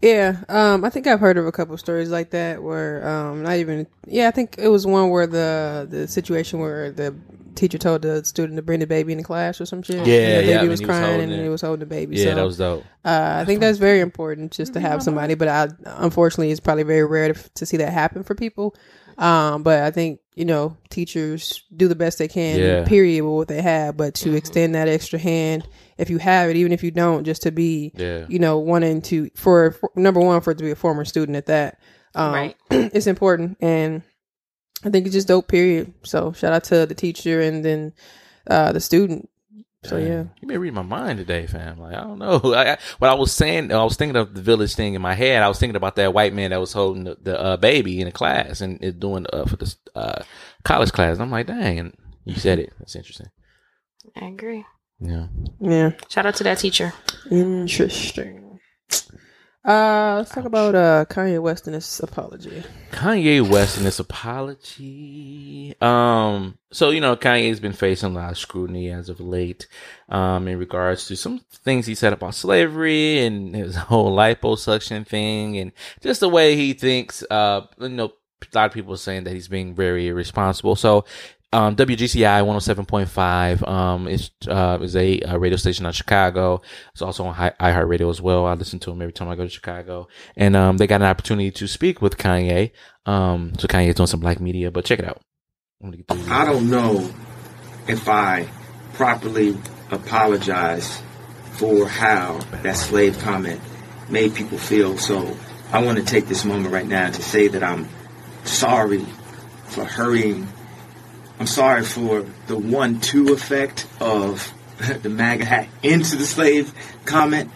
Yeah, 0.00 0.44
um, 0.48 0.84
I 0.84 0.90
think 0.90 1.06
I've 1.06 1.20
heard 1.20 1.38
of 1.38 1.46
a 1.46 1.52
couple 1.52 1.76
stories 1.78 2.10
like 2.10 2.30
that 2.30 2.62
where, 2.62 3.06
um, 3.08 3.42
not 3.42 3.56
even, 3.56 3.86
yeah, 4.06 4.28
I 4.28 4.30
think 4.30 4.56
it 4.58 4.68
was 4.68 4.86
one 4.86 5.08
where 5.08 5.26
the 5.26 5.86
the 5.88 6.06
situation 6.06 6.58
where 6.58 6.90
the 6.90 7.14
teacher 7.54 7.78
told 7.78 8.02
the 8.02 8.24
student 8.24 8.56
to 8.56 8.62
bring 8.62 8.80
the 8.80 8.86
baby 8.86 9.12
in 9.12 9.18
the 9.18 9.24
class 9.24 9.60
or 9.60 9.66
some 9.66 9.82
shit. 9.82 9.96
and 9.96 10.06
Yeah, 10.06 10.40
the 10.40 10.46
baby 10.46 10.58
when 10.58 10.68
was 10.68 10.80
he 10.80 10.86
was 10.86 10.88
crying 10.96 11.04
holding 11.10 11.30
and 11.32 11.40
it. 11.40 11.42
he 11.44 11.48
was 11.48 11.60
holding 11.62 11.80
the 11.80 11.86
baby. 11.86 12.16
Yeah, 12.16 12.24
so, 12.30 12.34
that 12.34 12.42
was 12.44 12.58
dope. 12.58 12.84
Uh, 13.04 13.36
I 13.40 13.44
think 13.44 13.60
that's 13.60 13.78
very 13.78 14.00
important 14.00 14.52
just 14.52 14.74
to 14.74 14.80
have 14.80 15.02
somebody, 15.02 15.34
but 15.34 15.48
I 15.48 15.68
unfortunately 15.84 16.50
it's 16.50 16.60
probably 16.60 16.82
very 16.84 17.04
rare 17.04 17.32
to, 17.32 17.50
to 17.54 17.66
see 17.66 17.76
that 17.78 17.92
happen 17.92 18.22
for 18.22 18.34
people. 18.34 18.74
Um, 19.16 19.62
but 19.62 19.82
I 19.84 19.90
think 19.92 20.20
you 20.34 20.44
know 20.44 20.76
teachers 20.90 21.62
do 21.76 21.86
the 21.86 21.94
best 21.94 22.18
they 22.18 22.26
can, 22.28 22.58
Yeah. 22.58 22.84
period, 22.84 23.22
with 23.22 23.32
what 23.34 23.48
they 23.48 23.62
have. 23.62 23.96
But 23.96 24.14
to 24.16 24.34
extend 24.34 24.74
that 24.74 24.88
extra 24.88 25.18
hand, 25.20 25.68
if 25.98 26.10
you 26.10 26.18
have 26.18 26.50
it, 26.50 26.56
even 26.56 26.72
if 26.72 26.82
you 26.82 26.90
don't, 26.90 27.22
just 27.24 27.42
to 27.42 27.52
be, 27.52 27.92
Yeah. 27.94 28.26
you 28.28 28.40
know, 28.40 28.58
wanting 28.58 29.02
to 29.02 29.30
for, 29.36 29.70
for 29.72 29.90
number 29.94 30.18
one 30.20 30.40
for 30.40 30.50
it 30.50 30.58
to 30.58 30.64
be 30.64 30.72
a 30.72 30.76
former 30.76 31.04
student 31.04 31.36
at 31.36 31.46
that, 31.46 31.78
um, 32.16 32.32
Right. 32.32 32.56
it's 32.70 33.06
important, 33.06 33.56
and 33.60 34.02
I 34.84 34.90
think 34.90 35.06
it's 35.06 35.14
just 35.14 35.28
dope. 35.28 35.48
Period. 35.48 35.92
So 36.02 36.32
shout 36.32 36.52
out 36.52 36.64
to 36.64 36.86
the 36.86 36.94
teacher 36.94 37.40
and 37.40 37.64
then 37.64 37.92
uh, 38.46 38.72
the 38.72 38.80
student. 38.80 39.28
So 39.84 39.98
yeah. 39.98 40.24
You 40.40 40.48
may 40.48 40.56
read 40.56 40.72
my 40.72 40.82
mind 40.82 41.18
today, 41.18 41.46
fam. 41.46 41.78
Like 41.78 41.94
I 41.94 42.00
don't 42.00 42.18
know. 42.18 42.40
I, 42.54 42.72
I, 42.72 42.78
what 42.98 43.10
I 43.10 43.14
was 43.14 43.32
saying, 43.32 43.70
I 43.70 43.84
was 43.84 43.96
thinking 43.96 44.16
of 44.16 44.34
the 44.34 44.42
village 44.42 44.74
thing 44.74 44.94
in 44.94 45.02
my 45.02 45.14
head. 45.14 45.42
I 45.42 45.48
was 45.48 45.58
thinking 45.58 45.76
about 45.76 45.96
that 45.96 46.14
white 46.14 46.32
man 46.32 46.50
that 46.50 46.60
was 46.60 46.72
holding 46.72 47.04
the, 47.04 47.16
the 47.20 47.40
uh, 47.40 47.56
baby 47.56 48.00
in 48.00 48.08
a 48.08 48.12
class 48.12 48.60
and 48.60 48.82
is 48.82 48.94
doing 48.94 49.26
uh, 49.32 49.44
for 49.44 49.56
this 49.56 49.76
uh, 49.94 50.22
college 50.64 50.92
class. 50.92 51.18
I'm 51.18 51.30
like, 51.30 51.46
dang. 51.46 51.78
And 51.78 51.96
you 52.24 52.36
said 52.36 52.58
it. 52.58 52.72
That's 52.78 52.96
interesting. 52.96 53.28
I 54.16 54.26
agree. 54.26 54.64
Yeah. 55.00 55.26
Yeah. 55.60 55.92
Shout 56.08 56.26
out 56.26 56.36
to 56.36 56.44
that 56.44 56.58
teacher. 56.58 56.92
Interesting. 57.30 58.43
Uh, 59.64 60.16
let's 60.18 60.30
talk 60.30 60.44
about 60.44 60.74
uh 60.74 61.06
Kanye 61.08 61.40
West 61.40 61.66
and 61.66 61.74
his 61.74 62.00
apology. 62.00 62.62
Kanye 62.92 63.40
West 63.48 63.78
and 63.78 63.86
his 63.86 63.98
apology. 63.98 65.74
Um, 65.80 66.58
so 66.70 66.90
you 66.90 67.00
know, 67.00 67.16
Kanye's 67.16 67.60
been 67.60 67.72
facing 67.72 68.10
a 68.10 68.14
lot 68.18 68.32
of 68.32 68.38
scrutiny 68.38 68.90
as 68.90 69.08
of 69.08 69.20
late, 69.20 69.66
um, 70.10 70.48
in 70.48 70.58
regards 70.58 71.06
to 71.06 71.16
some 71.16 71.38
things 71.50 71.86
he 71.86 71.94
said 71.94 72.12
about 72.12 72.34
slavery 72.34 73.24
and 73.24 73.56
his 73.56 73.74
whole 73.90 74.14
liposuction 74.14 75.06
thing, 75.06 75.56
and 75.56 75.72
just 76.02 76.20
the 76.20 76.28
way 76.28 76.56
he 76.56 76.74
thinks. 76.74 77.24
Uh, 77.30 77.62
you 77.80 77.88
know, 77.88 78.12
a 78.42 78.46
lot 78.54 78.66
of 78.66 78.72
people 78.72 78.92
are 78.92 78.98
saying 78.98 79.24
that 79.24 79.32
he's 79.32 79.48
being 79.48 79.74
very 79.74 80.08
irresponsible. 80.08 80.76
So. 80.76 81.06
Um, 81.54 81.76
WGCI 81.76 82.44
107.5 82.44 83.68
um, 83.68 84.08
is 84.08 84.32
uh, 84.48 84.76
is 84.82 84.96
a, 84.96 85.20
uh 85.20 85.38
radio 85.38 85.56
station 85.56 85.86
out 85.86 85.94
Chicago. 85.94 86.60
It's 86.92 87.00
also 87.00 87.26
on 87.26 87.34
iHeartRadio 87.36 88.10
as 88.10 88.20
well. 88.20 88.44
I 88.44 88.54
listen 88.54 88.80
to 88.80 88.90
them 88.90 89.00
every 89.00 89.12
time 89.12 89.28
I 89.28 89.36
go 89.36 89.44
to 89.44 89.48
Chicago. 89.48 90.08
And 90.36 90.56
um, 90.56 90.78
they 90.78 90.88
got 90.88 91.00
an 91.00 91.06
opportunity 91.06 91.52
to 91.52 91.68
speak 91.68 92.02
with 92.02 92.16
Kanye. 92.16 92.72
Um, 93.06 93.52
so 93.56 93.68
Kanye's 93.68 93.94
doing 93.94 94.08
some 94.08 94.18
black 94.18 94.40
media, 94.40 94.72
but 94.72 94.84
check 94.84 94.98
it 94.98 95.04
out. 95.04 95.20
I 96.28 96.44
don't 96.44 96.68
know 96.68 97.08
if 97.86 98.08
I 98.08 98.48
properly 98.94 99.56
apologize 99.92 101.00
for 101.52 101.86
how 101.86 102.40
that 102.62 102.76
slave 102.76 103.16
comment 103.20 103.60
made 104.10 104.34
people 104.34 104.58
feel. 104.58 104.98
So 104.98 105.36
I 105.70 105.84
want 105.84 105.98
to 105.98 106.04
take 106.04 106.26
this 106.26 106.44
moment 106.44 106.72
right 106.72 106.86
now 106.86 107.10
to 107.10 107.22
say 107.22 107.46
that 107.46 107.62
I'm 107.62 107.88
sorry 108.42 109.06
for 109.66 109.84
hurrying. 109.84 110.48
I'm 111.38 111.46
sorry 111.46 111.82
for 111.82 112.24
the 112.46 112.56
one-two 112.56 113.32
effect 113.32 113.86
of 114.00 114.52
the 115.02 115.08
MAGA 115.08 115.44
hat 115.44 115.68
into 115.82 116.16
the 116.16 116.24
slave 116.24 116.72
comment. 117.04 117.50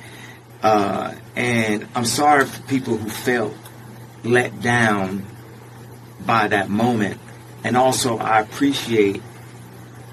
Uh, 0.62 1.14
and 1.36 1.86
I'm 1.94 2.04
sorry 2.04 2.44
for 2.46 2.60
people 2.62 2.96
who 2.96 3.08
felt 3.08 3.54
let 4.24 4.60
down 4.60 5.24
by 6.26 6.48
that 6.48 6.68
moment. 6.68 7.20
And 7.62 7.76
also, 7.76 8.18
I 8.18 8.40
appreciate 8.40 9.22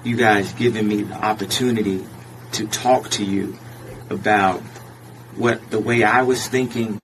you 0.04 0.16
guys 0.16 0.52
giving 0.52 0.86
me 0.86 1.02
the 1.02 1.14
opportunity 1.14 2.04
to 2.52 2.66
talk 2.68 3.10
to 3.10 3.24
you 3.24 3.58
about 4.08 4.60
what 5.34 5.70
the 5.70 5.80
way 5.80 6.04
I 6.04 6.22
was 6.22 6.46
thinking 6.46 7.00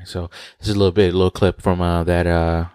Right, 0.00 0.08
so 0.08 0.30
this 0.58 0.68
is 0.68 0.74
a 0.74 0.78
little 0.78 0.92
bit, 0.92 1.12
a 1.12 1.16
little 1.16 1.30
clip 1.30 1.60
from 1.60 1.82
uh, 1.82 2.04
that 2.04 2.26
uh, 2.26 2.66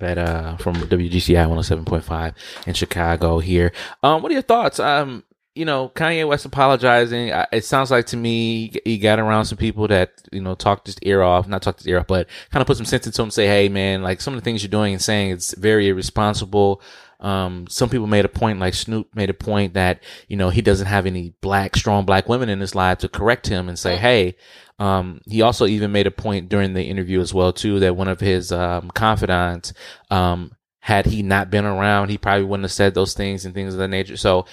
that 0.00 0.18
uh, 0.18 0.56
from 0.56 0.74
WGCI 0.76 1.46
107.5 1.46 2.34
in 2.66 2.74
Chicago 2.74 3.38
here. 3.38 3.72
Um, 4.02 4.22
what 4.22 4.30
are 4.30 4.34
your 4.34 4.42
thoughts? 4.42 4.78
Um, 4.80 5.22
you 5.54 5.64
know, 5.64 5.88
Kanye 5.94 6.26
West 6.26 6.44
apologizing. 6.44 7.32
I- 7.32 7.46
It 7.52 7.64
sounds 7.64 7.90
like 7.92 8.06
to 8.06 8.16
me 8.16 8.72
he 8.84 8.98
got 8.98 9.20
around 9.20 9.44
some 9.44 9.56
people 9.58 9.86
that 9.88 10.10
you 10.32 10.40
know 10.40 10.54
talked 10.56 10.86
his 10.86 10.98
ear 11.02 11.22
off, 11.22 11.46
not 11.46 11.62
talked 11.62 11.78
his 11.78 11.86
ear 11.86 12.00
off, 12.00 12.08
but 12.08 12.28
kind 12.50 12.60
of 12.60 12.66
put 12.66 12.76
some 12.76 12.86
sense 12.86 13.06
into 13.06 13.22
him. 13.22 13.30
Say, 13.30 13.46
hey 13.46 13.68
man, 13.68 14.02
like 14.02 14.20
some 14.20 14.34
of 14.34 14.40
the 14.40 14.44
things 14.44 14.62
you're 14.64 14.68
doing 14.70 14.94
and 14.94 15.02
saying, 15.02 15.30
it's 15.30 15.54
very 15.56 15.88
irresponsible. 15.88 16.82
Um, 17.20 17.66
some 17.68 17.88
people 17.88 18.08
made 18.08 18.24
a 18.24 18.28
point, 18.28 18.58
like 18.58 18.74
Snoop 18.74 19.14
made 19.14 19.30
a 19.30 19.34
point 19.34 19.74
that 19.74 20.02
you 20.28 20.36
know 20.36 20.50
he 20.50 20.60
doesn't 20.60 20.88
have 20.88 21.06
any 21.06 21.34
black, 21.40 21.76
strong 21.76 22.04
black 22.04 22.28
women 22.28 22.48
in 22.48 22.58
his 22.58 22.74
life 22.74 22.98
to 22.98 23.08
correct 23.08 23.46
him 23.46 23.68
and 23.68 23.78
say, 23.78 23.96
hey. 23.96 24.36
Um, 24.78 25.20
he 25.26 25.42
also 25.42 25.66
even 25.66 25.92
made 25.92 26.06
a 26.06 26.10
point 26.10 26.48
during 26.48 26.74
the 26.74 26.82
interview 26.82 27.20
as 27.20 27.32
well 27.32 27.52
too 27.52 27.78
that 27.80 27.96
one 27.96 28.08
of 28.08 28.20
his 28.20 28.50
um, 28.50 28.90
confidants, 28.90 29.72
um, 30.10 30.52
had 30.80 31.06
he 31.06 31.22
not 31.22 31.50
been 31.50 31.64
around, 31.64 32.10
he 32.10 32.18
probably 32.18 32.44
wouldn't 32.44 32.64
have 32.64 32.72
said 32.72 32.94
those 32.94 33.14
things 33.14 33.44
and 33.44 33.54
things 33.54 33.74
of 33.74 33.78
that 33.78 33.88
nature. 33.88 34.16
So, 34.16 34.46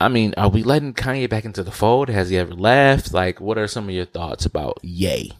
I 0.00 0.08
mean, 0.08 0.34
are 0.36 0.48
we 0.48 0.64
letting 0.64 0.94
Kanye 0.94 1.30
back 1.30 1.44
into 1.44 1.62
the 1.62 1.70
fold? 1.70 2.08
Has 2.08 2.28
he 2.28 2.36
ever 2.36 2.54
left? 2.54 3.14
Like, 3.14 3.40
what 3.40 3.56
are 3.56 3.68
some 3.68 3.84
of 3.84 3.94
your 3.94 4.04
thoughts 4.04 4.44
about 4.44 4.78
Yay? 4.82 5.30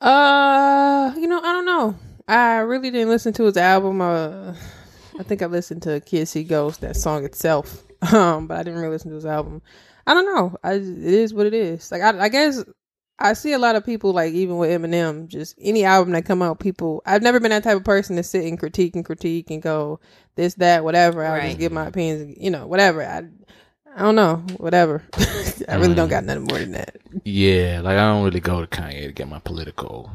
Uh, 0.00 1.14
you 1.16 1.26
know, 1.26 1.38
I 1.38 1.52
don't 1.52 1.64
know. 1.64 1.96
I 2.26 2.58
really 2.58 2.90
didn't 2.90 3.08
listen 3.08 3.32
to 3.34 3.44
his 3.44 3.56
album. 3.56 4.00
Uh, 4.00 4.54
I 5.18 5.22
think 5.22 5.40
I 5.40 5.46
listened 5.46 5.82
to 5.82 6.00
Kids 6.00 6.30
See 6.32 6.44
Ghost, 6.44 6.80
that 6.82 6.96
song 6.96 7.24
itself. 7.24 7.84
Um, 8.12 8.46
but 8.46 8.56
I 8.58 8.62
didn't 8.62 8.78
really 8.78 8.92
listen 8.92 9.10
to 9.10 9.16
his 9.16 9.26
album. 9.26 9.60
I 10.08 10.14
don't 10.14 10.24
know. 10.34 10.56
I 10.64 10.72
it 10.72 10.82
is 10.82 11.34
what 11.34 11.44
it 11.46 11.52
is. 11.52 11.92
Like 11.92 12.00
I, 12.00 12.18
I 12.18 12.28
guess 12.30 12.64
I 13.18 13.34
see 13.34 13.52
a 13.52 13.58
lot 13.58 13.76
of 13.76 13.84
people 13.84 14.14
like 14.14 14.32
even 14.32 14.56
with 14.56 14.70
Eminem, 14.70 15.28
just 15.28 15.54
any 15.60 15.84
album 15.84 16.14
that 16.14 16.24
come 16.24 16.40
out, 16.40 16.60
people. 16.60 17.02
I've 17.04 17.20
never 17.22 17.38
been 17.40 17.50
that 17.50 17.62
type 17.62 17.76
of 17.76 17.84
person 17.84 18.16
to 18.16 18.22
sit 18.22 18.46
and 18.46 18.58
critique 18.58 18.96
and 18.96 19.04
critique 19.04 19.50
and 19.50 19.60
go 19.60 20.00
this 20.34 20.54
that 20.54 20.82
whatever. 20.82 21.22
I 21.22 21.28
will 21.28 21.38
Right. 21.38 21.46
just 21.48 21.58
give 21.58 21.72
my 21.72 21.86
opinions. 21.86 22.38
You 22.40 22.50
know, 22.50 22.66
whatever. 22.66 23.04
I 23.04 23.24
I 23.94 24.02
don't 24.02 24.14
know. 24.14 24.36
Whatever. 24.56 25.02
I 25.68 25.74
really 25.74 25.94
don't 25.94 26.06
mm-hmm. 26.06 26.08
got 26.08 26.24
nothing 26.24 26.44
more 26.44 26.58
than 26.58 26.72
that. 26.72 26.96
Yeah, 27.24 27.82
like 27.84 27.98
I 27.98 28.08
don't 28.08 28.24
really 28.24 28.40
go 28.40 28.64
to 28.64 28.66
Kanye 28.66 29.08
to 29.08 29.12
get 29.12 29.28
my 29.28 29.40
political. 29.40 30.10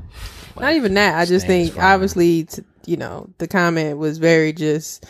Not 0.60 0.74
even 0.74 0.96
that. 0.96 1.20
I 1.20 1.26
just 1.26 1.46
think 1.46 1.78
obviously, 1.78 2.46
t- 2.46 2.64
you 2.88 2.98
know, 2.98 3.30
the 3.38 3.48
comment 3.48 4.00
was 4.00 4.18
very 4.18 4.54
just 4.54 5.06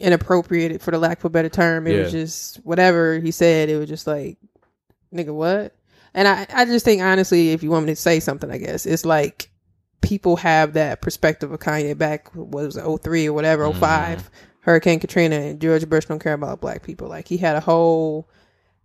inappropriate 0.00 0.80
for 0.80 0.90
the 0.90 0.98
lack 0.98 1.18
of 1.18 1.24
a 1.24 1.30
better 1.30 1.48
term. 1.48 1.86
It 1.86 2.02
was 2.02 2.12
just 2.12 2.56
whatever 2.58 3.18
he 3.18 3.30
said. 3.30 3.68
It 3.68 3.76
was 3.76 3.88
just 3.88 4.06
like, 4.06 4.38
nigga, 5.12 5.34
what? 5.34 5.74
And 6.14 6.26
I, 6.26 6.46
I 6.52 6.64
just 6.64 6.84
think 6.84 7.02
honestly, 7.02 7.50
if 7.50 7.62
you 7.62 7.70
want 7.70 7.86
me 7.86 7.92
to 7.92 7.96
say 7.96 8.20
something, 8.20 8.50
I 8.50 8.58
guess 8.58 8.86
it's 8.86 9.04
like 9.04 9.50
people 10.00 10.36
have 10.36 10.74
that 10.74 11.02
perspective 11.02 11.52
of 11.52 11.60
Kanye 11.60 11.96
back 11.96 12.34
what 12.34 12.48
was 12.48 12.76
it, 12.76 13.02
03 13.02 13.26
or 13.26 13.32
whatever, 13.32 13.72
5 13.72 14.18
mm-hmm. 14.18 14.28
Hurricane 14.60 15.00
Katrina, 15.00 15.36
and 15.36 15.60
George 15.60 15.88
Bush 15.88 16.06
don't 16.06 16.22
care 16.22 16.32
about 16.32 16.60
black 16.60 16.82
people. 16.82 17.08
Like 17.08 17.28
he 17.28 17.36
had 17.36 17.56
a 17.56 17.60
whole 17.60 18.28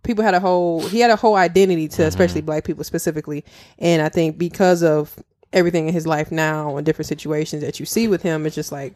people 0.02 0.22
had 0.22 0.34
a 0.34 0.40
whole 0.40 0.86
he 0.86 1.00
had 1.00 1.10
a 1.10 1.16
whole 1.16 1.34
identity 1.34 1.88
to 1.88 2.04
especially 2.04 2.40
mm-hmm. 2.40 2.46
black 2.46 2.64
people 2.64 2.84
specifically 2.84 3.42
and 3.78 4.02
i 4.02 4.08
think 4.08 4.36
because 4.36 4.82
of 4.82 5.18
everything 5.52 5.88
in 5.88 5.94
his 5.94 6.06
life 6.06 6.30
now 6.30 6.76
and 6.76 6.84
different 6.84 7.06
situations 7.06 7.62
that 7.62 7.80
you 7.80 7.86
see 7.86 8.06
with 8.06 8.22
him 8.22 8.44
it's 8.44 8.54
just 8.54 8.70
like 8.70 8.94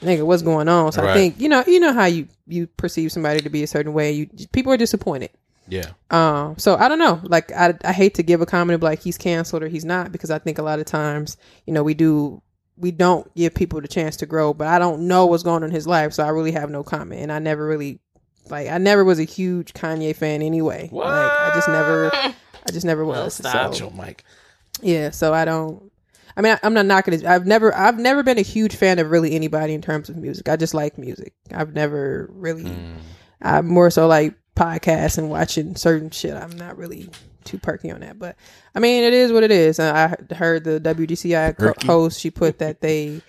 nigga, 0.00 0.24
what's 0.24 0.42
going 0.42 0.68
on? 0.68 0.92
So 0.92 1.06
I 1.06 1.14
think 1.14 1.40
you 1.40 1.48
know, 1.48 1.64
you 1.66 1.80
know 1.80 1.92
how 1.92 2.06
you 2.06 2.28
you 2.46 2.66
perceive 2.66 3.12
somebody 3.12 3.40
to 3.40 3.50
be 3.50 3.62
a 3.62 3.66
certain 3.66 3.92
way. 3.92 4.12
You 4.12 4.26
people 4.52 4.72
are 4.72 4.76
disappointed. 4.76 5.30
Yeah. 5.68 5.90
Um, 6.10 6.56
so 6.58 6.76
I 6.76 6.88
don't 6.88 6.98
know. 6.98 7.20
Like 7.24 7.52
I, 7.52 7.74
I 7.84 7.92
hate 7.92 8.14
to 8.14 8.22
give 8.22 8.40
a 8.40 8.46
comment 8.46 8.76
of 8.76 8.82
like 8.82 9.00
he's 9.00 9.18
canceled 9.18 9.62
or 9.62 9.68
he's 9.68 9.84
not 9.84 10.12
because 10.12 10.30
I 10.30 10.38
think 10.38 10.58
a 10.58 10.62
lot 10.62 10.78
of 10.78 10.86
times, 10.86 11.36
you 11.66 11.72
know, 11.72 11.82
we 11.82 11.94
do 11.94 12.40
we 12.76 12.90
don't 12.90 13.32
give 13.34 13.54
people 13.54 13.80
the 13.80 13.88
chance 13.88 14.16
to 14.18 14.26
grow, 14.26 14.52
but 14.52 14.68
I 14.68 14.78
don't 14.78 15.08
know 15.08 15.26
what's 15.26 15.42
going 15.42 15.62
on 15.62 15.64
in 15.64 15.70
his 15.70 15.86
life, 15.86 16.12
so 16.12 16.22
I 16.22 16.28
really 16.28 16.52
have 16.52 16.70
no 16.70 16.82
comment. 16.82 17.22
And 17.22 17.32
I 17.32 17.38
never 17.38 17.66
really 17.66 18.00
like 18.48 18.68
I 18.68 18.78
never 18.78 19.04
was 19.04 19.18
a 19.18 19.24
huge 19.24 19.72
Kanye 19.72 20.14
fan 20.14 20.42
anyway. 20.42 20.88
Like 20.92 21.06
I 21.06 21.52
just 21.54 21.68
never 21.68 22.14
I 22.14 22.72
just 22.72 22.86
never 22.86 23.04
was. 23.04 23.34
stop. 23.34 23.74
So, 23.74 23.80
Joe 23.80 23.90
Mike. 23.90 24.24
yeah, 24.82 25.10
so 25.10 25.34
I 25.34 25.44
don't 25.44 25.85
I 26.36 26.42
mean, 26.42 26.52
I, 26.52 26.58
I'm 26.62 26.74
not 26.74 26.86
knocking 26.86 27.14
it. 27.14 27.24
I've 27.24 27.46
never, 27.46 27.74
I've 27.74 27.98
never 27.98 28.22
been 28.22 28.38
a 28.38 28.42
huge 28.42 28.76
fan 28.76 28.98
of 28.98 29.10
really 29.10 29.34
anybody 29.34 29.74
in 29.74 29.82
terms 29.82 30.08
of 30.08 30.16
music. 30.16 30.48
I 30.48 30.56
just 30.56 30.74
like 30.74 30.98
music. 30.98 31.32
I've 31.52 31.72
never 31.74 32.28
really, 32.32 32.70
I'm 33.40 33.66
more 33.66 33.90
so 33.90 34.06
like 34.06 34.34
podcasts 34.54 35.18
and 35.18 35.30
watching 35.30 35.76
certain 35.76 36.10
shit. 36.10 36.34
I'm 36.34 36.56
not 36.56 36.76
really 36.76 37.08
too 37.44 37.58
perky 37.58 37.90
on 37.90 38.00
that, 38.00 38.18
but 38.18 38.36
I 38.74 38.80
mean, 38.80 39.04
it 39.04 39.14
is 39.14 39.32
what 39.32 39.44
it 39.44 39.50
is. 39.50 39.78
I 39.78 40.16
heard 40.34 40.64
the 40.64 40.80
WGCI 40.80 41.56
co- 41.56 41.86
host. 41.86 42.20
She 42.20 42.30
put 42.30 42.58
that 42.58 42.80
they 42.80 43.22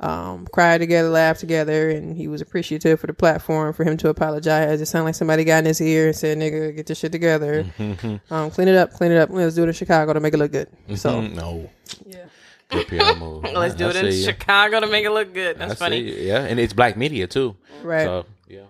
um, 0.00 0.46
cried 0.46 0.78
together, 0.78 1.08
laughed 1.08 1.40
together, 1.40 1.90
and 1.90 2.16
he 2.16 2.28
was 2.28 2.40
appreciative 2.40 3.00
for 3.00 3.08
the 3.08 3.12
platform 3.12 3.72
for 3.72 3.84
him 3.84 3.96
to 3.98 4.08
apologize. 4.08 4.80
It 4.80 4.86
sounded 4.86 5.06
like 5.06 5.14
somebody 5.16 5.44
got 5.44 5.58
in 5.58 5.64
his 5.66 5.80
ear 5.80 6.06
and 6.06 6.16
said, 6.16 6.38
"Nigga, 6.38 6.74
get 6.74 6.86
this 6.86 6.98
shit 6.98 7.12
together, 7.12 7.66
um, 8.30 8.50
clean 8.50 8.68
it 8.68 8.76
up, 8.76 8.92
clean 8.92 9.10
it 9.12 9.18
up. 9.18 9.30
Let's 9.30 9.56
do 9.56 9.64
it 9.64 9.68
in 9.68 9.72
Chicago 9.74 10.12
to 10.12 10.20
make 10.20 10.34
it 10.34 10.38
look 10.38 10.52
good." 10.52 10.68
So 10.94 11.20
no. 11.22 11.68
yeah. 12.06 12.26
Good 12.70 13.18
move. 13.18 13.44
Let's 13.54 13.74
do 13.74 13.86
I 13.86 13.90
it 13.90 13.96
in 13.96 14.12
see 14.12 14.20
ya. 14.24 14.26
Chicago 14.32 14.80
to 14.80 14.86
make 14.86 15.04
it 15.04 15.10
look 15.10 15.32
good. 15.32 15.58
That's 15.58 15.72
I 15.72 15.74
funny. 15.76 16.10
see. 16.10 16.26
Yeah, 16.26 16.42
and 16.44 16.60
it's 16.60 16.72
black 16.72 16.96
media 16.96 17.26
too. 17.26 17.56
Right. 17.82 18.04
So 18.04 18.26
yeah. 18.46 18.64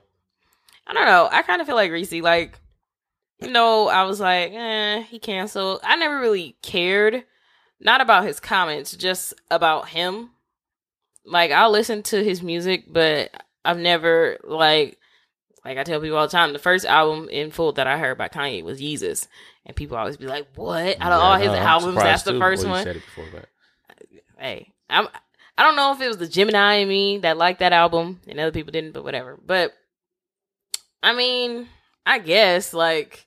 I 0.87 0.93
don't 0.95 1.05
know. 1.07 1.29
I 1.31 1.43
kind 1.43 1.61
of 1.61 1.67
feel 1.67 1.77
like 1.77 1.91
Reese. 1.91 2.13
Like, 2.13 2.59
you 3.41 3.51
know, 3.51 3.89
I 3.89 4.05
was 4.05 4.21
like, 4.21 4.53
eh, 4.53 5.03
he 5.03 5.19
canceled. 5.19 5.81
I 5.83 5.97
never 5.97 6.19
really 6.21 6.57
cared, 6.63 7.25
not 7.81 8.01
about 8.01 8.25
his 8.25 8.41
comments, 8.41 8.97
just 8.97 9.35
about 9.51 9.89
him. 9.89 10.31
Like, 11.25 11.51
I'll 11.51 11.71
listen 11.71 12.03
to 12.05 12.25
his 12.25 12.43
music, 12.43 12.85
but 12.89 13.31
I've 13.65 13.79
never 13.79 14.39
like, 14.45 14.97
like 15.65 15.77
I 15.77 15.85
tell 15.85 16.01
people 16.01 16.17
all 16.17 16.27
the 16.27 16.33
time, 16.33 16.53
the 16.55 16.59
first 16.59 16.87
album 16.87 17.29
in 17.29 17.51
full 17.51 17.73
that 17.73 17.87
I 17.87 17.99
heard 17.99 18.17
by 18.17 18.29
Kanye 18.29 18.63
was 18.65 18.81
Yeezus, 18.81 19.27
and 19.67 19.77
people 19.77 19.99
always 19.99 20.17
be 20.17 20.27
like, 20.27 20.47
"What?" 20.55 20.97
Out 21.01 21.13
of 21.13 21.21
all 21.21 21.37
his 21.37 21.49
no, 21.49 21.55
albums, 21.57 21.97
that's 21.97 22.23
the 22.23 22.33
too. 22.33 22.39
first 22.41 22.63
Well, 22.65 22.69
you 22.69 22.77
one. 22.77 22.85
said 22.85 22.97
it 22.97 23.05
before, 23.05 23.27
but- 23.33 23.49
Hey, 24.39 24.73
I'm. 24.89 25.09
I 25.57 25.65
don't 25.65 25.75
know 25.75 25.93
if 25.93 26.01
it 26.01 26.07
was 26.07 26.19
the 26.19 26.29
Gemini 26.29 26.75
in 26.75 26.89
me 26.89 27.19
that 27.19 27.37
liked 27.37 27.59
that 27.59 27.73
album 27.73 28.21
and 28.29 28.39
other 28.39 28.53
people 28.53 28.71
didn't, 28.71 28.93
but 28.93 29.03
whatever. 29.03 29.37
But 29.45 29.73
I 31.03 31.13
mean, 31.15 31.69
I 32.07 32.21
guess 32.21 32.73
like 32.73 33.27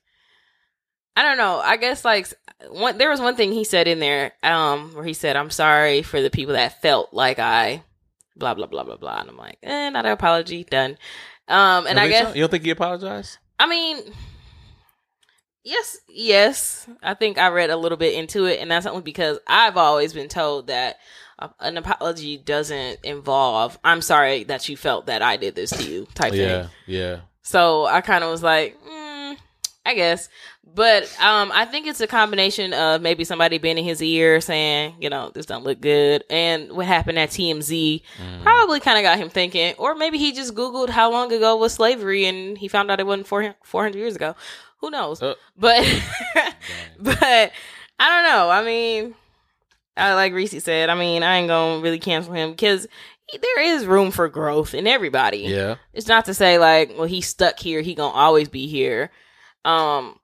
I 1.14 1.22
don't 1.22 1.36
know. 1.36 1.58
I 1.58 1.76
guess 1.76 2.04
like 2.04 2.32
one 2.70 2.96
there 2.96 3.10
was 3.10 3.20
one 3.20 3.36
thing 3.36 3.52
he 3.52 3.64
said 3.64 3.86
in 3.86 3.98
there 3.98 4.32
um 4.42 4.94
where 4.94 5.04
he 5.04 5.12
said 5.12 5.36
I'm 5.36 5.50
sorry 5.50 6.02
for 6.02 6.22
the 6.22 6.30
people 6.30 6.54
that 6.54 6.80
felt 6.80 7.12
like 7.12 7.38
I 7.38 7.82
blah 8.36 8.54
blah 8.54 8.66
blah 8.66 8.84
blah 8.84 8.96
blah 8.96 9.20
and 9.20 9.28
I'm 9.28 9.36
like, 9.36 9.58
"Eh, 9.62 9.90
not 9.90 10.06
an 10.06 10.12
apology, 10.12 10.64
done." 10.64 10.96
Um 11.48 11.86
and 11.86 12.00
I 12.00 12.08
guess 12.08 12.28
so? 12.28 12.34
you 12.34 12.40
don't 12.40 12.50
think 12.50 12.64
he 12.64 12.70
apologized? 12.70 13.38
I 13.58 13.66
mean, 13.66 13.98
yes, 15.64 15.98
yes. 16.08 16.86
I 17.02 17.14
think 17.14 17.38
I 17.38 17.48
read 17.48 17.70
a 17.70 17.76
little 17.76 17.98
bit 17.98 18.14
into 18.14 18.44
it, 18.46 18.60
and 18.60 18.70
that's 18.70 18.86
only 18.86 19.02
because 19.02 19.38
I've 19.46 19.76
always 19.76 20.12
been 20.12 20.28
told 20.28 20.66
that 20.68 20.96
uh, 21.38 21.48
an 21.60 21.76
apology 21.76 22.36
doesn't 22.38 23.00
involve 23.04 23.78
"I'm 23.84 24.02
sorry 24.02 24.44
that 24.44 24.68
you 24.68 24.76
felt 24.76 25.06
that 25.06 25.22
I 25.22 25.36
did 25.36 25.54
this 25.54 25.70
to 25.70 25.82
you" 25.82 26.06
type 26.14 26.32
Yeah, 26.34 26.62
thing. 26.62 26.70
yeah. 26.86 26.98
yeah. 26.98 27.20
So 27.42 27.86
I 27.86 28.00
kind 28.02 28.22
of 28.22 28.30
was 28.30 28.42
like, 28.42 28.78
mm, 28.82 29.36
I 29.84 29.94
guess. 29.94 30.28
But 30.74 31.02
um, 31.20 31.50
I 31.52 31.66
think 31.66 31.86
it's 31.86 32.00
a 32.00 32.06
combination 32.06 32.72
of 32.72 33.02
maybe 33.02 33.24
somebody 33.24 33.58
being 33.58 33.76
in 33.76 33.84
his 33.84 34.00
ear 34.02 34.40
saying, 34.40 34.94
you 35.00 35.10
know, 35.10 35.30
this 35.34 35.44
don't 35.44 35.64
look 35.64 35.80
good, 35.82 36.24
and 36.30 36.72
what 36.72 36.86
happened 36.86 37.18
at 37.18 37.28
TMZ 37.30 38.00
probably 38.42 38.80
kind 38.80 38.96
of 38.96 39.02
got 39.02 39.18
him 39.18 39.28
thinking, 39.28 39.74
or 39.76 39.94
maybe 39.94 40.16
he 40.18 40.32
just 40.32 40.54
Googled 40.54 40.88
how 40.88 41.10
long 41.10 41.30
ago 41.32 41.56
was 41.56 41.74
slavery 41.74 42.24
and 42.24 42.56
he 42.56 42.68
found 42.68 42.90
out 42.90 43.00
it 43.00 43.06
wasn't 43.06 43.26
400 43.26 43.56
400 43.64 43.98
years 43.98 44.16
ago. 44.16 44.34
Who 44.82 44.90
knows? 44.90 45.22
Uh. 45.22 45.34
but, 45.56 45.82
but 46.98 47.52
I 47.98 48.08
don't 48.08 48.24
know. 48.24 48.50
I 48.50 48.64
mean, 48.64 49.14
I 49.96 50.14
like 50.14 50.32
Reese 50.32 50.62
said. 50.62 50.90
I 50.90 50.94
mean, 50.94 51.22
I 51.22 51.38
ain't 51.38 51.48
gonna 51.48 51.80
really 51.80 51.98
cancel 51.98 52.34
him 52.34 52.50
because 52.50 52.86
there 53.32 53.62
is 53.62 53.86
room 53.86 54.10
for 54.10 54.28
growth 54.28 54.74
in 54.74 54.86
everybody. 54.86 55.38
Yeah. 55.38 55.76
It's 55.94 56.08
not 56.08 56.26
to 56.26 56.34
say 56.34 56.58
like, 56.58 56.92
well, 56.96 57.06
he's 57.06 57.26
stuck 57.28 57.58
here. 57.58 57.80
He 57.80 57.94
gonna 57.94 58.12
always 58.14 58.48
be 58.48 58.66
here. 58.66 59.10
Um, 59.64 60.18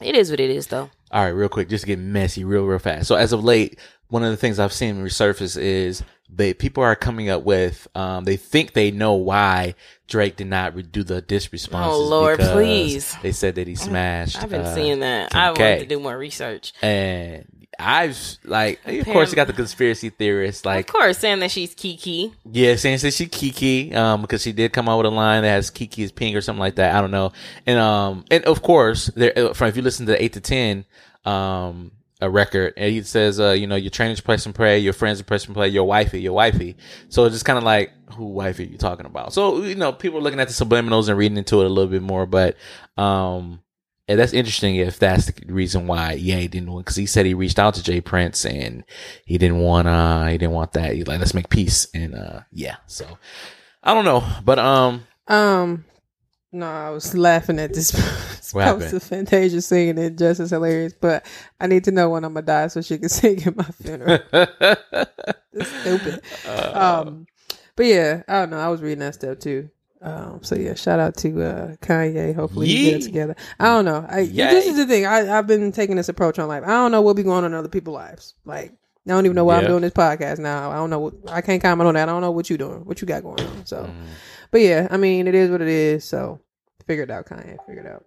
it 0.00 0.14
is 0.14 0.30
what 0.30 0.40
it 0.40 0.50
is, 0.50 0.68
though. 0.68 0.90
All 1.10 1.24
right, 1.24 1.30
real 1.30 1.48
quick, 1.48 1.68
just 1.68 1.82
to 1.82 1.88
get 1.88 1.98
messy, 1.98 2.44
real, 2.44 2.64
real 2.64 2.78
fast. 2.78 3.08
So 3.08 3.16
as 3.16 3.32
of 3.32 3.42
late, 3.42 3.78
one 4.08 4.22
of 4.22 4.30
the 4.30 4.36
things 4.36 4.58
I've 4.58 4.72
seen 4.72 5.02
resurface 5.02 5.60
is 5.60 6.02
they 6.30 6.54
people 6.54 6.82
are 6.82 6.94
coming 6.94 7.28
up 7.30 7.42
with 7.42 7.88
um 7.94 8.24
they 8.24 8.36
think 8.36 8.72
they 8.72 8.90
know 8.90 9.14
why 9.14 9.74
Drake 10.06 10.36
did 10.36 10.46
not 10.46 10.74
redo 10.74 11.06
the 11.06 11.20
diss 11.20 11.52
responses. 11.52 11.94
Oh, 11.94 12.04
Lord, 12.08 12.38
please. 12.38 13.14
They 13.22 13.32
said 13.32 13.56
that 13.56 13.66
he 13.68 13.74
smashed. 13.74 14.42
I've 14.42 14.48
been 14.50 14.62
uh, 14.62 14.74
seeing 14.74 15.00
that. 15.00 15.30
Kim 15.30 15.40
I 15.40 15.52
K. 15.52 15.62
wanted 15.62 15.78
to 15.80 15.86
do 15.86 16.00
more 16.00 16.16
research. 16.16 16.72
and 16.80 17.44
I've 17.78 18.18
like, 18.44 18.80
of 18.86 19.04
course, 19.04 19.30
you 19.30 19.36
got 19.36 19.46
the 19.46 19.52
conspiracy 19.52 20.10
theorists 20.10 20.64
like 20.64 20.88
Of 20.88 20.92
course, 20.92 21.18
saying 21.18 21.38
that 21.40 21.50
she's 21.52 21.74
Kiki. 21.74 22.32
Yeah, 22.50 22.74
saying 22.74 22.98
that 22.98 23.14
she 23.14 23.26
Kiki, 23.26 23.94
um, 23.94 24.22
because 24.22 24.42
she 24.42 24.52
did 24.52 24.72
come 24.72 24.88
out 24.88 24.96
with 24.96 25.06
a 25.06 25.10
line 25.10 25.42
that 25.42 25.50
has 25.50 25.70
Kiki 25.70 26.02
is 26.02 26.10
pink 26.10 26.34
or 26.34 26.40
something 26.40 26.58
like 26.58 26.74
that. 26.76 26.96
I 26.96 27.00
don't 27.00 27.12
know. 27.12 27.32
And 27.66 27.78
um, 27.78 28.24
and 28.32 28.44
of 28.46 28.62
course, 28.62 29.06
there 29.14 29.32
uh, 29.36 29.52
from 29.52 29.68
if 29.68 29.76
you 29.76 29.82
listen 29.82 30.06
to 30.06 30.20
eight 30.20 30.32
to 30.32 30.40
ten, 30.40 30.86
um, 31.24 31.92
a 32.20 32.28
record, 32.28 32.74
and 32.76 32.90
he 32.90 33.02
says, 33.02 33.38
uh, 33.40 33.50
you 33.50 33.66
know, 33.66 33.76
your 33.76 33.90
trainers 33.90 34.20
press 34.20 34.44
and 34.46 34.54
pray, 34.54 34.78
your 34.78 34.92
friends 34.92 35.22
press 35.22 35.46
and 35.46 35.54
play, 35.54 35.68
your 35.68 35.84
wifey, 35.84 36.20
your 36.20 36.32
wifey. 36.32 36.76
So 37.08 37.24
it's 37.24 37.34
just 37.34 37.44
kind 37.44 37.58
of 37.58 37.64
like, 37.64 37.92
who 38.14 38.26
wifey 38.26 38.64
are 38.64 38.70
you 38.70 38.78
talking 38.78 39.06
about? 39.06 39.32
So 39.32 39.62
you 39.62 39.74
know, 39.74 39.92
people 39.92 40.18
are 40.18 40.22
looking 40.22 40.40
at 40.40 40.48
the 40.48 40.54
subliminals 40.54 41.08
and 41.08 41.16
reading 41.16 41.38
into 41.38 41.60
it 41.60 41.66
a 41.66 41.68
little 41.68 41.90
bit 41.90 42.02
more, 42.02 42.26
but 42.26 42.56
um. 42.96 43.60
And 44.10 44.18
that's 44.18 44.32
interesting 44.32 44.76
if 44.76 44.98
that's 44.98 45.26
the 45.26 45.52
reason 45.52 45.86
why 45.86 46.14
Ye 46.14 46.48
didn't 46.48 46.72
want 46.72 46.86
because 46.86 46.96
he 46.96 47.04
said 47.04 47.26
he 47.26 47.34
reached 47.34 47.58
out 47.58 47.74
to 47.74 47.82
J. 47.82 48.00
Prince 48.00 48.46
and 48.46 48.82
he 49.26 49.36
didn't 49.36 49.58
want 49.58 49.86
uh 49.86 50.24
he 50.24 50.38
didn't 50.38 50.54
want 50.54 50.72
that. 50.72 50.94
He's 50.94 51.06
like, 51.06 51.20
let's 51.20 51.34
make 51.34 51.50
peace 51.50 51.86
and 51.92 52.14
uh 52.14 52.40
yeah. 52.50 52.76
So 52.86 53.18
I 53.82 53.92
don't 53.92 54.06
know. 54.06 54.24
But 54.42 54.58
um 54.58 55.06
Um, 55.26 55.84
no, 56.52 56.66
I 56.66 56.90
was 56.90 57.14
laughing 57.14 57.58
at 57.58 57.74
this 57.74 57.90
post 58.52 58.92
of 58.94 59.02
Fantasia 59.02 59.60
singing 59.60 59.98
it 59.98 60.16
just 60.16 60.40
as 60.40 60.50
hilarious. 60.50 60.94
But 60.98 61.26
I 61.60 61.66
need 61.66 61.84
to 61.84 61.90
know 61.90 62.10
when 62.10 62.24
I'm 62.24 62.34
gonna 62.34 62.46
die 62.46 62.68
so 62.68 62.80
she 62.80 62.98
can 62.98 63.08
sing 63.10 63.42
at 63.44 63.56
my 63.56 63.64
funeral. 63.64 64.18
Stupid. 65.62 66.22
Uh, 66.46 67.02
um, 67.06 67.26
but 67.76 67.86
yeah, 67.86 68.22
I 68.28 68.40
don't 68.40 68.50
know. 68.50 68.58
I 68.58 68.68
was 68.68 68.80
reading 68.82 69.00
that 69.00 69.14
stuff 69.14 69.38
too. 69.38 69.70
Um, 70.00 70.42
so 70.42 70.54
yeah, 70.54 70.74
shout 70.74 71.00
out 71.00 71.16
to 71.18 71.42
uh, 71.42 71.76
Kanye. 71.76 72.34
Hopefully 72.34 72.68
he 72.68 72.84
get 72.84 72.94
it 73.00 73.02
together. 73.04 73.36
I 73.58 73.66
don't 73.66 73.84
know. 73.84 74.06
I, 74.08 74.24
this 74.26 74.66
is 74.66 74.76
the 74.76 74.86
thing. 74.86 75.06
I, 75.06 75.36
I've 75.36 75.46
been 75.48 75.72
taking 75.72 75.96
this 75.96 76.08
approach 76.08 76.38
on 76.38 76.46
life. 76.48 76.62
I 76.64 76.68
don't 76.68 76.92
know 76.92 77.02
what 77.02 77.16
be 77.16 77.24
going 77.24 77.38
on 77.38 77.52
in 77.52 77.54
other 77.54 77.68
people's 77.68 77.94
lives. 77.96 78.34
Like 78.44 78.70
I 79.06 79.10
don't 79.10 79.24
even 79.24 79.34
know 79.34 79.44
why 79.44 79.56
I'm 79.56 79.66
doing 79.66 79.82
this 79.82 79.92
podcast 79.92 80.38
now. 80.38 80.70
I 80.70 80.74
don't 80.76 80.90
know. 80.90 81.00
What, 81.00 81.14
I 81.28 81.40
can't 81.40 81.60
comment 81.60 81.88
on 81.88 81.94
that. 81.94 82.08
I 82.08 82.12
don't 82.12 82.20
know 82.20 82.30
what 82.30 82.48
you're 82.48 82.58
doing. 82.58 82.84
What 82.84 83.00
you 83.00 83.06
got 83.06 83.22
going 83.22 83.40
on. 83.40 83.66
So, 83.66 83.84
Mm. 83.84 83.92
But 84.50 84.60
yeah, 84.60 84.88
I 84.90 84.96
mean, 84.96 85.26
it 85.26 85.34
is 85.34 85.50
what 85.50 85.60
it 85.60 85.68
is. 85.68 86.04
So 86.04 86.40
figure 86.86 87.04
it 87.04 87.10
out, 87.10 87.26
Kanye. 87.26 87.56
Figure 87.66 87.82
it 87.82 87.86
out. 87.86 88.04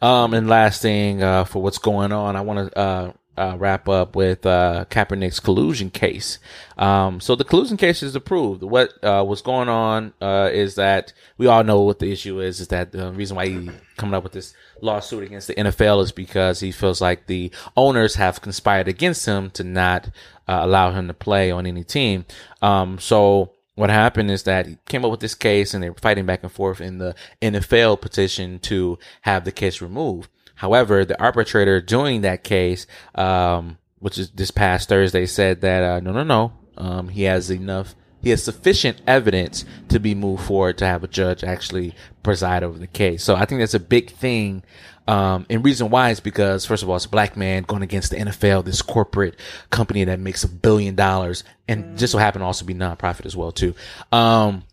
Um, 0.00 0.34
and 0.34 0.48
last 0.48 0.82
thing, 0.82 1.22
uh, 1.22 1.44
for 1.44 1.62
what's 1.62 1.78
going 1.78 2.12
on, 2.12 2.36
I 2.36 2.40
want 2.40 2.70
to, 2.72 2.78
uh, 2.78 3.12
uh, 3.36 3.56
wrap 3.58 3.88
up 3.88 4.14
with, 4.14 4.46
uh, 4.46 4.84
Kaepernick's 4.90 5.40
collusion 5.40 5.90
case. 5.90 6.38
Um, 6.78 7.20
so 7.20 7.34
the 7.34 7.44
collusion 7.44 7.76
case 7.76 8.02
is 8.02 8.14
approved. 8.14 8.62
What, 8.62 8.92
uh, 9.02 9.24
what's 9.24 9.42
going 9.42 9.68
on, 9.68 10.12
uh, 10.20 10.50
is 10.52 10.76
that 10.76 11.12
we 11.38 11.46
all 11.46 11.64
know 11.64 11.80
what 11.80 11.98
the 11.98 12.12
issue 12.12 12.40
is, 12.40 12.60
is 12.60 12.68
that 12.68 12.92
the 12.92 13.12
reason 13.12 13.36
why 13.36 13.48
he 13.48 13.70
coming 13.96 14.14
up 14.14 14.22
with 14.24 14.32
this 14.32 14.54
lawsuit 14.82 15.24
against 15.24 15.48
the 15.48 15.54
NFL 15.54 16.02
is 16.02 16.12
because 16.12 16.60
he 16.60 16.70
feels 16.70 17.00
like 17.00 17.26
the 17.26 17.50
owners 17.76 18.16
have 18.16 18.40
conspired 18.40 18.88
against 18.88 19.26
him 19.26 19.50
to 19.50 19.64
not, 19.64 20.10
uh, 20.46 20.60
allow 20.62 20.90
him 20.92 21.08
to 21.08 21.14
play 21.14 21.50
on 21.50 21.66
any 21.66 21.82
team. 21.84 22.26
Um, 22.62 22.98
so, 22.98 23.52
what 23.74 23.90
happened 23.90 24.30
is 24.30 24.44
that 24.44 24.66
he 24.66 24.78
came 24.86 25.04
up 25.04 25.10
with 25.10 25.20
this 25.20 25.34
case 25.34 25.74
and 25.74 25.82
they 25.82 25.90
were 25.90 25.96
fighting 25.96 26.26
back 26.26 26.42
and 26.42 26.52
forth 26.52 26.80
in 26.80 26.98
the 26.98 27.14
NFL 27.42 28.00
petition 28.00 28.58
to 28.60 28.98
have 29.22 29.44
the 29.44 29.52
case 29.52 29.82
removed. 29.82 30.30
However, 30.56 31.04
the 31.04 31.20
arbitrator 31.20 31.80
during 31.80 32.20
that 32.20 32.44
case, 32.44 32.86
um, 33.14 33.78
which 33.98 34.18
is 34.18 34.30
this 34.30 34.50
past 34.50 34.88
Thursday 34.88 35.26
said 35.26 35.60
that, 35.62 35.82
uh, 35.82 36.00
no, 36.00 36.12
no, 36.12 36.22
no, 36.22 36.52
um, 36.76 37.08
he 37.08 37.24
has 37.24 37.50
enough 37.50 37.94
he 38.24 38.30
has 38.30 38.42
sufficient 38.42 39.00
evidence 39.06 39.64
to 39.90 40.00
be 40.00 40.14
moved 40.14 40.44
forward 40.44 40.78
to 40.78 40.86
have 40.86 41.04
a 41.04 41.08
judge 41.08 41.44
actually 41.44 41.94
preside 42.22 42.62
over 42.62 42.78
the 42.78 42.86
case. 42.86 43.22
So 43.22 43.36
I 43.36 43.44
think 43.44 43.60
that's 43.60 43.74
a 43.74 43.80
big 43.80 44.10
thing. 44.10 44.64
Um, 45.06 45.44
and 45.50 45.62
reason 45.62 45.90
why 45.90 46.10
is 46.10 46.20
because 46.20 46.64
first 46.64 46.82
of 46.82 46.88
all, 46.88 46.96
it's 46.96 47.04
a 47.04 47.10
black 47.10 47.36
man 47.36 47.64
going 47.64 47.82
against 47.82 48.10
the 48.10 48.16
NFL, 48.16 48.64
this 48.64 48.80
corporate 48.80 49.38
company 49.70 50.04
that 50.04 50.18
makes 50.18 50.42
a 50.42 50.48
billion 50.48 50.94
dollars 50.94 51.44
and 51.68 51.98
just 51.98 52.12
so 52.12 52.18
happen 52.18 52.40
to 52.40 52.46
also 52.46 52.64
be 52.64 52.74
nonprofit 52.74 53.26
as 53.26 53.36
well 53.36 53.52
too. 53.52 53.74
Um, 54.10 54.64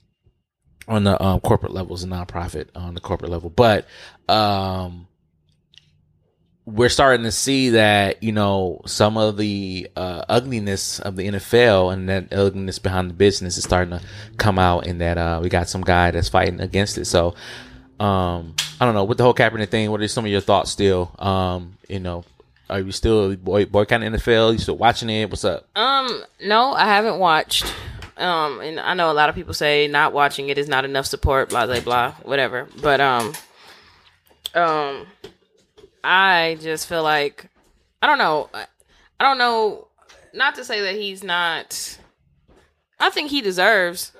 on 0.87 1.03
the 1.03 1.21
um, 1.21 1.41
corporate 1.41 1.73
level 1.73 1.93
is 1.95 2.03
a 2.03 2.07
nonprofit 2.07 2.69
on 2.73 2.93
the 2.93 3.01
corporate 3.01 3.31
level, 3.31 3.49
but 3.49 3.85
um, 4.29 5.07
we're 6.65 6.89
starting 6.89 7.23
to 7.23 7.31
see 7.31 7.71
that 7.71 8.21
you 8.21 8.31
know 8.31 8.81
some 8.85 9.17
of 9.17 9.37
the 9.37 9.89
uh, 9.95 10.23
ugliness 10.29 10.99
of 10.99 11.15
the 11.15 11.27
NFL 11.27 11.93
and 11.93 12.09
that 12.09 12.31
ugliness 12.31 12.79
behind 12.79 13.09
the 13.09 13.13
business 13.13 13.57
is 13.57 13.63
starting 13.63 13.97
to 13.97 14.05
come 14.37 14.59
out, 14.59 14.85
and 14.85 15.01
that 15.01 15.17
uh, 15.17 15.39
we 15.41 15.49
got 15.49 15.69
some 15.69 15.81
guy 15.81 16.11
that's 16.11 16.29
fighting 16.29 16.59
against 16.59 16.97
it. 16.97 17.05
So 17.05 17.35
um, 17.99 18.55
I 18.79 18.85
don't 18.85 18.93
know 18.93 19.03
with 19.03 19.17
the 19.17 19.23
whole 19.23 19.33
Kaepernick 19.33 19.69
thing. 19.69 19.91
What 19.91 20.01
are 20.01 20.07
some 20.07 20.25
of 20.25 20.31
your 20.31 20.41
thoughts 20.41 20.71
still? 20.71 21.13
Um, 21.19 21.77
you 21.87 21.99
know, 21.99 22.23
are 22.69 22.79
you 22.79 22.91
still 22.91 23.35
boy 23.35 23.65
boycotting 23.65 24.11
NFL? 24.11 24.53
You 24.53 24.59
still 24.59 24.77
watching 24.77 25.09
it? 25.09 25.29
What's 25.29 25.43
up? 25.43 25.67
Um, 25.75 26.23
no, 26.43 26.73
I 26.73 26.85
haven't 26.85 27.19
watched. 27.19 27.65
Um, 28.17 28.61
and 28.61 28.79
I 28.79 28.93
know 28.93 29.11
a 29.11 29.13
lot 29.13 29.29
of 29.29 29.35
people 29.35 29.53
say 29.53 29.87
not 29.87 30.13
watching 30.13 30.49
it 30.49 30.57
is 30.57 30.67
not 30.67 30.85
enough 30.85 31.07
support, 31.07 31.49
blah 31.49 31.65
blah 31.65 31.79
blah, 31.79 32.11
whatever. 32.23 32.67
But 32.81 33.01
um, 33.01 33.33
um, 34.53 35.07
I 36.03 36.57
just 36.61 36.87
feel 36.87 37.03
like 37.03 37.49
I 38.01 38.07
don't 38.07 38.17
know. 38.17 38.49
I 38.53 39.23
don't 39.23 39.37
know. 39.37 39.87
Not 40.33 40.55
to 40.55 40.65
say 40.65 40.81
that 40.81 40.95
he's 40.95 41.23
not. 41.23 41.97
I 42.99 43.09
think 43.09 43.29
he 43.29 43.41
deserves 43.41 44.11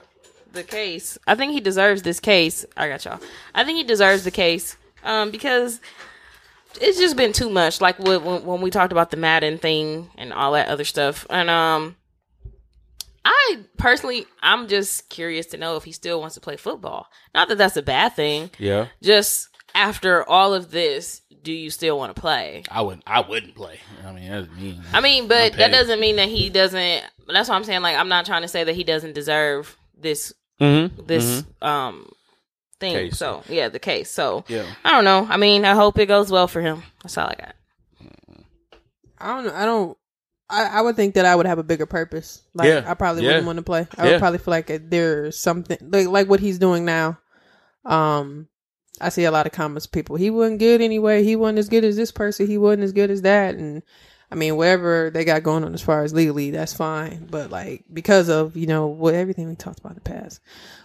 the 0.52 0.64
case. 0.64 1.18
I 1.26 1.36
think 1.36 1.54
he 1.54 1.60
deserves 1.60 2.02
this 2.02 2.20
case. 2.20 2.66
I 2.76 2.88
got 2.90 3.06
y'all. 3.06 3.20
I 3.56 3.64
think 3.64 3.78
he 3.78 3.84
deserves 3.84 4.24
the 4.24 4.32
case. 4.32 4.76
Um, 5.04 5.32
because 5.32 5.80
it's 6.80 7.00
just 7.00 7.16
been 7.18 7.34
too 7.34 7.50
much. 7.50 7.82
Like 7.82 7.98
when 8.00 8.24
when 8.46 8.62
we 8.62 8.70
talked 8.70 8.92
about 8.92 9.12
the 9.12 9.18
Madden 9.18 9.58
thing 9.58 10.10
and 10.18 10.32
all 10.32 10.52
that 10.54 10.68
other 10.68 10.86
stuff, 10.86 11.26
and 11.30 11.50
um, 11.50 11.96
I 13.26 13.60
personally, 13.78 14.26
I'm 14.42 14.68
just 14.68 15.10
curious 15.10 15.48
to 15.48 15.58
know 15.58 15.76
if 15.76 15.84
he 15.84 15.92
still 15.92 16.20
wants 16.20 16.36
to 16.36 16.42
play 16.42 16.58
football. 16.58 17.08
Not 17.34 17.48
that 17.50 17.58
that's 17.58 17.78
a 17.78 17.82
bad 17.82 18.16
thing. 18.16 18.52
Yeah, 18.60 18.88
Just 19.02 19.50
after 19.74 20.28
all 20.28 20.54
of 20.54 20.72
this, 20.72 21.22
do 21.44 21.52
you 21.52 21.70
still 21.70 21.98
want 21.98 22.16
to 22.16 22.20
play? 22.22 22.64
I 22.70 22.82
wouldn't. 22.82 23.04
I 23.08 23.22
wouldn't 23.22 23.56
play. 23.56 23.80
I 24.06 24.12
mean, 24.12 24.30
that's 24.30 24.48
me. 24.52 24.80
I 24.94 25.02
mean, 25.02 25.28
but 25.28 25.54
that 25.54 25.72
doesn't 25.72 26.00
mean 26.00 26.18
that 26.18 26.30
he 26.30 26.50
doesn't. 26.50 27.04
That's 27.28 27.50
what 27.50 27.56
I'm 27.56 27.64
saying. 27.64 27.82
Like, 27.82 27.96
I'm 27.98 28.10
not 28.10 28.26
trying 28.26 28.42
to 28.44 28.48
say 28.48 28.64
that 28.64 28.74
he 28.76 28.84
doesn't 28.84 29.14
deserve 29.14 29.78
this 29.98 30.34
Mm-hmm. 30.60 31.08
this 31.08 31.44
um 31.64 32.12
thing. 32.80 32.94
Case. 32.94 33.18
So 33.18 33.44
yeah, 33.50 33.70
the 33.70 33.80
case. 33.80 34.12
So 34.12 34.44
Yeah. 34.48 34.66
I 34.84 34.92
don't 34.92 35.04
know. 35.04 35.26
I 35.28 35.38
mean, 35.38 35.66
I 35.66 35.74
hope 35.74 35.98
it 35.98 36.06
goes 36.06 36.32
well 36.32 36.48
for 36.48 36.62
him. 36.62 36.84
That's 37.02 37.18
all 37.18 37.28
I 37.28 37.34
got. 37.36 37.56
I 39.18 39.28
don't 39.28 39.46
know. 39.46 39.54
I 39.56 39.66
don't. 39.66 39.98
I, 40.50 40.66
I 40.66 40.82
would 40.82 40.96
think 40.96 41.16
that 41.16 41.26
I 41.26 41.36
would 41.36 41.46
have 41.46 41.58
a 41.60 41.64
bigger 41.64 41.86
purpose. 41.86 42.44
Like 42.54 42.68
Yeah. 42.68 42.84
I 42.86 42.94
probably 42.94 43.24
Yeah. 43.24 43.30
wouldn't 43.30 43.46
want 43.48 43.58
to 43.58 43.64
play. 43.64 43.88
I 43.98 44.06
Yeah. 44.06 44.12
would 44.12 44.20
probably 44.20 44.40
feel 44.40 44.52
like 44.52 44.90
there's 44.90 45.38
something 45.40 45.78
like 45.82 46.08
like 46.08 46.30
what 46.30 46.40
he's 46.40 46.60
doing 46.60 46.86
now. 46.86 47.18
Um, 47.86 48.48
I 49.02 49.10
see 49.10 49.24
a 49.26 49.32
lot 49.32 49.46
of 49.46 49.52
comments. 49.52 49.88
People, 49.88 50.16
he 50.16 50.30
wasn't 50.30 50.60
good 50.60 50.82
anyway. 50.82 51.24
He 51.24 51.36
wasn't 51.36 51.60
as 51.60 51.70
good 51.70 51.84
as 51.84 51.96
this 51.96 52.12
person. 52.12 52.48
He 52.48 52.58
wasn't 52.58 52.84
as 52.84 52.92
good 52.94 53.10
as 53.12 53.22
that. 53.24 53.56
And 53.56 53.82
I 54.32 54.36
mean, 54.36 54.56
whatever 54.56 55.10
they 55.10 55.26
got 55.26 55.44
going 55.44 55.64
on 55.64 55.74
as 55.74 55.82
far 55.82 56.04
as 56.04 56.14
legally, 56.14 56.52
that's 56.52 56.74
fine. 56.74 57.28
But 57.30 57.50
like 57.52 57.84
because 57.92 58.30
of 58.30 58.56
you 58.56 58.68
know 58.68 58.88
what 58.88 59.14
everything 59.14 59.50
we 59.50 59.56
talked 59.56 59.80
about 59.80 59.92
in 59.94 59.96
the 59.96 60.02
past. 60.02 60.40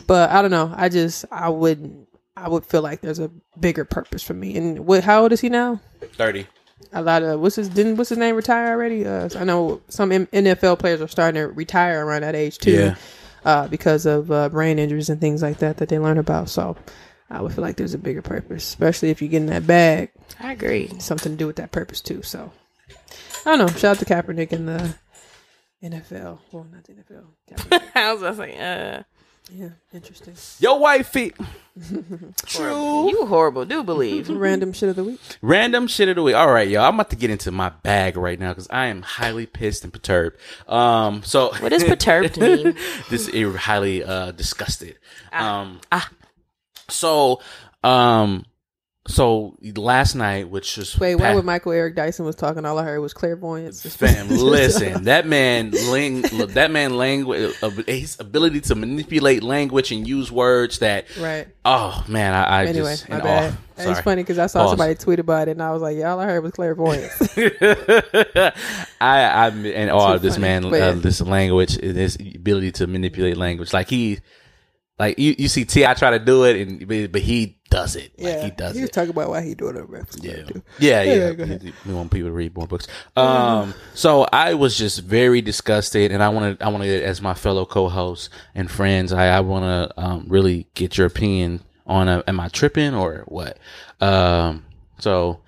But 0.06 0.30
I 0.30 0.42
don't 0.42 0.50
know. 0.50 0.72
I 0.76 0.88
just 0.88 1.24
I 1.30 1.48
wouldn't. 1.50 2.08
I 2.36 2.48
would 2.48 2.66
feel 2.66 2.82
like 2.82 3.00
there's 3.00 3.18
a 3.18 3.30
bigger 3.58 3.84
purpose 3.84 4.22
for 4.22 4.34
me. 4.34 4.56
And 4.56 4.80
what? 4.86 5.04
How 5.04 5.22
old 5.22 5.32
is 5.32 5.40
he 5.40 5.48
now? 5.48 5.80
Thirty. 6.14 6.46
a 6.92 7.00
lot 7.02 7.22
of 7.22 7.40
what's 7.40 7.56
his 7.56 7.68
didn't 7.68 7.96
what's 7.96 8.10
his 8.10 8.18
name 8.18 8.34
retire 8.36 8.68
already? 8.68 9.06
Uh, 9.06 9.28
I 9.36 9.44
know 9.44 9.80
some 9.88 10.12
M- 10.12 10.26
NFL 10.28 10.78
players 10.78 11.00
are 11.00 11.08
starting 11.08 11.40
to 11.40 11.48
retire 11.48 12.04
around 12.04 12.22
that 12.22 12.34
age 12.34 12.58
too, 12.58 12.72
Yeah. 12.72 12.94
uh, 13.44 13.68
because 13.68 14.04
of 14.06 14.30
uh, 14.30 14.48
brain 14.50 14.78
injuries 14.78 15.08
and 15.08 15.18
things 15.20 15.40
like 15.42 15.58
that 15.58 15.78
that 15.78 15.88
they 15.88 15.98
learn 15.98 16.18
about. 16.18 16.50
So 16.50 16.76
I 17.28 17.42
would 17.42 17.52
feel 17.52 17.62
like 17.62 17.76
there's 17.76 17.94
a 17.94 17.98
bigger 17.98 18.22
purpose, 18.22 18.62
especially 18.64 19.10
if 19.10 19.20
you 19.20 19.28
get 19.28 19.38
in 19.38 19.46
that 19.46 19.66
bag, 19.66 20.10
I 20.40 20.52
agree. 20.52 20.90
something 20.98 21.32
to 21.32 21.36
do 21.38 21.46
with 21.46 21.56
that 21.56 21.72
purpose 21.72 22.00
too. 22.00 22.22
So 22.22 22.52
I 23.44 23.56
don't 23.56 23.58
know. 23.58 23.66
Shout 23.68 23.96
out 23.96 23.98
to 23.98 24.04
Kaepernick 24.04 24.52
and 24.52 24.68
the 24.68 24.94
NFL. 25.82 26.38
Well, 26.52 26.66
not 26.72 26.84
the 26.84 26.92
NFL. 26.94 27.24
Kaepernick. 27.50 27.82
I 27.96 28.12
was 28.12 28.22
gonna 28.22 28.36
say, 28.36 28.52
uh, 28.58 29.02
yeah, 29.52 29.68
interesting. 29.92 30.34
Your 30.58 30.78
Yo, 30.96 31.02
feet. 31.04 31.34
True. 32.46 33.08
you 33.10 33.26
horrible. 33.26 33.64
Do 33.64 33.82
believe. 33.84 34.28
Random 34.30 34.72
shit 34.72 34.88
of 34.88 34.96
the 34.96 35.04
week. 35.04 35.20
Random 35.40 35.86
shit 35.86 36.08
of 36.08 36.16
the 36.16 36.22
week. 36.22 36.34
All 36.34 36.50
right, 36.52 36.68
y'all. 36.68 36.84
I'm 36.84 36.94
about 36.94 37.10
to 37.10 37.16
get 37.16 37.30
into 37.30 37.50
my 37.52 37.68
bag 37.68 38.16
right 38.16 38.40
now 38.40 38.48
because 38.50 38.66
I 38.70 38.86
am 38.86 39.02
highly 39.02 39.46
pissed 39.46 39.84
and 39.84 39.92
perturbed. 39.92 40.36
Um, 40.68 41.22
so 41.22 41.52
What 41.60 41.68
does 41.70 41.84
perturbed 41.84 42.38
mean? 42.38 42.74
this 43.10 43.28
is 43.28 43.54
highly 43.56 44.02
uh 44.02 44.32
disgusted. 44.32 44.96
Um, 45.32 45.80
ah. 45.92 46.08
So, 46.88 47.40
um, 47.82 48.44
so 49.08 49.56
last 49.76 50.16
night, 50.16 50.48
which 50.50 50.76
was 50.76 50.98
Wait, 50.98 51.14
why 51.14 51.28
pa- 51.30 51.34
would 51.36 51.44
Michael 51.44 51.70
Eric 51.72 51.94
Dyson 51.94 52.24
was 52.24 52.34
talking? 52.34 52.64
All 52.64 52.76
I 52.78 52.82
heard 52.84 52.98
was 52.98 53.14
clairvoyance. 53.14 53.84
Fam, 53.96 54.28
listen, 54.30 55.04
that 55.04 55.26
man, 55.28 55.70
ling- 55.70 56.22
that 56.22 56.70
man, 56.72 56.96
language, 56.96 57.54
his 57.86 58.18
ability 58.18 58.62
to 58.62 58.74
manipulate 58.74 59.42
language 59.44 59.92
and 59.92 60.06
use 60.08 60.32
words 60.32 60.80
that, 60.80 61.06
right. 61.18 61.46
oh 61.64 62.04
man, 62.08 62.34
I, 62.34 62.42
I 62.44 62.64
Anyway, 62.66 62.92
just, 62.92 63.08
my 63.08 63.20
bad. 63.20 63.52
awe. 63.52 63.90
it's 63.90 64.00
funny 64.00 64.22
because 64.22 64.38
I 64.38 64.46
saw 64.48 64.62
Pause. 64.62 64.70
somebody 64.70 64.94
tweet 64.96 65.20
about 65.20 65.46
it, 65.46 65.52
and 65.52 65.62
I 65.62 65.70
was 65.72 65.82
like, 65.82 65.96
"Yeah, 65.96 66.10
all 66.12 66.18
I 66.18 66.24
heard 66.24 66.42
was 66.42 66.50
clairvoyance." 66.52 67.36
I, 69.00 69.46
I'm 69.46 69.64
in 69.66 69.88
awe 69.90 70.14
of 70.14 70.22
this 70.22 70.34
funny. 70.36 70.70
man, 70.70 70.74
uh, 70.74 70.92
this 70.94 71.20
language, 71.20 71.76
his 71.80 72.16
ability 72.16 72.72
to 72.72 72.86
manipulate 72.86 73.36
language. 73.36 73.72
Like 73.72 73.88
he, 73.88 74.18
like 74.98 75.18
you, 75.18 75.34
you 75.38 75.48
see 75.48 75.64
Ti 75.64 75.84
try 75.94 76.10
to 76.10 76.18
do 76.18 76.44
it, 76.44 76.56
and 76.56 76.88
but, 76.88 77.12
but 77.12 77.20
he 77.20 77.58
does 77.68 77.96
it. 77.96 78.12
Like 78.18 78.34
yeah, 78.34 78.44
he 78.44 78.50
does 78.50 78.74
he 78.74 78.80
was 78.80 78.90
it. 78.90 78.92
talking 78.94 79.10
about 79.10 79.28
why 79.28 79.42
he 79.42 79.54
doing 79.54 79.76
it. 79.76 79.88
Right? 79.88 80.04
Yeah, 80.22 80.44
yeah, 80.78 81.02
Yeah, 81.02 81.44
yeah. 81.44 81.70
We 81.84 81.92
want 81.92 82.10
people 82.10 82.28
to 82.28 82.32
read 82.32 82.56
more 82.56 82.66
books. 82.66 82.86
Um, 83.14 83.74
so 83.94 84.26
I 84.32 84.54
was 84.54 84.78
just 84.78 85.00
very 85.00 85.42
disgusted, 85.42 86.12
and 86.12 86.22
I 86.22 86.30
wanted, 86.30 86.62
I 86.62 86.70
wanted, 86.70 87.02
as 87.02 87.20
my 87.20 87.34
fellow 87.34 87.66
co-hosts 87.66 88.30
and 88.54 88.70
friends, 88.70 89.12
I, 89.12 89.26
I 89.26 89.40
want 89.40 89.64
to 89.64 90.00
um, 90.02 90.26
really 90.28 90.66
get 90.74 90.96
your 90.96 91.06
opinion 91.06 91.60
on, 91.86 92.08
uh, 92.08 92.22
am 92.26 92.40
I 92.40 92.48
tripping 92.48 92.94
or 92.94 93.24
what? 93.26 93.58
Um, 94.00 94.64
so 94.98 95.40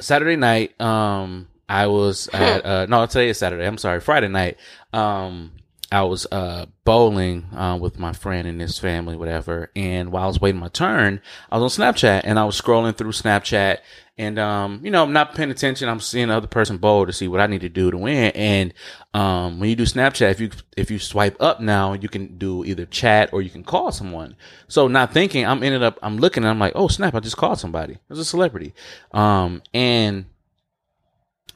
Saturday 0.00 0.36
night, 0.36 0.80
um, 0.80 1.48
I 1.68 1.88
was 1.88 2.28
at, 2.32 2.64
uh, 2.66 2.86
no, 2.86 3.04
today 3.06 3.28
is 3.28 3.38
Saturday. 3.38 3.66
I'm 3.66 3.78
sorry, 3.78 4.00
Friday 4.00 4.28
night. 4.28 4.56
Um, 4.92 5.52
I 5.94 6.02
was 6.02 6.26
uh 6.32 6.66
bowling 6.84 7.46
uh, 7.54 7.78
with 7.80 7.98
my 7.98 8.12
friend 8.12 8.46
and 8.46 8.60
his 8.60 8.78
family, 8.78 9.16
whatever. 9.16 9.70
And 9.74 10.12
while 10.12 10.24
I 10.24 10.26
was 10.26 10.40
waiting 10.40 10.60
my 10.60 10.68
turn, 10.68 11.20
I 11.50 11.58
was 11.58 11.78
on 11.78 11.84
Snapchat 11.84 12.22
and 12.24 12.38
I 12.38 12.44
was 12.44 12.60
scrolling 12.60 12.96
through 12.96 13.12
Snapchat. 13.12 13.78
And 14.18 14.38
um, 14.38 14.80
you 14.84 14.90
know, 14.90 15.02
I'm 15.02 15.12
not 15.12 15.34
paying 15.34 15.50
attention. 15.50 15.88
I'm 15.88 16.00
seeing 16.00 16.28
the 16.28 16.36
other 16.36 16.46
person 16.46 16.78
bowl 16.78 17.06
to 17.06 17.12
see 17.12 17.26
what 17.28 17.40
I 17.40 17.46
need 17.46 17.62
to 17.62 17.68
do 17.68 17.90
to 17.90 17.96
win. 17.96 18.32
And 18.32 18.74
um, 19.12 19.60
when 19.60 19.68
you 19.68 19.76
do 19.76 19.84
Snapchat, 19.84 20.30
if 20.30 20.40
you 20.40 20.50
if 20.76 20.90
you 20.90 20.98
swipe 20.98 21.40
up 21.40 21.60
now, 21.60 21.92
you 21.94 22.08
can 22.08 22.38
do 22.38 22.64
either 22.64 22.86
chat 22.86 23.32
or 23.32 23.42
you 23.42 23.50
can 23.50 23.64
call 23.64 23.92
someone. 23.92 24.36
So 24.68 24.88
not 24.88 25.12
thinking, 25.12 25.46
I'm 25.46 25.62
ended 25.62 25.82
up 25.82 25.98
I'm 26.02 26.18
looking 26.18 26.42
and 26.42 26.50
I'm 26.50 26.58
like, 26.58 26.72
oh 26.74 26.88
snap, 26.88 27.14
I 27.14 27.20
just 27.20 27.36
called 27.36 27.58
somebody. 27.58 27.94
It 27.94 28.00
was 28.08 28.18
a 28.18 28.24
celebrity. 28.24 28.74
Um, 29.12 29.62
and 29.72 30.26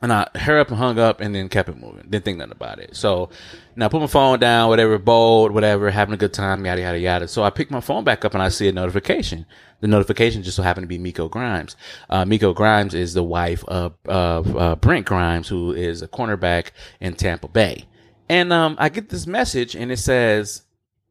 and 0.01 0.13
I 0.13 0.23
up 0.23 0.69
and 0.69 0.77
hung 0.77 0.99
up 0.99 1.21
and 1.21 1.35
then 1.35 1.49
kept 1.49 1.69
it 1.69 1.77
moving. 1.77 2.07
Didn't 2.09 2.25
think 2.25 2.39
nothing 2.39 2.53
about 2.53 2.79
it. 2.79 2.95
So 2.95 3.31
now 3.75 3.87
I 3.87 3.89
put 3.89 4.01
my 4.01 4.07
phone 4.07 4.39
down, 4.39 4.69
whatever, 4.69 4.99
bold, 4.99 5.53
whatever, 5.53 5.91
having 5.91 6.15
a 6.15 6.17
good 6.17 6.33
time, 6.33 6.65
yada, 6.65 6.81
yada, 6.81 6.99
yada. 6.99 7.29
So 7.29 7.43
I 7.43 7.51
pick 7.51 7.71
my 7.71 7.81
phone 7.81 8.05
back 8.05 8.25
up 8.25 8.35
and 8.35 8.43
I 8.43 8.49
see 8.49 8.69
a 8.69 8.73
notification. 8.73 9.45
The 9.81 9.89
notification 9.89 10.43
just 10.43 10.57
so 10.57 10.63
happened 10.63 10.85
to 10.85 10.89
be 10.89 10.99
Miko 10.99 11.29
Grimes. 11.29 11.77
Uh, 12.09 12.25
Miko 12.25 12.53
Grimes 12.53 12.95
is 12.95 13.15
the 13.15 13.23
wife 13.25 13.65
of, 13.65 13.95
of 14.07 14.57
uh, 14.57 14.77
Brent 14.77 15.07
Grimes, 15.07 15.49
who 15.49 15.73
is 15.73 16.03
a 16.03 16.09
cornerback 16.09 16.71
in 17.01 17.15
Tampa 17.15 17.49
Bay. 17.49 17.87
And 18.29 18.53
um, 18.53 18.77
I 18.79 18.89
get 18.91 19.09
this 19.09 19.27
message 19.27 19.75
and 19.75 19.91
it 19.91 19.99
says 19.99 20.63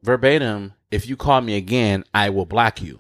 verbatim, 0.04 0.74
if 0.92 1.08
you 1.08 1.18
call 1.18 1.42
me 1.42 1.58
again, 1.58 2.06
I 2.14 2.30
will 2.30 2.46
block 2.46 2.82
you. 2.82 3.00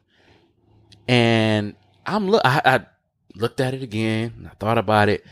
And 1.08 1.76
I'm 2.06 2.30
look, 2.30 2.42
I, 2.44 2.62
I 2.66 2.86
looked 3.36 3.62
at 3.62 3.74
it 3.74 3.84
again. 3.84 4.50
I 4.52 4.56
thought 4.56 4.78
about 4.78 5.10
it, 5.10 5.26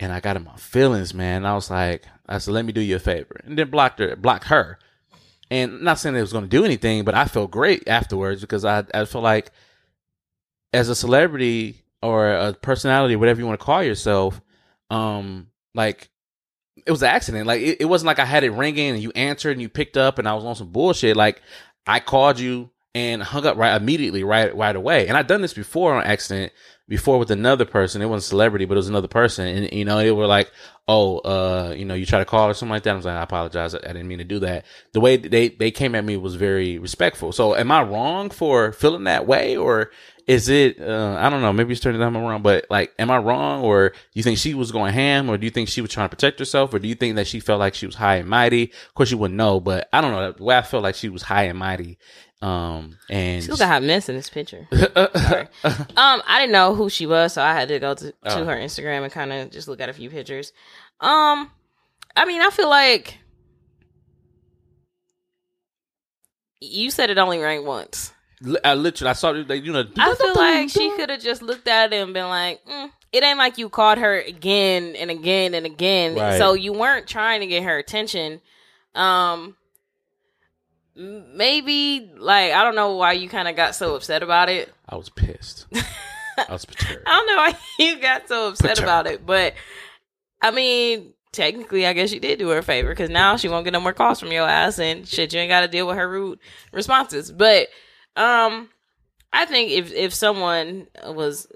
and 0.00 0.12
I 0.12 0.20
got 0.20 0.36
in 0.36 0.44
my 0.44 0.56
feelings, 0.56 1.12
man. 1.14 1.44
I 1.44 1.54
was 1.54 1.70
like, 1.70 2.04
I 2.28 2.38
said, 2.38 2.54
let 2.54 2.64
me 2.64 2.72
do 2.72 2.80
you 2.80 2.96
a 2.96 3.00
favor, 3.00 3.40
and 3.44 3.58
then 3.58 3.70
blocked 3.70 3.98
her, 3.98 4.14
blocked 4.16 4.44
her. 4.44 4.78
And 5.50 5.80
not 5.80 5.98
saying 5.98 6.14
it 6.14 6.20
was 6.20 6.32
going 6.32 6.44
to 6.44 6.50
do 6.50 6.64
anything, 6.64 7.04
but 7.04 7.14
I 7.14 7.24
felt 7.24 7.50
great 7.50 7.88
afterwards 7.88 8.42
because 8.42 8.64
I 8.64 8.84
I 8.92 9.06
feel 9.06 9.22
like 9.22 9.50
as 10.72 10.88
a 10.90 10.94
celebrity 10.94 11.84
or 12.02 12.30
a 12.30 12.52
personality, 12.52 13.16
whatever 13.16 13.40
you 13.40 13.46
want 13.46 13.58
to 13.58 13.64
call 13.64 13.82
yourself, 13.82 14.40
um, 14.90 15.48
like 15.74 16.10
it 16.86 16.90
was 16.90 17.02
an 17.02 17.08
accident. 17.08 17.46
Like 17.46 17.62
it, 17.62 17.78
it 17.80 17.84
wasn't 17.86 18.08
like 18.08 18.18
I 18.18 18.24
had 18.24 18.44
it 18.44 18.50
ringing 18.50 18.90
and 18.90 19.02
you 19.02 19.10
answered 19.14 19.52
and 19.52 19.62
you 19.62 19.68
picked 19.68 19.96
up 19.96 20.18
and 20.18 20.28
I 20.28 20.34
was 20.34 20.44
on 20.44 20.54
some 20.54 20.68
bullshit. 20.70 21.16
Like 21.16 21.42
I 21.86 22.00
called 22.00 22.38
you 22.38 22.70
and 22.94 23.22
hung 23.22 23.46
up 23.46 23.56
right 23.56 23.76
immediately, 23.80 24.24
right 24.24 24.54
right 24.56 24.74
away. 24.74 25.08
And 25.08 25.16
I've 25.16 25.26
done 25.26 25.42
this 25.42 25.54
before 25.54 25.94
on 25.94 26.04
accident, 26.04 26.52
before 26.88 27.18
with 27.18 27.30
another 27.30 27.64
person. 27.64 28.00
It 28.00 28.06
wasn't 28.06 28.26
a 28.26 28.28
celebrity, 28.28 28.64
but 28.64 28.74
it 28.74 28.78
was 28.78 28.88
another 28.88 29.08
person. 29.08 29.46
And 29.46 29.72
you 29.72 29.84
know, 29.84 29.98
they 29.98 30.10
were 30.10 30.26
like, 30.26 30.50
"Oh, 30.88 31.18
uh, 31.18 31.74
you 31.76 31.84
know, 31.84 31.94
you 31.94 32.06
try 32.06 32.18
to 32.18 32.24
call 32.24 32.48
or 32.48 32.54
something 32.54 32.72
like 32.72 32.82
that." 32.84 32.92
I 32.92 32.96
was 32.96 33.04
like, 33.04 33.16
"I 33.16 33.22
apologize. 33.22 33.74
I, 33.74 33.78
I 33.78 33.88
didn't 33.88 34.08
mean 34.08 34.18
to 34.18 34.24
do 34.24 34.38
that." 34.40 34.64
The 34.92 35.00
way 35.00 35.16
they 35.16 35.50
they 35.50 35.70
came 35.70 35.94
at 35.94 36.04
me 36.04 36.16
was 36.16 36.34
very 36.34 36.78
respectful. 36.78 37.32
So, 37.32 37.54
am 37.54 37.70
I 37.70 37.82
wrong 37.82 38.30
for 38.30 38.72
feeling 38.72 39.04
that 39.04 39.26
way, 39.26 39.56
or 39.56 39.90
is 40.26 40.48
it? 40.48 40.80
Uh, 40.80 41.16
I 41.18 41.30
don't 41.30 41.42
know. 41.42 41.52
Maybe 41.52 41.72
it's 41.72 41.80
turning 41.80 42.02
out 42.02 42.06
I'm 42.08 42.16
wrong, 42.16 42.42
but 42.42 42.66
like, 42.70 42.92
am 42.98 43.10
I 43.10 43.18
wrong, 43.18 43.62
or 43.62 43.90
do 43.90 43.96
you 44.14 44.22
think 44.22 44.38
she 44.38 44.54
was 44.54 44.72
going 44.72 44.92
ham, 44.92 45.30
or 45.30 45.36
do 45.36 45.44
you 45.44 45.50
think 45.50 45.68
she 45.68 45.82
was 45.82 45.90
trying 45.90 46.08
to 46.08 46.16
protect 46.16 46.38
herself, 46.38 46.72
or 46.72 46.78
do 46.78 46.88
you 46.88 46.94
think 46.94 47.16
that 47.16 47.26
she 47.26 47.40
felt 47.40 47.60
like 47.60 47.74
she 47.74 47.86
was 47.86 47.94
high 47.94 48.16
and 48.16 48.28
mighty? 48.28 48.64
Of 48.64 48.94
course, 48.94 49.10
you 49.10 49.18
wouldn't 49.18 49.36
know, 49.36 49.60
but 49.60 49.88
I 49.92 50.00
don't 50.00 50.12
know. 50.12 50.32
The 50.32 50.44
way 50.44 50.56
I 50.56 50.62
felt 50.62 50.82
like 50.82 50.94
she 50.94 51.10
was 51.10 51.22
high 51.22 51.44
and 51.44 51.58
mighty, 51.58 51.98
um, 52.40 52.96
and 53.10 53.42
She 53.42 53.48
looks 53.48 53.60
a 53.60 53.66
hot 53.66 53.82
mess 53.82 54.08
in 54.08 54.14
this 54.16 54.30
picture. 54.30 54.68
Sorry. 54.72 55.48
Um, 55.64 56.22
I 56.26 56.38
didn't 56.40 56.52
know 56.52 56.74
who 56.74 56.88
she 56.88 57.06
was, 57.06 57.32
so 57.32 57.42
I 57.42 57.52
had 57.54 57.68
to 57.68 57.78
go 57.78 57.94
to, 57.94 58.12
to 58.12 58.16
Oh. 58.24 58.44
her 58.44 58.56
Instagram 58.56 59.02
and 59.02 59.12
kind 59.12 59.32
of 59.32 59.50
just 59.50 59.66
look 59.68 59.80
at 59.80 59.88
a 59.88 59.92
few 59.92 60.08
pictures. 60.10 60.52
Um, 61.00 61.50
I 62.16 62.24
mean, 62.26 62.40
I 62.40 62.50
feel 62.50 62.68
like 62.68 63.18
you 66.60 66.90
said 66.90 67.10
it 67.10 67.18
only 67.18 67.38
rang 67.38 67.64
once. 67.64 68.12
I 68.64 68.74
literally, 68.74 69.10
I 69.10 69.14
saw 69.14 69.30
like, 69.30 69.64
you 69.64 69.72
know, 69.72 69.84
I 69.96 70.14
feel 70.14 70.34
like 70.36 70.68
she 70.70 70.90
could 70.96 71.10
have 71.10 71.20
just 71.20 71.42
looked 71.42 71.66
at 71.68 71.92
it 71.92 71.96
and 71.96 72.14
been 72.14 72.28
like, 72.28 72.64
mm, 72.64 72.90
it 73.12 73.22
ain't 73.24 73.38
like 73.38 73.58
you 73.58 73.68
called 73.68 73.98
her 73.98 74.18
again 74.20 74.94
and 74.96 75.10
again 75.10 75.54
and 75.54 75.66
again. 75.66 76.14
Right. 76.14 76.38
So 76.38 76.52
you 76.54 76.72
weren't 76.72 77.08
trying 77.08 77.40
to 77.40 77.46
get 77.46 77.64
her 77.64 77.78
attention. 77.78 78.40
Um, 78.94 79.56
maybe 80.98 82.10
like 82.16 82.52
I 82.52 82.64
don't 82.64 82.74
know 82.74 82.96
why 82.96 83.12
you 83.12 83.28
kind 83.28 83.48
of 83.48 83.56
got 83.56 83.74
so 83.74 83.94
upset 83.94 84.22
about 84.22 84.48
it. 84.50 84.72
I 84.88 84.96
was 84.96 85.08
pissed. 85.08 85.66
I 86.38 86.52
was 86.52 86.64
perturbed. 86.64 87.02
I 87.06 87.10
don't 87.16 87.26
know 87.26 87.36
why 87.36 87.58
you 87.78 88.00
got 88.00 88.28
so 88.28 88.48
upset 88.48 88.70
Perturbed. 88.76 88.84
about 88.84 89.06
it, 89.06 89.26
but 89.26 89.54
I 90.40 90.50
mean, 90.50 91.14
technically, 91.32 91.86
I 91.86 91.92
guess 91.92 92.12
you 92.12 92.20
did 92.20 92.38
do 92.38 92.48
her 92.50 92.58
a 92.58 92.62
favor 92.62 92.90
because 92.90 93.10
now 93.10 93.36
she 93.36 93.48
won't 93.48 93.64
get 93.64 93.72
no 93.72 93.80
more 93.80 93.92
calls 93.92 94.20
from 94.20 94.30
your 94.32 94.48
ass, 94.48 94.78
and 94.78 95.06
shit, 95.06 95.32
you 95.32 95.40
ain't 95.40 95.50
got 95.50 95.62
to 95.62 95.68
deal 95.68 95.86
with 95.86 95.96
her 95.96 96.08
rude 96.08 96.38
responses. 96.72 97.32
But 97.32 97.68
um, 98.16 98.68
I 99.32 99.46
think 99.46 99.70
if 99.72 99.92
if 99.92 100.14
someone 100.14 100.86
was, 101.04 101.48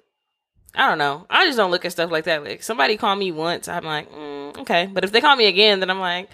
I 0.74 0.88
don't 0.88 0.98
know, 0.98 1.26
I 1.30 1.46
just 1.46 1.58
don't 1.58 1.70
look 1.70 1.84
at 1.84 1.92
stuff 1.92 2.10
like 2.10 2.24
that. 2.24 2.42
Like 2.44 2.62
somebody 2.62 2.96
call 2.96 3.14
me 3.14 3.30
once, 3.30 3.68
I'm 3.68 3.84
like, 3.84 4.10
mm, 4.10 4.58
okay, 4.58 4.88
but 4.92 5.04
if 5.04 5.12
they 5.12 5.20
call 5.20 5.36
me 5.36 5.46
again, 5.46 5.80
then 5.80 5.90
I'm 5.90 6.00
like. 6.00 6.28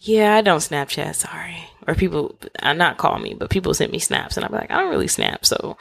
Yeah, 0.00 0.34
I 0.34 0.40
don't 0.40 0.60
Snapchat. 0.60 1.14
Sorry, 1.14 1.58
or 1.86 1.94
people, 1.94 2.38
uh, 2.62 2.72
not 2.72 2.96
call 2.96 3.18
me, 3.18 3.34
but 3.34 3.50
people 3.50 3.74
sent 3.74 3.92
me 3.92 3.98
snaps, 3.98 4.36
and 4.36 4.46
I'm 4.46 4.52
like, 4.52 4.70
I 4.70 4.78
don't 4.78 4.90
really 4.90 5.08
snap, 5.08 5.44
so 5.44 5.76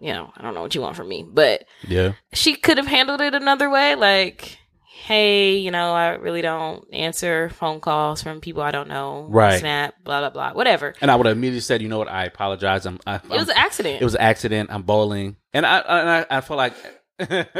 you 0.00 0.12
know, 0.12 0.30
I 0.36 0.42
don't 0.42 0.54
know 0.54 0.62
what 0.62 0.74
you 0.74 0.80
want 0.80 0.94
from 0.96 1.08
me, 1.08 1.26
but 1.28 1.64
Yeah. 1.88 2.12
she 2.32 2.54
could 2.54 2.76
have 2.78 2.86
handled 2.86 3.20
it 3.20 3.34
another 3.34 3.68
way 3.68 3.94
like 3.96 4.56
hey 4.84 5.56
you 5.56 5.70
know 5.70 5.92
i 5.94 6.10
really 6.10 6.42
don't 6.42 6.84
answer 6.92 7.48
phone 7.50 7.80
calls 7.80 8.22
from 8.22 8.38
people 8.40 8.62
i 8.62 8.70
don't 8.70 8.86
know 8.86 9.26
Right. 9.30 9.58
snap 9.58 9.94
blah 10.04 10.20
blah 10.20 10.28
blah 10.30 10.52
whatever 10.52 10.94
And 11.00 11.10
I 11.10 11.16
would 11.16 11.24
have 11.26 11.36
immediately 11.36 11.60
said, 11.60 11.80
you 11.80 11.88
know 11.88 11.98
what, 11.98 12.08
I 12.08 12.26
apologize. 12.26 12.84
I'm, 12.86 13.00
I, 13.06 13.14
it 13.16 13.28
was 13.30 13.48
an 13.48 13.56
accident 13.56 14.02
It 14.02 14.04
was 14.04 14.14
an 14.14 14.20
accident. 14.20 14.68
I'm 14.70 14.82
bowling, 14.82 15.36
and 15.54 15.64
I 15.66 15.78
and 15.78 16.26
I, 16.30 16.36
I 16.36 16.40
feel 16.42 16.58
like 16.58 16.74
it's 17.18 17.50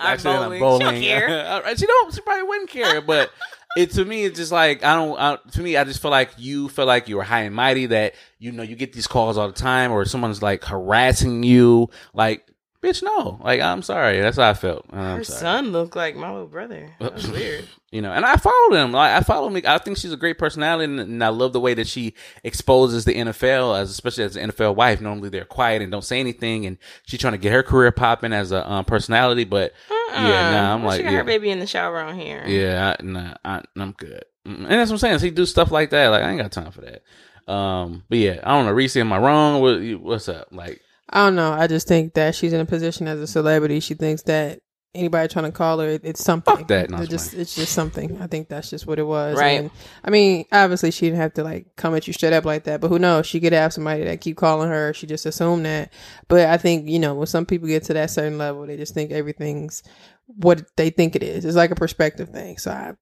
I'm 0.00 0.18
bowling. 0.22 0.44
I'm 0.44 0.52
She 0.52 0.58
bowling. 0.60 0.84
don't 0.84 1.00
care. 1.02 1.62
She 1.76 1.86
don't. 1.86 2.14
She 2.14 2.20
probably 2.20 2.44
wouldn't 2.44 2.70
care, 2.70 3.00
but. 3.00 3.30
It 3.78 3.92
to 3.92 4.04
me, 4.04 4.24
it's 4.24 4.36
just 4.36 4.50
like 4.50 4.82
I 4.84 4.96
don't. 4.96 5.16
I, 5.16 5.38
to 5.52 5.62
me, 5.62 5.76
I 5.76 5.84
just 5.84 6.02
feel 6.02 6.10
like 6.10 6.30
you 6.36 6.68
feel 6.68 6.84
like 6.86 7.08
you're 7.08 7.22
high 7.22 7.42
and 7.42 7.54
mighty. 7.54 7.86
That 7.86 8.14
you 8.40 8.50
know 8.50 8.64
you 8.64 8.74
get 8.74 8.92
these 8.92 9.06
calls 9.06 9.38
all 9.38 9.46
the 9.46 9.52
time, 9.52 9.92
or 9.92 10.04
someone's 10.04 10.42
like 10.42 10.64
harassing 10.64 11.44
you. 11.44 11.88
Like, 12.12 12.44
bitch, 12.82 13.04
no. 13.04 13.40
Like, 13.40 13.60
I'm 13.60 13.82
sorry. 13.82 14.20
That's 14.20 14.36
how 14.36 14.50
I 14.50 14.54
felt. 14.54 14.84
I'm 14.90 15.18
her 15.18 15.24
sorry. 15.24 15.38
son 15.38 15.70
looked 15.70 15.94
like 15.94 16.16
my 16.16 16.28
little 16.28 16.48
brother 16.48 16.90
that's 16.98 17.28
weird 17.28 17.68
you 17.90 18.02
know, 18.02 18.12
and 18.12 18.24
I 18.24 18.36
followed 18.36 18.74
him. 18.74 18.92
Like 18.92 19.12
I 19.12 19.20
follow 19.20 19.48
me. 19.48 19.62
I 19.64 19.78
think 19.78 19.96
she's 19.96 20.12
a 20.12 20.16
great 20.16 20.38
personality, 20.38 20.84
and, 20.84 21.00
and 21.00 21.24
I 21.24 21.28
love 21.28 21.52
the 21.52 21.60
way 21.60 21.72
that 21.74 21.86
she 21.86 22.14
exposes 22.44 23.04
the 23.06 23.14
NFL, 23.14 23.78
as 23.78 23.90
especially 23.90 24.24
as 24.24 24.36
an 24.36 24.50
NFL 24.50 24.74
wife. 24.74 25.00
Normally 25.00 25.30
they're 25.30 25.44
quiet 25.46 25.80
and 25.80 25.90
don't 25.90 26.04
say 26.04 26.20
anything, 26.20 26.66
and 26.66 26.76
she's 27.06 27.20
trying 27.20 27.32
to 27.32 27.38
get 27.38 27.52
her 27.52 27.62
career 27.62 27.90
popping 27.90 28.32
as 28.32 28.52
a 28.52 28.70
um, 28.70 28.84
personality. 28.84 29.44
But 29.44 29.72
yeah, 29.90 30.50
nah, 30.50 30.74
I'm 30.74 30.82
Well, 30.82 30.90
like, 30.90 30.98
she 30.98 31.02
got 31.04 31.12
yeah, 31.12 31.18
her 31.18 31.24
baby 31.24 31.50
in 31.50 31.60
the 31.60 31.66
shower 31.66 31.98
on 32.00 32.14
here 32.16 32.44
yeah, 32.46 32.96
I, 32.98 33.02
nah, 33.02 33.34
I, 33.44 33.62
I'm 33.76 33.92
good. 33.92 34.24
And 34.44 34.66
that's 34.66 34.90
what 34.90 34.94
I'm 34.96 34.98
saying. 34.98 35.18
She 35.20 35.30
do 35.30 35.46
stuff 35.46 35.70
like 35.70 35.90
that. 35.90 36.08
Like 36.08 36.22
I 36.22 36.30
ain't 36.30 36.40
got 36.40 36.52
time 36.52 36.70
for 36.70 36.82
that. 36.82 37.02
Um, 37.50 38.04
but 38.08 38.18
yeah, 38.18 38.40
I 38.42 38.50
don't 38.54 38.66
know. 38.66 38.72
Reese, 38.72 38.96
am 38.96 39.12
I 39.12 39.18
wrong? 39.18 39.62
What, 39.62 39.80
what's 40.00 40.28
up? 40.28 40.48
Like, 40.52 40.82
I 41.08 41.24
don't 41.24 41.36
know. 41.36 41.52
I 41.52 41.66
just 41.66 41.88
think 41.88 42.14
that 42.14 42.34
she's 42.34 42.52
in 42.52 42.60
a 42.60 42.66
position 42.66 43.08
as 43.08 43.18
a 43.20 43.26
celebrity. 43.26 43.80
She 43.80 43.94
thinks 43.94 44.22
that 44.24 44.60
anybody 44.94 45.28
trying 45.28 45.44
to 45.44 45.52
call 45.52 45.78
her, 45.80 45.98
it's 46.02 46.22
something. 46.22 46.56
Fuck 46.56 46.68
that. 46.68 46.90
No, 46.90 46.98
it's 46.98 47.08
just, 47.08 47.34
it's 47.34 47.54
just 47.54 47.72
something. 47.72 48.20
I 48.20 48.26
think 48.26 48.48
that's 48.48 48.70
just 48.70 48.86
what 48.86 48.98
it 48.98 49.04
was. 49.04 49.36
Right. 49.36 49.60
And, 49.60 49.70
I 50.04 50.10
mean, 50.10 50.44
obviously 50.50 50.90
she 50.90 51.06
didn't 51.06 51.20
have 51.20 51.34
to 51.34 51.44
like 51.44 51.76
come 51.76 51.94
at 51.94 52.06
you 52.06 52.12
straight 52.12 52.32
up 52.32 52.44
like 52.44 52.64
that, 52.64 52.80
but 52.80 52.88
who 52.88 52.98
knows? 52.98 53.26
She 53.26 53.40
could 53.40 53.52
have 53.52 53.72
somebody 53.72 54.04
that 54.04 54.20
keep 54.20 54.36
calling 54.36 54.68
her. 54.68 54.92
She 54.94 55.06
just 55.06 55.26
assumed 55.26 55.66
that. 55.66 55.92
But 56.28 56.48
I 56.48 56.56
think 56.56 56.88
you 56.88 56.98
know 56.98 57.14
when 57.14 57.26
some 57.26 57.46
people 57.46 57.68
get 57.68 57.84
to 57.84 57.94
that 57.94 58.10
certain 58.10 58.38
level, 58.38 58.66
they 58.66 58.76
just 58.76 58.94
think 58.94 59.12
everything's 59.12 59.82
what 60.26 60.64
they 60.76 60.90
think 60.90 61.16
it 61.16 61.22
is. 61.22 61.44
It's 61.44 61.56
like 61.56 61.70
a 61.70 61.76
perspective 61.76 62.30
thing. 62.30 62.58
So 62.58 62.70
I, 62.70 62.94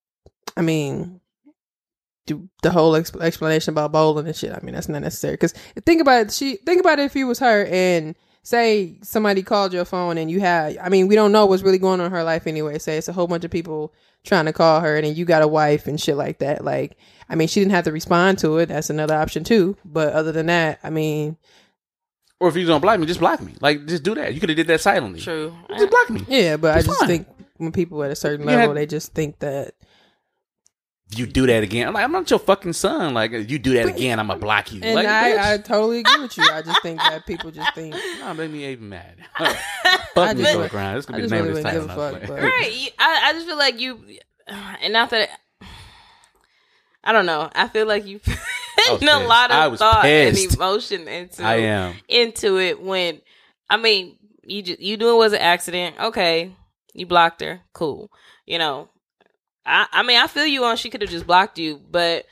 I 0.56 0.62
mean. 0.62 1.20
Do 2.26 2.48
the 2.64 2.72
whole 2.72 2.94
exp- 2.94 3.22
explanation 3.22 3.72
about 3.72 3.92
bowling 3.92 4.26
and 4.26 4.34
shit. 4.34 4.50
I 4.50 4.58
mean, 4.60 4.74
that's 4.74 4.88
not 4.88 5.00
necessary. 5.00 5.34
Because 5.34 5.52
think 5.84 6.00
about 6.00 6.22
it. 6.22 6.32
She 6.32 6.56
think 6.56 6.80
about 6.80 6.98
it 6.98 7.04
if 7.04 7.14
you 7.14 7.28
was 7.28 7.38
her 7.38 7.64
and 7.66 8.16
say 8.46 8.94
somebody 9.02 9.42
called 9.42 9.72
your 9.72 9.84
phone 9.84 10.16
and 10.18 10.30
you 10.30 10.38
had 10.38 10.78
I 10.78 10.88
mean, 10.88 11.08
we 11.08 11.16
don't 11.16 11.32
know 11.32 11.46
what's 11.46 11.64
really 11.64 11.78
going 11.78 11.98
on 11.98 12.06
in 12.06 12.12
her 12.12 12.22
life 12.22 12.46
anyway. 12.46 12.78
Say 12.78 12.96
it's 12.96 13.08
a 13.08 13.12
whole 13.12 13.26
bunch 13.26 13.44
of 13.44 13.50
people 13.50 13.92
trying 14.24 14.44
to 14.44 14.52
call 14.52 14.80
her 14.80 14.94
and 14.96 15.04
then 15.04 15.16
you 15.16 15.24
got 15.24 15.42
a 15.42 15.48
wife 15.48 15.88
and 15.88 16.00
shit 16.00 16.16
like 16.16 16.38
that. 16.38 16.64
Like, 16.64 16.96
I 17.28 17.34
mean, 17.34 17.48
she 17.48 17.58
didn't 17.60 17.72
have 17.72 17.84
to 17.86 17.92
respond 17.92 18.38
to 18.40 18.58
it. 18.58 18.66
That's 18.66 18.88
another 18.88 19.16
option 19.16 19.42
too. 19.42 19.76
But 19.84 20.12
other 20.12 20.30
than 20.30 20.46
that, 20.46 20.78
I 20.84 20.90
mean, 20.90 21.36
or 22.38 22.48
if 22.48 22.54
you 22.56 22.66
don't 22.66 22.80
block 22.80 23.00
me, 23.00 23.06
just 23.06 23.18
block 23.18 23.40
me. 23.42 23.54
Like, 23.60 23.84
just 23.86 24.04
do 24.04 24.14
that. 24.14 24.32
You 24.32 24.38
could 24.40 24.50
have 24.50 24.56
did 24.56 24.66
that 24.68 24.80
silently. 24.80 25.20
true 25.20 25.52
Just 25.76 25.90
block 25.90 26.10
me. 26.10 26.20
yeah, 26.28 26.56
but 26.56 26.76
I 26.76 26.82
just 26.82 27.00
fine. 27.00 27.08
think 27.08 27.28
when 27.56 27.72
people 27.72 28.04
at 28.04 28.10
a 28.12 28.14
certain 28.16 28.46
Yeah. 28.46 28.56
level, 28.56 28.74
they 28.74 28.86
just 28.86 29.12
think 29.12 29.38
that 29.40 29.74
You 31.14 31.24
do 31.26 31.46
that 31.46 31.62
again. 31.62 31.86
I'm 31.86 31.94
like, 31.94 32.02
I'm 32.04 32.10
not 32.10 32.28
your 32.28 32.40
fucking 32.40 32.72
son. 32.72 33.14
Like, 33.14 33.30
you 33.30 33.58
do 33.60 33.74
that 33.74 33.86
again, 33.86 34.18
I'm 34.18 34.26
gonna 34.26 34.40
block 34.40 34.72
you. 34.72 34.80
and 34.82 34.94
like. 34.96 35.06
I, 35.06 35.54
I 35.54 35.58
totally 35.58 36.00
agree 36.00 36.22
with 36.22 36.36
you. 36.36 36.42
I 36.50 36.62
just 36.62 36.82
think 36.82 36.98
that 36.98 37.24
people 37.26 37.50
just 37.52 37.72
think 37.74 37.94
Nah, 38.18 38.32
make 38.34 38.50
me 38.50 38.66
even 38.66 38.88
mad. 38.88 39.14
I 39.36 39.54
Fuck 40.14 40.36
me 40.36 40.42
just 40.42 40.52
to 40.52 40.56
the 40.56 40.58
really- 40.58 40.68
ground. 40.68 40.98
This 40.98 41.06
could 41.06 41.14
I 41.14 41.18
be 41.18 41.22
the 41.22 41.28
just 41.28 41.32
name 41.34 41.44
really 41.46 41.60
of 41.60 41.64
this 41.64 41.74
wouldn't 41.74 41.88
title. 41.90 42.12
give 42.12 42.14
a 42.14 42.26
fuck, 42.26 42.28
but- 42.28 42.42
right 42.42 42.90
I, 42.98 43.20
I 43.24 43.32
just 43.34 43.46
feel 43.46 43.56
like 43.56 43.78
you 43.80 44.00
and 44.48 44.92
not 44.92 45.10
that 45.10 45.28
i 47.02 47.10
don't 47.12 47.26
know 47.26 47.50
i 47.54 47.66
feel 47.68 47.84
like 47.86 48.06
you 48.06 48.18
put 48.24 48.34
a 48.34 48.98
pissed. 48.98 49.02
lot 49.02 49.50
of 49.50 49.78
thought 49.78 50.02
pissed. 50.02 50.44
and 50.44 50.54
emotion 50.54 51.08
into 51.08 51.42
I 51.42 51.54
am. 51.56 51.94
into 52.08 52.58
it 52.58 52.80
when 52.80 53.20
I 53.68 53.76
mean 53.76 54.16
you 54.44 54.62
just 54.62 54.80
you 54.80 54.96
knew 54.96 55.12
it 55.14 55.18
was 55.18 55.32
an 55.32 55.40
accident. 55.40 55.96
Okay, 56.00 56.52
you 56.94 57.06
blocked 57.06 57.40
her. 57.40 57.62
Cool. 57.72 58.10
You 58.44 58.58
know, 58.58 58.88
I 59.66 59.86
I 59.92 60.02
mean 60.02 60.18
I 60.18 60.26
feel 60.26 60.46
you 60.46 60.64
on 60.64 60.76
she 60.76 60.90
could 60.90 61.02
have 61.02 61.10
just 61.10 61.26
blocked 61.26 61.58
you, 61.58 61.80
but 61.90 62.24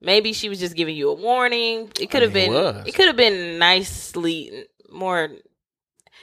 maybe 0.00 0.32
she 0.32 0.48
was 0.48 0.60
just 0.60 0.76
giving 0.76 0.96
you 0.96 1.10
a 1.10 1.14
warning. 1.14 1.90
It 1.98 2.10
could 2.10 2.22
have 2.22 2.34
mean, 2.34 2.50
been 2.50 2.62
was. 2.62 2.86
it 2.86 2.92
could 2.94 3.06
have 3.06 3.16
been 3.16 3.58
nicely 3.58 4.66
more. 4.90 5.30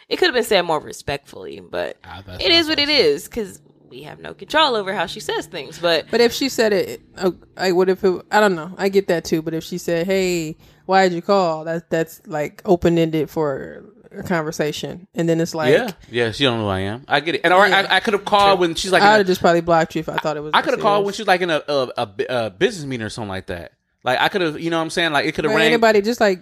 It 0.08 0.18
could 0.18 0.28
have 0.28 0.34
been 0.34 0.44
said 0.44 0.64
more 0.64 0.80
respectfully, 0.80 1.60
but 1.60 1.98
Ah, 2.04 2.24
that's 2.26 2.44
it 2.44 2.48
what 2.48 2.52
is 2.52 2.66
I'm 2.68 2.72
what 2.72 2.80
it 2.80 2.90
is 2.90 3.26
because 3.26 3.62
we 3.90 4.04
have 4.04 4.20
no 4.20 4.34
control 4.34 4.76
over 4.76 4.94
how 4.94 5.06
she 5.08 5.20
says 5.20 5.48
things. 5.48 5.80
But 5.80 6.06
But 6.12 6.22
if 6.22 6.32
she 6.34 6.50
said 6.50 6.74
it, 6.74 7.02
uh, 7.18 7.32
I 7.58 7.72
would 7.72 7.90
if 7.90 8.04
it, 8.04 8.22
I 8.32 8.40
don't 8.40 8.56
know. 8.56 8.74
I 8.78 8.90
get 8.90 9.08
that 9.08 9.26
too. 9.26 9.42
But 9.42 9.54
if 9.54 9.64
she 9.64 9.78
said, 9.78 10.06
"Hey, 10.06 10.58
why 10.86 11.08
did 11.08 11.16
you 11.16 11.22
call?" 11.22 11.64
That 11.66 11.90
that's 11.90 12.22
like 12.28 12.62
open 12.66 12.98
ended 12.98 13.30
for 13.30 13.84
a 13.99 13.99
conversation, 14.26 15.08
and 15.14 15.28
then 15.30 15.40
it's 15.42 15.54
like, 15.56 15.74
yeah, 15.74 15.92
yeah. 16.10 16.32
She 16.32 16.44
don't 16.44 16.58
know 16.60 16.64
who 16.66 16.70
I 16.70 16.80
am. 16.80 17.06
I 17.08 17.20
get 17.20 17.36
it. 17.36 17.42
And 17.44 17.54
or 17.54 17.68
Yeah. 17.68 17.88
I, 17.90 17.98
I 17.98 18.00
could 18.00 18.14
have 18.14 18.26
called 18.26 18.60
when 18.60 18.76
she's 18.76 18.92
like. 18.92 19.02
I'd 19.02 19.18
have 19.18 19.28
just 19.28 19.42
probably 19.42 19.62
blocked 19.62 19.96
you 19.96 20.00
if 20.00 20.10
I 20.10 20.18
thought 20.18 20.38
it 20.38 20.42
was. 20.42 20.52
I 20.54 20.62
could 20.62 20.74
have 20.74 20.82
called 20.82 21.06
when 21.06 21.14
serious. 21.14 21.18
she's 21.18 21.28
like 21.28 21.42
in 21.42 21.50
a 21.50 21.62
a, 21.68 21.92
a, 21.98 22.10
a 22.30 22.50
business 22.50 22.86
meeting 22.86 23.06
or 23.06 23.10
something 23.10 23.30
like 23.30 23.48
that. 23.48 23.74
Like 24.04 24.20
I 24.20 24.30
could 24.30 24.42
have, 24.42 24.60
you 24.60 24.70
know, 24.70 24.78
what 24.78 24.84
I'm 24.84 24.90
saying, 24.90 25.12
like 25.12 25.26
it 25.26 25.34
could 25.36 25.44
have 25.46 25.52
But 25.54 25.58
rang. 25.58 25.68
anybody 25.68 26.02
just 26.02 26.20
like 26.22 26.42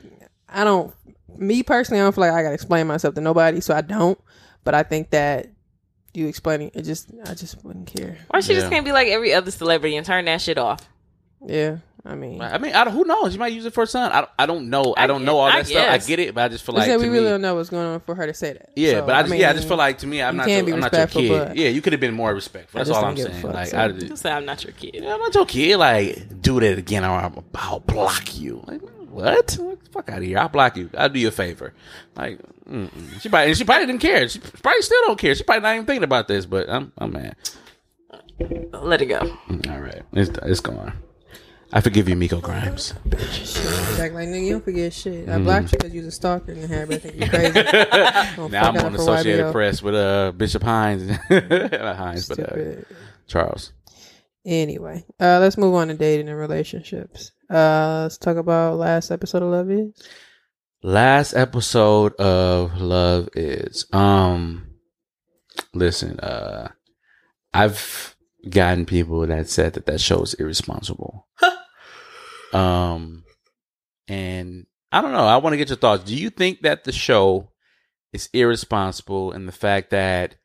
I 0.49 0.63
don't. 0.63 0.93
Me 1.37 1.61
personally, 1.63 1.99
I 2.01 2.03
don't 2.03 2.13
feel 2.15 2.21
like 2.23 2.31
I 2.33 2.41
got 2.41 2.49
to 2.49 2.53
explain 2.55 2.87
myself 2.87 3.13
to 3.15 3.21
nobody, 3.21 3.61
so 3.61 3.75
I 3.75 3.81
don't. 3.81 4.19
But 4.63 4.73
I 4.75 4.83
think 4.83 5.11
that 5.11 5.47
you 6.13 6.27
explaining 6.27 6.71
it 6.73 6.81
just, 6.81 7.11
I 7.25 7.35
just 7.35 7.63
wouldn't 7.63 7.85
care. 7.87 8.17
why 8.29 8.39
she 8.39 8.53
Yeah. 8.53 8.61
just 8.61 8.71
can't 8.71 8.83
be 8.85 8.91
like 8.91 9.07
every 9.09 9.33
other 9.33 9.51
celebrity 9.51 9.95
and 9.97 10.05
turn 10.05 10.25
that 10.25 10.41
shit 10.41 10.57
off? 10.57 10.87
Yeah, 11.45 11.77
I 12.05 12.15
mean, 12.15 12.41
I 12.41 12.57
mean, 12.57 12.73
I 12.73 12.83
don't, 12.85 12.93
who 12.93 13.03
knows? 13.03 13.33
You 13.33 13.39
might 13.39 13.51
use 13.51 13.65
it 13.65 13.73
for 13.73 13.83
a 13.83 13.87
son. 13.87 14.11
I 14.11 14.21
don't, 14.21 14.29
I 14.39 14.45
don't 14.45 14.69
know. 14.69 14.93
I, 14.95 15.03
I 15.03 15.07
don't 15.07 15.25
know 15.25 15.37
all 15.39 15.47
I 15.47 15.57
that 15.57 15.67
stuff. 15.67 15.89
I 15.89 15.97
get 15.97 16.19
it, 16.19 16.33
but 16.33 16.45
I 16.45 16.47
just 16.47 16.63
feel 16.63 16.73
like 16.75 16.87
to 16.89 16.97
we 16.97 17.07
really 17.09 17.25
me- 17.25 17.29
don't 17.31 17.41
know 17.41 17.55
what's 17.55 17.69
going 17.69 17.85
on 17.85 17.99
for 18.01 18.15
her 18.15 18.25
to 18.27 18.33
say 18.33 18.53
that. 18.53 18.69
Yeah, 18.75 18.91
So, 18.99 19.05
but 19.07 19.15
I 19.15 19.23
just, 19.23 19.35
yeah, 19.35 19.49
I 19.49 19.53
just 19.53 19.67
feel 19.67 19.77
like 19.77 19.97
to 19.99 20.07
me, 20.07 20.21
I'm 20.21 20.35
you 20.35 20.37
not, 20.37 20.47
can 20.47 20.55
your, 20.57 20.65
be 20.65 20.73
I'm 20.73 20.79
not 20.79 20.93
your 20.93 21.07
kid. 21.07 21.57
Yeah, 21.57 21.69
you 21.69 21.81
could 21.81 21.93
have 21.93 21.99
been 21.99 22.13
more 22.13 22.33
respectful. 22.33 22.77
That's 22.77 22.89
all 22.89 23.03
I'm 23.03 23.17
saying. 23.17 23.41
fuck, 23.41 23.53
Like, 23.53 23.67
so- 23.69 23.77
I, 23.79 23.91
Just 23.91 24.21
say 24.23 24.31
I'm 24.31 24.45
not 24.45 24.63
your 24.63 24.73
kid. 24.73 24.95
Yeah, 24.95 25.13
I'm 25.15 25.19
not 25.19 25.35
your 25.35 25.45
kid. 25.45 25.77
Like, 25.77 26.41
do 26.41 26.59
that 26.61 26.77
again, 26.77 27.03
or 27.03 27.09
I'm 27.09 27.43
I'll 27.55 27.79
block 27.81 28.37
you. 28.37 28.63
Like, 28.67 28.81
what? 29.09 29.57
Get 29.59 29.87
Fuck 29.91 30.09
out 30.09 30.19
of 30.19 30.23
here! 30.23 30.37
I'll 30.37 30.49
block 30.49 30.77
you. 30.77 30.89
I'll 30.97 31.09
do 31.09 31.19
you 31.19 31.29
a 31.29 31.31
favor. 31.31 31.73
Like, 32.15 32.39
mm-mm. 32.69 33.19
she 33.19 33.29
probably, 33.29 33.47
and 33.49 33.57
she 33.57 33.63
probably 33.63 33.87
didn't 33.87 34.01
care. 34.01 34.29
She 34.29 34.39
probably 34.39 34.81
still 34.81 35.01
don't 35.07 35.17
care. 35.19 35.33
She 35.35 35.43
probably 35.43 35.63
not 35.63 35.73
even 35.73 35.85
thinking 35.87 36.03
about 36.03 36.27
this. 36.27 36.45
But 36.45 36.69
I'm, 36.69 36.91
I'm 36.97 37.11
mad. 37.13 37.35
Let 38.71 39.01
it 39.01 39.07
go. 39.07 39.19
Mm, 39.49 39.71
all 39.71 39.81
right, 39.81 40.03
it's, 40.13 40.29
it's 40.43 40.59
gone. 40.59 40.93
I 41.73 41.81
forgive 41.81 42.07
you, 42.07 42.15
Miko 42.15 42.39
Grimes. 42.39 42.93
Act 42.93 44.13
like 44.13 44.27
nigga, 44.29 44.45
you 44.45 44.51
don't 44.53 44.63
forget 44.63 44.93
shit. 44.93 45.27
I 45.27 45.37
blocked 45.37 45.73
you 45.73 45.77
because 45.77 45.93
you 45.93 45.99
was 46.01 46.07
a 46.07 46.11
stalker 46.11 46.53
and 46.53 46.61
had 46.61 46.79
everything 46.79 47.21
you 47.21 47.29
crazy. 47.29 47.53
Now 48.49 48.69
I'm 48.69 48.77
on 48.77 48.95
Associated 48.95 49.45
YBO. 49.47 49.51
Press 49.51 49.81
with 49.81 49.95
uh 49.95 50.31
Bishop 50.35 50.63
Hines, 50.63 51.07
not 51.29 51.95
Hines, 51.97 52.27
but 52.29 52.39
uh, 52.39 52.75
Charles. 53.27 53.73
Anyway, 54.45 55.03
uh, 55.19 55.39
let's 55.39 55.57
move 55.57 55.73
on 55.73 55.89
to 55.89 55.93
dating 55.93 56.29
and 56.29 56.37
relationships. 56.37 57.31
Uh, 57.49 58.03
let's 58.03 58.17
talk 58.17 58.37
about 58.37 58.77
last 58.77 59.11
episode 59.11 59.43
of 59.43 59.49
Love 59.49 59.69
Is. 59.69 60.07
Last 60.83 61.33
episode 61.33 62.13
of 62.15 62.79
Love 62.79 63.27
is 63.33 63.85
um 63.91 64.67
listen, 65.73 66.17
uh 66.21 66.69
I've 67.53 68.15
gotten 68.49 68.85
people 68.85 69.25
that 69.25 69.49
said 69.49 69.73
that 69.73 69.85
that 69.85 70.01
show 70.01 70.21
is 70.21 70.33
irresponsible. 70.35 71.27
um 72.53 73.23
and 74.07 74.65
I 74.91 75.01
don't 75.01 75.11
know, 75.11 75.25
I 75.25 75.37
want 75.37 75.53
to 75.53 75.57
get 75.57 75.69
your 75.69 75.77
thoughts. 75.77 76.03
Do 76.03 76.15
you 76.15 76.29
think 76.29 76.61
that 76.61 76.85
the 76.85 76.91
show 76.91 77.51
is 78.13 78.29
irresponsible 78.33 79.31
in 79.33 79.45
the 79.45 79.51
fact 79.51 79.89
that 79.91 80.35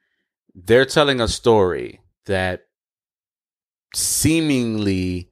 they're 0.54 0.84
telling 0.84 1.20
a 1.20 1.28
story 1.28 2.00
that 2.26 2.64
seemingly 3.94 5.30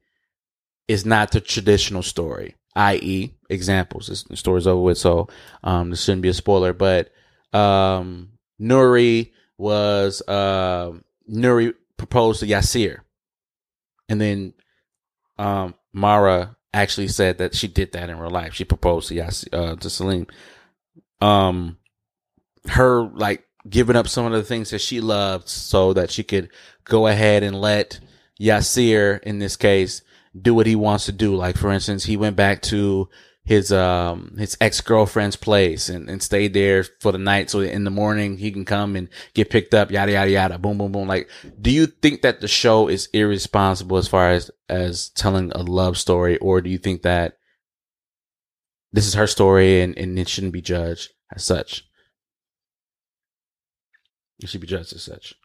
is 0.87 1.05
not 1.05 1.31
the 1.31 1.41
traditional 1.41 2.03
story, 2.03 2.55
i.e., 2.75 3.33
examples. 3.49 4.07
This 4.07 4.23
the 4.23 4.37
story's 4.37 4.67
over 4.67 4.81
with, 4.81 4.97
so 4.97 5.27
um, 5.63 5.89
this 5.89 6.03
shouldn't 6.03 6.21
be 6.21 6.29
a 6.29 6.33
spoiler. 6.33 6.73
But 6.73 7.11
um, 7.53 8.29
Nuri 8.59 9.31
was 9.57 10.21
uh, 10.27 10.91
Nuri 11.29 11.73
proposed 12.01 12.39
to 12.39 12.47
Yasir, 12.47 13.01
and 14.09 14.19
then 14.19 14.53
um, 15.37 15.75
Mara 15.93 16.57
actually 16.73 17.07
said 17.07 17.37
that 17.37 17.53
she 17.53 17.67
did 17.67 17.91
that 17.91 18.09
in 18.09 18.17
real 18.17 18.31
life. 18.31 18.55
She 18.55 18.63
proposed 18.63 19.09
to 19.09 19.15
Yasir, 19.15 19.47
uh, 19.53 19.75
to 19.75 19.89
Salim. 19.89 20.25
Um, 21.21 21.77
her 22.69 23.03
like 23.03 23.45
giving 23.69 23.95
up 23.95 24.07
some 24.07 24.25
of 24.25 24.31
the 24.31 24.41
things 24.41 24.71
that 24.71 24.81
she 24.81 24.99
loved 24.99 25.47
so 25.47 25.93
that 25.93 26.09
she 26.09 26.23
could 26.23 26.49
go 26.85 27.05
ahead 27.05 27.43
and 27.43 27.61
let 27.61 27.99
Yasir, 28.39 29.21
in 29.21 29.37
this 29.37 29.55
case, 29.55 30.01
do 30.39 30.55
what 30.55 30.65
he 30.65 30.75
wants 30.75 31.05
to 31.05 31.11
do. 31.11 31.35
Like 31.35 31.55
for 31.55 31.71
instance, 31.71 32.05
he 32.05 32.17
went 32.17 32.35
back 32.35 32.63
to 32.63 33.09
his 33.43 33.71
um 33.71 34.35
his 34.37 34.55
ex 34.61 34.81
girlfriend's 34.81 35.35
place 35.35 35.89
and, 35.89 36.09
and 36.09 36.21
stayed 36.21 36.53
there 36.53 36.83
for 36.99 37.11
the 37.11 37.17
night 37.17 37.49
so 37.49 37.59
in 37.59 37.83
the 37.83 37.89
morning 37.89 38.37
he 38.37 38.51
can 38.51 38.65
come 38.65 38.95
and 38.95 39.09
get 39.33 39.49
picked 39.49 39.73
up, 39.73 39.91
yada 39.91 40.11
yada 40.11 40.29
yada, 40.29 40.57
boom 40.59 40.77
boom 40.77 40.91
boom. 40.91 41.07
Like, 41.07 41.29
do 41.59 41.71
you 41.71 41.87
think 41.87 42.21
that 42.21 42.41
the 42.41 42.47
show 42.47 42.87
is 42.87 43.09
irresponsible 43.13 43.97
as 43.97 44.07
far 44.07 44.29
as 44.29 44.51
as 44.69 45.09
telling 45.09 45.51
a 45.53 45.63
love 45.63 45.97
story, 45.97 46.37
or 46.37 46.61
do 46.61 46.69
you 46.69 46.77
think 46.77 47.01
that 47.01 47.37
this 48.93 49.07
is 49.07 49.15
her 49.15 49.27
story 49.27 49.81
and, 49.81 49.97
and 49.97 50.19
it 50.19 50.29
shouldn't 50.29 50.53
be 50.53 50.61
judged 50.61 51.09
as 51.33 51.43
such? 51.43 51.83
It 54.39 54.49
should 54.49 54.61
be 54.61 54.67
judged 54.67 54.93
as 54.93 55.03
such. 55.03 55.35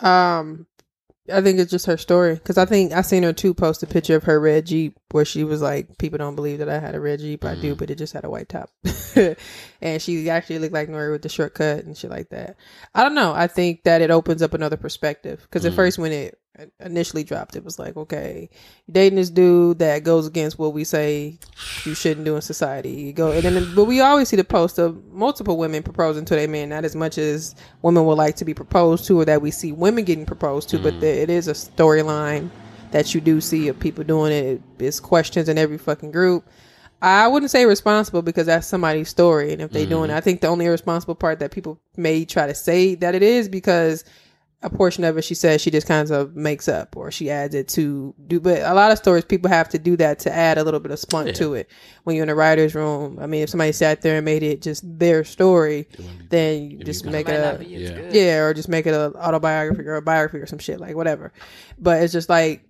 Um, 0.00 0.66
I 1.32 1.40
think 1.40 1.58
it's 1.60 1.70
just 1.70 1.86
her 1.86 1.96
story 1.96 2.34
because 2.34 2.58
I 2.58 2.64
think 2.64 2.92
I 2.92 3.02
seen 3.02 3.22
her 3.22 3.32
too 3.32 3.54
post 3.54 3.82
a 3.82 3.86
picture 3.86 4.16
of 4.16 4.24
her 4.24 4.40
red 4.40 4.66
Jeep 4.66 4.98
where 5.12 5.24
she 5.24 5.44
was 5.44 5.62
like, 5.62 5.98
"People 5.98 6.18
don't 6.18 6.34
believe 6.34 6.58
that 6.58 6.68
I 6.68 6.80
had 6.80 6.94
a 6.96 7.00
red 7.00 7.20
Jeep. 7.20 7.44
I 7.44 7.54
Mm. 7.54 7.60
do, 7.60 7.74
but 7.76 7.90
it 7.90 7.94
just 7.98 8.12
had 8.12 8.24
a 8.24 8.30
white 8.30 8.48
top." 8.48 8.70
and 9.80 10.02
she 10.02 10.28
actually 10.28 10.58
looked 10.58 10.72
like 10.72 10.88
Nuri 10.88 11.12
with 11.12 11.22
the 11.22 11.28
shortcut 11.28 11.84
and 11.84 11.96
shit 11.96 12.10
like 12.10 12.30
that. 12.30 12.56
I 12.94 13.04
don't 13.04 13.14
know. 13.14 13.32
I 13.32 13.46
think 13.46 13.84
that 13.84 14.02
it 14.02 14.10
opens 14.10 14.42
up 14.42 14.54
another 14.54 14.76
perspective 14.76 15.40
because 15.42 15.64
at 15.64 15.72
Mm. 15.72 15.76
first 15.76 15.98
when 15.98 16.12
it 16.12 16.38
initially 16.80 17.24
dropped, 17.24 17.56
it 17.56 17.64
was 17.64 17.78
like, 17.78 17.96
okay, 17.96 18.48
you 18.86 18.92
dating 18.92 19.16
this 19.16 19.30
dude 19.30 19.78
that 19.78 20.04
goes 20.04 20.26
against 20.26 20.58
what 20.58 20.74
we 20.74 20.84
say 20.84 21.38
you 21.84 21.94
shouldn't 21.94 22.26
do 22.26 22.36
in 22.36 22.42
society. 22.42 22.90
You 22.90 23.12
go 23.12 23.30
and 23.32 23.42
then, 23.42 23.74
but 23.74 23.84
we 23.84 24.00
always 24.00 24.28
see 24.28 24.36
the 24.36 24.44
post 24.44 24.78
of 24.78 25.02
multiple 25.12 25.56
women 25.56 25.82
proposing 25.82 26.24
to 26.26 26.34
their 26.34 26.48
men, 26.48 26.68
not 26.68 26.84
as 26.84 26.94
much 26.94 27.18
as 27.18 27.54
women 27.80 28.04
would 28.04 28.18
like 28.18 28.36
to 28.36 28.44
be 28.44 28.54
proposed 28.54 29.06
to, 29.06 29.20
or 29.20 29.24
that 29.24 29.40
we 29.40 29.50
see 29.50 29.72
women 29.72 30.04
getting 30.04 30.26
proposed 30.26 30.68
to. 30.70 30.78
But 30.78 30.94
mm. 30.94 31.00
there, 31.00 31.22
it 31.22 31.30
is 31.30 31.48
a 31.48 31.52
storyline 31.52 32.50
that 32.90 33.14
you 33.14 33.20
do 33.20 33.40
see 33.40 33.68
of 33.68 33.80
people 33.80 34.04
doing 34.04 34.32
it. 34.32 34.62
It's 34.78 35.00
questions 35.00 35.48
in 35.48 35.56
every 35.56 35.78
fucking 35.78 36.12
group. 36.12 36.46
I 37.00 37.26
wouldn't 37.26 37.50
say 37.50 37.66
responsible 37.66 38.22
because 38.22 38.46
that's 38.46 38.66
somebody's 38.66 39.08
story, 39.08 39.52
and 39.52 39.60
if 39.60 39.72
they're 39.72 39.86
doing 39.86 40.10
it, 40.10 40.12
mm. 40.12 40.16
I 40.16 40.20
think 40.20 40.40
the 40.40 40.46
only 40.48 40.66
irresponsible 40.66 41.16
part 41.16 41.40
that 41.40 41.50
people 41.50 41.80
may 41.96 42.24
try 42.24 42.46
to 42.46 42.54
say 42.54 42.94
that 42.96 43.14
it 43.14 43.22
is 43.22 43.48
because 43.48 44.04
a 44.64 44.70
portion 44.70 45.02
of 45.04 45.18
it 45.18 45.22
she 45.22 45.34
says 45.34 45.60
she 45.60 45.70
just 45.70 45.86
kind 45.86 46.10
of 46.10 46.36
makes 46.36 46.68
up 46.68 46.96
or 46.96 47.10
she 47.10 47.30
adds 47.30 47.54
it 47.54 47.66
to 47.68 48.14
do 48.28 48.38
but 48.38 48.62
a 48.62 48.74
lot 48.74 48.92
of 48.92 48.98
stories 48.98 49.24
people 49.24 49.50
have 49.50 49.68
to 49.68 49.78
do 49.78 49.96
that 49.96 50.20
to 50.20 50.32
add 50.32 50.56
a 50.58 50.62
little 50.64 50.78
bit 50.80 50.92
of 50.92 50.98
spunk 51.00 51.34
to 51.34 51.54
it. 51.54 51.68
When 52.04 52.14
you're 52.16 52.22
in 52.22 52.28
a 52.28 52.34
writer's 52.34 52.74
room 52.74 53.18
i 53.20 53.26
mean 53.26 53.42
if 53.42 53.50
somebody 53.50 53.72
sat 53.72 54.02
there 54.02 54.16
and 54.16 54.24
made 54.24 54.42
it 54.42 54.62
just 54.62 54.82
their 54.98 55.24
story 55.24 55.88
then 56.30 56.70
you 56.70 56.78
just 56.84 57.04
make 57.04 57.28
it 57.28 57.40
a 57.40 57.64
Yeah. 57.90 58.10
yeah 58.12 58.38
or 58.38 58.54
just 58.54 58.68
make 58.68 58.86
it 58.86 58.94
an 58.94 59.12
autobiography 59.14 59.82
or 59.82 59.96
a 59.96 60.02
biography 60.02 60.38
or 60.38 60.46
some 60.46 60.58
shit 60.58 60.80
like 60.80 60.94
whatever. 60.96 61.32
But 61.78 62.02
it's 62.02 62.12
just 62.12 62.28
like 62.28 62.64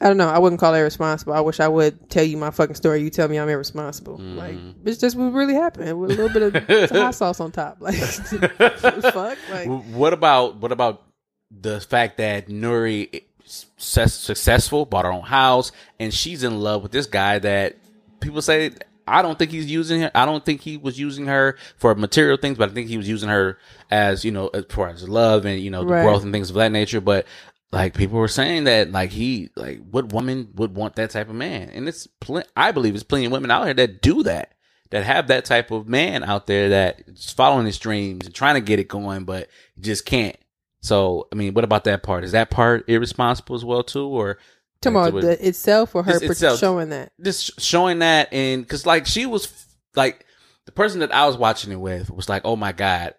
I 0.00 0.08
don't 0.08 0.16
know. 0.16 0.28
I 0.28 0.38
wouldn't 0.38 0.60
call 0.60 0.74
it 0.74 0.78
irresponsible. 0.80 1.32
I 1.34 1.40
wish 1.40 1.60
I 1.60 1.68
would 1.68 2.10
tell 2.10 2.24
you 2.24 2.36
my 2.36 2.50
fucking 2.50 2.74
story. 2.74 3.02
You 3.02 3.10
tell 3.10 3.28
me 3.28 3.38
I'm 3.38 3.48
irresponsible. 3.48 4.18
Mm-hmm. 4.18 4.36
Like 4.38 4.56
it's 4.84 5.00
just 5.00 5.16
what 5.16 5.32
really 5.32 5.54
happened 5.54 5.98
with 5.98 6.10
a 6.10 6.14
little 6.14 6.28
bit 6.50 6.70
of 6.70 6.90
hot 6.90 7.14
sauce 7.14 7.40
on 7.40 7.52
top. 7.52 7.76
Like 7.80 7.94
fuck. 7.96 9.38
Like 9.50 9.68
what 9.68 10.12
about 10.12 10.56
what 10.56 10.72
about 10.72 11.02
the 11.50 11.80
fact 11.80 12.16
that 12.18 12.48
Nuri 12.48 13.22
success- 13.44 14.14
successful, 14.14 14.84
bought 14.84 15.04
her 15.04 15.12
own 15.12 15.22
house, 15.22 15.70
and 16.00 16.12
she's 16.12 16.42
in 16.42 16.60
love 16.60 16.82
with 16.82 16.92
this 16.92 17.06
guy 17.06 17.38
that 17.38 17.76
people 18.20 18.42
say 18.42 18.72
I 19.06 19.20
don't 19.22 19.38
think 19.38 19.50
he's 19.50 19.70
using 19.70 20.00
her. 20.02 20.10
I 20.14 20.24
don't 20.24 20.44
think 20.44 20.62
he 20.62 20.76
was 20.76 20.98
using 20.98 21.26
her 21.26 21.56
for 21.76 21.94
material 21.94 22.36
things, 22.38 22.56
but 22.58 22.70
I 22.70 22.72
think 22.72 22.88
he 22.88 22.96
was 22.96 23.08
using 23.08 23.28
her 23.28 23.58
as 23.90 24.24
you 24.24 24.32
know 24.32 24.48
as 24.48 24.64
far 24.70 24.88
as 24.88 25.08
love 25.08 25.44
and 25.44 25.60
you 25.60 25.70
know 25.70 25.84
the 25.84 25.92
Right. 25.92 26.02
growth 26.02 26.22
and 26.24 26.32
things 26.32 26.50
of 26.50 26.56
that 26.56 26.72
nature. 26.72 27.00
But 27.00 27.26
like 27.74 27.94
people 27.94 28.18
were 28.18 28.28
saying 28.28 28.64
that 28.64 28.90
like 28.92 29.10
he 29.10 29.50
like 29.56 29.80
what 29.90 30.12
woman 30.12 30.48
would 30.54 30.74
want 30.74 30.96
that 30.96 31.10
type 31.10 31.28
of 31.28 31.34
man, 31.34 31.68
and 31.70 31.88
it's 31.88 32.06
pl- 32.06 32.42
I 32.56 32.72
believe 32.72 32.94
it's 32.94 33.02
plenty 33.04 33.26
of 33.26 33.32
women 33.32 33.50
out 33.50 33.64
here 33.64 33.74
that 33.74 34.00
do 34.00 34.22
that. 34.22 34.52
That 34.90 35.02
have 35.04 35.26
that 35.28 35.44
type 35.44 35.72
of 35.72 35.88
man 35.88 36.22
out 36.22 36.46
there 36.46 36.68
that's 36.68 37.32
following 37.32 37.66
his 37.66 37.78
dreams 37.78 38.26
and 38.26 38.34
trying 38.34 38.54
to 38.54 38.60
get 38.60 38.78
it 38.78 38.86
going, 38.86 39.24
but 39.24 39.48
just 39.80 40.04
can't. 40.04 40.36
So, 40.82 41.26
I 41.32 41.34
mean, 41.34 41.52
what 41.54 41.64
about 41.64 41.84
that 41.84 42.02
part? 42.04 42.22
Is 42.22 42.32
that 42.32 42.50
part 42.50 42.88
irresponsible 42.88 43.56
as 43.56 43.64
well 43.64 43.82
too, 43.82 44.06
or 44.06 44.38
Tomorrow, 44.82 45.10
the 45.20 45.48
itself 45.48 45.94
or 45.96 46.02
her 46.04 46.12
Just 46.12 46.24
itself. 46.24 46.60
showing 46.60 46.90
that. 46.90 47.12
just 47.20 47.60
showing 47.60 48.00
that? 48.00 48.32
And 48.32 48.62
because 48.62 48.86
like 48.86 49.06
she 49.06 49.26
was 49.26 49.50
like 49.96 50.26
the 50.66 50.72
person 50.72 51.00
that 51.00 51.12
I 51.12 51.26
was 51.26 51.36
watching 51.36 51.72
it 51.72 51.80
with 51.80 52.10
was 52.10 52.28
like, 52.28 52.42
oh 52.44 52.54
my 52.54 52.70
god, 52.72 53.14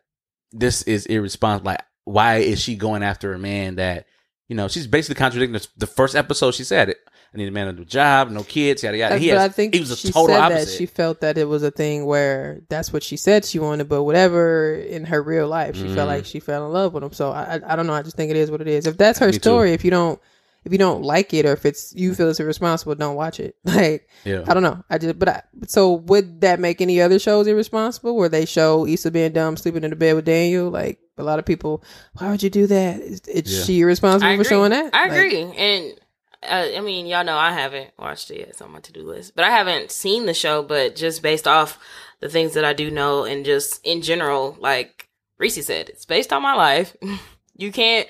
this 0.52 0.84
is 0.84 1.08
irresponsible. 1.08 1.72
Like, 1.72 1.82
why 2.06 2.38
is 2.38 2.62
she 2.62 2.76
going 2.76 3.04
after 3.04 3.34
a 3.34 3.40
man 3.40 3.76
that 3.76 4.06
you 4.48 4.56
know? 4.56 4.68
She's 4.68 4.88
basically 4.88 5.16
contradicting 5.16 5.54
the, 5.54 5.68
the 5.78 5.88
first 5.88 6.16
episode. 6.16 6.52
She 6.56 6.64
said 6.64 6.90
it. 6.90 6.98
I 7.34 7.38
need 7.38 7.48
a 7.50 7.52
man 7.52 7.68
to 7.68 7.74
do 7.74 7.82
a 7.82 7.86
job, 7.86 8.32
no 8.32 8.44
kids, 8.44 8.82
yada 8.82 8.98
yada. 8.98 9.18
He 9.18 9.30
but 9.30 9.40
has- 9.40 9.50
I 9.50 9.54
think 9.54 9.74
he 9.74 9.82
was 9.82 9.92
a 9.92 9.98
she 9.98 10.10
total 10.12 10.28
said 10.36 10.40
opposite. 10.42 10.66
that 10.68 10.78
she 10.78 10.86
felt 10.86 11.20
that 11.22 11.38
it 11.38 11.44
was 11.44 11.64
a 11.64 11.72
thing 11.72 12.06
where 12.06 12.62
that's 12.70 12.94
what 12.94 13.04
she 13.04 13.18
said 13.18 13.44
she 13.44 13.60
wanted, 13.60 13.90
but 13.90 14.04
whatever 14.04 14.74
in 14.76 15.04
her 15.06 15.22
real 15.22 15.48
life, 15.50 15.76
she 15.76 15.84
Mm. 15.84 15.96
felt 15.96 16.08
like 16.08 16.26
she 16.26 16.40
fell 16.40 16.66
in 16.66 16.72
love 16.72 16.94
with 16.94 17.04
him. 17.04 17.12
So 17.12 17.32
I, 17.32 17.60
I, 17.66 17.76
don't 17.76 17.88
know. 17.88 17.94
I 17.94 18.04
just 18.04 18.16
think 18.16 18.32
it 18.32 18.38
is 18.38 18.50
what 18.50 18.62
it 18.62 18.68
is. 18.70 18.88
If 18.88 18.98
that's 18.98 19.20
her 19.20 19.26
Me 19.28 19.34
too. 19.34 19.40
story, 19.40 19.74
if 19.74 19.84
you 19.84 19.92
don't, 19.92 20.18
if 20.64 20.72
you 20.72 20.78
don't 20.78 21.04
like 21.04 21.34
it, 21.34 21.46
or 21.46 21.52
if 21.52 21.66
it's 21.66 21.94
you 21.94 22.16
feel 22.16 22.30
it's 22.30 22.40
irresponsible, 22.40 22.96
don't 22.96 23.16
watch 23.18 23.40
it. 23.42 23.56
Like 23.66 24.08
yeah. 24.24 24.44
I 24.48 24.54
don't 24.54 24.64
know. 24.64 24.82
I 24.90 24.98
just, 24.98 25.20
but 25.20 25.28
I, 25.30 25.44
so 25.68 25.94
would 25.94 26.40
that 26.42 26.62
make 26.62 26.80
any 26.80 27.02
other 27.02 27.20
shows 27.20 27.48
irresponsible? 27.48 28.16
Where 28.16 28.30
they 28.30 28.46
show 28.46 28.88
Issa 28.88 29.12
being 29.12 29.34
dumb, 29.34 29.58
sleeping 29.58 29.84
in 29.84 29.90
the 29.90 29.96
bed 29.98 30.16
with 30.16 30.24
Daniel? 30.26 30.70
Like 30.70 31.00
a 31.18 31.24
lot 31.24 31.40
of 31.40 31.46
people, 31.46 31.84
why 32.18 32.30
would 32.30 32.44
you 32.44 32.50
do 32.50 32.68
that? 32.68 33.00
Is, 33.00 33.22
is 33.22 33.58
Yeah. 33.60 33.64
she 33.66 33.84
responsible 33.84 34.36
for 34.38 34.44
showing 34.44 34.72
that? 34.72 34.94
I 34.94 35.08
Like, 35.08 35.12
agree. 35.18 35.42
and 35.42 36.00
uh, 36.44 36.78
I 36.78 36.82
mean, 36.82 37.06
y'all 37.08 37.24
know 37.24 37.38
I 37.38 37.52
haven't 37.54 37.92
watched 37.98 38.30
it 38.32 38.40
yet. 38.40 38.50
It's 38.50 38.62
on 38.62 38.72
my 38.72 38.80
to 38.82 38.92
do 38.92 39.02
list. 39.04 39.36
But 39.36 39.46
I 39.46 39.50
haven't 39.50 39.92
seen 39.92 40.26
the 40.28 40.34
show, 40.34 40.62
but 40.62 40.96
just 40.96 41.24
based 41.24 41.48
off 41.48 41.80
the 42.20 42.30
things 42.30 42.54
that 42.54 42.64
I 42.66 42.74
do 42.74 42.92
know 42.92 43.24
and 43.24 43.44
just 43.46 43.86
in 43.86 44.02
general, 44.02 44.56
like 44.60 45.10
Reese 45.40 45.66
said, 45.66 45.90
it's 45.90 46.06
based 46.06 46.32
on 46.32 46.42
my 46.44 46.54
life. 46.54 46.96
you 47.58 47.72
can't, 47.72 48.08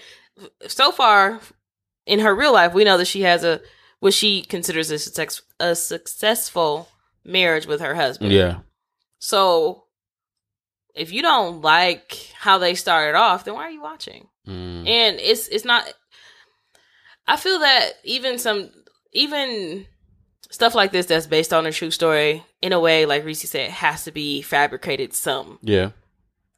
so 0.68 0.92
far 0.92 1.40
in 2.06 2.20
her 2.20 2.36
real 2.36 2.54
life, 2.54 2.74
we 2.74 2.84
know 2.84 2.98
that 2.98 3.06
she 3.08 3.22
has 3.22 3.44
a 3.44 3.62
what 4.02 4.14
she 4.14 4.42
considers 4.44 4.92
a 4.92 5.00
success 5.00 5.42
a 5.60 5.74
successful 5.74 6.90
marriage 7.24 7.66
with 7.66 7.80
her 7.80 7.96
husband. 7.96 8.32
Yeah. 8.34 8.58
So 9.20 9.85
if 10.96 11.12
you 11.12 11.22
don't 11.22 11.62
like 11.62 12.32
how 12.40 12.58
they 12.58 12.76
started 12.76 13.18
off, 13.18 13.46
then 13.46 13.54
why 13.54 13.64
are 13.64 13.72
you 13.72 13.82
watching? 13.82 14.28
Mm. 14.48 14.88
And 14.88 15.20
it's 15.20 15.48
it's 15.48 15.66
not 15.66 15.92
I 17.28 17.38
feel 17.38 17.60
that 17.60 17.94
even 18.04 18.38
some 18.38 18.70
even 19.12 19.86
stuff 20.52 20.76
like 20.76 20.92
this 20.92 21.08
that's 21.08 21.28
based 21.28 21.54
on 21.54 21.66
a 21.66 21.72
true 21.72 21.92
story, 21.92 22.44
in 22.62 22.74
a 22.74 22.80
way, 22.80 23.06
like 23.06 23.26
Reese 23.26 23.50
said, 23.50 23.72
has 23.72 24.04
to 24.06 24.12
be 24.12 24.42
fabricated 24.42 25.14
some. 25.14 25.60
Yeah. 25.62 25.92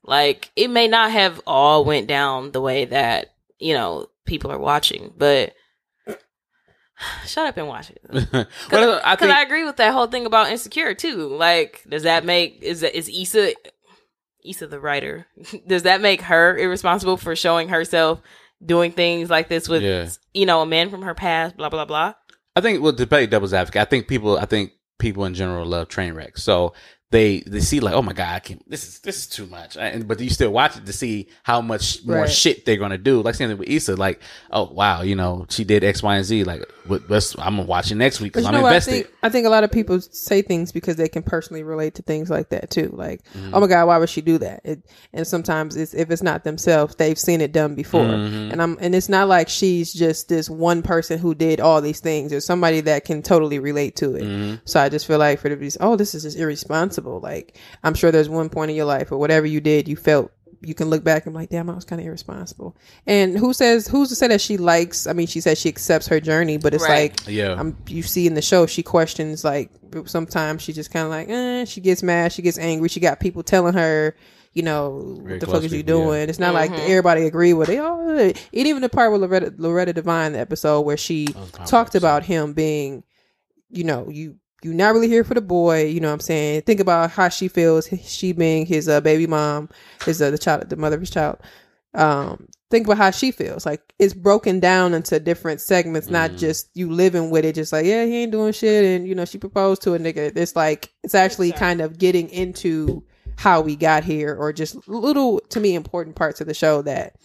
Like 0.04 0.52
it 0.56 0.70
may 0.70 0.88
not 0.88 1.12
have 1.12 1.42
all 1.48 1.86
went 1.86 2.08
down 2.08 2.52
the 2.52 2.62
way 2.62 2.86
that, 2.86 3.34
you 3.60 3.74
know, 3.74 4.08
people 4.26 4.52
are 4.52 4.60
watching, 4.60 5.14
but 5.18 5.54
shut 7.26 7.48
up 7.48 7.58
and 7.58 7.68
watch 7.68 7.92
it. 7.92 8.02
well, 8.72 9.02
I 9.04 9.16
Because 9.16 9.32
I 9.32 9.42
agree 9.42 9.64
with 9.64 9.78
that 9.78 9.94
whole 9.94 10.08
thing 10.08 10.26
about 10.26 10.52
insecure 10.52 10.94
too. 10.94 11.28
Like, 11.28 11.84
does 11.90 12.04
that 12.04 12.26
make 12.26 12.60
is 12.62 12.82
that 12.82 12.96
is 12.96 13.10
Issa 13.10 13.54
Issa 14.48 14.68
the 14.68 14.80
writer? 14.80 15.28
does 15.68 15.84
that 15.84 16.02
make 16.02 16.22
her 16.22 16.58
irresponsible 16.58 17.18
for 17.18 17.36
showing 17.36 17.70
herself 17.70 18.22
doing 18.66 18.92
things 18.92 19.30
like 19.30 19.50
this 19.50 19.70
with 19.70 19.84
Yeah. 19.84 20.10
you 20.34 20.46
know 20.46 20.62
a 20.62 20.66
man 20.66 20.90
from 20.90 21.02
her 21.04 21.14
past? 21.14 21.58
Blah 21.58 21.70
blah 21.70 21.86
blah. 21.86 22.14
I 22.56 22.62
think 22.62 22.82
well 22.82 22.94
to 22.94 23.08
play 23.08 23.28
devil's 23.28 23.54
advocate, 23.54 23.82
I 23.82 23.86
think 23.86 24.08
people 24.08 24.38
I 24.38 24.46
think 24.46 24.72
people 25.00 25.26
in 25.26 25.34
general 25.34 25.66
love 25.66 25.88
train 25.90 26.14
wrecks. 26.14 26.42
So 26.44 26.74
they 27.10 27.40
they 27.42 27.62
see 27.62 27.80
like, 27.80 27.94
oh 27.94 28.02
my 28.02 28.12
god, 28.12 28.36
I 28.36 28.40
can 28.40 28.60
this 28.68 28.86
is 28.86 29.00
this 29.00 29.18
is 29.20 29.28
too 29.28 29.46
much. 29.48 29.78
And 29.78 30.08
but 30.08 30.20
you 30.20 30.30
still 30.30 30.52
watch 30.52 30.76
it 30.76 30.86
to 30.86 30.92
see 30.94 31.28
how 31.44 31.62
much 31.62 32.06
more 32.06 32.18
Right. 32.18 32.30
shit 32.30 32.66
they're 32.66 32.76
gonna 32.76 32.98
do. 32.98 33.22
Like 33.22 33.36
same 33.36 33.48
thing 33.48 33.58
with 33.58 33.70
Issa, 33.70 33.96
like, 33.96 34.20
oh 34.52 34.66
wow, 34.72 35.04
you 35.04 35.16
know, 35.16 35.46
she 35.50 35.64
did 35.64 35.86
X, 35.86 36.04
Y, 36.04 36.16
and 36.18 36.26
Z. 36.26 36.44
Like, 36.44 36.64
what, 36.86 37.08
what's, 37.10 37.38
I'm 37.40 37.56
gonna 37.56 37.64
watch 37.64 37.92
it 37.92 37.96
next 37.96 38.20
week 38.20 38.34
because 38.34 38.46
I'm 38.46 38.56
what? 38.56 38.66
I 38.66 38.68
invested. 38.76 38.92
think 38.92 39.08
I 39.24 39.30
think 39.30 39.46
a 39.48 39.50
lot 39.50 39.64
of 39.64 39.72
people 39.72 40.02
say 40.02 40.42
things 40.42 40.74
because 40.74 40.98
they 40.98 41.08
can 41.08 41.24
personally 41.24 41.64
relate 41.64 41.96
to 41.96 42.02
things 42.02 42.30
like 42.30 42.50
that 42.50 42.70
too. 42.70 42.90
Like, 42.92 43.22
Mm-hmm. 43.34 43.54
oh 43.56 43.60
my 43.62 43.68
god, 43.68 43.88
why 43.88 43.98
would 43.98 44.10
she 44.10 44.22
do 44.22 44.38
that? 44.40 44.62
It, 44.66 44.84
and 45.14 45.26
sometimes 45.26 45.78
it's 45.78 45.94
if 45.94 46.12
it's 46.12 46.22
not 46.24 46.44
themselves, 46.44 46.96
they've 46.96 47.18
seen 47.18 47.40
it 47.40 47.54
done 47.54 47.74
before. 47.76 48.02
Mm-hmm. 48.02 48.52
And 48.52 48.62
I'm 48.62 48.78
and 48.82 48.94
it's 48.94 49.08
not 49.08 49.30
like 49.30 49.48
she's 49.48 49.94
just 49.94 50.28
this 50.28 50.50
one 50.50 50.82
person 50.82 51.20
who 51.20 51.34
did 51.34 51.62
all 51.62 51.82
these 51.82 52.02
things. 52.02 52.32
There's 52.32 52.46
somebody 52.46 52.82
that 52.82 53.06
can 53.06 53.22
totally 53.22 53.60
relate 53.60 53.96
to 53.98 54.16
it. 54.16 54.24
Mm-hmm. 54.24 54.56
So 54.66 54.82
I 54.82 54.90
just 54.90 55.08
feel 55.08 55.20
like 55.20 55.40
for 55.40 55.48
the 55.48 55.56
be, 55.56 55.72
oh, 55.80 55.96
this 55.96 56.14
is 56.14 56.24
just 56.24 56.38
irresponsible. 56.38 56.97
Like 57.06 57.58
I'm 57.84 57.94
sure 57.94 58.12
there's 58.12 58.30
one 58.30 58.50
point 58.50 58.72
in 58.72 58.78
your 58.78 58.86
life 58.86 59.12
or 59.12 59.18
whatever 59.18 59.46
you 59.46 59.62
did, 59.62 59.88
you 59.88 59.96
felt. 59.96 60.32
You 60.62 60.74
can 60.74 60.90
look 60.90 61.04
back 61.04 61.28
and 61.28 61.34
be 61.36 61.38
like, 61.42 61.50
damn, 61.50 61.70
I 61.70 61.76
was 61.76 61.86
kind 61.86 62.02
of 62.02 62.08
irresponsible. 62.08 62.76
And 63.06 63.38
who 63.38 63.54
says, 63.54 63.88
who's 63.88 64.10
to 64.10 64.16
say 64.16 64.28
that 64.30 64.42
she 64.42 64.58
likes, 64.58 65.06
I 65.06 65.14
mean, 65.14 65.28
she 65.28 65.40
says 65.40 65.60
she 65.60 65.70
accepts 65.70 66.08
her 66.08 66.20
journey, 66.20 66.58
but 66.58 66.74
it's 66.74 66.84
Right. 66.84 67.12
like, 67.12 67.28
Yeah. 67.28 67.52
um, 67.52 67.78
you 67.88 68.02
see 68.02 68.26
in 68.26 68.34
the 68.34 68.42
show 68.42 68.66
she 68.66 68.82
questions 68.82 69.44
like 69.44 69.70
sometimes 70.06 70.64
she 70.64 70.74
just 70.74 70.90
kind 70.92 71.04
of 71.06 71.12
like 71.12 71.30
eh, 71.30 71.66
she 71.66 71.80
gets 71.80 72.02
mad 72.04 72.32
she 72.34 72.42
gets 72.42 72.58
angry 72.58 72.90
she 72.90 73.00
got 73.00 73.20
people 73.20 73.42
telling 73.44 73.74
her 73.74 74.16
you 74.54 74.64
know 74.64 75.18
Very 75.22 75.34
what 75.34 75.40
the 75.40 75.46
fuck 75.46 75.64
is 75.64 75.72
you 75.72 75.84
people, 75.84 76.00
yeah. 76.00 76.06
doing 76.06 76.30
it's 76.30 76.40
not 76.40 76.54
like 76.54 76.72
everybody 76.72 77.26
agree 77.26 77.54
with 77.54 77.70
it 77.70 77.78
oh, 77.80 78.18
and 78.20 78.34
even 78.52 78.82
the 78.82 78.90
part 78.90 79.12
with 79.12 79.22
loretta, 79.22 79.54
loretta 79.58 79.94
devine 79.94 80.34
the 80.34 80.40
episode 80.40 80.82
where 80.82 80.98
she 80.98 81.28
talked 81.68 81.94
about 81.96 82.24
him 82.24 82.54
being 82.54 83.04
you 83.70 83.84
know 83.84 84.10
you 84.10 84.36
you 84.64 84.74
not 84.74 84.94
really 84.94 85.08
here 85.08 85.24
for 85.24 85.34
the 85.34 85.42
boy 85.42 85.86
you 85.86 86.00
know 86.00 86.08
what 86.08 86.14
i'm 86.16 86.20
saying? 86.20 86.62
Think 86.64 86.80
about 86.80 87.12
how 87.12 87.30
she 87.30 87.48
feels 87.48 87.88
she 88.04 88.32
being 88.34 88.66
his 88.66 88.90
uh, 88.90 89.02
baby 89.02 89.28
mom 89.28 89.70
his 90.06 90.22
uh, 90.22 90.32
the 90.32 90.38
child 90.38 90.70
the 90.70 90.76
mother 90.76 90.96
of 90.96 91.02
his 91.02 91.10
child. 91.12 91.38
Um 91.94 92.48
think 92.70 92.86
about 92.86 92.98
how 92.98 93.12
she 93.12 93.32
feels. 93.32 93.66
Like 93.66 93.82
it's 93.98 94.14
broken 94.14 94.60
down 94.60 94.94
into 94.94 95.20
different 95.20 95.62
segments 95.62 96.10
not 96.10 96.32
Mm. 96.32 96.38
just 96.38 96.70
you 96.74 96.92
living 96.92 97.30
with 97.30 97.46
it 97.46 97.56
just 97.56 97.72
like 97.72 97.86
yeah 97.86 98.04
he 98.06 98.18
ain't 98.24 98.32
doing 98.32 98.52
shit 98.52 98.84
and 98.84 99.08
you 99.08 99.16
know 99.16 99.26
she 99.26 99.38
proposed 99.38 99.82
to 99.84 99.94
a 99.94 100.00
nigga. 100.00 100.36
It's 100.36 100.56
like 100.56 100.92
it's 101.04 101.16
actually 101.16 101.52
kind 101.54 101.80
of 101.82 101.98
getting 101.98 102.30
into 102.30 103.04
how 103.38 103.62
we 103.62 103.76
got 103.76 104.04
here 104.04 104.36
or 104.36 104.52
just 104.52 104.88
little 104.88 105.40
to 105.50 105.60
me 105.60 105.76
important 105.76 106.16
parts 106.16 106.42
of 106.42 106.48
the 106.48 106.54
show 106.54 106.82
that 106.82 107.16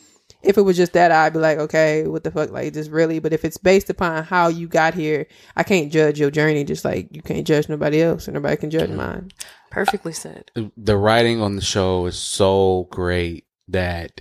if 0.43 0.59
it 0.59 0.63
was 0.63 0.77
just 0.77 0.93
that 0.93 1.11
i'd 1.13 1.33
be 1.33 1.39
like 1.39 1.59
okay 1.59 2.07
what 2.07 2.25
the 2.25 2.31
fuck 2.31 2.51
like 2.51 2.73
just 2.73 2.91
really 2.91 3.19
but 3.19 3.33
if 3.33 3.45
it's 3.45 3.57
based 3.59 3.89
upon 3.91 4.25
how 4.25 4.49
you 4.49 4.67
got 4.69 4.95
here 4.95 5.27
i 5.57 5.63
can't 5.63 5.93
judge 5.93 6.19
your 6.19 6.31
journey 6.31 6.65
just 6.65 6.85
like 6.85 7.09
you 7.15 7.23
can't 7.23 7.47
judge 7.47 7.69
nobody 7.69 8.03
else 8.03 8.27
and 8.27 8.35
nobody 8.35 8.57
can 8.57 8.71
judge 8.71 8.91
mine 8.91 9.31
Perfectly 9.71 10.13
said. 10.13 10.51
the 10.77 10.97
writing 10.99 11.41
on 11.41 11.57
the 11.57 11.63
show 11.63 12.05
is 12.07 12.17
so 12.19 12.89
great 12.91 13.47
that 13.69 14.21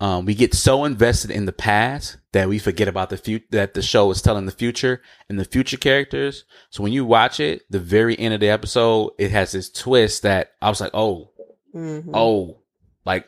um, 0.00 0.24
we 0.26 0.34
get 0.34 0.54
so 0.54 0.84
invested 0.84 1.30
in 1.32 1.44
the 1.44 1.52
past 1.52 2.18
that 2.32 2.48
we 2.48 2.58
forget 2.60 2.86
about 2.86 3.10
the 3.10 3.16
future 3.16 3.44
that 3.50 3.74
the 3.74 3.82
show 3.82 4.10
is 4.12 4.22
telling 4.22 4.46
the 4.46 4.52
future 4.52 5.02
and 5.28 5.40
the 5.40 5.44
future 5.44 5.76
characters. 5.76 6.44
So 6.70 6.84
when 6.84 6.92
you 6.92 7.04
watch 7.04 7.40
it, 7.40 7.62
the 7.68 7.80
very 7.80 8.16
end 8.16 8.32
of 8.32 8.38
the 8.38 8.48
episode, 8.48 9.10
it 9.18 9.32
has 9.32 9.50
this 9.50 9.68
twist 9.68 10.22
that 10.22 10.52
I 10.62 10.68
was 10.68 10.80
like, 10.80 10.92
oh, 10.94 11.32
Mhm. 11.74 12.10
oh, 12.14 12.58
like 13.04 13.26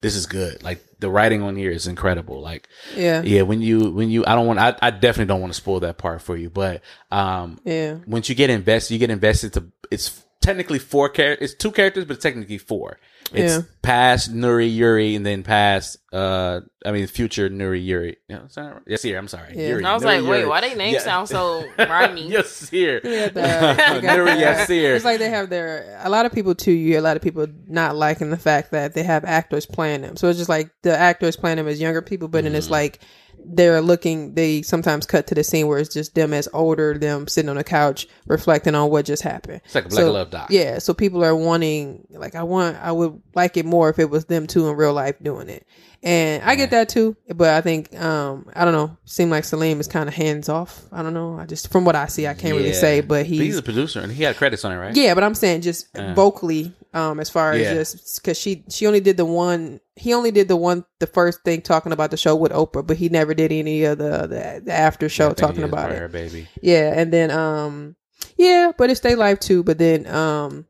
this 0.00 0.14
is 0.14 0.26
good. 0.26 0.62
Like 0.62 0.84
the 1.00 1.10
writing 1.10 1.42
on 1.42 1.56
here 1.56 1.70
is 1.70 1.86
incredible. 1.86 2.40
Like 2.40 2.68
yeah 2.96 3.22
yeah, 3.22 3.42
when 3.42 3.60
you 3.60 3.90
when 3.90 4.10
you 4.10 4.24
I 4.26 4.34
don't 4.34 4.46
want 4.46 4.58
I, 4.58 4.76
I 4.80 4.90
definitely 4.90 5.26
don't 5.26 5.40
want 5.40 5.52
to 5.52 5.56
spoil 5.56 5.80
that 5.80 5.98
part 5.98 6.22
for 6.22 6.36
you, 6.36 6.50
but 6.50 6.82
um 7.10 7.60
yeah 7.64 7.98
once 8.06 8.28
you 8.28 8.34
get 8.34 8.50
invested, 8.50 8.94
you 8.94 9.00
get 9.00 9.10
invested 9.10 9.52
to 9.54 9.66
it's 9.90 10.24
technically 10.48 10.78
four 10.78 11.08
characters. 11.10 11.50
It's 11.52 11.58
two 11.62 11.70
characters, 11.70 12.04
but 12.06 12.14
it's 12.14 12.22
technically 12.22 12.58
four. 12.58 12.98
It's 13.32 13.56
Yeah. 13.56 13.62
past 13.82 14.34
Nuri 14.34 14.74
Yuri 14.74 15.14
and 15.14 15.24
then 15.26 15.42
past 15.42 15.98
uh 16.14 16.60
I 16.86 16.92
mean 16.92 17.06
future 17.06 17.50
Nuri 17.50 17.84
Yuri. 17.84 18.16
Yeah, 18.30 18.46
is 18.46 18.54
that 18.54 18.72
right? 18.72 18.82
Yes, 18.86 19.02
here. 19.02 19.18
I'm 19.18 19.28
sorry. 19.28 19.52
Yeah. 19.54 19.68
Yuri, 19.68 19.84
I 19.84 19.92
was 19.92 20.02
Nuri 20.02 20.06
like, 20.06 20.22
wait, 20.30 20.38
Yuri. 20.38 20.48
why 20.48 20.60
they 20.62 20.74
names 20.74 20.94
Yeah. 20.94 21.00
sound 21.00 21.28
so 21.28 21.62
rhymey? 21.78 22.30
yes, 22.30 22.70
here. 22.70 23.00
Yeah, 23.04 23.28
the- 23.28 23.40
Nuri 24.02 24.38
their- 24.38 24.54
Yasir. 24.66 24.96
It's 24.96 25.04
like 25.04 25.18
they 25.18 25.28
have 25.28 25.50
their 25.50 26.00
a 26.02 26.08
lot 26.08 26.24
of 26.24 26.32
people 26.32 26.54
too. 26.54 26.72
You 26.72 26.88
hear 26.88 26.98
a 27.00 27.02
lot 27.02 27.16
of 27.18 27.22
people 27.22 27.46
not 27.66 27.94
liking 27.96 28.30
the 28.30 28.38
fact 28.38 28.70
that 28.70 28.94
they 28.94 29.02
have 29.02 29.26
actors 29.26 29.66
playing 29.66 30.00
them. 30.00 30.16
So 30.16 30.28
it's 30.28 30.38
just 30.38 30.48
like 30.48 30.70
the 30.82 30.96
actors 30.96 31.36
playing 31.36 31.58
them 31.58 31.68
as 31.68 31.78
younger 31.80 32.00
people, 32.00 32.28
but 32.28 32.44
then 32.44 32.54
Mm. 32.54 32.56
it's 32.56 32.70
like 32.70 33.00
they're 33.44 33.80
looking. 33.80 34.34
They 34.34 34.62
sometimes 34.62 35.06
cut 35.06 35.26
to 35.28 35.34
the 35.34 35.44
scene 35.44 35.66
where 35.66 35.78
it's 35.78 35.92
just 35.92 36.14
them 36.14 36.32
as 36.32 36.48
older, 36.52 36.96
them 36.96 37.26
sitting 37.26 37.48
on 37.48 37.56
the 37.56 37.64
couch 37.64 38.06
reflecting 38.26 38.74
on 38.74 38.90
what 38.90 39.04
just 39.04 39.22
happened. 39.22 39.60
It's 39.64 39.74
like 39.74 39.86
a 39.86 39.88
Black 39.88 40.00
So, 40.00 40.12
Love 40.12 40.30
doc. 40.30 40.48
Yeah, 40.50 40.78
so 40.78 40.94
people 40.94 41.24
are 41.24 41.36
wanting 41.36 42.06
like 42.10 42.34
I 42.34 42.42
want 42.42 42.76
I 42.76 42.92
would 42.92 43.20
like 43.34 43.56
it 43.56 43.66
more 43.66 43.88
if 43.88 43.98
it 43.98 44.10
was 44.10 44.26
them 44.26 44.46
two 44.46 44.68
in 44.68 44.76
real 44.76 44.92
life 44.92 45.16
doing 45.22 45.48
it. 45.48 45.66
And 46.00 46.44
I 46.44 46.54
get 46.54 46.70
that 46.70 46.88
too, 46.88 47.16
but 47.34 47.50
I 47.54 47.60
think 47.60 47.92
um 48.00 48.48
I 48.54 48.64
don't 48.64 48.72
know. 48.72 48.96
Seem 49.04 49.30
like 49.30 49.42
Salim 49.42 49.80
is 49.80 49.88
kind 49.88 50.08
of 50.08 50.14
hands 50.14 50.48
off. 50.48 50.84
I 50.92 51.02
don't 51.02 51.12
know. 51.12 51.36
I 51.36 51.44
just 51.44 51.72
from 51.72 51.84
what 51.84 51.96
I 51.96 52.06
see, 52.06 52.26
I 52.28 52.34
can't 52.34 52.54
really 52.56 52.68
Yeah. 52.68 52.74
say, 52.74 53.00
but 53.00 53.26
he's, 53.26 53.40
he's 53.40 53.58
a 53.58 53.62
producer 53.62 53.98
and 54.00 54.12
he 54.12 54.22
had 54.22 54.36
credits 54.36 54.64
on 54.64 54.70
it, 54.70 54.76
right? 54.76 54.94
yeah, 54.96 55.14
but 55.14 55.24
I'm 55.24 55.34
saying 55.34 55.62
just 55.62 55.88
vocally, 55.96 56.72
um, 56.94 57.18
as 57.18 57.28
far 57.30 57.52
as 57.54 57.62
Yeah. 57.62 57.74
just 57.74 58.22
because 58.22 58.38
she 58.38 58.62
she 58.70 58.86
only 58.86 59.00
did 59.00 59.16
the 59.16 59.24
one, 59.24 59.80
he 59.96 60.14
only 60.14 60.30
did 60.30 60.46
the 60.46 60.56
one, 60.56 60.84
the 61.00 61.08
first 61.08 61.42
thing 61.44 61.62
talking 61.62 61.90
about 61.90 62.12
the 62.12 62.16
show 62.16 62.36
with 62.36 62.52
Oprah, 62.52 62.86
but 62.86 62.96
he 62.96 63.08
never 63.08 63.34
did 63.34 63.50
any 63.50 63.82
of 63.82 63.98
the 63.98 64.10
the, 64.28 64.62
the 64.66 64.72
after 64.72 65.08
show 65.08 65.24
I 65.24 65.28
think 65.30 65.38
he 65.38 65.42
talking 65.46 65.64
is 65.64 65.68
about 65.72 65.90
it. 65.90 65.98
Her 65.98 66.08
baby. 66.08 66.46
Yeah, 66.62 66.92
and 66.94 67.12
then 67.12 67.32
um, 67.32 67.96
yeah, 68.36 68.70
but 68.78 68.88
it's 68.88 69.00
their 69.00 69.16
life 69.16 69.40
too. 69.40 69.64
But 69.64 69.78
then 69.78 70.06
um, 70.06 70.66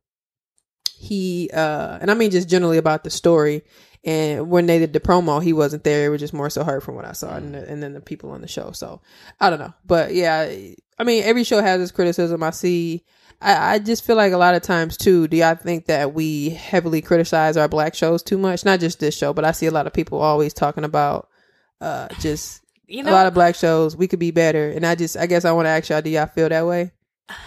he 0.97 1.51
uh, 1.53 1.99
and 2.01 2.11
I 2.11 2.15
mean 2.15 2.31
just 2.31 2.49
generally 2.49 2.79
about 2.79 3.05
the 3.05 3.11
story. 3.11 3.63
And 4.05 4.49
when 4.49 4.67
they 4.67 4.79
did 4.79 4.93
the 4.93 5.01
promo, 5.01 5.43
he 5.43 5.53
wasn't 5.53 5.85
there. 5.85 6.07
It 6.07 6.09
was 6.09 6.21
just 6.21 6.33
more 6.33 6.51
so 6.51 6.65
her 6.65 6.81
from 6.81 6.95
what 6.95 7.05
I 7.05 7.13
saw, 7.13 7.35
and, 7.35 7.55
the, 7.55 7.69
and 7.69 7.83
then 7.83 7.95
the 7.95 8.01
people 8.01 8.31
on 8.31 8.41
the 8.41 8.49
show. 8.49 8.71
So 8.73 9.01
I 9.41 9.51
don't 9.51 9.59
know, 9.59 9.75
but 9.85 10.15
yeah, 10.15 10.51
I 10.99 11.05
mean 11.05 11.25
every 11.25 11.45
show 11.45 11.61
has 11.61 11.81
its 11.81 11.93
criticism. 11.93 12.43
I 12.43 12.51
see. 12.51 13.05
I, 13.41 13.75
I 13.75 13.79
just 13.79 14.05
feel 14.05 14.17
like 14.17 14.33
a 14.33 14.39
lot 14.39 14.55
of 14.55 14.63
times 14.63 14.97
too. 14.97 15.29
Do 15.29 15.37
y'all 15.37 15.55
think 15.55 15.87
that 15.87 16.15
we 16.15 16.51
heavily 16.51 17.03
criticize 17.03 17.57
our 17.57 17.69
black 17.69 17.95
shows 17.95 18.23
too 18.23 18.39
much? 18.39 18.65
Not 18.65 18.81
just 18.81 18.99
this 19.01 19.17
show, 19.17 19.33
but 19.33 19.45
I 19.45 19.53
see 19.53 19.67
a 19.67 19.71
lot 19.71 19.87
of 19.87 19.93
people 19.93 20.19
always 20.19 20.53
talking 20.55 20.85
about 20.85 21.29
uh 21.81 22.09
just 22.21 22.63
You 22.87 23.03
a 23.03 23.11
lot 23.11 23.27
of 23.27 23.35
black 23.35 23.55
shows 23.55 23.97
we 23.97 24.09
could 24.09 24.19
be 24.19 24.31
better 24.31 24.71
and 24.71 24.85
i 24.85 24.95
just 24.95 25.17
i 25.17 25.27
guess 25.27 25.45
i 25.45 25.53
want 25.53 25.67
to 25.67 25.71
ask 25.71 25.89
y'all 25.89 26.03
do 26.03 26.11
y'all 26.11 26.27
feel 26.27 26.49
that 26.49 26.67
way 26.67 26.91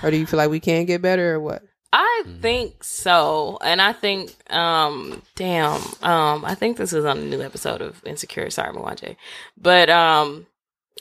or 0.04 0.12
do 0.12 0.18
you 0.18 0.26
feel 0.26 0.38
like 0.38 0.50
we 0.50 0.60
can 0.60 0.86
get 0.86 1.02
better 1.02 1.36
or 1.36 1.40
what 1.40 1.64
I 1.94 2.24
think 2.42 2.84
so, 2.86 3.58
and 3.62 3.82
I 3.82 3.92
think, 3.92 4.32
um, 4.50 5.22
damn, 5.36 5.82
um, 6.02 6.46
I 6.46 6.56
think 6.56 6.78
this 6.78 6.94
is 6.94 7.04
on 7.04 7.18
a 7.18 7.22
new 7.22 7.42
episode 7.42 7.82
of 7.82 8.02
Insecure. 8.06 8.50
Sorry, 8.50 8.74
Mwanje, 8.74 9.18
but 9.58 9.90
um, 9.90 10.48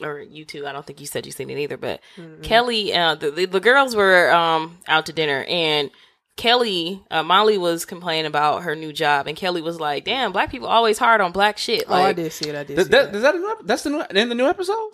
or 0.03 0.19
you 0.21 0.45
too. 0.45 0.67
I 0.67 0.73
don't 0.73 0.85
think 0.85 1.01
you 1.01 1.07
said 1.07 1.27
you 1.27 1.33
seen 1.33 1.49
it 1.51 1.59
either. 1.59 1.77
But 1.77 2.01
Kelly, 2.43 2.93
uh, 2.93 3.15
the, 3.15 3.31
the 3.31 3.45
the 3.47 3.61
girls 3.61 3.95
were 3.95 4.33
um 4.33 4.79
out 4.89 5.07
to 5.07 5.13
dinner, 5.13 5.45
and 5.49 5.91
Kelly, 6.37 7.01
uh, 7.11 7.23
Molly 7.23 7.57
was 7.59 7.85
complaining 7.85 8.27
about 8.27 8.63
her 8.65 8.75
new 8.75 8.93
job, 8.93 9.29
and 9.29 9.37
Kelly 9.37 9.63
was 9.63 9.79
like, 9.79 10.05
"Damn, 10.05 10.33
black 10.33 10.51
people 10.51 10.67
always 10.69 10.99
hard 10.99 11.21
on 11.21 11.31
black 11.33 11.57
shit." 11.59 11.85
oh 11.87 11.95
i 11.95 12.03
Like, 12.07 12.17
did 12.17 12.33
see 12.33 12.49
it 12.49 12.57
i 12.57 12.65
did 12.65 12.75
Th- 12.77 12.87
see 12.87 12.91
that, 12.91 13.13
that. 13.13 13.17
is 13.17 13.23
that 13.23 13.35
a 13.37 13.39
new, 13.39 13.51
ep- 13.53 13.59
that's 13.65 13.83
the 13.85 13.91
new 13.91 14.03
in 14.11 14.29
the 14.29 14.35
new 14.35 14.47
episode? 14.47 14.91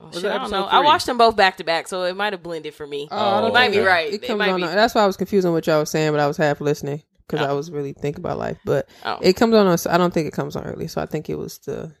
Was 0.00 0.14
shit, 0.16 0.24
I 0.26 0.28
don't 0.34 0.40
episode 0.42 0.56
know. 0.60 0.64
I 0.66 0.80
watched 0.80 1.06
them 1.06 1.18
both 1.18 1.36
back 1.36 1.56
to 1.58 1.64
back, 1.64 1.86
so 1.88 2.02
it 2.04 2.16
might 2.16 2.32
have 2.32 2.42
blended 2.42 2.74
for 2.74 2.86
me. 2.86 3.08
oh, 3.10 3.46
You 3.46 3.52
might 3.52 3.70
be 3.70 3.78
it- 3.78 3.86
right. 3.86 4.08
it 4.12 4.22
It 4.22 4.26
comes 4.26 4.38
might 4.38 4.50
on 4.50 4.60
be- 4.60 4.66
that's 4.66 4.94
why 4.94 5.02
i 5.02 5.06
was 5.06 5.16
confused 5.16 5.46
on 5.46 5.52
what 5.52 5.66
y'all 5.66 5.80
was 5.80 5.90
saying 5.90 6.10
but 6.12 6.20
i 6.20 6.26
was 6.26 6.36
half 6.36 6.60
listening 6.60 7.02
because 7.28 7.44
Oh. 7.46 7.50
i 7.50 7.52
was 7.52 7.70
really 7.70 7.92
thinking 7.92 8.20
about 8.24 8.38
life 8.38 8.58
but 8.64 8.88
Oh. 9.04 9.18
it 9.20 9.34
comes 9.36 9.54
on 9.54 9.66
us 9.66 9.86
i 9.86 9.96
don't 9.98 10.12
think 10.12 10.26
it 10.26 10.32
comes 10.32 10.56
on 10.56 10.64
early 10.64 10.88
so 10.88 11.00
i 11.00 11.06
think 11.06 11.28
it 11.30 11.36
was 11.38 11.58
the 11.58 11.92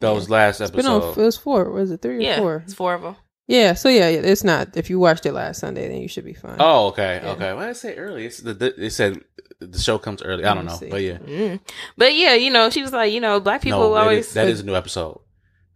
That 0.00 0.10
was 0.10 0.28
last 0.28 0.60
it's 0.60 0.70
been 0.70 0.86
on 0.86 1.02
episode. 1.02 1.20
it 1.20 1.24
was 1.24 1.36
four 1.36 1.70
was 1.70 1.90
it 1.90 2.02
three 2.02 2.16
or 2.16 2.20
yeah, 2.20 2.38
four 2.38 2.62
it's 2.64 2.74
four 2.74 2.94
of 2.94 3.02
them. 3.02 3.16
Yeah, 3.48 3.74
so 3.74 3.88
yeah, 3.88 4.08
yeah, 4.08 4.22
it's 4.24 4.42
not. 4.42 4.76
If 4.76 4.90
you 4.90 4.98
watched 4.98 5.24
it 5.24 5.32
last 5.32 5.60
Sunday, 5.60 5.86
then 5.86 5.98
you 6.00 6.08
should 6.08 6.24
be 6.24 6.34
fine. 6.34 6.56
Oh, 6.58 6.88
okay, 6.88 7.20
Yeah. 7.22 7.30
okay. 7.30 7.52
Why 7.52 7.58
well, 7.58 7.66
did 7.66 7.70
I 7.70 7.72
say 7.74 7.94
early. 7.94 8.26
It's 8.26 8.38
the, 8.38 8.54
the 8.54 8.74
it 8.86 8.90
said 8.90 9.20
the 9.60 9.78
show 9.78 9.98
comes 9.98 10.20
early. 10.20 10.44
I 10.44 10.52
don't 10.52 10.64
know, 10.64 10.74
see. 10.74 10.88
but 10.90 11.00
yeah, 11.00 11.18
Mm. 11.18 11.60
But 11.96 12.16
yeah, 12.16 12.34
you 12.34 12.50
know, 12.50 12.70
she 12.70 12.82
was 12.82 12.92
like, 12.92 13.12
you 13.12 13.20
know, 13.20 13.38
black 13.38 13.62
people 13.62 13.78
no, 13.90 13.94
always. 13.94 14.26
is, 14.26 14.34
that 14.34 14.48
is 14.48 14.60
a 14.62 14.64
new 14.64 14.74
episode 14.74 15.20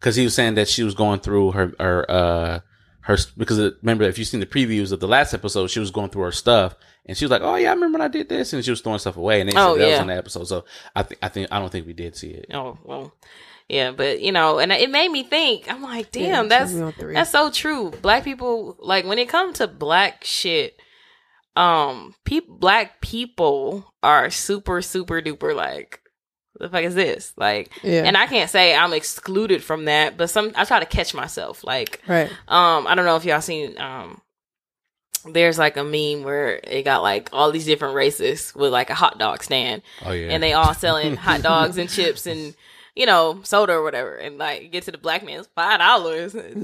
because 0.00 0.16
he 0.16 0.24
was 0.24 0.34
saying 0.34 0.54
that 0.54 0.68
she 0.68 0.82
was 0.82 0.94
going 0.94 1.20
through 1.20 1.52
her 1.52 1.72
her 1.78 2.10
uh 2.10 2.60
her 3.02 3.16
because 3.36 3.58
uh, 3.58 3.70
remember 3.82 4.04
if 4.04 4.18
you've 4.18 4.26
seen 4.28 4.40
the 4.40 4.46
previews 4.46 4.90
of 4.92 5.00
the 5.00 5.08
last 5.08 5.32
episode, 5.34 5.68
she 5.70 5.80
was 5.80 5.90
going 5.90 6.10
through 6.10 6.22
her 6.24 6.32
stuff 6.32 6.74
and 7.06 7.16
she 7.16 7.24
was 7.24 7.30
like, 7.30 7.42
oh 7.42 7.54
yeah, 7.56 7.70
I 7.70 7.74
remember 7.74 7.98
when 7.98 8.04
I 8.04 8.08
did 8.12 8.28
this, 8.28 8.52
and 8.52 8.62
she 8.64 8.70
was 8.70 8.80
throwing 8.82 8.98
stuff 8.98 9.16
away, 9.16 9.40
and 9.40 9.48
they 9.50 9.54
Oh, 9.56 9.74
said 9.74 9.80
that 9.80 9.86
was 9.86 9.94
yeah. 9.94 10.00
on 10.00 10.06
the 10.08 10.16
episode. 10.16 10.44
So 10.44 10.64
I 10.94 11.02
think 11.02 11.18
I 11.22 11.28
think 11.28 11.48
I 11.50 11.58
don't 11.58 11.70
think 11.72 11.86
we 11.86 11.92
did 11.94 12.14
see 12.16 12.28
it. 12.30 12.46
Oh 12.52 12.78
well, 12.84 13.14
yeah, 13.68 13.90
but 13.92 14.20
you 14.20 14.32
know, 14.32 14.58
and 14.58 14.70
it 14.70 14.90
made 14.90 15.10
me 15.10 15.22
think. 15.24 15.70
I'm 15.72 15.82
like, 15.82 16.12
damn, 16.12 16.44
so 16.44 16.48
that's 16.50 16.72
we 16.72 16.82
on 16.82 16.92
three. 16.92 17.14
that's 17.14 17.30
so 17.30 17.50
true. 17.50 17.90
Black 18.02 18.22
people, 18.22 18.76
like 18.80 19.06
when 19.06 19.18
it 19.18 19.28
comes 19.30 19.58
to 19.58 19.66
black 19.66 20.24
shit, 20.24 20.78
um, 21.56 22.14
peop 22.24 22.46
black 22.48 23.00
people 23.00 23.92
are 24.02 24.30
super 24.30 24.82
super 24.82 25.20
duper 25.22 25.54
like. 25.56 26.00
What 26.60 26.70
the 26.70 26.76
fuck 26.76 26.84
is 26.84 26.94
this? 26.94 27.32
Like, 27.38 27.70
Yeah. 27.82 28.02
and 28.04 28.18
I 28.18 28.26
can't 28.26 28.50
say 28.50 28.74
I'm 28.74 28.92
excluded 28.92 29.64
from 29.64 29.86
that, 29.86 30.18
but 30.18 30.28
some 30.28 30.52
I 30.54 30.66
try 30.66 30.78
to 30.78 30.84
catch 30.86 31.14
myself. 31.14 31.64
Like, 31.64 32.02
Right. 32.06 32.30
um, 32.48 32.86
I 32.86 32.94
don't 32.94 33.06
know 33.06 33.16
if 33.16 33.24
y'all 33.24 33.40
seen 33.40 33.80
um 33.80 34.20
there's 35.32 35.58
like 35.58 35.76
a 35.76 35.84
meme 35.84 36.24
where 36.24 36.60
it 36.64 36.82
got 36.82 37.02
like 37.02 37.28
all 37.32 37.50
these 37.52 37.66
different 37.66 37.94
races 37.94 38.54
with 38.54 38.72
like 38.72 38.88
a 38.90 38.94
hot 38.94 39.18
dog 39.18 39.42
stand 39.42 39.82
Oh 40.04 40.12
yeah, 40.12 40.28
and 40.30 40.42
they 40.42 40.52
all 40.54 40.72
selling 40.74 41.16
hot 41.26 41.42
dogs 41.42 41.76
and 41.78 41.90
chips 41.90 42.26
and 42.26 42.54
you 43.00 43.06
know 43.06 43.40
soda 43.44 43.72
or 43.72 43.82
whatever 43.82 44.14
and 44.16 44.36
like 44.36 44.70
get 44.70 44.82
to 44.84 44.92
the 44.92 44.98
black 44.98 45.24
man 45.24 45.38
it's 45.38 45.48
five 45.54 45.78
dollars 45.78 46.34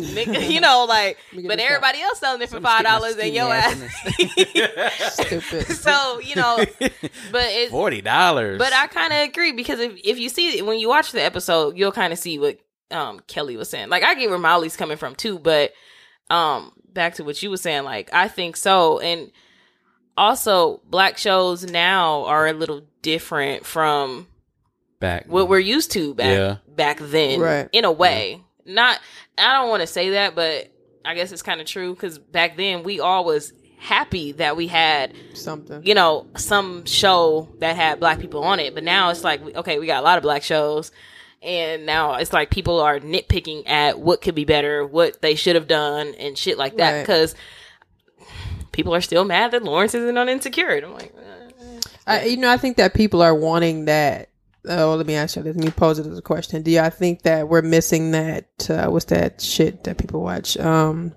you 0.51 0.61
know 0.61 0.85
like 0.87 1.17
Let 1.33 1.37
me 1.37 1.43
get 1.43 1.49
but 1.49 1.59
everybody 1.59 2.03
else 2.03 2.21
selling 2.21 2.43
it 2.43 2.51
for 2.51 2.61
five 2.61 2.85
dollars 2.85 3.17
and 3.17 3.33
your 3.33 3.51
ass 3.51 3.75
Stupid. 5.15 5.67
so 5.77 6.21
you 6.21 6.37
know 6.37 6.59
but 6.79 7.47
it's 7.49 7.71
forty 7.71 8.03
dollars. 8.03 8.59
but 8.59 8.71
I 8.75 8.87
kind 8.87 9.15
of 9.15 9.21
agree 9.31 9.53
because 9.53 9.81
if, 9.81 9.93
if 10.05 10.19
you 10.19 10.29
see 10.29 10.61
when 10.61 10.79
you 10.79 10.89
watch 10.91 11.13
the 11.13 11.23
episode, 11.23 11.79
you'll 11.79 11.91
kind 11.91 12.13
of 12.13 12.19
see 12.19 12.39
what 12.39 12.59
um 12.91 13.21
Kelly 13.27 13.57
was 13.57 13.71
saying. 13.71 13.89
Like 13.89 14.03
I 14.03 14.15
get 14.15 14.29
where 14.29 14.39
Molly's 14.39 14.77
coming 14.77 14.99
from 14.99 15.15
too, 15.15 15.39
but 15.39 15.73
um 16.29 16.71
back 16.93 17.15
to 17.15 17.25
what 17.25 17.43
you 17.43 17.49
were 17.49 17.57
saying, 17.57 17.85
like 17.85 18.11
I 18.13 18.29
think 18.29 18.59
so, 18.59 18.99
and 19.01 19.33
also 20.19 20.83
black 20.85 21.17
shows 21.17 21.65
now 21.65 22.25
are 22.25 22.47
a 22.47 22.53
little 22.53 22.83
different 23.01 23.65
from 23.65 24.27
back 25.01 25.27
what 25.29 25.49
we're 25.49 25.59
used 25.59 25.91
to 25.93 26.15
back 26.15 26.27
Yeah. 26.37 26.57
back 26.75 26.99
then, 27.01 27.41
Right. 27.41 27.69
In 27.73 27.85
a 27.85 27.93
way, 27.93 28.43
not 28.65 28.99
I 29.39 29.53
don't 29.55 29.69
want 29.69 29.83
to 29.83 29.87
say 29.87 30.11
that, 30.11 30.35
but 30.35 30.69
I 31.05 31.15
guess 31.15 31.31
it's 31.33 31.43
kind 31.43 31.61
of 31.61 31.67
true 31.67 31.95
because 31.95 32.19
back 32.19 32.57
then 32.57 32.83
we 32.83 33.01
all 33.01 33.25
was 33.25 33.53
happy 33.79 34.33
that 34.33 34.57
we 34.57 34.67
had 34.67 35.13
Something. 35.35 35.85
you 35.85 35.95
know, 35.95 36.27
some 36.37 36.85
show 36.87 37.49
that 37.59 37.77
had 37.77 38.01
black 38.01 38.19
people 38.19 38.43
on 38.43 38.59
it. 38.59 38.75
But 38.75 38.83
now 38.85 39.11
it's 39.11 39.23
like, 39.23 39.41
okay, 39.55 39.79
we 39.79 39.87
got 39.87 40.01
a 40.01 40.05
lot 40.05 40.17
of 40.17 40.23
black 40.23 40.43
shows. 40.43 40.91
And 41.43 41.85
now 41.87 42.15
it's 42.15 42.33
like 42.33 42.51
people 42.51 42.81
are 42.81 42.99
nitpicking 42.99 43.69
at 43.69 44.01
what 44.01 44.23
could 44.23 44.35
be 44.35 44.45
better, 44.47 44.85
what 44.85 45.21
they 45.21 45.35
should 45.35 45.55
have 45.55 45.69
done, 45.69 46.15
and 46.19 46.37
shit 46.37 46.57
like 46.59 46.79
that. 46.79 46.93
Right. 46.93 47.01
Because 47.03 47.35
people 48.73 48.95
are 48.95 49.01
still 49.03 49.25
mad 49.25 49.51
that 49.53 49.63
Lawrence 49.63 49.95
isn't 49.95 50.17
on 50.19 50.29
Insecure. 50.29 50.71
And 50.71 50.87
I'm 50.87 50.93
like, 50.95 51.15
uh, 51.17 51.81
I, 52.07 52.25
you 52.25 52.37
know, 52.39 52.51
I 52.51 52.57
think 52.57 52.79
that 52.79 52.95
people 52.95 53.23
are 53.23 53.35
wanting 53.35 53.85
that. 53.85 54.31
Oh, 54.69 54.97
let 54.97 55.07
me 55.07 55.15
ask 55.15 55.37
you 55.37 55.43
this. 55.43 55.57
Let 55.57 55.65
me 55.65 55.71
pose 55.71 55.99
it 55.99 56.07
as 56.07 56.19
a 56.19 56.23
question. 56.23 56.63
Do 56.63 56.71
y'all 56.71 56.91
think 56.91 57.23
that 57.23 57.49
we're 57.49 57.63
missing 57.63 58.11
that? 58.13 58.69
Uh, 58.69 58.89
what's 58.89 59.07
that 59.07 59.41
shit 59.41 59.85
that 59.85 59.99
people 59.99 60.23
watch? 60.23 60.57
Um, 60.57 61.15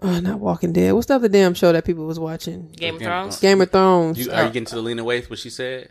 oh, 0.00 0.20
not 0.20 0.38
Walking 0.38 0.72
Dead. 0.72 0.92
What's 0.92 1.06
the 1.06 1.14
other 1.14 1.28
damn 1.28 1.54
show 1.54 1.72
that 1.72 1.84
people 1.84 2.06
was 2.06 2.18
watching? 2.18 2.70
Game 2.72 2.96
of 2.96 3.02
Thrones. 3.02 3.40
Game 3.40 3.60
of 3.60 3.70
Thrones. 3.70 4.18
You, 4.18 4.32
are 4.32 4.44
you 4.44 4.50
getting 4.50 4.66
to 4.66 4.76
the 4.76 4.82
Lena 4.82 5.04
Waithe? 5.04 5.28
What 5.28 5.38
she 5.38 5.50
said? 5.50 5.90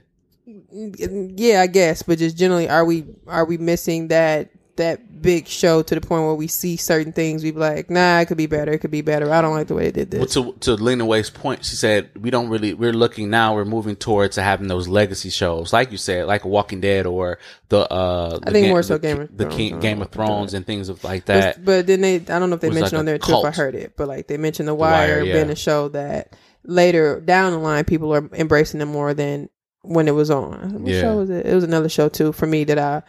yeah, 0.71 1.61
I 1.61 1.67
guess, 1.67 2.03
but 2.03 2.19
just 2.19 2.37
generally, 2.37 2.69
are 2.69 2.85
we 2.85 3.05
are 3.27 3.43
we 3.43 3.57
missing 3.57 4.07
that 4.07 4.49
that 4.77 5.01
big 5.21 5.47
show 5.47 5.81
to 5.81 5.95
the 5.95 6.01
point 6.01 6.23
where 6.23 6.33
we 6.33 6.47
see 6.47 6.77
certain 6.77 7.11
things, 7.11 7.43
we 7.43 7.51
be 7.51 7.59
like, 7.59 7.89
nah, 7.89 8.19
it 8.19 8.27
could 8.27 8.37
be 8.37 8.45
better, 8.45 8.71
it 8.71 8.79
could 8.79 8.91
be 8.91 9.01
better. 9.01 9.31
I 9.33 9.41
don't 9.41 9.53
like 9.53 9.67
the 9.67 9.73
way 9.75 9.91
they 9.91 10.05
did 10.05 10.13
Well, 10.13 10.25
this. 10.25 10.33
to 10.35 10.53
to 10.61 10.73
Lena 10.75 11.05
Waithe's 11.05 11.29
point, 11.29 11.65
she 11.65 11.75
said 11.75 12.09
we 12.19 12.29
don't 12.29 12.49
really. 12.49 12.73
We're 12.73 12.93
looking 12.93 13.29
now. 13.29 13.55
We're 13.55 13.65
moving 13.65 13.95
towards 13.95 14.35
to 14.35 14.41
having 14.43 14.67
those 14.67 14.87
legacy 14.87 15.29
shows, 15.29 15.73
like 15.73 15.91
you 15.91 15.97
said, 15.97 16.25
like 16.27 16.45
Walking 16.45 16.81
Dead 16.81 17.05
or 17.05 17.39
the. 17.69 17.79
uh 17.91 18.39
the 18.39 18.51
think 18.51 18.65
Ga- 18.67 18.69
more 18.69 18.83
so 18.83 18.97
the, 18.97 18.99
Game 19.07 19.21
of 19.21 19.37
the 19.37 19.43
Thrones. 19.45 19.55
King, 19.55 19.79
Game 19.79 20.01
of 20.01 20.07
I 20.07 20.11
Thrones 20.11 20.53
and 20.53 20.65
things 20.65 20.89
of 20.89 21.03
like 21.03 21.25
that. 21.25 21.57
But, 21.57 21.65
but 21.65 21.87
then 21.87 22.01
they, 22.01 22.15
I 22.15 22.39
don't 22.39 22.49
know 22.49 22.55
if 22.55 22.61
they 22.61 22.69
was 22.69 22.75
like 22.75 22.81
mentioned 22.83 22.99
on 22.99 23.05
their 23.05 23.17
too 23.17 23.37
if 23.39 23.45
I 23.45 23.51
heard 23.51 23.75
it, 23.75 23.93
but 23.97 24.07
like 24.07 24.27
they 24.27 24.37
mentioned 24.37 24.67
The 24.67 24.75
Wire, 24.75 25.17
Wire, 25.17 25.23
yeah. 25.23 25.33
being 25.33 25.49
a 25.49 25.55
show 25.55 25.89
that 25.89 26.35
later 26.63 27.19
down 27.21 27.51
the 27.53 27.57
line 27.59 27.85
people 27.85 28.13
are 28.13 28.29
embracing 28.33 28.79
them 28.79 28.89
more 28.89 29.13
than 29.13 29.49
when 29.83 30.07
it 30.07 30.11
was 30.11 30.29
on. 30.29 30.83
What 30.83 30.91
Yeah. 30.93 31.01
show 31.01 31.17
was 31.17 31.29
it? 31.29 31.45
It 31.45 31.55
was 31.55 31.63
another 31.63 31.87
show 31.89 32.09
too 32.09 32.33
for 32.33 32.45
me 32.45 32.65
that 32.65 32.77
I 32.77 33.03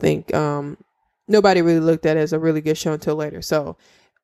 think 0.00 0.34
um 0.34 0.78
nobody 1.32 1.62
really 1.62 1.80
looked 1.80 2.06
at 2.06 2.16
it 2.16 2.20
as 2.20 2.32
a 2.32 2.38
really 2.38 2.60
good 2.60 2.78
show 2.78 2.92
until 2.92 3.16
later. 3.16 3.42
So. 3.42 3.76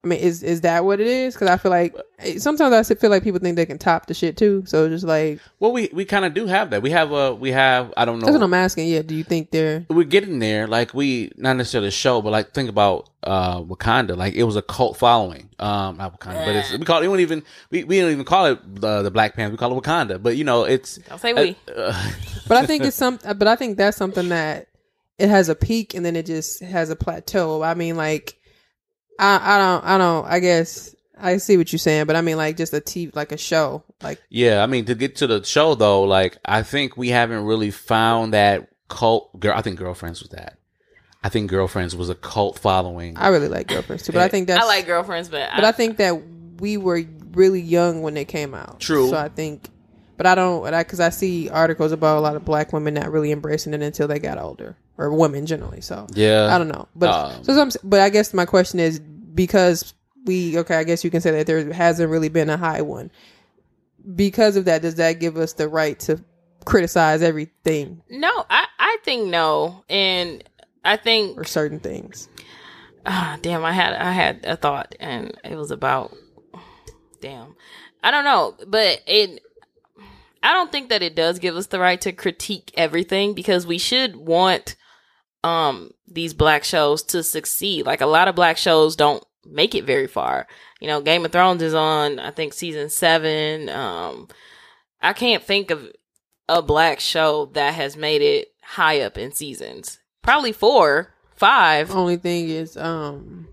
I 0.05 0.07
mean, 0.07 0.21
is 0.21 0.45
is 0.45 0.61
that 0.61 0.85
what 0.85 1.01
it 1.01 1.09
is? 1.09 1.35
Because 1.35 1.49
I 1.49 1.57
feel 1.57 1.73
like 1.73 1.93
eh, 2.21 2.39
sometimes 2.39 2.89
I 2.89 2.95
feel 2.95 3.11
like 3.11 3.25
people 3.25 3.41
think 3.41 3.57
they 3.57 3.67
can 3.67 3.79
top 3.79 4.07
the 4.07 4.15
shit 4.15 4.37
too. 4.37 4.63
So 4.65 4.89
just 4.89 5.05
like 5.05 5.41
Well, 5.59 5.73
we 5.73 5.91
we 5.93 6.05
kind 6.05 6.25
of 6.25 6.35
do 6.35 6.47
have 6.47 6.71
that. 6.71 6.83
We 6.83 6.91
have 6.91 7.11
a 7.11 7.35
we 7.35 7.51
have. 7.51 7.93
I 7.97 8.05
don't 8.05 8.21
know. 8.21 8.27
that's 8.27 8.37
what 8.39 8.45
I'm 8.45 8.55
asking. 8.55 8.87
Yeah, 8.87 9.03
do 9.03 9.17
you 9.17 9.25
think 9.25 9.51
they're 9.51 9.85
we're 9.91 10.05
getting 10.05 10.39
there. 10.39 10.69
Like 10.69 10.95
we 10.95 11.33
not 11.37 11.57
necessarily 11.57 11.89
a 11.89 11.91
show, 11.91 12.23
but 12.23 12.31
like 12.31 12.55
think 12.55 12.69
about 12.71 13.11
uh 13.25 13.61
Wakanda. 13.63 14.17
Like 14.17 14.35
it 14.35 14.45
was 14.45 14.55
a 14.55 14.63
cult 14.63 14.97
following. 14.99 15.51
Um, 15.59 15.97
not 15.97 16.21
Wakanda, 16.21 16.45
but 16.47 16.55
it's 16.55 16.71
we 16.79 16.85
call 16.85 16.99
it. 16.99 17.01
We 17.01 17.07
don't 17.09 17.19
even 17.19 17.43
we, 17.73 17.83
we 17.83 17.99
don't 17.99 18.13
even 18.13 18.25
call 18.25 18.47
it 18.47 18.61
uh, 18.81 19.03
the 19.03 19.11
Black 19.11 19.35
Panther. 19.35 19.51
We 19.51 19.59
call 19.59 19.77
it 19.77 19.83
Wakanda. 19.83 20.23
But 20.23 20.37
you 20.37 20.45
know, 20.45 20.63
it's 20.63 20.99
Don't 20.99 21.21
say 21.21 21.33
we. 21.33 21.57
uh, 21.77 22.11
But 22.47 22.59
I 22.59 22.67
think 22.67 22.85
it's 22.85 22.97
some. 22.97 23.19
But 23.25 23.49
I 23.49 23.57
think 23.57 23.77
that's 23.77 23.97
something 23.97 24.29
that 24.29 24.68
it 25.19 25.29
has 25.29 25.49
a 25.49 25.55
peak 25.55 25.95
and 25.95 26.05
then 26.05 26.17
it 26.17 26.27
just 26.27 26.61
has 26.61 26.91
a 26.91 26.97
plateau. 26.97 27.63
I 27.63 27.75
mean, 27.75 27.97
like, 27.97 28.39
I 29.19 29.41
I 29.43 29.59
don't 29.59 29.85
I 29.85 29.99
don't. 29.99 30.27
I 30.27 30.39
guess 30.41 30.95
I 31.19 31.39
see 31.39 31.57
what 31.57 31.73
you're 31.73 31.79
saying, 31.79 32.07
but 32.07 32.17
I 32.17 32.21
mean, 32.21 32.37
like, 32.37 32.57
just 32.57 32.73
a 32.73 32.81
TV, 32.81 33.15
like 33.15 33.33
a 33.33 33.37
show, 33.37 33.83
like 34.03 34.23
yeah. 34.31 34.63
I 34.63 34.67
mean, 34.67 34.85
to 34.87 34.95
get 34.95 35.17
to 35.17 35.27
the 35.27 35.43
show 35.43 35.75
though, 35.75 36.03
like 36.03 36.39
I 36.45 36.63
think 36.63 36.97
we 36.97 37.09
haven't 37.09 37.45
really 37.45 37.71
found 37.71 38.35
that 38.35 38.69
cult. 38.89 39.39
Girl, 39.39 39.55
I 39.57 39.63
think 39.63 39.79
Girlfriends 39.79 40.21
was 40.21 40.31
that. 40.31 40.59
I 41.23 41.29
think 41.31 41.51
Girlfriends 41.51 41.97
was 41.97 42.11
a 42.11 42.15
cult 42.15 42.59
following. 42.59 43.17
I 43.17 43.29
really 43.29 43.49
like 43.49 43.67
Girlfriends 43.67 44.05
too. 44.05 44.13
But 44.13 44.23
I 44.23 44.29
think 44.29 44.47
that's 44.47 44.63
I 44.63 44.67
like 44.67 44.87
girlfriends, 44.87 45.29
but 45.29 45.51
But 45.55 45.65
I 45.65 45.73
think 45.73 45.97
that 45.97 46.13
we 46.61 46.77
were 46.77 47.03
really 47.33 47.61
young 47.61 48.03
when 48.03 48.15
they 48.15 48.25
came 48.25 48.55
out. 48.55 48.81
True. 48.81 49.09
So 49.11 49.17
I 49.17 49.29
think, 49.29 49.69
but 50.17 50.27
I 50.27 50.35
don't, 50.35 50.65
because 50.65 51.01
I 51.01 51.11
see 51.11 51.51
articles 51.51 51.93
about 51.93 52.19
a 52.19 52.21
lot 52.21 52.37
of 52.37 52.45
black 52.45 52.73
women 52.73 52.95
not 52.95 53.11
really 53.11 53.33
embracing 53.33 53.75
it 53.75 53.83
until 53.83 54.09
they 54.09 54.19
got 54.19 54.39
older, 54.39 54.77
or 54.99 55.13
women 55.13 55.47
generally. 55.47 55.81
So 55.81 56.07
Yeah. 56.13 56.55
I 56.55 56.59
don't 56.59 56.69
know. 56.69 56.89
But 56.95 57.09
Um, 57.11 57.45
so 57.45 57.55
some, 57.55 57.71
but 57.89 58.01
I 58.01 58.11
guess 58.11 58.35
my 58.35 58.45
question 58.45 58.81
is 58.81 58.99
because 58.99 59.95
we 60.27 60.59
okay, 60.59 60.77
I 60.77 60.85
guess 60.85 61.05
you 61.05 61.11
can 61.11 61.21
say 61.21 61.31
that 61.31 61.47
there 61.47 61.73
hasn't 61.73 62.11
really 62.11 62.29
been 62.29 62.51
a 62.51 62.57
high 62.57 62.83
one. 62.83 63.11
Because 64.15 64.57
of 64.57 64.65
that, 64.67 64.83
does 64.83 64.97
that 64.97 65.15
give 65.15 65.37
us 65.37 65.55
the 65.55 65.69
right 65.69 65.99
to 66.01 66.23
criticize 66.65 67.23
everything 67.23 68.03
no, 68.11 68.45
I 68.51 68.67
I 68.79 68.99
think 69.05 69.29
no, 69.29 69.85
and 69.89 70.43
I 70.85 70.97
think 70.97 71.39
or 71.39 71.45
certain 71.45 71.81
things? 71.81 72.29
ah, 73.07 73.39
damn, 73.41 73.65
I 73.65 73.73
had 73.73 73.95
I 73.95 74.13
had 74.13 74.45
a 74.45 74.57
thought, 74.57 74.95
and 75.01 75.37
it 75.45 75.57
was 75.57 75.71
about 75.71 76.15
damn, 77.21 77.55
I 78.03 78.11
don't 78.11 78.25
know, 78.25 78.55
but 78.67 79.03
it. 79.07 79.43
I 80.43 80.53
don't 80.53 80.71
think 80.71 80.91
that 80.91 81.03
it 81.03 81.17
does 81.17 81.39
give 81.41 81.57
us 81.57 81.67
the 81.67 81.81
right 81.81 82.01
to 82.03 82.13
critique 82.13 82.71
everything 82.75 83.35
because 83.35 83.67
we 83.67 83.79
should 83.79 84.15
want 84.17 84.77
um 85.45 85.91
these 86.07 86.35
black 86.35 86.65
shows 86.65 87.03
to 87.05 87.23
succeed. 87.23 87.87
Like 87.87 88.01
a 88.01 88.07
lot 88.07 88.29
of 88.29 88.35
black 88.35 88.57
shows 88.57 88.97
don't 88.97 89.25
make 89.47 89.75
it 89.75 89.85
very 89.85 90.07
far. 90.07 90.47
You 90.81 90.89
know, 90.89 91.01
Game 91.01 91.25
of 91.25 91.33
Thrones 91.33 91.63
is 91.63 91.75
on 91.75 92.19
I 92.19 92.31
think 92.31 92.53
season 92.53 92.89
7. 92.89 93.69
Um 93.69 94.29
I 95.01 95.13
can't 95.13 95.43
think 95.45 95.71
of 95.71 95.91
a 96.49 96.63
black 96.63 96.99
show 97.01 97.47
that 97.55 97.75
has 97.75 97.97
made 97.97 98.23
it 98.23 98.49
high 98.63 99.01
up 99.01 99.17
in 99.19 99.33
seasons. 99.33 99.99
Probably 100.23 100.51
4, 100.53 101.15
5. 101.37 101.95
Only 101.95 102.17
thing 102.17 102.49
is, 102.49 102.77
um, 102.77 103.49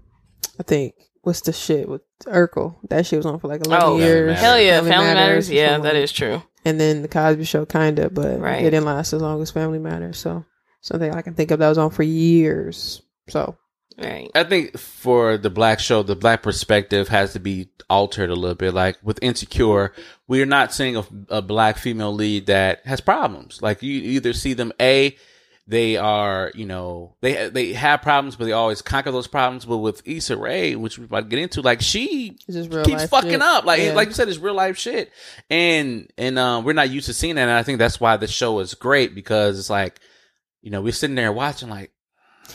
I 0.59 0.63
think 0.63 0.95
what's 1.21 1.41
the 1.41 1.53
shit 1.53 1.87
with 1.87 2.01
Urkel? 2.25 2.75
That 2.89 3.05
shit 3.05 3.17
was 3.19 3.25
on 3.25 3.39
for 3.39 3.47
like 3.47 3.65
eleven 3.65 3.87
Oh, 3.87 3.97
years. 3.97 4.27
Matters. 4.29 4.41
hell 4.41 4.59
yeah, 4.59 4.81
Family, 4.81 5.13
Matters. 5.13 5.49
or 5.49 5.53
Yeah, 5.53 5.67
something 5.73 5.83
that 5.83 5.93
like 5.95 6.03
is 6.03 6.11
true. 6.11 6.41
And 6.63 6.79
then 6.79 7.01
the 7.03 7.07
Cosby 7.07 7.43
Show, 7.43 7.65
kind 7.65 7.99
of, 7.99 8.13
but 8.13 8.39
Right. 8.39 8.61
it 8.61 8.71
didn't 8.71 8.85
last 8.85 9.13
as 9.13 9.21
long 9.21 9.41
as 9.41 9.51
Family 9.51 9.77
Matters. 9.79 10.17
So 10.17 10.45
something 10.85 11.13
I 11.13 11.21
can 11.21 11.33
think 11.33 11.51
of 11.51 11.59
that 11.59 11.69
was 11.69 11.77
on 11.77 11.89
for 11.89 12.03
years. 12.03 13.01
So 13.27 13.57
Right. 13.97 14.29
I 14.35 14.43
think 14.43 14.77
for 14.77 15.37
the 15.37 15.49
black 15.49 15.79
show, 15.79 16.03
the 16.03 16.17
black 16.17 16.43
perspective 16.43 17.07
has 17.07 17.31
to 17.33 17.39
be 17.39 17.69
altered 17.89 18.29
a 18.29 18.35
little 18.35 18.55
bit. 18.55 18.73
Like 18.73 18.97
with 19.01 19.19
Insecure, 19.21 19.93
we're 20.27 20.45
not 20.45 20.73
seeing 20.73 20.97
a, 20.97 21.05
a 21.29 21.41
black 21.41 21.77
female 21.77 22.13
lead 22.13 22.47
that 22.47 22.85
has 22.85 22.99
problems. 22.99 23.61
Like 23.61 23.81
you 23.81 24.01
either 24.01 24.33
see 24.33 24.53
them 24.53 24.73
a 24.81 25.15
they 25.67 25.95
are, 25.97 26.51
you 26.53 26.65
know, 26.65 27.15
they 27.21 27.47
they 27.49 27.71
have 27.73 28.01
problems, 28.01 28.35
but 28.35 28.45
they 28.45 28.51
always 28.51 28.81
conquer 28.81 29.11
those 29.11 29.27
problems. 29.27 29.63
But 29.65 29.77
with 29.77 30.05
Issa 30.05 30.35
Rae, 30.37 30.75
which 30.75 30.99
we're 30.99 31.05
about 31.05 31.21
to 31.21 31.27
get 31.29 31.39
into, 31.39 31.61
like 31.61 31.81
she 31.81 32.37
It's 32.47 32.57
just 32.57 32.71
real 32.73 32.83
keeps 32.85 33.05
fucking 33.05 33.31
shit. 33.31 33.41
up. 33.41 33.63
Like 33.63 33.81
Yeah. 33.81 33.93
like 33.93 34.09
you 34.09 34.13
said, 34.13 34.27
it's 34.27 34.37
real 34.39 34.53
life 34.53 34.77
shit, 34.77 35.09
and 35.49 36.11
and 36.17 36.37
um, 36.37 36.65
we're 36.65 36.73
not 36.73 36.89
used 36.89 37.07
to 37.07 37.13
seeing 37.13 37.35
that. 37.35 37.43
And 37.43 37.51
I 37.51 37.63
think 37.63 37.79
that's 37.79 37.99
why 37.99 38.17
the 38.17 38.27
show 38.27 38.59
is 38.59 38.73
great 38.73 39.15
because 39.15 39.57
it's 39.57 39.69
like, 39.69 39.99
you 40.65 40.71
know, 40.71 40.81
we're 40.81 40.91
sitting 40.91 41.15
there 41.15 41.31
watching 41.31 41.69
like. 41.69 41.91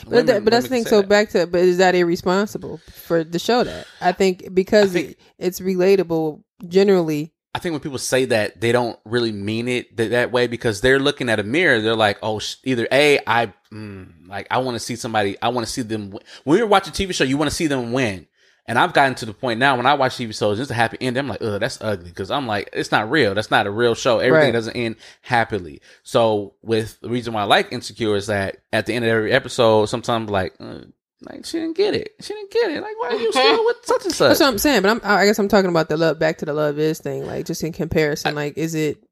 But, 0.03 0.07
women- 0.09 0.25
that, 0.27 0.43
but 0.45 0.51
that's 0.51 0.65
the 0.65 0.69
thing. 0.69 0.85
So 0.85 1.01
that. 1.01 1.09
back 1.09 1.29
to, 1.29 1.47
but 1.47 1.61
is 1.61 1.77
that 1.79 1.95
irresponsible 1.95 2.77
for 3.07 3.23
the 3.23 3.39
show 3.39 3.63
that? 3.63 3.87
I 3.99 4.11
think 4.11 4.53
because 4.53 4.91
I 4.95 5.01
think- 5.01 5.17
it's 5.39 5.59
relatable 5.59 6.43
generally. 6.67 7.33
I 7.53 7.59
think 7.59 7.73
when 7.73 7.81
people 7.81 7.97
say 7.97 8.23
that, 8.25 8.61
they 8.61 8.71
don't 8.71 8.97
really 9.03 9.33
mean 9.33 9.67
it 9.67 9.97
that, 9.97 10.11
that 10.11 10.31
way 10.31 10.47
because 10.47 10.79
they're 10.79 10.99
looking 10.99 11.27
at 11.27 11.37
a 11.39 11.43
mirror. 11.43 11.81
They're 11.81 11.95
like, 11.97 12.17
oh, 12.21 12.39
sh- 12.39 12.55
either 12.63 12.87
A, 12.91 13.19
I, 13.27 13.53
mm, 13.73 14.27
like, 14.29 14.47
I 14.49 14.59
want 14.59 14.75
to 14.75 14.79
see 14.79 14.95
somebody, 14.95 15.35
I 15.41 15.49
want 15.49 15.67
to 15.67 15.71
see 15.73 15.81
them. 15.81 16.11
Win. 16.11 16.21
When 16.45 16.57
you're 16.57 16.67
watching 16.67 16.93
a 16.93 16.95
TV 16.95 17.13
show, 17.13 17.25
you 17.25 17.35
want 17.37 17.49
to 17.49 17.55
see 17.55 17.67
them 17.67 17.91
win. 17.91 18.27
And 18.67 18.77
I've 18.77 18.93
gotten 18.93 19.15
to 19.15 19.25
the 19.25 19.33
point 19.33 19.59
now 19.59 19.75
when 19.75 19.85
I 19.85 19.95
watch 19.95 20.15
TV 20.17 20.37
shows, 20.37 20.59
it's 20.59 20.69
a 20.71 20.75
happy 20.75 20.97
end. 21.01 21.17
I'm 21.17 21.27
like, 21.27 21.41
oh, 21.41 21.57
that's 21.59 21.81
ugly. 21.81 22.11
Cause 22.11 22.29
I'm 22.31 22.45
like, 22.47 22.69
it's 22.73 22.91
not 22.91 23.09
real. 23.09 23.33
That's 23.33 23.51
not 23.51 23.65
a 23.67 23.71
real 23.71 23.95
show. 23.95 24.19
Everything 24.19 24.47
Right. 24.47 24.51
doesn't 24.51 24.75
end 24.75 24.95
happily. 25.21 25.81
So 26.03 26.53
with 26.61 26.99
the 27.01 27.09
reason 27.09 27.33
why 27.33 27.41
I 27.41 27.45
like 27.45 27.71
Insecure 27.73 28.15
is 28.15 28.27
that 28.27 28.57
at 28.71 28.85
the 28.85 28.93
end 28.93 29.03
of 29.03 29.09
every 29.09 29.31
episode, 29.33 29.87
sometimes 29.87 30.29
like, 30.29 30.53
uh, 30.59 30.81
like 31.23 31.45
she 31.45 31.59
didn't 31.59 31.75
get 31.75 31.95
it. 31.95 32.13
She 32.21 32.33
didn't 32.33 32.51
get 32.51 32.71
it. 32.71 32.81
Like, 32.81 32.95
why 32.99 33.07
are 33.09 33.15
you 33.15 33.31
still 33.31 33.65
with 33.65 33.77
such 33.83 34.05
and 34.05 34.13
such? 34.13 34.29
That's 34.29 34.39
what 34.39 34.47
I'm 34.47 34.57
saying. 34.57 34.83
But 34.83 34.91
I'm, 34.91 35.01
I 35.03 35.25
guess 35.25 35.39
I'm 35.39 35.47
talking 35.49 35.69
about 35.69 35.89
the 35.89 35.97
love. 35.97 36.19
Back 36.19 36.37
to 36.39 36.45
the 36.45 36.53
love 36.53 36.77
is 36.79 36.99
thing. 36.99 37.25
Like 37.25 37.45
just 37.47 37.63
in 37.63 37.73
comparison, 37.73 38.35
like 38.35 38.57
is 38.57 38.73
it? 38.75 39.03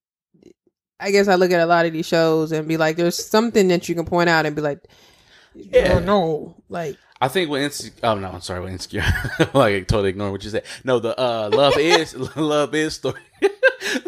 I 1.00 1.12
guess 1.12 1.28
I 1.28 1.36
look 1.36 1.52
at 1.52 1.62
a 1.62 1.66
lot 1.66 1.86
of 1.86 1.94
these 1.94 2.06
shows 2.08 2.52
and 2.52 2.68
be 2.68 2.78
like, 2.78 2.98
there's 2.98 3.24
something 3.26 3.68
that 3.70 3.88
you 3.90 3.96
can 3.96 4.06
point 4.06 4.30
out 4.30 4.46
and 4.46 4.56
be 4.56 4.62
like, 4.62 4.80
Yeah. 5.56 5.94
yeah, 5.94 6.00
no, 6.00 6.56
like 6.68 6.98
I 7.22 7.28
think 7.28 7.50
when 7.50 7.64
insecure, 7.64 8.00
oh 8.04 8.16
no, 8.16 8.30
I'm 8.30 8.42
sorry, 8.42 8.62
when 8.62 8.72
insecure, 8.74 9.04
like 9.54 9.88
totally 9.88 10.10
ignore 10.10 10.32
what 10.32 10.44
you 10.44 10.50
said. 10.50 10.64
No, 10.86 11.00
the 11.00 11.20
uh, 11.20 11.50
love 11.54 11.78
is 11.78 12.16
love 12.38 12.74
is 12.74 12.94
story. 12.96 13.20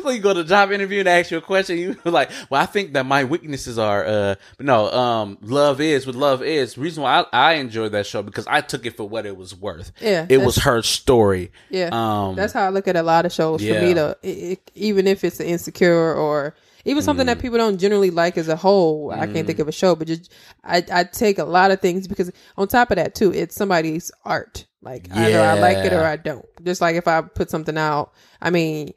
so 0.02 0.10
you 0.12 0.20
go 0.20 0.34
to 0.34 0.42
a 0.42 0.44
job 0.46 0.72
interview 0.72 1.00
and 1.00 1.10
ask 1.10 1.30
you 1.32 1.38
a 1.38 1.42
question, 1.42 1.78
you 1.78 1.98
like, 2.06 2.30
well, 2.50 2.62
I 2.62 2.66
think 2.66 2.94
that 2.94 3.06
my 3.06 3.24
weaknesses 3.26 3.78
are, 3.78 4.06
uh, 4.06 4.36
but 4.58 4.66
no, 4.66 4.90
um, 4.92 5.38
love 5.42 5.82
is 5.82 6.06
with 6.08 6.16
love 6.16 6.42
is 6.42 6.78
reason 6.78 7.04
why 7.04 7.26
I, 7.34 7.52
I 7.52 7.54
enjoyed 7.56 7.92
that 7.94 8.06
show 8.06 8.22
because 8.22 8.48
I 8.48 8.62
took 8.62 8.86
it 8.86 8.96
for 8.96 9.08
what 9.08 9.26
it 9.26 9.36
was 9.36 9.54
worth. 9.56 9.92
Yeah, 10.02 10.26
it 10.30 10.38
was 10.38 10.58
her 10.58 10.82
story. 10.82 11.52
Yeah, 11.70 11.90
Um, 11.92 12.36
that's 12.36 12.54
how 12.54 12.66
I 12.66 12.70
look 12.70 12.88
at 12.88 12.96
a 12.96 13.04
lot 13.04 13.26
of 13.26 13.32
shows. 13.34 13.62
yeah. 13.62 13.80
For 13.80 13.86
me, 13.88 13.94
to 13.96 14.18
it, 14.24 14.30
it- 14.30 14.72
even 14.76 15.06
if 15.08 15.24
it's 15.26 15.40
insecure 15.42 16.14
or 16.16 16.56
even 16.86 17.04
something 17.04 17.26
Mm. 17.26 17.28
that 17.28 17.40
people 17.40 17.58
don't 17.58 17.78
generally 17.78 18.10
like 18.12 18.38
as 18.38 18.48
a 18.48 18.56
whole, 18.56 19.12
I 19.12 19.28
can't 19.28 19.46
think 19.48 19.60
of 19.60 19.68
a 19.68 19.72
show, 19.72 19.96
but 19.96 20.08
just 20.08 20.32
I, 20.64 20.84
I 20.92 21.04
take 21.04 21.38
a 21.38 21.44
lot 21.44 21.72
of 21.72 21.80
things 21.82 22.08
because 22.08 22.32
on 22.58 22.68
top 22.68 22.92
of 22.92 22.98
that 22.98 23.16
too, 23.16 23.34
it's 23.34 23.56
somebody's 23.56 24.12
art. 24.26 24.66
Like 24.82 25.08
either 25.12 25.40
I 25.42 25.60
like 25.60 25.78
it 25.78 25.94
or 25.94 26.04
I 26.04 26.16
don't. 26.18 26.46
Just 26.64 26.82
like 26.82 26.96
if 26.96 27.08
I 27.08 27.22
put 27.22 27.50
something 27.50 27.78
out, 27.78 28.14
I 28.42 28.50
mean, 28.50 28.94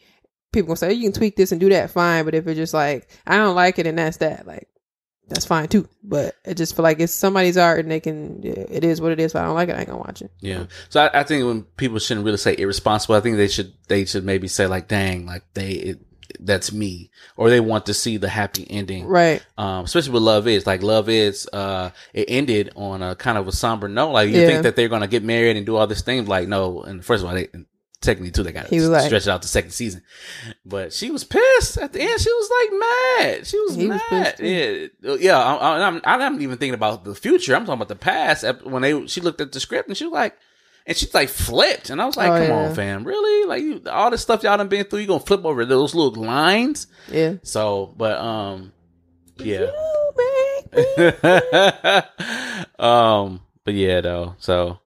people 0.52 0.68
gonna 0.68 0.76
say 0.76 0.92
you 0.94 1.02
can 1.02 1.12
tweak 1.12 1.36
this 1.36 1.52
and 1.52 1.60
do 1.60 1.68
that, 1.70 1.90
fine. 1.90 2.24
But 2.24 2.34
if 2.34 2.46
it's 2.46 2.56
just 2.56 2.72
like 2.74 3.08
I 3.26 3.36
don't 3.36 3.54
like 3.54 3.78
it 3.78 3.86
and 3.86 3.98
that's 3.98 4.16
that, 4.18 4.46
like 4.46 4.68
that's 5.28 5.44
fine 5.44 5.68
too. 5.68 5.86
But 6.02 6.34
I 6.46 6.54
just 6.54 6.74
feel 6.76 6.82
like 6.82 7.00
it's 7.00 7.12
somebody's 7.12 7.56
art 7.58 7.80
and 7.80 7.90
they 7.90 8.00
can. 8.00 8.40
It 8.44 8.82
is 8.84 9.00
what 9.00 9.12
it 9.12 9.20
is. 9.20 9.32
If 9.32 9.36
I 9.36 9.44
don't 9.44 9.54
like 9.54 9.68
it, 9.68 9.74
I 9.74 9.80
ain't 9.80 9.88
gonna 9.88 9.98
watch 9.98 10.22
it. 10.22 10.30
Yeah. 10.40 10.64
So 10.88 11.02
I, 11.02 11.20
I 11.20 11.22
think 11.22 11.44
when 11.46 11.62
people 11.62 11.98
shouldn't 11.98 12.24
really 12.24 12.38
say 12.38 12.54
irresponsible, 12.56 13.14
I 13.14 13.20
think 13.20 13.36
they 13.36 13.48
should 13.48 13.74
they 13.88 14.04
should 14.06 14.24
maybe 14.24 14.48
say 14.48 14.66
like, 14.66 14.88
"Dang, 14.88 15.26
like 15.26 15.42
they 15.52 15.70
it, 15.72 16.00
that's 16.40 16.72
me," 16.72 17.10
or 17.36 17.50
they 17.50 17.60
want 17.60 17.86
to 17.86 17.94
see 17.94 18.16
the 18.16 18.28
happy 18.28 18.66
ending, 18.70 19.06
Right. 19.06 19.42
Um, 19.58 19.84
especially 19.84 20.12
with 20.12 20.22
Love 20.22 20.46
Is, 20.48 20.66
like 20.66 20.82
Love 20.82 21.08
Is, 21.08 21.48
uh, 21.52 21.90
it 22.12 22.26
ended 22.28 22.70
on 22.76 23.02
a 23.02 23.14
kind 23.14 23.38
of 23.38 23.48
a 23.48 23.52
somber 23.52 23.88
note. 23.88 24.12
Like 24.12 24.28
you 24.30 24.40
Yeah. 24.40 24.46
think 24.48 24.62
that 24.64 24.76
they're 24.76 24.88
gonna 24.88 25.06
get 25.08 25.22
married 25.24 25.56
and 25.56 25.64
do 25.66 25.76
all 25.76 25.86
this 25.86 26.02
thing, 26.02 26.26
like 26.26 26.48
no. 26.48 26.82
And 26.82 27.04
first 27.04 27.22
of 27.24 27.28
all, 27.28 27.34
they 27.34 27.48
technically 28.00 28.30
too, 28.30 28.42
they 28.42 28.52
got 28.52 28.66
He 28.66 28.76
was 28.80 28.88
like- 28.90 29.06
stretch 29.06 29.22
it 29.26 29.30
out 29.30 29.40
the 29.40 29.48
second 29.48 29.70
season. 29.70 30.02
But 30.66 30.92
she 30.92 31.10
was 31.10 31.24
pissed 31.24 31.78
at 31.78 31.92
the 31.94 32.02
end. 32.02 32.20
She 32.20 32.30
was 32.30 32.50
like 32.60 32.80
mad. 33.28 33.46
She 33.46 33.58
was 33.60 33.74
He 33.76 33.86
was 33.88 34.00
mad. 34.10 34.36
pissed, 34.36 34.40
yeah, 34.42 35.14
yeah. 35.18 35.38
I, 35.38 35.54
I, 35.54 35.86
I'm 35.86 36.00
I'm 36.04 36.18
not 36.34 36.40
even 36.42 36.58
thinking 36.58 36.74
about 36.74 37.04
the 37.04 37.14
future. 37.14 37.54
I'm 37.56 37.62
talking 37.64 37.74
about 37.80 37.88
the 37.88 37.96
past. 37.96 38.44
When 38.64 38.82
they 38.82 39.06
she 39.06 39.20
looked 39.22 39.40
at 39.40 39.52
the 39.52 39.60
script 39.60 39.88
and 39.88 39.96
she 39.96 40.04
was 40.04 40.12
like. 40.12 40.36
And 40.86 40.94
she's 40.96 41.14
like 41.14 41.30
flipped, 41.30 41.88
and 41.88 42.00
I 42.02 42.04
was 42.04 42.16
like, 42.16 42.30
Oh, 42.30 42.36
"Come 42.38 42.48
yeah. 42.48 42.68
on, 42.68 42.74
fam, 42.74 43.04
really? 43.04 43.46
Like 43.48 43.62
you, 43.62 43.80
all 43.90 44.10
this 44.10 44.20
stuff 44.20 44.42
y'all 44.42 44.58
done 44.58 44.68
been 44.68 44.84
through, 44.84 44.98
you 45.00 45.06
gonna 45.06 45.20
flip 45.20 45.44
over 45.44 45.64
those 45.64 45.94
little 45.94 46.22
lines?" 46.22 46.86
Yeah. 47.10 47.36
So, 47.42 47.94
but 47.96 48.18
um, 48.18 48.72
yeah. 49.38 49.70
You 49.70 50.12
make 50.16 51.24
me 51.24 52.02
um, 52.78 53.40
but 53.64 53.74
yeah, 53.74 54.00
though. 54.02 54.34
So, 54.38 54.80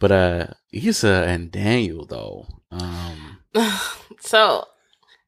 but 0.00 0.10
uh, 0.12 0.46
Issa 0.72 1.24
and 1.28 1.50
Daniel 1.52 2.04
though. 2.06 2.46
Um, 2.70 3.38
So 4.20 4.64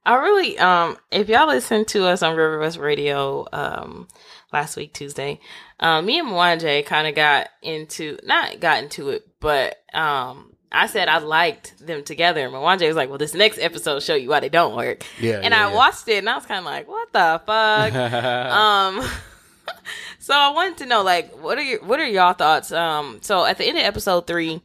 I 0.05 0.15
really 0.17 0.59
um 0.59 0.97
if 1.13 1.29
y'all 1.29 1.47
listen 1.47 1.85
to 1.87 2.07
us 2.07 2.23
on 2.23 2.35
River 2.35 2.59
West 2.59 2.79
Radio 2.79 3.47
um 3.53 4.09
last 4.53 4.77
week 4.77 4.93
Tuesday, 4.93 5.41
um 5.81 6.07
me 6.07 6.19
and 6.19 6.29
Mwanje 6.29 6.85
kind 6.87 7.07
of 7.07 7.15
got 7.15 7.49
into 7.63 8.19
not 8.25 8.61
got 8.61 8.83
into 8.83 9.11
it, 9.11 9.27
but 9.41 9.77
um 9.95 10.53
I 10.71 10.87
said 10.87 11.09
I 11.09 11.19
liked 11.19 11.85
them 11.85 12.05
together 12.05 12.45
and 12.45 12.53
Mwanje 12.53 12.87
was 12.87 12.97
like, 12.97 13.09
Well 13.09 13.19
this 13.19 13.35
next 13.35 13.59
episode 13.59 13.95
will 13.95 14.01
show 14.01 14.15
you 14.15 14.29
why 14.29 14.41
they 14.41 14.49
don't 14.49 14.77
work. 14.77 15.05
yeah, 15.21 15.41
and 15.43 15.53
yeah, 15.53 15.67
I 15.67 15.71
yeah. 15.71 15.75
watched 15.77 16.09
it 16.09 16.19
and 16.19 16.29
I 16.29 16.35
was 16.35 16.47
kinda 16.47 16.63
like, 16.63 16.89
What 16.89 17.13
the 17.13 17.41
fuck? 17.47 17.95
um 18.53 19.03
so 20.19 20.35
I 20.35 20.51
wanted 20.51 20.79
to 20.79 20.87
know 20.87 21.03
like 21.03 21.33
what 21.43 21.59
are 21.59 21.63
your 21.63 21.85
what 21.85 22.01
are 22.01 22.07
y'all 22.07 22.33
thoughts? 22.35 22.73
Um 22.73 23.19
so 23.23 23.45
at 23.45 23.59
the 23.59 23.65
end 23.65 23.79
of 23.79 23.85
episode 23.85 24.27
three, 24.27 24.61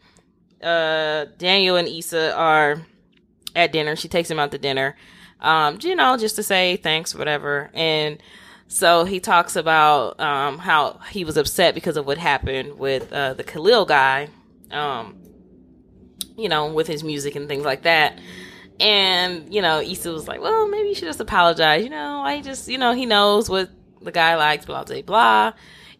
uh 0.62 1.26
Daniel 1.38 1.76
and 1.76 1.88
Issa 1.88 2.36
are 2.36 2.82
at 3.56 3.72
dinner. 3.72 3.96
She 3.96 4.08
takes 4.08 4.30
him 4.30 4.40
out 4.40 4.52
to 4.52 4.58
dinner. 4.58 4.96
Um, 5.40 5.78
you 5.82 5.96
know, 5.96 6.16
just 6.18 6.38
to 6.38 6.44
say 6.44 6.78
thanks, 6.78 7.14
whatever. 7.14 7.70
And 7.74 8.18
so 8.68 9.06
he 9.06 9.19
talks 9.19 9.56
about 9.56 10.19
um 10.19 10.57
how 10.57 10.99
he 11.10 11.23
was 11.23 11.38
upset 11.38 11.76
because 11.76 11.98
of 11.98 12.06
what 12.06 12.18
happened 12.18 12.77
with 12.80 13.11
uh 13.14 13.34
the 13.34 13.44
Khalil 13.44 13.85
guy. 13.85 14.30
Um 14.72 15.18
you 16.38 16.49
know, 16.49 16.73
with 16.73 16.88
his 16.88 17.03
music 17.03 17.35
and 17.35 17.48
things 17.48 17.65
like 17.65 17.84
that. 17.84 18.19
And, 18.80 19.53
you 19.53 19.61
know, 19.61 19.81
Issa 19.81 20.11
was 20.11 20.27
like, 20.27 20.41
well, 20.41 20.68
maybe 20.68 20.90
you 20.90 20.95
should 20.95 21.07
just 21.07 21.19
apologize. 21.19 21.84
You 21.84 21.90
know, 21.90 22.22
I 22.22 22.41
just, 22.41 22.68
you 22.68 22.77
know, 22.77 22.94
he 22.94 23.06
knows 23.06 23.49
what 23.49 23.69
the 24.02 24.11
guy 24.11 24.35
likes, 24.35 24.65
blah, 24.65 24.84
blah, 24.84 25.02
blah. 25.02 25.53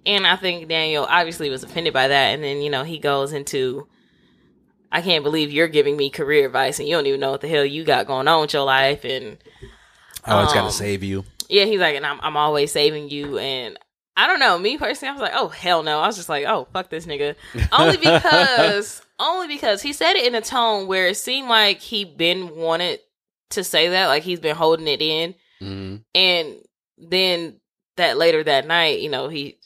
And 0.06 0.28
I 0.28 0.36
think 0.36 0.68
Daniel 0.68 1.06
obviously 1.08 1.50
was 1.50 1.64
offended 1.64 1.94
by 1.94 2.08
that. 2.08 2.34
And 2.34 2.44
then, 2.44 2.62
you 2.62 2.70
know, 2.70 2.84
he 2.84 3.00
goes 3.00 3.32
into, 3.32 3.88
I 4.92 5.02
can't 5.02 5.24
believe 5.24 5.52
you're 5.52 5.68
giving 5.68 5.96
me 5.96 6.10
career 6.10 6.46
advice 6.46 6.80
and 6.80 6.88
you 6.88 6.96
don't 6.96 7.06
even 7.06 7.20
know 7.20 7.32
what 7.32 7.42
the 7.42 7.48
hell 7.48 7.64
you 7.64 7.84
got 7.84 8.08
going 8.08 8.28
on 8.28 8.42
with 8.42 8.54
your 8.54 8.64
life. 8.64 9.06
And 9.06 9.38
oh, 10.28 10.44
it's 10.44 10.52
um, 10.52 10.58
gotta 10.58 10.72
save 10.72 11.04
you. 11.04 11.24
Yeah, 11.50 11.66
he's 11.66 11.80
like, 11.80 11.96
and 11.96 12.06
I'm, 12.06 12.20
I'm 12.22 12.38
always 12.38 12.72
saving 12.72 13.10
you. 13.10 13.38
And 13.38 13.78
I 14.16 14.28
don't 14.28 14.40
know, 14.40 14.58
me 14.60 14.78
personally, 14.78 15.10
I 15.10 15.14
was 15.14 15.22
like, 15.22 15.34
oh, 15.36 15.48
hell 15.48 15.84
no. 15.84 16.00
I 16.00 16.08
was 16.08 16.16
just 16.16 16.30
like, 16.30 16.46
oh, 16.46 16.68
fuck 16.74 16.90
this 16.90 17.06
nigga. 17.06 17.36
Only 17.72 17.98
because, 17.98 19.02
only 19.20 19.48
because 19.48 19.82
he 19.82 19.94
said 19.94 20.16
it 20.16 20.26
in 20.28 20.36
a 20.36 20.42
tone 20.42 20.88
where 20.88 21.08
it 21.08 21.18
seemed 21.18 21.50
like 21.50 21.80
he 21.80 22.04
been 22.06 22.56
wanted 22.56 23.00
to 23.52 23.64
say 23.64 23.90
that, 23.90 24.08
like 24.08 24.24
he's 24.24 24.40
been 24.40 24.56
holding 24.56 24.88
it 24.88 25.02
in. 25.02 25.36
hmm 25.60 25.96
And 26.14 26.56
then 26.98 27.60
that 27.98 28.18
later 28.18 28.44
that 28.44 28.68
night, 28.68 29.00
you 29.00 29.10
know, 29.10 29.30
he 29.30 29.60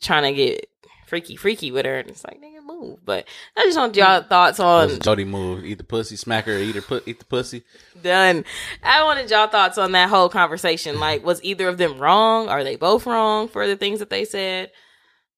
trying 0.00 0.24
to 0.24 0.32
get 0.32 0.66
freaky, 1.06 1.36
freaky 1.36 1.70
with 1.72 1.86
her. 1.86 1.98
And 1.98 2.10
it's 2.10 2.24
like, 2.24 2.40
nigga, 2.40 2.59
move. 2.80 2.98
But 3.04 3.26
I 3.56 3.62
just 3.64 3.76
want 3.76 3.96
y'all 3.96 4.22
thoughts 4.22 4.58
on 4.60 5.00
Jody 5.00 5.24
move? 5.24 5.64
Eat 5.64 5.78
the 5.78 5.84
pussy, 5.84 6.16
smack 6.16 6.46
her, 6.46 6.56
eat 6.56 6.74
her, 6.74 6.82
put, 6.82 7.06
eat 7.06 7.18
the 7.18 7.24
pussy. 7.24 7.62
done. 8.02 8.44
I 8.82 9.04
wanted 9.04 9.30
y'all 9.30 9.48
thoughts 9.48 9.78
on 9.78 9.92
that 9.92 10.08
whole 10.08 10.28
conversation. 10.28 10.98
Like, 11.10 11.24
was 11.24 11.42
either 11.42 11.66
of 11.66 11.78
them 11.78 11.98
wrong? 11.98 12.48
Are 12.48 12.62
they 12.62 12.76
both 12.76 13.06
wrong 13.06 13.48
for 13.48 13.66
the 13.66 13.76
things 13.76 14.00
that 14.00 14.10
they 14.10 14.24
said? 14.24 14.70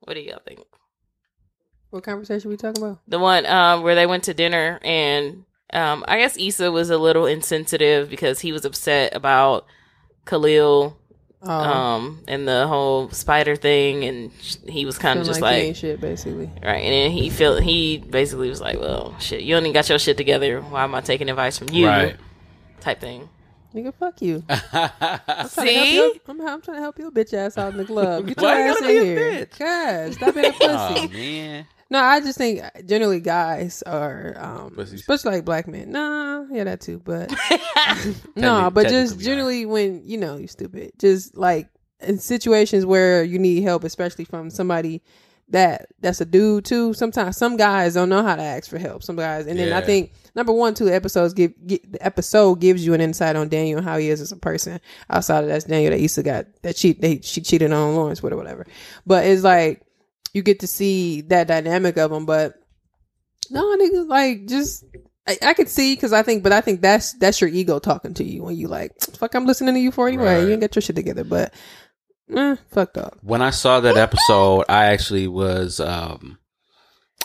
What 0.01 0.15
do 0.15 0.21
y'all 0.21 0.41
think? 0.45 0.61
What 1.91 2.03
conversation 2.03 2.51
we 2.51 2.57
talking 2.57 2.83
about? 2.83 2.99
The 3.07 3.19
one 3.19 3.47
um, 3.47 3.83
where 3.83 3.95
they 3.95 4.07
went 4.07 4.25
to 4.25 4.35
dinner 4.35 4.81
and 4.83 5.45
um, 5.73 6.05
I 6.07 6.19
guess 6.19 6.37
Issa 6.37 6.71
was 6.71 6.91
a 6.91 6.99
little 6.99 7.27
insensitive 7.27 8.11
because 8.11 8.41
he 8.41 8.53
was 8.53 8.65
upset 8.65 9.15
about 9.15 9.67
Khalil 10.27 10.99
Oh, 11.45 11.51
um, 11.51 12.23
and 12.29 12.47
the 12.47 12.67
whole 12.69 13.11
spider 13.11 13.57
thing, 13.57 14.05
and 14.05 14.31
sh- 14.41 14.57
he 14.69 14.85
was 14.87 14.97
kind 14.97 15.19
of 15.19 15.27
just 15.27 15.39
he 15.39 15.43
like, 15.43 15.63
ain't 15.65 15.77
shit, 15.77 16.01
basically. 16.01 16.47
right, 16.63 16.77
and 16.85 16.93
then 16.93 17.11
he 17.11 17.31
felt 17.31 17.63
he 17.63 17.99
basically 17.99 18.49
was 18.49 18.61
like, 18.61 18.79
well, 18.79 19.17
shit, 19.19 19.43
you 19.43 19.57
only 19.57 19.73
got 19.73 19.89
your 19.89 19.99
shit 19.99 20.17
together. 20.17 20.61
Why 20.61 20.85
am 20.85 20.95
I 20.95 21.01
taking 21.01 21.29
advice 21.29 21.59
from 21.59 21.69
you? 21.71 21.87
Right. 21.89 22.17
Type 22.81 23.01
thing. 23.01 23.29
Nigga, 23.75 23.93
fuck 23.95 24.21
you. 24.23 24.45
I'm 24.49 24.61
trying, 24.71 25.43
to 25.43 25.49
See? 25.49 25.75
help 25.97 26.15
your, 26.15 26.21
I'm, 26.29 26.41
I'm 26.47 26.61
trying 26.63 26.77
to 26.77 26.81
help 26.83 26.99
your 26.99 27.11
bitch 27.11 27.33
ass 27.33 27.57
out 27.59 27.73
in 27.73 27.79
the 27.79 27.85
club. 27.87 28.27
Get 28.29 28.37
your 28.41 28.51
Why 28.51 28.61
ass 28.61 28.77
in 28.77 28.83
gotta 28.83 28.93
be 28.93 28.99
a 28.99 29.05
here. 29.05 29.47
bitch? 29.47 29.59
God, 29.59 30.15
stop 30.15 30.35
being 30.35 30.47
a 30.47 30.53
pussy. 30.53 30.69
oh 30.69 31.09
man, 31.13 31.67
No, 31.93 31.99
I 32.03 32.21
just 32.21 32.39
think 32.39 32.63
generally 32.87 33.21
guys 33.21 33.83
are, 33.83 34.35
um, 34.39 34.71
Pussies. 34.75 35.01
especially 35.01 35.33
like 35.33 35.45
black 35.45 35.69
men. 35.69 35.93
Nah, 35.93 36.45
yeah, 36.51 36.65
that 36.65 36.81
too. 36.81 37.01
But 37.05 37.31
no, 37.31 37.37
Technically- 38.35 38.71
but 38.71 38.83
just 38.89 39.13
technically, 39.13 39.25
generally 39.25 39.67
when 39.67 40.03
you 40.07 40.17
know 40.17 40.39
you 40.39 40.47
stupid, 40.47 40.93
just 40.99 41.37
like 41.37 41.69
in 42.01 42.19
situations 42.19 42.87
where 42.87 43.23
you 43.23 43.39
need 43.39 43.63
help, 43.63 43.85
especially 43.85 44.25
from 44.25 44.49
somebody 44.49 45.03
that 45.49 45.87
that's 46.01 46.23
a 46.23 46.25
dude 46.25 46.65
too. 46.65 46.95
Sometimes 46.95 47.37
some 47.37 47.59
guys 47.59 47.93
don't 47.93 48.09
know 48.09 48.23
how 48.23 48.37
to 48.37 48.43
ask 48.43 48.71
for 48.71 48.79
help. 48.79 49.03
Some 49.03 49.17
guys, 49.17 49.47
and 49.47 49.59
then 49.59 49.75
I 49.75 49.83
think 49.83 50.13
number 50.35 50.53
one, 50.53 50.73
two 50.73 50.89
episodes 50.89 51.35
give, 51.35 51.53
get 51.67 51.93
the 51.93 52.03
episode 52.03 52.55
gives 52.59 52.87
you 52.87 52.95
an 52.95 53.03
insight 53.03 53.37
on 53.37 53.51
Daniel 53.51 53.77
and 53.79 53.87
how 53.87 53.99
he 53.99 54.09
is 54.09 54.23
as 54.23 54.33
a 54.33 54.37
person. 54.37 54.81
Outside 55.11 55.45
of 55.45 55.51
that's 55.51 55.65
Daniel 55.65 55.91
that 55.91 56.01
Issa 56.01 56.23
got 56.23 56.47
that 56.63 56.79
she 56.79 56.95
they 56.95 57.21
she 57.21 57.43
cheated 57.43 57.71
on 57.71 57.95
Lawrence 57.95 58.23
with 58.23 58.33
or 58.33 58.37
whatever. 58.39 58.67
But 59.07 59.27
it's 59.27 59.43
like 59.43 59.83
you 60.33 60.43
get 60.43 60.61
to 60.61 60.67
see 60.67 61.23
that 61.23 61.49
dynamic 61.49 61.97
of 61.97 62.11
them. 62.11 62.27
But 62.27 62.55
no, 63.51 63.77
nigga, 63.77 64.09
like 64.09 64.47
just. 64.47 64.85
I, 65.25 65.39
I 65.41 65.55
could 65.55 65.69
see 65.69 65.95
because 65.95 66.13
I 66.13 66.23
think, 66.25 66.43
but 66.43 66.51
I 66.51 66.61
think 66.61 66.81
that's 66.81 67.13
that's 67.13 67.41
your 67.41 67.49
ego 67.49 67.79
talking 67.79 68.13
to 68.15 68.25
you 68.25 68.43
when 68.43 68.57
you 68.57 68.67
like, 68.67 68.91
fuck, 69.17 69.37
I'm 69.37 69.47
listening 69.47 69.75
to 69.75 69.81
you 69.81 69.93
for 69.93 70.09
anyway. 70.09 70.25
Right. 70.25 70.41
You 70.41 70.51
ain't 70.51 70.61
got 70.61 70.75
your 70.75 70.83
shit 70.83 70.97
together, 70.97 71.23
but 71.23 71.55
eh, 72.35 72.57
fuck 72.73 72.97
up. 72.99 73.19
when 73.23 73.41
I 73.41 73.51
saw 73.51 73.79
that 73.79 73.97
episode, 73.97 74.65
I 74.69 74.87
actually 74.87 75.29
was 75.29 75.79
um 75.79 76.39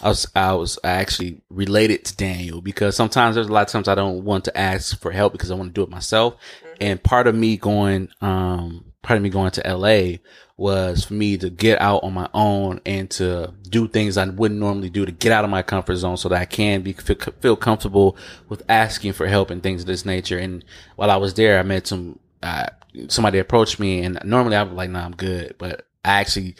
I 0.01 0.09
was 0.09 0.27
I 0.35 0.53
was 0.53 0.77
I 0.83 0.89
actually 0.89 1.41
related 1.49 2.05
to 2.05 2.15
Daniel 2.15 2.61
because 2.61 2.95
sometimes 2.95 3.35
there's 3.35 3.47
a 3.47 3.51
lot 3.51 3.67
of 3.67 3.71
times 3.71 3.87
I 3.87 3.95
don't 3.95 4.23
want 4.23 4.45
to 4.45 4.57
ask 4.57 4.99
for 4.99 5.11
help 5.11 5.33
because 5.33 5.49
I 5.49 5.55
want 5.55 5.69
to 5.69 5.73
do 5.73 5.83
it 5.83 5.89
myself. 5.89 6.35
And 6.79 7.01
part 7.01 7.27
of 7.27 7.33
me 7.33 7.57
going 7.57 8.09
um 8.21 8.93
part 9.01 9.17
of 9.17 9.23
me 9.23 9.29
going 9.29 9.51
to 9.51 9.61
LA 9.67 10.17
was 10.57 11.05
for 11.05 11.13
me 11.13 11.37
to 11.37 11.51
get 11.51 11.79
out 11.79 12.03
on 12.03 12.13
my 12.13 12.27
own 12.33 12.81
and 12.83 13.09
to 13.11 13.53
do 13.69 13.87
things 13.87 14.17
I 14.17 14.25
wouldn't 14.25 14.59
normally 14.59 14.89
do 14.89 15.05
to 15.05 15.11
get 15.11 15.31
out 15.31 15.43
of 15.43 15.51
my 15.51 15.61
comfort 15.61 15.95
zone 15.97 16.17
so 16.17 16.29
that 16.29 16.41
I 16.41 16.45
can 16.45 16.81
be 16.81 16.93
feel, 16.93 17.55
comfortable 17.55 18.17
with 18.49 18.63
asking 18.67 19.13
for 19.13 19.27
help 19.27 19.51
and 19.51 19.61
things 19.61 19.81
of 19.81 19.87
this 19.87 20.05
nature. 20.05 20.39
And 20.39 20.65
while 20.95 21.11
I 21.11 21.17
was 21.17 21.35
there, 21.35 21.59
I 21.59 21.63
met 21.63 21.85
some 21.85 22.19
uh, 22.41 22.67
somebody 23.07 23.39
approached 23.39 23.79
me, 23.79 24.01
and 24.01 24.19
normally 24.23 24.55
I'm 24.55 24.75
like, 24.75 24.89
"Nah, 24.89 25.05
I'm 25.05 25.15
good," 25.15 25.55
but 25.57 25.87
I 26.03 26.19
actually 26.19 26.55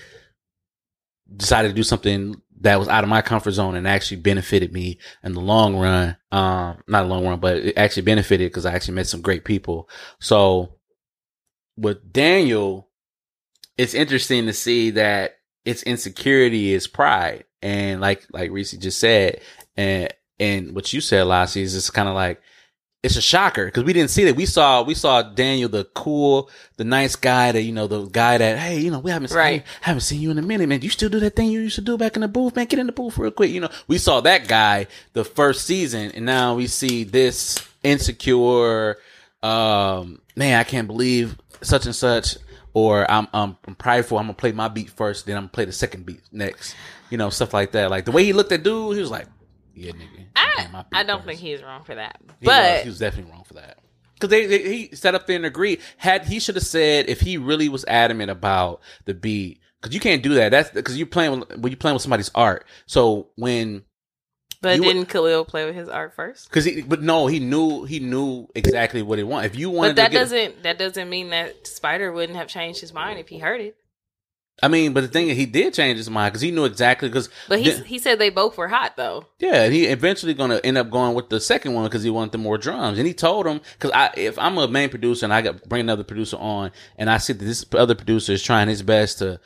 decided 1.35 1.69
to 1.69 1.73
do 1.73 1.83
something 1.83 2.41
that 2.61 2.79
was 2.79 2.87
out 2.87 3.03
of 3.03 3.09
my 3.09 3.21
comfort 3.21 3.51
zone 3.51 3.75
and 3.75 3.87
actually 3.87 4.17
benefited 4.17 4.73
me 4.73 4.97
in 5.23 5.33
the 5.33 5.41
long 5.41 5.75
run. 5.75 6.17
Um, 6.31 6.83
not 6.87 7.03
the 7.03 7.09
long 7.09 7.25
run, 7.25 7.39
but 7.39 7.57
it 7.57 7.77
actually 7.77 8.03
benefited 8.03 8.51
because 8.51 8.65
I 8.65 8.73
actually 8.73 8.95
met 8.95 9.07
some 9.07 9.21
great 9.21 9.45
people. 9.45 9.89
So 10.19 10.77
with 11.77 12.11
Daniel, 12.11 12.86
it's 13.77 13.93
interesting 13.93 14.45
to 14.47 14.53
see 14.53 14.91
that 14.91 15.37
its 15.65 15.83
insecurity 15.83 16.73
is 16.73 16.87
pride. 16.87 17.45
And 17.61 18.01
like, 18.01 18.25
like 18.31 18.51
Reese 18.51 18.71
just 18.73 18.99
said, 18.99 19.41
and, 19.75 20.13
and 20.39 20.75
what 20.75 20.93
you 20.93 21.01
said, 21.01 21.23
Lassie, 21.25 21.61
is 21.61 21.75
it's 21.75 21.89
kind 21.89 22.07
of 22.09 22.15
like, 22.15 22.41
it's 23.03 23.15
a 23.15 23.21
shocker 23.21 23.65
because 23.65 23.83
we 23.83 23.93
didn't 23.93 24.09
see 24.09 24.25
that. 24.25 24.35
We 24.35 24.45
saw, 24.47 24.81
we 24.81 24.95
saw 24.95 25.21
Daniel, 25.21 25.69
the 25.69 25.85
cool, 25.93 26.49
the 26.77 26.83
nice 26.83 27.15
guy 27.15 27.51
that, 27.51 27.61
you 27.61 27.71
know, 27.71 27.85
the 27.87 28.05
guy 28.07 28.37
that, 28.39 28.57
hey, 28.57 28.79
you 28.79 28.89
know, 28.91 28.99
we 28.99 29.11
haven't 29.11 29.27
seen, 29.29 29.37
Right. 29.37 29.65
haven't 29.81 30.01
seen 30.01 30.19
you 30.19 30.31
in 30.31 30.37
a 30.39 30.41
minute, 30.41 30.67
man. 30.67 30.81
You 30.81 30.89
still 30.89 31.09
do 31.09 31.19
that 31.19 31.35
thing 31.35 31.49
you 31.49 31.61
used 31.61 31.75
to 31.75 31.81
do 31.81 31.97
back 31.97 32.15
in 32.15 32.21
the 32.21 32.27
booth, 32.27 32.55
man. 32.55 32.65
Get 32.65 32.79
in 32.79 32.87
the 32.87 32.91
booth 32.91 33.17
real 33.17 33.31
quick. 33.31 33.51
You 33.51 33.61
know, 33.61 33.69
we 33.87 33.97
saw 33.99 34.19
that 34.21 34.47
guy 34.47 34.87
the 35.13 35.23
first 35.23 35.65
season 35.65 36.11
and 36.15 36.25
now 36.25 36.55
we 36.55 36.65
see 36.67 37.03
this 37.03 37.59
insecure, 37.83 38.97
um, 39.43 40.19
man, 40.35 40.59
I 40.59 40.63
can't 40.63 40.87
believe 40.87 41.37
such 41.61 41.85
and 41.85 41.95
such, 41.95 42.37
or 42.73 43.09
I'm, 43.09 43.27
um, 43.33 43.57
I'm 43.67 43.75
prideful. 43.75 44.17
I'm 44.17 44.25
gonna 44.25 44.33
play 44.33 44.51
my 44.51 44.67
beat 44.67 44.89
first, 44.89 45.25
then 45.25 45.35
I'm 45.37 45.43
gonna 45.43 45.49
play 45.51 45.65
the 45.65 45.71
second 45.71 46.05
beat 46.05 46.21
next. 46.31 46.75
You 47.09 47.17
know, 47.17 47.29
stuff 47.29 47.53
like 47.53 47.71
that. 47.71 47.89
Like 47.89 48.05
the 48.05 48.11
way 48.11 48.23
he 48.23 48.33
looked 48.33 48.51
at 48.51 48.63
dude, 48.63 48.95
he 48.95 49.01
was 49.01 49.11
like, 49.11 49.27
yeah, 49.73 49.91
nigga. 49.91 50.25
I'm 50.35 50.75
I, 50.75 50.85
I 50.93 51.03
don't 51.03 51.19
first." 51.19 51.27
think 51.27 51.39
he's 51.39 51.63
wrong 51.63 51.83
for 51.83 51.95
that. 51.95 52.19
He 52.39 52.45
But 52.45 52.73
was, 52.73 52.83
he 52.83 52.89
was 52.89 52.99
definitely 52.99 53.31
wrong 53.31 53.43
for 53.45 53.55
that. 53.55 53.79
Because 54.15 54.29
they, 54.29 54.45
they 54.47 54.63
he 54.63 54.95
sat 54.95 55.15
up 55.15 55.27
there 55.27 55.35
and 55.35 55.45
agreed. 55.45 55.79
Had 55.97 56.25
he 56.25 56.39
should 56.39 56.55
have 56.55 56.65
said 56.65 57.07
if 57.09 57.21
he 57.21 57.37
really 57.37 57.69
was 57.69 57.85
adamant 57.85 58.31
about 58.31 58.81
the 59.05 59.13
beat, 59.13 59.59
because 59.79 59.93
you 59.93 59.99
can't 59.99 60.23
do 60.23 60.33
that. 60.35 60.49
That's 60.49 60.71
because 60.71 60.97
you're 60.97 61.05
playing 61.07 61.39
with, 61.39 61.57
when 61.57 61.71
you're 61.71 61.77
playing 61.77 61.93
with 61.93 62.01
somebody's 62.01 62.31
art. 62.33 62.65
So 62.87 63.29
when 63.35 63.83
but 64.61 64.77
you 64.77 64.83
didn't 64.83 65.05
Khalil 65.05 65.45
play 65.45 65.65
with 65.65 65.75
his 65.75 65.89
art 65.89 66.13
first? 66.13 66.49
because 66.49 66.65
he, 66.65 66.81
but 66.81 67.01
no, 67.01 67.27
he 67.27 67.39
knew 67.39 67.85
he 67.85 67.99
knew 67.99 68.47
exactly 68.55 69.01
what 69.01 69.17
he 69.17 69.23
wanted. 69.23 69.47
If 69.47 69.57
you 69.57 69.69
wanted 69.69 69.95
But 69.95 70.03
that 70.03 70.11
doesn't 70.11 70.63
that 70.63 70.77
doesn't 70.77 71.09
mean 71.09 71.29
that 71.29 71.67
Spider 71.67 72.11
wouldn't 72.11 72.37
have 72.37 72.47
changed 72.47 72.81
his 72.81 72.93
mind 72.93 73.19
if 73.19 73.27
he 73.29 73.39
heard 73.39 73.61
it. 73.61 73.77
I 74.63 74.69
mean, 74.69 74.93
but 74.93 75.01
the 75.01 75.07
thing 75.07 75.27
is, 75.27 75.37
he 75.37 75.45
did 75.45 75.75
change 75.75 75.97
his 75.97 76.09
mind 76.09 76.31
because 76.31 76.41
he 76.41 76.49
knew 76.49 76.65
exactly. 76.65 77.09
Because 77.09 77.29
But 77.47 77.59
he 77.59 77.71
he 77.71 77.99
said 77.99 78.17
they 78.17 78.31
both 78.31 78.57
were 78.57 78.67
hot 78.67 78.97
though. 78.97 79.25
Yeah, 79.37 79.63
and 79.63 79.73
he 79.73 79.85
eventually 79.85 80.33
going 80.33 80.49
to 80.49 80.65
end 80.65 80.79
up 80.79 80.89
going 80.89 81.13
with 81.13 81.29
the 81.29 81.39
second 81.39 81.73
one 81.75 81.83
because 81.83 82.01
he 82.01 82.09
wanted 82.09 82.31
the 82.31 82.39
more 82.39 82.57
drums. 82.57 82.97
And 82.97 83.07
he 83.07 83.13
told 83.13 83.45
him 83.45 83.61
because 83.73 83.91
I, 83.91 84.09
if 84.17 84.39
I'm 84.39 84.57
a 84.57 84.67
main 84.67 84.89
producer 84.89 85.27
and 85.27 85.33
I 85.33 85.43
got 85.43 85.69
bring 85.69 85.81
another 85.81 86.03
producer 86.03 86.37
on, 86.37 86.71
and 86.97 87.07
I 87.07 87.19
see 87.19 87.33
that 87.33 87.45
this 87.45 87.65
other 87.73 87.93
producer 87.93 88.33
is 88.33 88.41
trying 88.41 88.67
his 88.67 88.81
best 88.81 89.19
to 89.19 89.39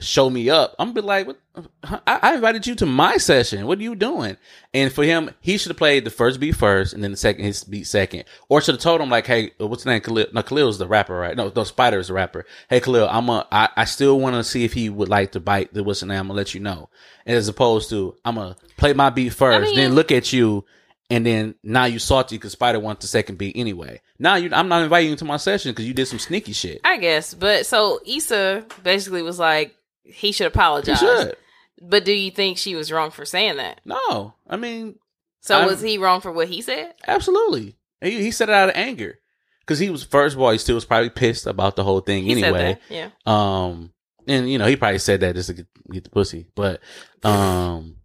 show 0.00 0.30
me 0.30 0.48
up, 0.50 0.74
I'm 0.78 0.88
gonna 0.88 1.02
be 1.02 1.06
like, 1.06 1.26
what, 1.26 1.38
I, 1.82 2.00
I 2.22 2.34
invited 2.34 2.66
you 2.66 2.74
to 2.76 2.86
my 2.86 3.16
session. 3.16 3.66
What 3.66 3.78
are 3.78 3.82
you 3.82 3.94
doing? 3.96 4.36
And 4.72 4.92
for 4.92 5.02
him, 5.02 5.30
he 5.40 5.58
should 5.58 5.70
have 5.70 5.76
played 5.76 6.04
the 6.04 6.10
first 6.10 6.38
beat 6.38 6.54
first, 6.56 6.92
and 6.92 7.02
then 7.02 7.10
the 7.10 7.16
second 7.16 7.44
his 7.44 7.64
beat 7.64 7.86
second, 7.86 8.24
or 8.48 8.60
should 8.60 8.74
have 8.76 8.82
told 8.82 9.00
him 9.00 9.10
like, 9.10 9.26
hey, 9.26 9.52
uh, 9.60 9.66
what's 9.66 9.84
the 9.84 9.90
name? 9.90 10.00
Khalil? 10.00 10.26
No, 10.32 10.42
Khalil's 10.42 10.78
the 10.78 10.86
rapper, 10.86 11.14
right? 11.16 11.36
No, 11.36 11.52
no, 11.54 11.64
Spider 11.64 11.98
is 11.98 12.08
the 12.08 12.14
rapper. 12.14 12.46
Hey, 12.70 12.80
Khalil, 12.80 13.08
I'm 13.10 13.28
a, 13.28 13.46
I, 13.50 13.68
I 13.76 13.84
still 13.86 14.20
want 14.20 14.36
to 14.36 14.44
see 14.44 14.64
if 14.64 14.72
he 14.72 14.88
would 14.88 15.08
like 15.08 15.32
to 15.32 15.40
bite 15.40 15.74
the 15.74 15.82
what's 15.82 16.00
the 16.00 16.06
name. 16.06 16.18
I'm 16.20 16.26
gonna 16.28 16.36
let 16.36 16.54
you 16.54 16.60
know, 16.60 16.90
as 17.26 17.48
opposed 17.48 17.90
to 17.90 18.14
I'm 18.24 18.36
gonna 18.36 18.56
play 18.76 18.92
my 18.92 19.10
beat 19.10 19.32
first, 19.32 19.66
mean- 19.68 19.76
then 19.76 19.94
look 19.94 20.12
at 20.12 20.32
you, 20.32 20.64
and 21.10 21.24
then 21.24 21.54
now 21.62 21.86
you 21.86 21.98
salty 21.98 22.36
because 22.36 22.52
Spider 22.52 22.78
wants 22.78 23.02
the 23.02 23.08
second 23.08 23.38
beat 23.38 23.56
anyway. 23.56 24.00
Now 24.18 24.34
you, 24.36 24.50
I'm 24.52 24.68
not 24.68 24.82
inviting 24.82 25.10
you 25.10 25.16
to 25.16 25.24
my 25.24 25.38
session 25.38 25.72
because 25.72 25.86
you 25.86 25.94
did 25.94 26.06
some 26.06 26.18
sneaky 26.18 26.52
shit. 26.52 26.82
I 26.84 26.98
guess. 26.98 27.32
But 27.34 27.66
so 27.66 28.00
Issa 28.06 28.64
basically 28.84 29.22
was 29.22 29.38
like 29.38 29.74
he 30.08 30.32
should 30.32 30.46
apologize. 30.46 30.98
should. 31.00 31.36
But 31.80 32.04
do 32.04 32.12
you 32.12 32.30
think 32.30 32.58
she 32.58 32.74
was 32.74 32.90
wrong 32.90 33.10
for 33.10 33.24
saying 33.24 33.58
that? 33.58 33.80
No, 33.84 34.34
I 34.48 34.56
mean, 34.56 34.96
So 35.40 35.56
I'm- 35.58 35.66
was 35.68 35.80
he 35.80 35.96
wrong 35.98 36.20
for 36.20 36.32
what 36.32 36.48
he 36.48 36.60
said? 36.60 36.94
absolutely. 37.06 37.76
He, 38.00 38.22
he 38.22 38.30
said 38.30 38.48
it 38.48 38.54
out 38.54 38.68
of 38.68 38.76
anger 38.76 39.18
because 39.60 39.78
he 39.78 39.90
was 39.90 40.02
first 40.04 40.34
of 40.36 40.42
all, 40.42 40.50
he 40.50 40.58
still 40.58 40.74
was 40.76 40.84
probably 40.84 41.10
pissed 41.10 41.46
about 41.46 41.76
the 41.76 41.84
whole 41.84 42.00
thing 42.00 42.24
He 42.24 42.32
anyway. 42.32 42.78
Yeah. 42.88 43.10
Um, 43.26 43.92
and 44.26 44.50
you 44.50 44.58
know, 44.58 44.66
he 44.66 44.76
probably 44.76 44.98
said 44.98 45.20
that 45.20 45.34
just 45.34 45.48
to 45.48 45.54
get, 45.54 45.66
get 45.90 46.04
the 46.04 46.10
pussy, 46.10 46.46
but 46.54 46.80
um, 47.24 47.96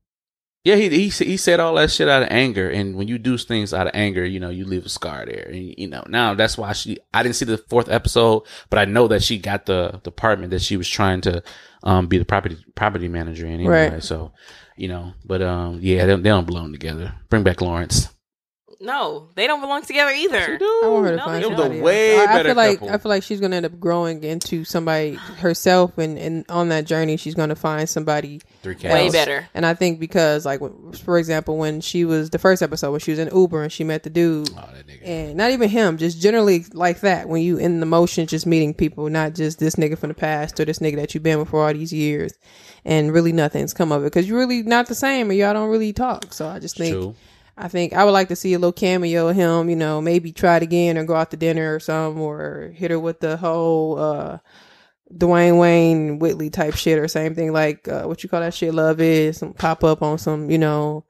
yeah, 0.63 0.75
he 0.75 0.87
he 0.89 1.09
he 1.09 1.35
said 1.37 1.59
all 1.59 1.75
that 1.75 1.91
shit 1.91 2.07
out 2.07 2.23
of 2.23 2.29
anger, 2.31 2.69
and 2.69 2.95
when 2.95 3.07
you 3.09 3.17
do 3.17 3.37
things 3.37 3.73
out 3.73 3.87
of 3.87 3.91
anger, 3.93 4.25
you 4.25 4.39
know, 4.39 4.49
you 4.49 4.63
leave 4.65 4.85
a 4.85 4.89
scar 4.89 5.25
there, 5.25 5.49
and 5.51 5.75
you 5.77 5.87
know, 5.87 6.03
now 6.07 6.33
that's 6.35 6.57
why 6.57 6.71
she. 6.71 6.97
I 7.13 7.21
didn't 7.21 7.35
see 7.35 7.43
the 7.45 7.57
fourth 7.57 7.89
episode, 7.89 8.43
but 8.69 8.79
I 8.79 8.85
know 8.85 9.09
that 9.09 9.23
she 9.23 9.37
got 9.37 9.65
the 9.65 9.99
department 10.03 10.51
that 10.51 10.61
she 10.61 10.77
was 10.77 10.87
trying 10.87 11.19
to 11.21 11.43
um 11.83 12.07
be 12.07 12.17
the 12.17 12.25
property 12.25 12.57
property 12.75 13.07
manager 13.07 13.45
anyway. 13.45 13.89
Right. 13.89 14.03
So, 14.03 14.33
you 14.75 14.87
know, 14.87 15.13
but 15.25 15.41
um, 15.41 15.79
yeah, 15.81 16.05
they, 16.05 16.15
they 16.15 16.29
don't 16.29 16.47
belong 16.47 16.71
together. 16.71 17.13
Bring 17.29 17.43
back 17.43 17.61
Lawrence. 17.61 18.09
No, 18.83 19.29
they 19.35 19.47
don't 19.47 19.61
belong 19.61 19.81
together 19.83 20.11
either. 20.11 20.59
I 20.61 20.87
want 20.87 21.05
her 21.05 21.11
to 21.11 21.17
No, 21.17 21.25
find 21.25 21.43
they 21.43 21.47
somebody 21.47 21.63
It 21.65 21.69
was 21.71 21.79
a 21.79 21.83
way 21.83 22.15
else. 22.17 22.27
I, 22.27 22.31
I 22.31 22.35
better 22.35 22.49
feel 22.49 22.55
like 22.55 22.79
couple. 22.79 22.93
I 22.93 22.97
feel 22.97 23.09
like 23.09 23.23
she's 23.23 23.39
gonna 23.39 23.55
end 23.55 23.65
up 23.65 23.79
growing 23.79 24.23
into 24.23 24.65
somebody 24.65 25.13
herself, 25.13 25.97
and, 25.97 26.17
and 26.17 26.45
on 26.49 26.69
that 26.69 26.85
journey, 26.85 27.15
she's 27.17 27.33
gonna 27.33 27.55
find 27.55 27.87
somebody 27.87 28.41
Three 28.61 28.75
Way 28.75 29.09
better. 29.09 29.47
And 29.53 29.65
I 29.65 29.73
think 29.73 29.99
because, 29.99 30.45
like, 30.45 30.59
for 31.03 31.17
example, 31.17 31.57
when 31.57 31.79
she 31.81 32.03
was 32.05 32.29
the 32.29 32.39
first 32.39 32.61
episode 32.61 32.91
when 32.91 32.99
she 32.99 33.11
was 33.11 33.19
in 33.19 33.29
Uber 33.33 33.63
and 33.63 33.71
she 33.71 33.83
met 33.83 34.03
the 34.03 34.09
dude, 34.09 34.49
Oh, 34.51 34.69
that 34.73 34.85
nigga. 34.87 35.07
and 35.07 35.35
not 35.35 35.51
even 35.51 35.69
him, 35.69 35.97
just 35.97 36.21
generally 36.21 36.65
like 36.73 36.99
that. 37.01 37.29
When 37.29 37.41
you 37.41 37.57
in 37.57 37.79
the 37.79 37.85
motion, 37.85 38.27
just 38.27 38.45
meeting 38.45 38.73
people, 38.73 39.09
not 39.09 39.33
just 39.33 39.59
this 39.59 39.75
nigga 39.75 39.97
from 39.97 40.09
the 40.09 40.13
past 40.15 40.59
or 40.59 40.65
this 40.65 40.79
nigga 40.79 40.97
that 40.97 41.13
you've 41.13 41.23
been 41.23 41.39
with 41.39 41.49
for 41.49 41.65
all 41.65 41.73
these 41.73 41.93
years, 41.93 42.33
and 42.83 43.13
really 43.13 43.31
nothing's 43.31 43.73
come 43.73 43.91
of 43.93 44.01
it 44.03 44.07
because 44.07 44.27
you're 44.27 44.37
really 44.39 44.61
not 44.61 44.87
the 44.87 44.95
same, 44.95 45.29
and 45.29 45.39
y'all 45.39 45.53
don't 45.53 45.69
really 45.69 45.93
talk. 45.93 46.33
So 46.33 46.47
I 46.49 46.59
just 46.59 46.77
think. 46.77 46.93
True. 46.93 47.15
I 47.57 47.67
think 47.67 47.93
I 47.93 48.03
would 48.03 48.11
like 48.11 48.29
to 48.29 48.35
see 48.35 48.53
a 48.53 48.59
little 48.59 48.71
cameo 48.73 49.27
of 49.27 49.35
him, 49.35 49.69
you 49.69 49.75
know, 49.75 50.01
maybe 50.01 50.31
try 50.31 50.57
it 50.57 50.63
again 50.63 50.97
or 50.97 51.03
go 51.05 51.15
out 51.15 51.31
to 51.31 51.37
dinner 51.37 51.75
or 51.75 51.79
something 51.79 52.21
or 52.21 52.71
hit 52.75 52.89
her 52.91 52.99
with 52.99 53.19
the 53.19 53.37
whole 53.37 53.99
uh 53.99 54.37
Dwayne 55.13 55.59
Wayne 55.59 56.17
Whitley 56.17 56.49
type 56.49 56.75
shit 56.75 56.97
or 56.97 57.07
same 57.07 57.35
thing 57.35 57.53
like 57.53 57.87
uh, 57.87 58.03
what 58.05 58.23
you 58.23 58.29
call 58.29 58.39
that 58.39 58.53
shit 58.55 58.73
love 58.73 58.99
is 58.99 59.37
some 59.37 59.53
pop 59.53 59.83
up 59.83 60.01
on 60.01 60.17
some, 60.17 60.49
you 60.49 60.57
know 60.57 61.05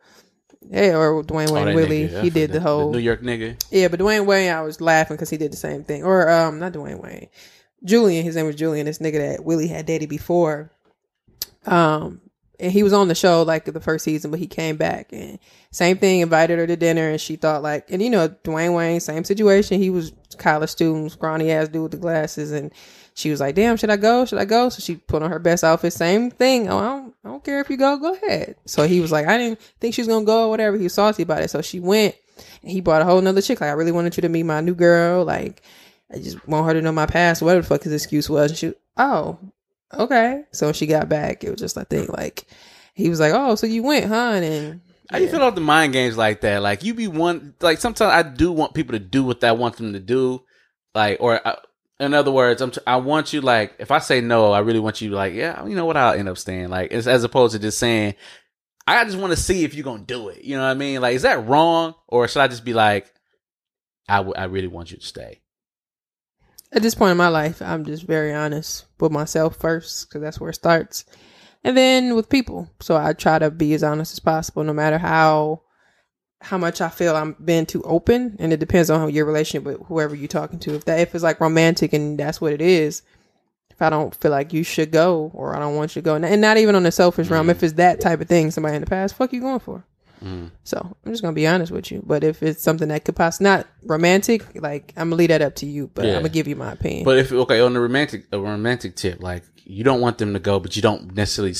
Hey, 0.71 0.93
or 0.93 1.23
Dwayne 1.23 1.49
Oh, 1.49 1.53
Wayne 1.53 1.65
that 1.67 1.75
Whitley, 1.75 2.07
nigga. 2.09 2.21
he 2.23 2.29
did 2.29 2.51
the 2.51 2.59
whole 2.61 2.91
New 2.91 2.97
York 2.99 3.21
nigga. 3.21 3.61
yeah, 3.71 3.87
but 3.89 3.99
Dwayne 3.99 4.25
Wayne, 4.25 4.51
I 4.51 4.61
was 4.61 4.81
laughing 4.81 5.15
because 5.15 5.29
he 5.29 5.37
did 5.37 5.51
the 5.53 5.57
same 5.57 5.83
thing. 5.83 6.03
Or 6.03 6.29
um, 6.29 6.57
not 6.59 6.71
Dwayne 6.73 7.01
Wayne, 7.01 7.27
Julian. 7.83 8.23
His 8.23 8.35
name 8.37 8.45
was 8.45 8.55
Julian. 8.55 8.85
This 8.85 8.99
nigga 8.99 9.17
that 9.35 9.43
Willie 9.45 9.67
had 9.67 9.85
dated 9.85 10.07
before. 10.09 10.71
Um, 11.65 12.21
and 12.59 12.71
he 12.71 12.83
was 12.83 12.93
on 12.93 13.07
the 13.07 13.15
show 13.15 13.43
like 13.43 13.65
the 13.65 13.79
first 13.79 14.05
season, 14.05 14.31
but 14.31 14.39
he 14.39 14.47
came 14.47 14.77
back 14.77 15.11
and 15.11 15.39
same 15.71 15.97
thing. 15.97 16.21
Invited 16.21 16.59
her 16.59 16.67
to 16.67 16.75
dinner, 16.75 17.09
and 17.09 17.19
she 17.19 17.35
thought 17.35 17.63
like, 17.63 17.89
and 17.91 18.01
you 18.01 18.09
know, 18.09 18.29
Dwayne 18.29 18.75
Wayne, 18.75 18.99
same 18.99 19.23
situation. 19.23 19.81
He 19.81 19.89
was 19.89 20.13
college 20.37 20.69
student, 20.69 21.11
scrawny 21.11 21.51
ass 21.51 21.67
dude 21.67 21.83
with 21.83 21.91
the 21.91 21.97
glasses, 21.97 22.51
and 22.51 22.71
she 23.15 23.31
was 23.31 23.39
like, 23.39 23.55
"Damn, 23.55 23.77
should 23.77 23.89
I 23.89 23.97
go? 23.97 24.25
Should 24.25 24.39
I 24.39 24.45
go?" 24.45 24.69
So 24.69 24.81
she 24.81 24.95
put 24.95 25.23
on 25.23 25.31
her 25.31 25.39
best 25.39 25.63
outfit. 25.63 25.93
Same 25.93 26.31
thing. 26.31 26.69
Oh, 26.69 26.77
I 26.77 26.83
don't, 26.83 27.15
I 27.25 27.29
don't 27.29 27.43
care 27.43 27.59
if 27.59 27.69
you 27.69 27.77
go. 27.77 27.97
Go 27.97 28.13
ahead. 28.13 28.55
So 28.65 28.87
he 28.87 28.99
was 28.99 29.11
like, 29.11 29.27
I 29.27 29.37
didn't 29.37 29.59
think 29.79 29.95
she 29.95 30.01
was 30.01 30.07
gonna 30.07 30.25
go 30.25 30.45
or 30.45 30.49
whatever. 30.49 30.77
He 30.77 30.83
was 30.83 30.93
salty 30.93 31.23
about 31.23 31.41
it. 31.41 31.49
So 31.49 31.61
she 31.61 31.79
went. 31.79 32.15
And 32.61 32.71
he 32.71 32.81
brought 32.81 33.01
a 33.01 33.05
whole 33.05 33.21
nother 33.21 33.41
chick. 33.41 33.61
Like, 33.61 33.69
I 33.69 33.73
really 33.73 33.91
wanted 33.91 34.17
you 34.17 34.21
to 34.21 34.29
meet 34.29 34.43
my 34.43 34.61
new 34.61 34.73
girl. 34.73 35.23
Like, 35.23 35.61
I 36.11 36.17
just 36.17 36.47
want 36.47 36.65
her 36.67 36.73
to 36.73 36.81
know 36.81 36.91
my 36.91 37.05
past, 37.05 37.41
whatever 37.41 37.61
the 37.61 37.67
fuck 37.67 37.83
his 37.83 37.93
excuse 37.93 38.29
was. 38.29 38.51
And 38.51 38.57
she, 38.57 38.73
oh, 38.97 39.37
okay. 39.97 40.43
So 40.51 40.67
when 40.67 40.73
she 40.73 40.85
got 40.87 41.09
back, 41.09 41.43
it 41.43 41.49
was 41.51 41.59
just 41.59 41.77
I 41.77 41.83
think 41.83 42.09
like 42.09 42.45
he 42.93 43.09
was 43.09 43.19
like, 43.19 43.33
oh, 43.33 43.55
so 43.55 43.67
you 43.67 43.83
went, 43.83 44.05
huh? 44.05 44.33
And 44.35 44.81
How 45.09 45.17
you 45.17 45.27
feel 45.27 45.37
about 45.37 45.55
the 45.55 45.61
mind 45.61 45.93
games 45.93 46.17
like 46.17 46.41
that? 46.41 46.61
Like 46.61 46.83
you 46.83 46.93
be 46.93 47.07
one, 47.07 47.55
like 47.61 47.79
sometimes 47.79 48.11
I 48.11 48.23
do 48.23 48.51
want 48.51 48.73
people 48.73 48.93
to 48.93 48.99
do 48.99 49.23
what 49.23 49.43
I 49.43 49.51
want 49.51 49.77
them 49.77 49.93
to 49.93 49.99
do, 49.99 50.43
like 50.93 51.17
or 51.19 51.45
uh, 51.47 51.55
in 51.99 52.13
other 52.13 52.31
words, 52.31 52.61
I'm 52.61 52.71
t- 52.71 52.81
I 52.87 52.97
want 52.97 53.33
you 53.33 53.41
like 53.41 53.75
if 53.79 53.91
I 53.91 53.99
say 53.99 54.21
no, 54.21 54.51
I 54.51 54.59
really 54.59 54.79
want 54.79 55.01
you 55.01 55.11
like 55.11 55.33
yeah, 55.33 55.65
you 55.65 55.75
know 55.75 55.85
what? 55.85 55.97
I'll 55.97 56.13
end 56.13 56.29
up 56.29 56.37
staying 56.37 56.69
like 56.69 56.91
as, 56.91 57.07
as 57.07 57.23
opposed 57.23 57.53
to 57.53 57.59
just 57.59 57.79
saying 57.79 58.15
I 58.85 59.03
just 59.05 59.17
want 59.17 59.31
to 59.31 59.37
see 59.37 59.63
if 59.63 59.75
you're 59.75 59.83
gonna 59.85 60.03
do 60.03 60.29
it. 60.29 60.43
You 60.43 60.57
know 60.57 60.63
what 60.63 60.71
I 60.71 60.73
mean? 60.73 60.99
Like 61.01 61.15
is 61.15 61.21
that 61.21 61.45
wrong 61.47 61.95
or 62.07 62.27
should 62.27 62.41
I 62.41 62.47
just 62.47 62.65
be 62.65 62.73
like 62.73 63.13
I, 64.09 64.17
w- 64.17 64.35
I 64.35 64.45
really 64.45 64.67
want 64.67 64.91
you 64.91 64.97
to 64.97 65.05
stay? 65.05 65.42
At 66.73 66.81
this 66.81 66.95
point 66.95 67.11
in 67.11 67.17
my 67.17 67.27
life, 67.27 67.61
I'm 67.61 67.85
just 67.85 68.03
very 68.03 68.33
honest 68.33 68.85
with 68.99 69.11
myself 69.11 69.57
first 69.57 70.07
because 70.07 70.21
that's 70.21 70.39
where 70.39 70.49
it 70.49 70.55
starts, 70.55 71.05
and 71.63 71.77
then 71.77 72.15
with 72.15 72.29
people. 72.29 72.69
So 72.79 72.97
I 72.97 73.13
try 73.13 73.39
to 73.39 73.51
be 73.51 73.73
as 73.73 73.83
honest 73.83 74.13
as 74.13 74.19
possible, 74.19 74.63
no 74.63 74.73
matter 74.73 74.97
how 74.97 75.61
how 76.41 76.57
much 76.57 76.81
I 76.81 76.89
feel 76.89 77.15
I'm 77.15 77.37
being 77.43 77.65
too 77.65 77.83
open, 77.83 78.35
and 78.39 78.51
it 78.51 78.59
depends 78.59 78.89
on 78.89 79.09
your 79.11 79.25
relationship 79.25 79.63
with 79.63 79.87
whoever 79.87 80.15
you're 80.15 80.27
talking 80.27 80.59
to. 80.59 80.75
If 80.75 80.85
that 80.85 80.99
if 80.99 81.13
it's 81.15 81.23
like 81.23 81.39
romantic 81.39 81.93
and 81.93 82.19
that's 82.19 82.41
what 82.41 82.53
it 82.53 82.61
is, 82.61 83.03
if 83.69 83.81
I 83.81 83.89
don't 83.89 84.13
feel 84.15 84.31
like 84.31 84.51
you 84.51 84.63
should 84.63 84.91
go 84.91 85.31
or 85.33 85.55
I 85.55 85.59
don't 85.59 85.75
want 85.75 85.95
you 85.95 86.01
to 86.01 86.05
go, 86.05 86.15
and 86.15 86.41
not 86.41 86.57
even 86.57 86.75
on 86.75 86.83
the 86.83 86.91
selfish 86.91 87.29
realm, 87.29 87.43
mm-hmm. 87.43 87.51
if 87.51 87.63
it's 87.63 87.73
that 87.73 88.01
type 88.01 88.19
of 88.19 88.27
thing, 88.27 88.51
somebody 88.51 88.75
in 88.75 88.81
the 88.81 88.87
past, 88.87 89.15
fuck 89.15 89.31
you 89.31 89.41
going 89.41 89.59
for. 89.59 89.85
So 90.63 90.95
I'm 91.05 91.11
just 91.11 91.21
gonna 91.21 91.33
be 91.33 91.47
honest 91.47 91.71
with 91.71 91.91
you. 91.91 92.01
But 92.05 92.23
if 92.23 92.41
it's 92.41 92.61
something 92.61 92.87
that 92.89 93.05
could 93.05 93.15
possibly 93.15 93.45
not 93.45 93.67
romantic, 93.83 94.43
like 94.61 94.93
I'm 94.95 95.09
gonna 95.09 95.17
leave 95.17 95.29
that 95.29 95.41
up 95.41 95.55
to 95.55 95.65
you. 95.65 95.89
But 95.93 96.05
Yeah. 96.05 96.11
I'm 96.11 96.17
gonna 96.19 96.29
give 96.29 96.47
you 96.47 96.55
my 96.55 96.71
opinion. 96.71 97.03
But 97.05 97.17
if 97.17 97.31
okay 97.31 97.59
on 97.59 97.73
the 97.73 97.79
romantic 97.79 98.25
a 98.31 98.39
romantic 98.39 98.95
tip, 98.95 99.21
like 99.21 99.43
you 99.65 99.83
don't 99.83 100.01
want 100.01 100.17
them 100.17 100.33
to 100.33 100.39
go, 100.39 100.59
but 100.59 100.75
you 100.75 100.81
don't 100.81 101.15
necessarily 101.15 101.55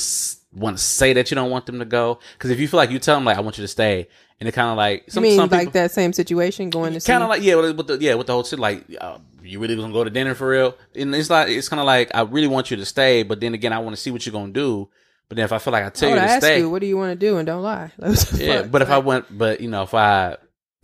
want 0.54 0.78
to 0.78 0.84
say 0.84 1.14
that 1.14 1.32
you 1.32 1.36
don't 1.36 1.50
want 1.50 1.66
them 1.66 1.80
to 1.80 1.86
go 1.86 2.20
because 2.34 2.52
if 2.52 2.60
you 2.60 2.68
feel 2.68 2.78
like 2.78 2.92
you 2.92 3.00
tell 3.00 3.16
them 3.16 3.26
like 3.26 3.38
I 3.38 3.42
want 3.42 3.58
you 3.58 3.64
to 3.64 3.68
stay, 3.68 4.08
and 4.40 4.48
it 4.48 4.52
kind 4.52 4.70
of 4.70 4.78
like 4.78 5.04
you 5.08 5.12
some 5.14 5.24
mean 5.24 5.36
some 5.36 5.50
like 5.50 5.62
people 5.62 5.74
that 5.74 5.92
same 5.92 6.14
situation 6.14 6.70
going 6.70 6.94
to 6.94 7.02
kind 7.02 7.24
of 7.24 7.30
like 7.30 7.42
yeah 7.42 7.56
with, 7.56 7.76
with 7.78 7.88
the 7.88 7.98
yeah 8.00 8.14
with 8.16 8.28
the 8.28 8.34
whole 8.34 8.44
shit 8.44 8.60
like 8.60 8.86
uh, 9.02 9.18
you 9.44 9.60
really 9.60 9.76
gonna 9.76 9.94
go 9.94 10.04
to 10.04 10.10
dinner 10.10 10.36
for 10.36 10.50
real, 10.50 10.78
and 10.96 11.14
it's 11.16 11.30
like 11.30 11.50
it's 11.50 11.70
kind 11.70 11.80
of 11.80 11.86
like 11.86 12.12
I 12.14 12.22
really 12.22 12.48
want 12.48 12.72
you 12.72 12.78
to 12.78 12.86
stay, 12.86 13.24
but 13.24 13.40
then 13.40 13.54
again 13.54 13.74
I 13.74 13.80
want 13.80 13.96
to 13.96 14.02
see 14.02 14.12
what 14.12 14.26
you're 14.26 14.34
gonna 14.34 14.54
do. 14.54 14.90
But 15.30 15.38
then 15.38 15.46
if 15.46 15.52
I 15.52 15.58
feel 15.60 15.74
like 15.74 15.84
I 15.84 15.88
I 15.88 15.90
tell 15.90 16.10
would 16.10 16.16
you 16.16 16.22
to 16.22 16.26
ask 16.32 16.44
stay, 16.44 16.60
you, 16.60 16.70
what 16.70 16.80
do 16.82 16.88
you 16.88 16.98
want 16.98 17.12
to 17.12 17.16
do, 17.28 17.38
and 17.38 17.46
don't 17.48 17.64
lie. 17.64 17.92
Like, 17.98 18.18
yeah. 18.34 18.62
fuck? 18.62 18.72
But 18.72 18.82
if 18.84 18.90
I 18.90 18.98
Like, 18.98 19.06
went, 19.06 19.38
but 19.38 19.62
you 19.62 19.70
know 19.70 19.84
if 19.84 19.94
I 19.94 20.38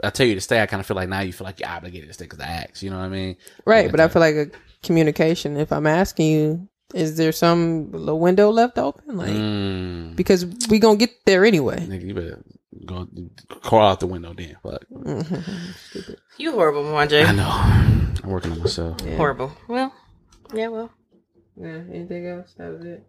I 0.03 0.10
tell 0.11 0.26
you 0.26 0.36
to 0.36 0.41
stay, 0.41 0.61
I 0.61 0.66
kind 0.66 0.80
of 0.80 0.86
feel 0.88 0.95
like 0.95 1.10
now 1.10 1.20
you 1.22 1.34
feel 1.34 1.45
like 1.45 1.60
you're 1.60 1.70
obligated 1.70 2.07
to 2.10 2.14
stay 2.14 2.26
because 2.26 2.40
I 2.40 2.48
asked. 2.48 2.82
You 2.82 2.90
know 2.90 2.98
what 2.98 3.06
I 3.06 3.10
mean? 3.10 3.36
right, 3.66 3.86
Yeah, 3.86 3.91
but 3.91 3.99
I 3.99 4.07
feel 4.07 4.22
like 4.22 4.36
a 4.36 4.48
communication. 4.82 5.57
If 5.57 5.72
I'm 5.74 5.86
asking 5.88 6.32
you, 6.32 6.68
is 6.94 7.18
there 7.18 7.32
some 7.34 7.91
little 7.91 8.20
window 8.20 8.49
left 8.49 8.78
open? 8.80 9.18
Like 9.18 9.30
Mm. 9.30 10.16
because 10.16 10.45
we 10.70 10.80
gonna 10.80 10.98
get 10.98 11.11
there 11.26 11.44
anyway. 11.45 11.78
Nigga, 11.86 12.07
you 12.07 12.14
better 12.16 12.40
go 12.86 13.07
crawl 13.61 13.90
out 13.90 13.99
the 13.99 14.07
window 14.07 14.34
then. 14.34 14.56
Fuck. 14.64 14.86
You 16.38 16.53
horrible, 16.53 16.84
Mwanje. 16.84 17.26
I 17.26 17.34
know. 17.34 17.49
I'm 18.24 18.30
working 18.30 18.53
on 18.53 18.60
myself. 18.60 19.02
Horrible. 19.18 19.52
Well, 19.68 19.94
yeah, 20.53 20.70
well. 20.70 20.90
Yeah. 21.57 21.82
Anything 21.94 22.28
else? 22.28 22.53
That 22.57 22.72
was 22.72 22.86
it. 22.86 23.06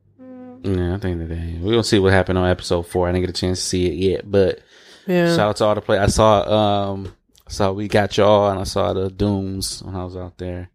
Yeah, 0.63 0.95
I 0.95 0.99
think 0.99 1.19
that 1.21 1.29
they, 1.29 1.59
we're 1.61 1.71
gonna 1.73 1.85
see 1.85 1.99
what 1.99 2.13
happened 2.13 2.39
on 2.39 2.49
episode 2.49 2.83
four. 2.87 3.09
I 3.09 3.13
didn't 3.13 3.23
get 3.27 3.31
a 3.31 3.41
chance 3.41 3.61
to 3.61 3.65
see 3.67 3.87
it 3.87 3.95
yet, 3.95 4.31
but 4.31 4.61
Yeah. 5.07 5.29
shout 5.35 5.49
out 5.49 5.57
to 5.57 5.65
all 5.65 5.75
the 5.75 5.81
play. 5.81 5.99
I 5.99 6.07
saw 6.07 6.43
um 6.93 7.15
saw 7.49 7.73
we 7.73 7.89
got 7.89 8.17
y'all 8.17 8.51
and 8.51 8.61
I 8.61 8.65
saw 8.65 8.93
the 8.93 9.09
Dooms 9.11 9.83
when 9.83 9.95
I 9.97 10.05
was 10.05 10.17
out 10.17 10.37
there. 10.39 10.71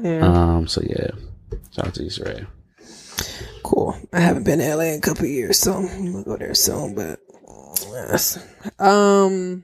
Yeah. 0.00 0.26
Um 0.26 0.66
so 0.66 0.82
yeah. 0.84 1.10
Shout 1.74 1.86
out 1.88 1.94
to 1.94 2.04
Israel. 2.04 2.46
Cool. 3.62 3.96
I 4.12 4.20
haven't 4.20 4.44
been 4.44 4.58
to 4.60 4.74
LA 4.74 4.84
in 4.92 4.98
a 4.98 5.00
couple 5.00 5.24
of 5.24 5.30
years, 5.30 5.58
so 5.58 5.74
I'm 5.74 6.12
gonna 6.12 6.24
go 6.24 6.36
there 6.36 6.54
soon. 6.54 6.94
But 6.94 7.20
yes. 7.92 8.38
um, 8.78 9.62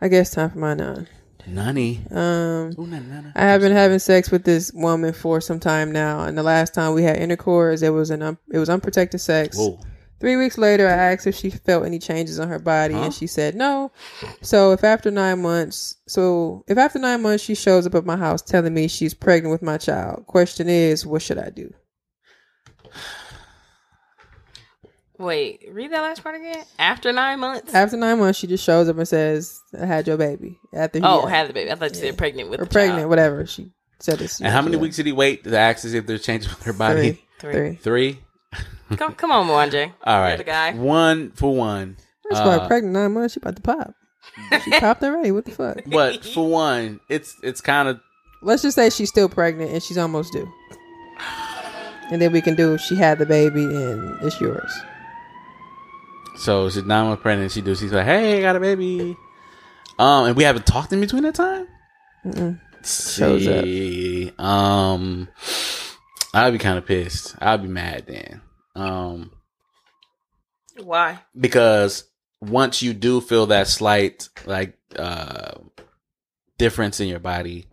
I 0.00 0.08
guess 0.08 0.30
time 0.30 0.50
for 0.50 0.58
my 0.58 0.74
nine. 0.74 1.06
Nani. 1.46 2.00
Um, 2.10 2.72
Ooh. 2.78 3.30
I 3.34 3.42
have 3.44 3.60
been 3.60 3.72
having 3.72 3.98
sex 3.98 4.30
with 4.30 4.44
this 4.44 4.72
woman 4.72 5.12
for 5.12 5.40
some 5.40 5.60
time 5.60 5.92
now, 5.92 6.24
and 6.24 6.36
the 6.36 6.42
last 6.42 6.74
time 6.74 6.94
we 6.94 7.02
had 7.02 7.16
intercourse, 7.16 7.82
it 7.82 7.90
was 7.90 8.10
an 8.10 8.22
un- 8.22 8.38
it 8.50 8.58
was 8.58 8.68
unprotected 8.68 9.20
sex. 9.20 9.56
Whoa. 9.56 9.78
Three 10.18 10.36
weeks 10.36 10.56
later, 10.56 10.88
I 10.88 10.92
asked 11.12 11.26
if 11.26 11.34
she 11.34 11.50
felt 11.50 11.84
any 11.84 11.98
changes 11.98 12.40
on 12.40 12.48
her 12.48 12.58
body, 12.58 12.94
Huh? 12.94 13.02
and 13.02 13.14
she 13.14 13.26
said 13.26 13.54
no. 13.54 13.92
So 14.40 14.72
if 14.72 14.82
after 14.82 15.10
nine 15.10 15.42
months, 15.42 15.96
so 16.06 16.64
if 16.68 16.78
after 16.78 16.98
nine 16.98 17.20
months 17.20 17.44
she 17.44 17.54
shows 17.54 17.86
up 17.86 17.94
at 17.94 18.06
my 18.06 18.16
house 18.16 18.40
telling 18.40 18.72
me 18.72 18.88
she's 18.88 19.12
pregnant 19.12 19.52
with 19.52 19.62
my 19.62 19.76
child, 19.76 20.26
question 20.26 20.68
is, 20.70 21.04
what 21.06 21.20
should 21.20 21.38
I 21.38 21.50
do? 21.50 21.72
Wait, 25.18 25.66
read 25.70 25.92
that 25.92 26.02
last 26.02 26.22
part 26.22 26.34
again. 26.34 26.64
After 26.78 27.12
nine 27.12 27.40
months. 27.40 27.74
After 27.74 27.96
nine 27.96 28.18
months, 28.18 28.38
she 28.38 28.46
just 28.46 28.64
shows 28.64 28.88
up 28.88 28.98
and 28.98 29.08
says, 29.08 29.60
"I 29.80 29.86
had 29.86 30.06
your 30.06 30.16
baby." 30.16 30.58
After 30.74 30.98
he 30.98 31.04
oh, 31.04 31.26
had- 31.26 31.36
had 31.36 31.48
the 31.48 31.54
baby. 31.54 31.70
I 31.70 31.74
thought 31.74 31.94
you 31.94 32.00
said 32.00 32.18
pregnant 32.18 32.50
with 32.50 32.60
or 32.60 32.64
the 32.64 32.70
pregnant, 32.70 33.00
child. 33.00 33.10
whatever. 33.10 33.46
She 33.46 33.70
said 33.98 34.18
this. 34.18 34.40
And 34.40 34.48
how 34.48 34.62
many 34.62 34.76
weeks 34.76 34.96
did 34.96 35.06
he 35.06 35.12
wait 35.12 35.44
to 35.44 35.56
ask 35.56 35.84
us 35.84 35.92
if 35.92 36.06
there's 36.06 36.22
changes 36.22 36.50
with 36.50 36.62
her 36.64 36.72
body? 36.72 37.12
Three. 37.38 37.52
Three. 37.52 37.52
Three. 37.52 37.74
Three? 37.76 38.18
Come, 38.96 39.14
come 39.14 39.32
on, 39.32 39.48
Mwanje. 39.48 39.92
All 40.04 40.20
right, 40.20 40.28
You're 40.30 40.36
the 40.38 40.44
guy. 40.44 40.72
One 40.72 41.32
for 41.32 41.54
one. 41.54 41.96
First 42.28 42.40
of 42.42 42.46
all, 42.46 42.60
Uh, 42.60 42.66
pregnant 42.68 42.94
nine 42.94 43.12
months. 43.12 43.34
She 43.34 43.40
about 43.40 43.56
to 43.56 43.62
pop. 43.62 43.94
She 44.62 44.70
popped 44.80 45.02
already. 45.02 45.32
What 45.32 45.44
the 45.44 45.50
fuck? 45.50 45.78
But 45.86 46.24
for 46.24 46.48
one, 46.48 47.00
it's 47.08 47.34
it's 47.42 47.60
kind 47.60 47.88
of 47.88 48.00
Let's 48.42 48.62
just 48.62 48.76
say 48.76 48.90
she's 48.90 49.08
still 49.08 49.28
pregnant 49.28 49.72
and 49.72 49.82
she's 49.82 49.98
almost 49.98 50.32
due. 50.32 50.48
And 52.12 52.22
then 52.22 52.30
we 52.30 52.40
can 52.40 52.54
do 52.54 52.78
she 52.78 52.94
had 52.94 53.18
the 53.18 53.26
baby 53.26 53.64
and 53.64 54.22
it's 54.22 54.40
yours. 54.40 54.72
So 56.36 56.68
she's 56.70 56.84
nine 56.84 57.06
months 57.06 57.22
pregnant. 57.22 57.52
She 57.52 57.60
does. 57.62 57.78
She's 57.80 57.92
like, 57.92 58.04
"Hey, 58.04 58.38
I 58.38 58.40
got 58.42 58.56
a 58.56 58.60
baby." 58.60 59.16
Um, 59.98 60.26
and 60.26 60.36
we 60.36 60.44
haven't 60.44 60.66
talked 60.66 60.92
in 60.92 61.00
between 61.00 61.22
that 61.22 61.34
time. 61.34 61.66
Shows 62.84 63.46
up. 63.48 63.64
See, 63.64 64.32
Um, 64.38 65.28
I'd 66.34 66.52
be 66.52 66.58
kind 66.58 66.76
of 66.78 66.84
pissed. 66.86 67.34
I'd 67.40 67.62
be 67.62 67.68
mad 67.68 68.04
then. 68.06 68.40
Um, 68.74 69.30
Why? 70.82 71.20
because 71.38 72.04
once 72.40 72.82
you 72.82 72.92
do 72.92 73.20
feel 73.22 73.46
that 73.46 73.66
slight 73.66 74.28
like 74.44 74.76
uh 74.98 75.52
difference 76.58 77.00
in 77.00 77.08
your 77.08 77.18
body, 77.18 77.66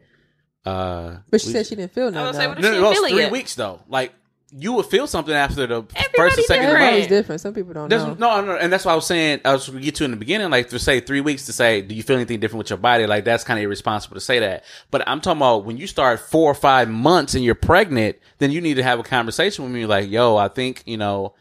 uh, 0.65 1.17
But 1.29 1.41
she 1.41 1.47
we- 1.47 1.53
said 1.53 1.67
she 1.67 1.75
didn't 1.75 1.91
feel 1.91 2.05
I 2.05 2.07
was 2.07 2.13
nothing. 2.13 2.23
gonna 2.31 2.39
say, 2.39 2.45
though. 2.45 2.49
what 2.49 2.57
if 2.57 2.63
no, 2.63 2.71
she 2.71 2.77
no, 2.77 2.81
didn't 2.81 2.91
it's 2.91 2.99
feel 2.99 3.05
it 3.05 3.09
three 3.11 3.21
yet? 3.23 3.31
weeks 3.31 3.55
though. 3.55 3.81
Like 3.89 4.13
you 4.55 4.73
would 4.73 4.85
feel 4.85 5.07
something 5.07 5.33
after 5.33 5.65
the 5.65 5.83
first 6.15 6.37
or 6.37 6.41
second. 6.43 6.63
different. 6.65 6.81
Everybody's 6.83 7.07
different. 7.07 7.41
Some 7.41 7.53
people 7.53 7.73
don't 7.73 7.89
There's, 7.89 8.03
know. 8.03 8.13
no, 8.13 8.41
no, 8.45 8.55
and 8.55 8.71
that's 8.71 8.85
what 8.85 8.91
I 8.91 8.95
was 8.95 9.07
saying. 9.07 9.41
I 9.45 9.53
was 9.53 9.67
going 9.67 9.79
to 9.79 9.83
get 9.85 9.95
to 9.95 10.05
in 10.05 10.11
the 10.11 10.17
beginning, 10.17 10.49
like 10.51 10.69
to 10.69 10.79
say 10.79 10.99
three 10.99 11.21
weeks 11.21 11.47
to 11.47 11.53
say, 11.53 11.81
do 11.81 11.95
you 11.95 12.03
feel 12.03 12.15
anything 12.17 12.39
different 12.39 12.59
with 12.59 12.69
your 12.69 12.77
body? 12.77 13.07
Like 13.07 13.23
that's 13.23 13.43
kind 13.43 13.57
of 13.59 13.63
irresponsible 13.63 14.15
to 14.15 14.21
say 14.21 14.39
that. 14.39 14.63
But 14.91 15.07
I'm 15.07 15.21
talking 15.21 15.39
about 15.39 15.65
when 15.65 15.77
you 15.77 15.87
start 15.87 16.19
four 16.19 16.51
or 16.51 16.55
five 16.55 16.89
months 16.89 17.33
and 17.33 17.43
you're 17.43 17.55
pregnant, 17.55 18.17
then 18.37 18.51
you 18.51 18.61
need 18.61 18.75
to 18.75 18.83
have 18.83 18.99
a 18.99 19.03
conversation 19.03 19.63
with 19.65 19.73
me, 19.73 19.85
like, 19.85 20.09
yo, 20.09 20.37
I 20.37 20.49
think 20.49 20.83
you 20.85 20.97
know, 20.97 21.33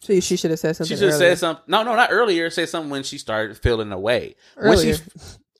So 0.00 0.18
she 0.20 0.36
should 0.36 0.50
have 0.50 0.60
said 0.60 0.76
something. 0.76 0.94
she 0.94 1.00
should 1.00 1.08
have 1.10 1.18
said 1.18 1.38
something. 1.38 1.64
No, 1.68 1.82
no, 1.84 1.96
not 1.96 2.10
earlier. 2.12 2.50
Say 2.50 2.66
something 2.66 2.90
when 2.90 3.02
she 3.02 3.16
started 3.18 3.56
feeling 3.56 3.92
away. 3.92 4.36
When 4.56 4.76
she, 4.78 4.92
I- 4.94 4.98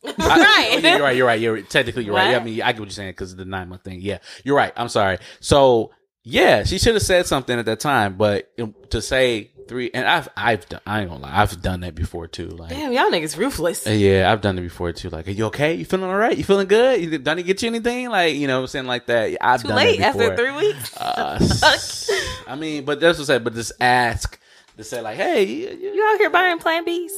Right. 0.04 0.70
oh, 0.74 0.78
yeah, 0.82 0.96
you're 0.96 1.02
right. 1.04 1.16
You're 1.16 1.26
right. 1.26 1.40
You're 1.40 1.62
technically 1.62 2.04
you're 2.04 2.14
right. 2.16 2.32
Yeah, 2.32 2.38
I 2.38 2.42
mean, 2.44 2.60
I 2.60 2.72
get 2.72 2.80
what 2.80 2.86
you're 2.86 2.90
saying 2.90 3.10
because 3.12 3.30
of 3.32 3.38
the 3.38 3.44
nine 3.44 3.68
month 3.68 3.82
thing. 3.84 4.00
Yeah, 4.00 4.18
you're 4.42 4.56
right. 4.56 4.72
I'm 4.76 4.88
sorry. 4.88 5.18
So 5.38 5.92
yeah, 6.24 6.64
she 6.64 6.78
should 6.78 6.94
have 6.94 7.02
said 7.02 7.26
something 7.26 7.58
at 7.58 7.64
that 7.66 7.80
time. 7.80 8.14
But 8.16 8.50
um, 8.60 8.74
to 8.90 9.00
say 9.02 9.50
three, 9.68 9.90
and 9.92 10.06
I've 10.06 10.28
I've 10.36 10.68
done. 10.68 10.80
I 10.86 11.00
ain't 11.00 11.10
gonna 11.10 11.22
lie. 11.22 11.40
I've 11.40 11.60
done 11.62 11.80
that 11.80 11.94
before 11.94 12.26
too. 12.28 12.48
Like. 12.48 12.70
Damn, 12.70 12.92
y'all 12.92 13.10
niggas 13.10 13.36
ruthless. 13.36 13.86
uh, 13.86 13.90
Yeah, 13.90 14.30
I've 14.32 14.40
done 14.40 14.58
it 14.58 14.62
before 14.62 14.92
too. 14.92 15.08
Like, 15.10 15.26
are 15.28 15.32
you 15.32 15.46
okay? 15.46 15.74
You 15.74 15.84
feeling 15.84 16.08
all 16.10 16.16
right? 16.16 16.36
You 16.36 16.44
feeling 16.44 16.68
good? 16.68 17.00
You, 17.00 17.18
done 17.18 17.38
he 17.38 17.44
get 17.44 17.62
you 17.62 17.68
anything? 17.68 18.08
Like, 18.10 18.34
you 18.36 18.46
know, 18.46 18.56
what 18.58 18.62
I'm 18.62 18.66
saying 18.68 18.86
like 18.86 19.06
that. 19.06 19.36
I've 19.40 19.62
Too 19.62 19.68
done 19.68 19.76
late 19.78 19.98
it 20.00 20.12
before. 20.12 20.22
after 20.32 20.36
three 20.36 20.52
weeks. 20.56 20.96
Uh, 20.96 21.38
s- 21.40 22.10
I 22.46 22.54
mean, 22.56 22.84
but 22.84 23.00
that's 23.00 23.18
what 23.18 23.24
I 23.24 23.26
said. 23.26 23.44
But 23.44 23.54
just 23.54 23.72
ask 23.80 24.38
to 24.76 24.84
say 24.84 25.00
like, 25.00 25.16
hey, 25.16 25.44
you, 25.44 25.68
you- 25.70 25.94
You 25.94 26.04
out 26.12 26.18
here 26.18 26.30
buying 26.30 26.58
Plan 26.58 26.84
Bs? 26.84 27.10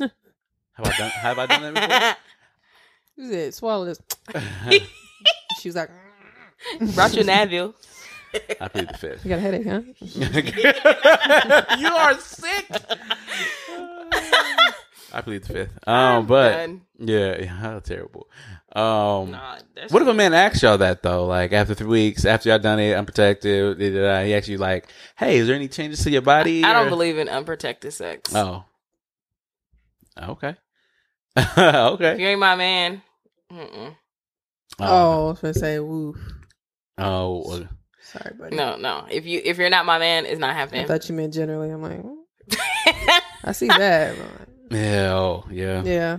have 0.00 0.10
I 0.86 0.96
done? 0.96 1.10
Have 1.10 1.38
I 1.40 1.46
done 1.46 1.74
that 1.74 2.18
She 3.18 3.26
said, 3.26 3.54
swallow 3.54 3.84
this. 3.86 3.98
She 5.60 5.68
was 5.68 5.74
like, 5.74 5.90
Brought 6.94 7.14
you 7.14 7.22
an 7.22 7.26
Advil. 7.28 7.74
I 8.60 8.68
plead 8.68 8.88
the 8.88 8.98
fifth. 8.98 9.24
you 9.24 9.28
got 9.30 9.38
a 9.38 9.40
headache, 9.40 9.66
huh? 9.66 9.80
you 11.78 11.88
are 11.88 12.18
sick. 12.18 12.66
I 15.10 15.22
plead 15.22 15.42
the 15.44 15.52
fifth. 15.52 15.88
Um, 15.88 16.26
but 16.26 16.50
done. 16.52 16.82
yeah, 16.98 17.36
yeah, 17.40 17.46
how 17.46 17.78
terrible. 17.80 18.28
Um, 18.76 19.30
Nah, 19.30 19.56
what 19.88 20.02
if 20.02 20.08
a 20.08 20.12
man 20.14 20.34
asks 20.34 20.62
y'all 20.62 20.76
that 20.78 21.02
though? 21.02 21.24
Like 21.26 21.52
after 21.52 21.74
three 21.74 21.86
weeks, 21.86 22.24
after 22.26 22.50
y'all 22.50 22.58
done 22.58 22.78
it, 22.78 22.94
unprotected, 22.94 23.80
he 23.80 24.34
actually 24.34 24.58
like, 24.58 24.88
"Hey, 25.16 25.38
is 25.38 25.46
there 25.46 25.56
any 25.56 25.68
changes 25.68 26.02
to 26.04 26.10
your 26.10 26.20
body?" 26.22 26.62
I 26.62 26.74
don't 26.74 26.90
believe 26.90 27.16
in 27.16 27.28
unprotected 27.28 27.92
sex. 27.94 28.34
Oh, 28.34 28.64
okay, 30.20 30.56
If 31.36 31.58
okay. 31.58 32.20
you 32.20 32.26
ain't 32.28 32.40
my 32.40 32.56
man, 32.56 33.00
mm-mm. 33.50 33.96
Oh, 34.80 35.28
I 35.28 35.30
was 35.30 35.40
gonna 35.40 35.54
say, 35.54 35.78
woo. 35.80 36.14
Oh, 36.98 37.44
well, 37.48 37.68
Sorry, 38.12 38.34
buddy. 38.38 38.56
No, 38.56 38.76
no. 38.76 39.06
If 39.10 39.26
you 39.26 39.40
if 39.44 39.58
you're 39.58 39.70
not 39.70 39.86
my 39.86 39.98
man, 39.98 40.24
it's 40.26 40.38
not 40.40 40.50
I 40.50 40.54
happening. 40.54 40.86
thought 40.86 41.08
you 41.08 41.14
meant 41.14 41.34
generally. 41.34 41.70
I'm 41.70 41.82
like. 41.82 42.00
I 43.44 43.52
see 43.52 43.66
that. 43.68 44.16
but- 44.16 44.48
yeah, 44.76 45.12
oh, 45.14 45.44
yeah. 45.50 45.82
yeah. 45.82 46.18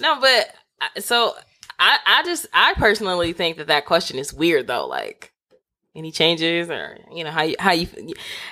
no, 0.00 0.18
but 0.20 1.02
so 1.02 1.34
I 1.78 1.98
I 2.06 2.22
just 2.24 2.46
I 2.54 2.72
personally 2.74 3.32
think 3.34 3.58
that 3.58 3.66
that 3.66 3.84
question 3.86 4.18
is 4.18 4.32
weird 4.32 4.66
though. 4.66 4.86
Like 4.86 5.32
any 5.94 6.10
changes 6.12 6.70
or 6.70 6.96
you 7.12 7.24
know 7.24 7.30
how 7.30 7.42
you 7.42 7.56
how 7.58 7.72
you 7.72 7.86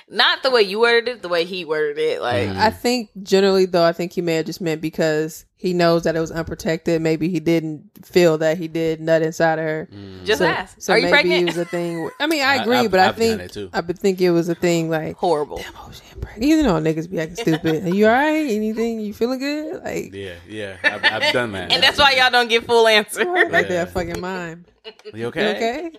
not 0.08 0.42
the 0.42 0.50
way 0.50 0.60
you 0.62 0.80
worded 0.80 1.08
it, 1.16 1.22
the 1.22 1.28
way 1.28 1.44
he 1.44 1.64
worded 1.64 1.98
it. 1.98 2.20
Like 2.20 2.48
Mm. 2.48 2.56
I 2.56 2.70
think 2.70 3.10
generally, 3.22 3.64
though, 3.66 3.84
I 3.84 3.92
think 3.92 4.12
he 4.12 4.20
may 4.22 4.34
have 4.36 4.46
just 4.46 4.60
meant 4.60 4.80
because 4.82 5.44
he 5.60 5.74
knows 5.74 6.04
that 6.04 6.14
it 6.14 6.20
was 6.20 6.30
unprotected. 6.30 7.02
Maybe 7.02 7.28
he 7.28 7.40
didn't 7.40 7.90
feel 8.06 8.38
that 8.38 8.56
he 8.58 8.68
did 8.68 9.00
nut 9.00 9.22
inside 9.22 9.58
of 9.58 9.64
her. 9.64 9.88
Mm. 9.92 10.24
just 10.24 10.38
so, 10.38 10.46
ask. 10.46 10.80
So 10.80 10.92
Are 10.92 10.96
you 10.98 11.02
maybe 11.06 11.12
pregnant? 11.12 11.42
it 11.42 11.46
was 11.46 11.56
a 11.58 11.64
thing. 11.64 12.08
I 12.20 12.26
mean, 12.28 12.42
I 12.42 12.58
I- 12.58 12.62
agree, 12.62 12.76
I've- 12.76 12.88
but 12.88 13.00
I 13.00 13.08
I've 13.08 13.16
done 13.16 13.18
think 13.38 13.40
it 13.42 13.52
too. 13.52 13.68
I 13.72 13.80
think 13.82 14.20
it 14.20 14.30
was 14.30 14.48
a 14.48 14.54
thing 14.54 14.88
like, 14.88 15.16
Horrible. 15.16 15.60
oh, 15.76 15.90
she 15.92 16.02
ain't 16.10 16.20
pregnant. 16.20 16.48
You 16.48 16.62
know, 16.62 16.74
niggas 16.74 17.10
be 17.10 17.18
acting 17.20 17.36
stupid. 17.36 17.84
Are 17.86 17.88
you 17.94 18.06
all 18.06 18.12
right? 18.12 18.48
Anything? 18.50 19.00
You 19.00 19.12
feeling 19.12 19.40
good? 19.40 19.82
Like, 19.82 20.14
Yeah, 20.14 20.34
yeah. 20.48 20.76
I've, 20.84 21.04
I've 21.04 21.32
done 21.32 21.50
that. 21.52 21.72
And 21.72 21.82
that's 21.82 21.98
why 21.98 22.12
y'all 22.12 22.30
don't 22.30 22.48
get 22.48 22.64
full 22.64 22.86
answer. 22.86 23.24
like 23.24 23.68
Yeah. 23.68 23.84
that 23.84 23.90
fucking 23.92 24.20
mime. 24.20 24.64
You 24.86 24.92
You 25.14 25.26
okay? 25.26 25.90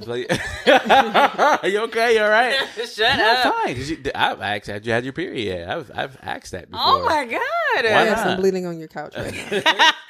Okay? 0.00 0.26
It's 0.28 0.66
like- 0.66 1.62
Are 1.62 1.68
you 1.68 1.78
okay? 1.80 2.14
You 2.16 2.22
all 2.22 2.30
right? 2.30 2.54
Shut 2.86 3.16
No, 3.18 3.30
up. 3.32 3.54
fine. 3.64 3.74
'cause 3.76 3.90
you, 3.90 3.98
I've 4.14 4.40
asked, 4.40 4.66
had 4.66 4.84
you 4.86 4.92
had 4.92 5.04
your 5.04 5.12
period? 5.12 5.44
yet? 5.44 5.68
I've 5.70 5.90
I've 5.94 6.18
asked 6.22 6.52
that 6.52 6.70
before. 6.70 6.84
Oh 6.86 7.04
my 7.04 7.24
god. 7.24 7.40
Why 7.40 7.82
Yes, 7.82 8.18
not? 8.18 8.26
I'm 8.28 8.40
bleeding 8.40 8.66
on 8.66 8.78
your 8.78 8.88
couch 8.88 9.14
right 9.16 9.34
now. 9.64 9.90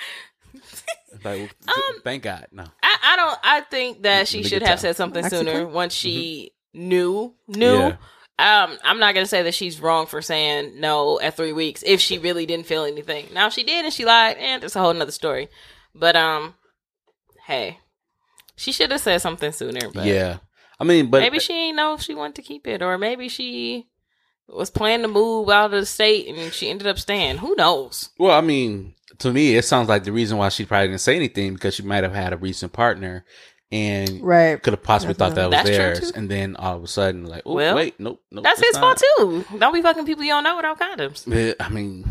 Like, 1.25 1.51
Um, 1.67 2.01
thank 2.05 2.23
God. 2.23 2.47
No. 2.53 2.65
I, 2.83 2.97
I 3.03 3.17
don't. 3.17 3.39
I 3.43 3.61
think 3.63 4.03
that 4.03 4.29
she 4.29 4.43
should 4.43 4.63
have 4.63 4.79
that. 4.79 4.81
said 4.81 4.97
something 4.97 5.23
Mexico? 5.23 5.45
sooner 5.51 5.67
once 5.67 5.93
she 5.95 6.53
knew 6.75 7.35
knew. 7.49 7.75
Yeah. 7.75 7.97
Um, 8.39 8.79
I'm 8.85 8.99
not 8.99 9.15
gonna 9.15 9.27
say 9.27 9.43
that 9.45 9.55
she's 9.55 9.81
wrong 9.81 10.07
for 10.07 10.21
saying 10.21 10.79
no 10.79 11.19
at 11.19 11.35
three 11.37 11.53
weeks 11.55 11.83
if 11.87 12.01
she 12.01 12.19
really 12.19 12.45
didn't 12.45 12.67
feel 12.67 12.85
anything. 12.85 13.27
Now 13.33 13.47
if 13.47 13.55
she 13.55 13.65
did 13.65 13.85
and 13.87 13.93
she 13.95 14.05
lied, 14.05 14.37
and 14.37 14.63
it's 14.63 14.77
a 14.77 14.81
whole 14.81 14.93
nother 14.93 15.11
story. 15.11 15.49
But 15.95 16.17
um, 16.17 16.55
hey, 17.47 17.79
she 18.57 18.73
should 18.73 18.91
have 18.91 19.01
said 19.01 19.21
something 19.21 19.53
sooner. 19.53 19.91
But 19.93 20.07
yeah. 20.07 20.39
I 20.79 20.85
mean, 20.85 21.09
but 21.11 21.21
maybe 21.21 21.39
she 21.39 21.53
didn't 21.53 21.77
know 21.77 21.95
if 21.95 22.03
she 22.03 22.15
wanted 22.15 22.37
to 22.37 22.43
keep 22.43 22.67
it, 22.67 22.83
or 22.83 22.99
maybe 22.99 23.29
she 23.29 23.87
was 24.49 24.71
planning 24.71 25.03
to 25.03 25.09
move 25.09 25.49
out 25.49 25.67
of 25.67 25.71
the 25.73 25.87
state 25.87 26.29
and 26.29 26.53
she 26.53 26.71
ended 26.71 26.87
up 26.87 26.99
staying. 26.99 27.39
Who 27.39 27.55
knows? 27.57 28.11
Well, 28.19 28.37
I 28.37 28.41
mean, 28.41 28.95
to 29.19 29.33
me, 29.33 29.57
it 29.57 29.65
sounds 29.65 29.89
like 29.89 30.05
the 30.05 30.13
reason 30.13 30.39
why 30.39 30.51
she 30.51 30.65
probably 30.65 30.89
didn't 30.89 31.01
say 31.01 31.17
anything 31.17 31.55
because 31.55 31.75
she 31.75 31.83
might 31.83 32.05
have 32.05 32.15
had 32.15 32.33
a 32.33 32.37
recent 32.37 32.73
partner 32.73 33.25
and 33.73 34.23
right. 34.23 34.63
could 34.63 34.73
have 34.73 34.83
possibly 34.83 35.15
thought 35.15 35.35
that 35.35 35.51
was 35.51 35.65
theirs, 35.65 36.13
and 36.13 36.31
then 36.31 36.55
all 36.55 36.77
of 36.77 36.85
a 36.85 36.87
sudden, 36.87 37.25
like, 37.25 37.43
oh 37.45 37.55
Well, 37.55 37.75
wait, 37.75 37.99
nope, 37.99 38.23
nope, 38.31 38.45
That's 38.45 38.61
it's 38.61 38.69
his 38.69 38.79
fault 38.79 39.03
too. 39.17 39.45
Don't 39.59 39.75
be 39.75 39.83
fucking 39.83 40.07
people 40.07 40.23
you 40.23 40.31
don't 40.31 40.45
know 40.45 40.57
without 40.57 40.79
condoms. 40.79 41.27
Yeah, 41.27 41.55
I 41.59 41.69
mean, 41.69 42.05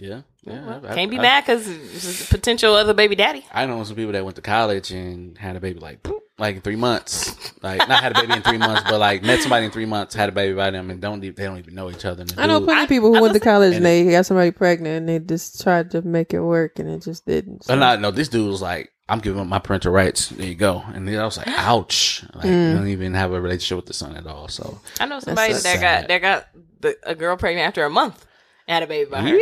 yeah, 0.00 0.22
yeah. 0.42 0.66
Well, 0.66 0.86
I- 0.86 0.94
Can't 0.94 1.10
be 1.10 1.18
I- 1.18 1.22
mad 1.22 1.44
because 1.46 2.26
potential 2.30 2.74
other 2.74 2.94
baby 2.94 3.14
daddy. 3.14 3.44
I 3.52 3.66
know 3.66 3.82
some 3.84 3.96
people 3.96 4.12
that 4.12 4.24
went 4.24 4.36
to 4.36 4.42
college 4.42 4.90
and 4.90 5.36
had 5.38 5.56
a 5.56 5.60
baby 5.60 5.80
like 5.80 6.06
like 6.38 6.56
in 6.56 6.62
three 6.62 6.76
months. 6.76 7.36
Like 7.62 7.86
not 7.88 8.02
had 8.02 8.16
a 8.16 8.20
baby 8.22 8.32
in 8.32 8.42
three 8.42 8.56
months, 8.58 8.82
but 8.88 8.98
like 8.98 9.22
met 9.22 9.40
somebody 9.40 9.66
in 9.66 9.70
three 9.70 9.84
months, 9.84 10.14
had 10.14 10.30
a 10.30 10.32
baby 10.32 10.54
by 10.54 10.70
them, 10.70 10.88
and 10.90 11.00
don't 11.00 11.20
they 11.20 11.30
don't 11.30 11.58
even 11.58 11.74
know 11.74 11.90
each 11.90 12.04
other. 12.06 12.24
I 12.38 12.46
know 12.46 12.60
plenty 12.60 12.82
of 12.84 12.88
people 12.88 13.10
who 13.10 13.16
I 13.16 13.20
went 13.20 13.34
to 13.34 13.40
college 13.40 13.74
and 13.76 13.76
and 13.76 13.86
they 13.86 14.10
got 14.10 14.24
somebody 14.26 14.50
pregnant 14.50 14.96
and 14.96 15.08
they 15.08 15.18
just 15.18 15.62
tried 15.62 15.90
to 15.92 16.02
make 16.02 16.32
it 16.32 16.40
work 16.40 16.78
and 16.78 16.88
it 16.88 17.02
just 17.02 17.26
didn't. 17.26 17.58
But 17.58 17.64
So- 17.66 17.76
not 17.78 18.00
no, 18.00 18.10
this 18.10 18.28
dude 18.28 18.48
was 18.48 18.62
like, 18.62 18.90
I'm 19.10 19.18
giving 19.18 19.40
up 19.40 19.46
my 19.48 19.58
parental 19.58 19.92
rights. 19.92 20.28
There 20.28 20.46
you 20.46 20.54
go. 20.54 20.82
And 20.94 21.06
then 21.06 21.18
I 21.18 21.24
was 21.24 21.36
like, 21.36 21.48
ouch. 21.58 22.24
Like 22.34 22.46
Mm. 22.46 22.70
I 22.72 22.74
don't 22.78 22.88
even 22.88 23.12
have 23.14 23.32
a 23.32 23.40
relationship 23.40 23.76
with 23.76 23.86
the 23.86 23.92
son 23.94 24.16
at 24.16 24.26
all. 24.26 24.48
So 24.48 24.80
I 24.98 25.04
know 25.06 25.20
somebody 25.20 25.52
That's 25.52 25.64
that 25.64 25.78
sad. 25.80 26.00
got 26.02 26.08
that 26.08 26.22
got 26.22 26.48
the, 26.80 26.96
a 27.02 27.14
girl 27.14 27.36
pregnant 27.36 27.66
after 27.68 27.84
a 27.84 27.90
month 27.90 28.24
and 28.66 28.74
had 28.74 28.82
a 28.82 28.86
baby 28.86 29.10
by 29.10 29.20
her. 29.20 29.38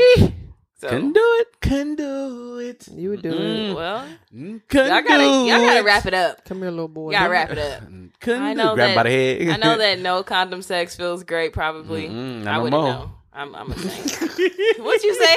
Yee. 0.80 0.88
So, 0.88 0.88
couldn't 0.90 1.12
do 1.12 1.20
it. 1.40 1.60
Couldn't 1.60 1.94
do 1.96 2.58
it. 2.58 2.88
You 2.92 3.10
would 3.10 3.22
do 3.22 3.32
Mm-mm. 3.32 3.70
it. 3.70 3.74
well, 3.74 4.06
Mm, 4.34 4.60
Couldn't 4.68 4.88
y'all 4.88 5.02
gotta 5.02 5.22
do 5.24 5.28
y'all 5.46 5.60
gotta 5.60 5.82
wrap 5.82 6.06
it 6.06 6.14
up. 6.14 6.44
Come 6.44 6.58
here, 6.58 6.70
little 6.70 6.86
boy. 6.88 7.12
Y'all 7.12 7.28
wrap 7.28 7.50
it 7.50 7.58
up. 7.58 7.82
Couldn't 8.20 8.42
I 8.42 8.54
know. 8.54 8.74
Grab 8.76 8.90
him 8.90 8.94
by 8.94 9.02
that- 9.02 9.08
the 9.38 9.44
head. 9.46 9.48
I 9.48 9.56
know 9.56 9.76
that 9.84 9.98
no 9.98 10.22
condom 10.22 10.62
sex 10.62 10.94
feels 10.94 11.24
great. 11.24 11.52
Probably, 11.52 12.08
not 12.08 12.54
I 12.54 12.58
wouldn't 12.58 12.80
more. 12.80 12.92
know. 12.92 13.10
I'm, 13.32 13.54
I'm 13.54 13.70
a 13.72 13.78
saying. 13.78 14.04
What 14.78 15.02
you 15.02 15.14
say? 15.14 15.36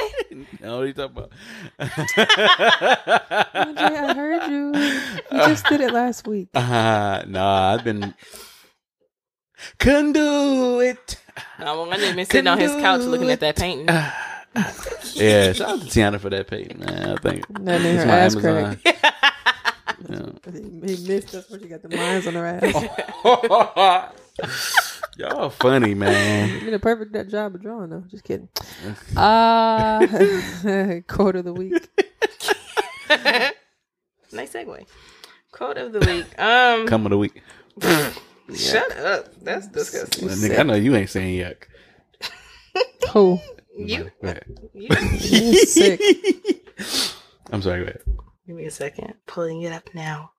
no, 0.60 0.76
what 0.78 0.82
are 0.82 0.86
you 0.86 0.92
talking 0.92 1.24
AJ, 1.80 2.52
about? 2.66 3.78
I 3.78 4.14
heard 4.14 4.50
you. 4.50 4.72
You 4.74 5.38
just 5.48 5.66
did 5.66 5.80
it 5.80 5.92
last 5.92 6.26
week. 6.26 6.48
Uh, 6.54 7.22
nah, 7.26 7.74
I've 7.74 7.84
been 7.84 8.14
couldn't 9.78 10.12
do 10.12 10.80
it. 10.80 11.18
I'm 11.58 11.66
gonna 11.88 11.96
been 12.14 12.26
sitting 12.26 12.46
on 12.48 12.58
his 12.58 12.72
couch 12.72 13.02
looking 13.02 13.30
at 13.30 13.40
that 13.40 13.56
painting. 13.56 13.86
Yeah, 15.14 15.52
shout 15.52 15.68
out 15.70 15.80
to 15.80 15.86
Tiana 15.86 16.18
for 16.18 16.30
that 16.30 16.46
page, 16.48 16.74
man. 16.74 17.10
I 17.10 17.16
think 17.20 17.46
That 17.64 17.80
made 17.82 17.96
her 17.96 18.06
my 18.06 18.18
ass 18.18 18.34
Amazon. 18.34 18.76
crack. 18.82 18.96
Yeah. 20.08 20.26
He 20.52 20.96
missed 21.06 21.34
us 21.34 21.48
when 21.50 21.60
she 21.62 21.68
got 21.68 21.82
the 21.82 21.94
lines 21.96 22.26
on 22.26 22.34
her 22.34 22.46
ass. 22.46 24.12
Y'all 25.18 25.50
funny, 25.50 25.94
man. 25.94 26.48
You 26.54 26.60
did 26.60 26.74
a 26.74 26.78
perfect 26.78 27.30
job 27.30 27.54
of 27.54 27.62
drawing, 27.62 27.90
though. 27.90 28.04
Just 28.10 28.24
kidding. 28.24 28.48
Uh, 29.16 30.06
quote 31.06 31.36
of 31.36 31.44
the 31.44 31.52
week. 31.52 31.88
nice 34.32 34.52
segue. 34.52 34.86
Quote 35.52 35.76
of 35.76 35.92
the 35.92 36.00
week. 36.00 36.38
Um, 36.38 36.86
Come 36.86 37.06
of 37.06 37.10
the 37.10 37.18
week. 37.18 37.42
shut 38.54 38.96
up. 38.96 39.28
That's 39.42 39.68
disgusting. 39.68 40.28
Nigga, 40.28 40.58
I 40.60 40.62
know 40.64 40.74
you 40.74 40.96
ain't 40.96 41.10
saying 41.10 41.38
yuck. 41.38 41.64
Who? 43.12 43.38
You, 43.76 44.10
Go 44.22 44.34
you. 44.74 44.88
You 45.14 45.54
sick. 45.66 46.00
I'm 47.50 47.62
sorry. 47.62 47.80
Go 47.80 47.84
ahead. 47.84 48.02
Give 48.46 48.56
me 48.56 48.66
a 48.66 48.70
second. 48.70 49.14
Pulling 49.26 49.62
it 49.62 49.72
up 49.72 49.94
now. 49.94 50.32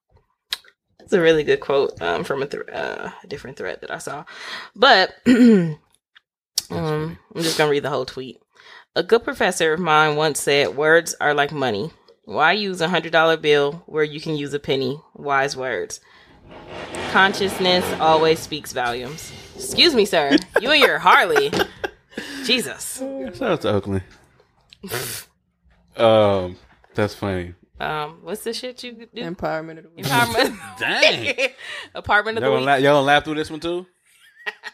It's 1.00 1.14
a 1.14 1.22
really 1.22 1.44
good 1.44 1.60
quote 1.60 2.02
um, 2.02 2.24
from 2.24 2.44
a, 2.44 2.48
th- 2.48 2.64
uh, 2.72 3.10
a 3.24 3.28
different 3.28 3.58
thread 3.58 3.80
that 3.82 3.92
I 3.92 3.98
saw. 3.98 4.24
But 4.76 5.14
um, 5.28 5.78
I'm 6.70 7.18
just 7.38 7.58
going 7.58 7.68
to 7.68 7.72
read 7.72 7.84
the 7.84 7.90
whole 7.90 8.06
tweet. 8.06 8.40
A 8.96 9.04
good 9.04 9.24
professor 9.24 9.74
of 9.74 9.80
mine 9.80 10.16
once 10.16 10.40
said, 10.40 10.78
Words 10.78 11.16
are 11.20 11.34
like 11.34 11.52
money. 11.52 11.92
Why 12.26 12.54
use 12.54 12.80
a 12.80 12.88
$100 12.88 13.42
bill 13.42 13.84
where 13.86 14.04
you 14.04 14.22
can 14.22 14.36
use 14.36 14.54
a 14.54 14.60
penny? 14.60 15.02
Wise 15.14 15.58
words. 15.58 16.00
Consciousness 17.12 17.86
always 18.00 18.40
speaks 18.40 18.72
volumes. 18.72 19.32
Excuse 19.56 19.94
me, 19.94 20.06
sir. 20.06 20.38
You 20.62 20.72
and 20.72 20.82
your 20.82 21.00
Harley. 21.00 21.52
Jesus. 22.46 22.98
Shout 23.00 23.42
out 23.42 23.62
to 23.62 23.70
Oakland. 23.70 24.04
um, 25.98 26.58
that's 26.94 27.14
funny. 27.16 27.54
Um, 27.80 28.20
what's 28.22 28.44
the 28.44 28.54
shit 28.54 28.84
you 28.84 28.94
do? 28.94 29.22
Empowerment 29.22 29.78
of 29.80 29.84
the 29.86 29.90
week. 29.90 30.06
Empowerment. 30.06 30.58
Dang. 30.80 31.50
Apartment 31.96 32.38
of 32.38 32.44
Y'all 32.44 32.52
the 32.52 32.56
gonna, 32.58 32.62
week. 32.62 32.66
laugh, 32.68 32.82
y'all 32.82 32.94
gonna 32.96 33.06
laugh 33.06 33.24
through 33.26 33.36
this 33.36 33.50
one 33.50 33.60
too? 33.60 33.86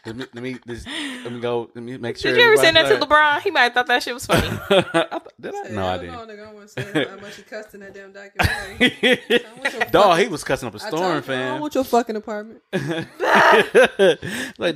Let 0.06 0.16
me 0.16 0.24
let 0.32 0.42
me, 0.42 0.56
this, 0.64 0.86
let 0.86 1.30
me 1.30 1.40
go. 1.40 1.70
Let 1.74 1.84
me 1.84 1.98
make 1.98 2.16
sure. 2.16 2.32
Did 2.32 2.40
you 2.40 2.46
ever 2.46 2.56
send 2.56 2.74
that 2.76 2.88
to 2.88 2.96
LeBron? 3.06 3.42
He 3.42 3.50
might 3.50 3.64
have 3.64 3.74
thought 3.74 3.86
that 3.88 4.02
shit 4.02 4.14
was 4.14 4.24
funny. 4.24 4.46
I 4.48 4.82
thought- 4.82 5.32
Did 5.38 5.54
I? 5.54 5.68
No, 5.68 5.86
I 5.86 5.98
didn't. 5.98 6.14
nigga, 6.14 6.48
I 6.48 6.52
want 6.54 6.68
to 6.68 6.82
say 6.92 7.04
how 7.06 7.16
much 7.16 7.36
he 7.36 7.42
cussed 7.42 7.74
in 7.74 7.80
that 7.80 7.92
damn 7.92 8.10
documentary. 8.12 9.86
Dog, 9.90 10.18
he 10.20 10.28
was 10.28 10.42
cussing 10.42 10.68
up 10.68 10.74
a 10.74 10.78
I 10.82 10.88
storm, 10.88 11.22
told 11.22 11.38
you, 11.38 11.44
I 11.44 11.60
want 11.60 11.74
your 11.74 11.84
fucking 11.84 12.16
apartment. 12.16 12.62
like, 12.72 12.80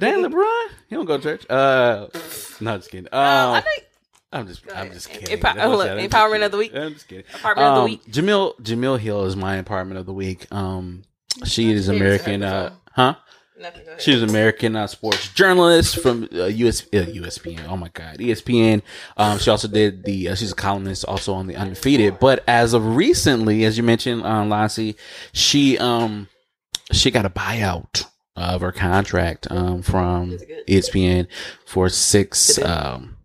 damn, 0.00 0.22
LeBron, 0.24 0.66
he 0.88 0.94
don't 0.96 1.04
go 1.06 1.16
to 1.16 1.22
church. 1.22 1.46
Uh, 1.50 2.08
no, 2.60 2.76
just 2.76 2.90
kidding. 2.90 3.06
Um, 3.12 3.54
I 3.54 3.60
think 3.62 3.84
I'm 4.32 4.46
just, 4.46 4.62
I'm 4.74 4.92
just 4.92 5.08
kidding. 5.08 5.38
Empo- 5.38 5.54
That's 5.54 5.70
look, 5.70 5.86
said. 5.86 5.98
Just 5.98 6.10
empowerment 6.10 6.30
kidding. 6.32 6.42
of 6.44 6.52
the 6.52 6.58
week. 6.58 6.72
I'm 6.74 6.92
just 6.94 7.08
kidding. 7.08 7.24
Apartment 7.34 7.68
of 7.68 7.74
the 7.76 7.80
Um, 7.80 7.84
week. 7.86 8.04
Jemele 8.06 8.60
Jemele 8.60 8.98
Hill 8.98 9.24
is 9.24 9.36
my 9.36 9.56
apartment 9.56 9.98
of 9.98 10.06
the 10.06 10.12
week. 10.12 10.46
Um, 10.52 11.02
she 11.44 11.72
is 11.72 11.88
American. 11.88 12.42
Uh, 12.42 12.74
huh? 12.92 13.14
Nothing. 13.56 13.84
She's 13.98 14.20
an 14.20 14.28
American 14.30 14.74
uh, 14.74 14.88
sports 14.88 15.28
journalist 15.32 16.02
from 16.02 16.28
uh, 16.32 16.46
US, 16.46 16.82
uh, 16.86 17.06
USPN. 17.06 17.68
Oh 17.68 17.76
my 17.76 17.88
God, 17.88 18.18
ESPN. 18.18 18.82
Um, 19.16 19.38
she 19.38 19.48
also 19.48 19.68
did 19.68 20.04
the. 20.04 20.30
Uh, 20.30 20.34
she's 20.34 20.50
a 20.52 20.56
columnist 20.56 21.04
also 21.04 21.34
on 21.34 21.46
the 21.46 21.54
Undefeated. 21.54 22.18
But 22.18 22.42
as 22.48 22.74
of 22.74 22.96
recently, 22.96 23.64
as 23.64 23.76
you 23.76 23.84
mentioned, 23.84 24.24
um, 24.24 24.48
Lassie, 24.50 24.96
she 25.32 25.78
um 25.78 26.28
she 26.90 27.12
got 27.12 27.26
a 27.26 27.30
buyout 27.30 28.06
of 28.36 28.60
her 28.62 28.72
contract 28.72 29.46
um 29.52 29.82
from 29.82 30.36
ESPN 30.68 31.28
for 31.64 31.88
six 31.88 32.60
um 32.60 33.16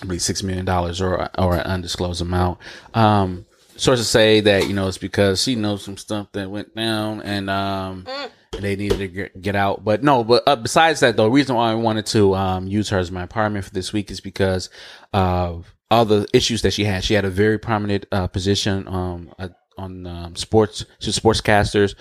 I 0.00 0.06
believe 0.06 0.22
six 0.22 0.42
million 0.42 0.64
dollars 0.64 1.00
or 1.02 1.28
or 1.38 1.56
an 1.56 1.60
undisclosed 1.60 2.22
amount. 2.22 2.58
Um, 2.94 3.44
sources 3.76 4.08
say 4.08 4.40
that 4.40 4.66
you 4.66 4.72
know 4.72 4.88
it's 4.88 4.96
because 4.98 5.42
she 5.42 5.56
knows 5.56 5.84
some 5.84 5.98
stuff 5.98 6.32
that 6.32 6.50
went 6.50 6.74
down 6.74 7.20
and 7.20 7.50
um 7.50 8.06
and 8.08 8.32
they 8.52 8.76
needed 8.76 8.98
to 8.98 9.28
get, 9.40 9.56
out. 9.56 9.84
But 9.84 10.02
no, 10.02 10.24
but 10.24 10.42
uh, 10.46 10.56
besides 10.56 11.00
that, 11.00 11.16
though, 11.16 11.24
the 11.24 11.30
reason 11.30 11.56
why 11.56 11.70
I 11.70 11.74
wanted 11.74 12.06
to 12.06 12.34
um, 12.34 12.66
use 12.66 12.88
her 12.90 12.98
as 12.98 13.10
my 13.10 13.22
apartment 13.22 13.64
for 13.64 13.70
this 13.70 13.92
week 13.92 14.10
is 14.10 14.20
because 14.20 14.70
of 15.12 15.74
all 15.90 16.04
the 16.04 16.26
issues 16.32 16.62
that 16.62 16.72
she 16.72 16.84
had. 16.84 17.04
She 17.04 17.14
had 17.14 17.24
a 17.24 17.30
very 17.30 17.58
prominent 17.58 18.06
uh, 18.12 18.26
position 18.26 18.86
um, 18.88 19.32
uh, 19.38 19.48
on 19.76 20.06
um, 20.06 20.36
sports. 20.36 20.84
She's 21.00 21.18
sportscasters 21.18 21.94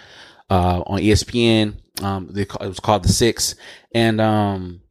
uh, 0.50 0.84
on 0.86 1.00
ESPN. 1.00 1.76
Um, 2.02 2.32
it 2.36 2.54
was 2.60 2.80
called 2.80 3.04
the 3.04 3.10
Six, 3.10 3.56
and 3.94 4.20
um, 4.22 4.82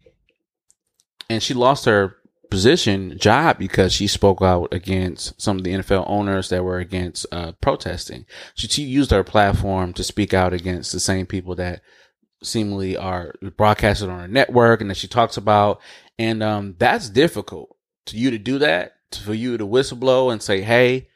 and 1.29 1.43
she 1.43 1.55
lost 1.55 1.87
her 1.87 2.17
position 2.51 3.17
job 3.19 3.59
because 3.59 3.93
she 3.93 4.07
spoke 4.07 4.43
out 4.43 4.73
against 4.73 5.41
some 5.41 5.59
of 5.59 5.65
the 5.65 5.73
NFL 5.73 6.05
owners 6.09 6.49
that 6.49 6.65
were 6.65 6.79
against 6.79 7.27
uh, 7.33 7.53
protesting. 7.61 8.27
She, 8.55 8.69
she 8.69 8.83
used 8.83 9.11
her 9.13 9.25
platform 9.25 9.93
to 9.95 10.05
speak 10.05 10.35
out 10.35 10.53
against 10.53 10.93
the 10.93 11.01
same 11.01 11.27
people 11.27 11.55
that 11.57 11.81
seemingly 12.43 12.97
are 12.97 13.35
broadcasted 13.57 14.09
on 14.09 14.21
her 14.21 14.29
network 14.29 14.81
and 14.81 14.91
that 14.91 14.97
she 14.97 15.09
talks 15.09 15.37
about. 15.37 15.81
And 16.19 16.43
um, 16.43 16.75
that's 16.79 17.09
difficult 17.09 17.77
to 18.07 18.17
you 18.17 18.31
to 18.31 18.39
do 18.39 18.59
that, 18.59 18.95
for 19.23 19.35
you 19.35 19.57
to 19.57 19.67
whistleblow 19.67 20.33
and 20.33 20.43
say, 20.43 20.61
hey, 20.61 21.09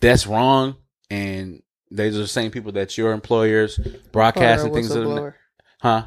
that's 0.00 0.26
wrong. 0.26 0.76
And 1.10 1.62
these 1.90 2.16
are 2.16 2.20
the 2.20 2.26
same 2.26 2.50
people 2.50 2.72
that 2.72 2.98
your 2.98 3.12
employers 3.12 3.78
broadcasting 4.12 4.74
things. 4.74 4.88
That 4.88 5.34
huh? 5.80 6.06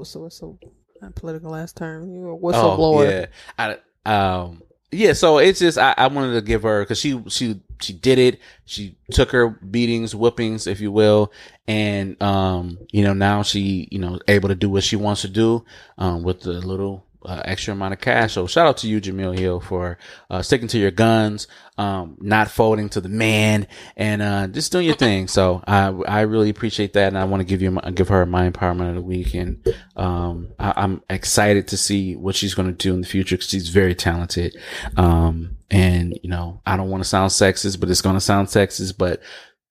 So 0.00 0.58
not 1.00 1.14
political 1.14 1.50
last 1.50 1.76
term? 1.76 2.10
You 2.10 2.30
a 2.30 2.38
whistleblower. 2.38 2.78
Oh, 2.78 3.02
yeah. 3.02 3.26
I, 3.58 3.78
um, 4.04 4.62
yeah. 4.90 5.12
So 5.12 5.38
it's 5.38 5.60
just 5.60 5.78
I, 5.78 5.94
I 5.96 6.06
wanted 6.08 6.34
to 6.34 6.42
give 6.42 6.62
her 6.62 6.82
because 6.82 6.98
she 6.98 7.22
she 7.28 7.60
she 7.80 7.92
did 7.92 8.18
it. 8.18 8.40
She 8.64 8.96
took 9.10 9.30
her 9.32 9.48
beatings, 9.48 10.12
whippings, 10.14 10.66
if 10.66 10.80
you 10.80 10.92
will, 10.92 11.32
and 11.66 12.20
um, 12.22 12.78
you 12.90 13.02
know 13.04 13.14
now 13.14 13.42
she 13.42 13.88
you 13.90 13.98
know 13.98 14.18
able 14.28 14.48
to 14.48 14.54
do 14.54 14.70
what 14.70 14.84
she 14.84 14.96
wants 14.96 15.22
to 15.22 15.28
do 15.28 15.64
um 15.98 16.22
with 16.22 16.40
the 16.40 16.52
little. 16.54 17.06
Uh, 17.24 17.42
extra 17.44 17.72
amount 17.72 17.94
of 17.94 18.00
cash. 18.00 18.32
So 18.32 18.46
shout 18.46 18.66
out 18.66 18.76
to 18.78 18.88
you, 18.88 19.00
Jemele 19.00 19.38
Hill, 19.38 19.60
for 19.60 19.98
uh, 20.30 20.42
sticking 20.42 20.68
to 20.68 20.78
your 20.78 20.90
guns, 20.90 21.46
um, 21.78 22.16
not 22.20 22.50
folding 22.50 22.88
to 22.90 23.00
the 23.00 23.08
man, 23.08 23.66
and 23.96 24.22
uh, 24.22 24.46
just 24.48 24.72
doing 24.72 24.86
your 24.86 24.96
thing. 24.96 25.28
So 25.28 25.62
I 25.66 25.86
I 25.88 26.20
really 26.22 26.50
appreciate 26.50 26.94
that, 26.94 27.08
and 27.08 27.18
I 27.18 27.24
want 27.24 27.40
to 27.40 27.44
give 27.44 27.62
you 27.62 27.78
give 27.94 28.08
her 28.08 28.26
my 28.26 28.50
empowerment 28.50 28.90
of 28.90 28.94
the 28.96 29.02
week, 29.02 29.34
and 29.34 29.66
um, 29.96 30.52
I, 30.58 30.72
I'm 30.76 31.02
excited 31.08 31.68
to 31.68 31.76
see 31.76 32.16
what 32.16 32.34
she's 32.34 32.54
going 32.54 32.68
to 32.68 32.74
do 32.74 32.94
in 32.94 33.00
the 33.00 33.06
future 33.06 33.36
because 33.36 33.50
she's 33.50 33.68
very 33.68 33.94
talented. 33.94 34.56
Um, 34.96 35.56
and 35.70 36.18
you 36.22 36.28
know, 36.30 36.60
I 36.66 36.76
don't 36.76 36.90
want 36.90 37.02
to 37.02 37.08
sound 37.08 37.30
sexist, 37.30 37.80
but 37.80 37.88
it's 37.90 38.02
going 38.02 38.16
to 38.16 38.20
sound 38.20 38.48
sexist, 38.48 38.98
but 38.98 39.22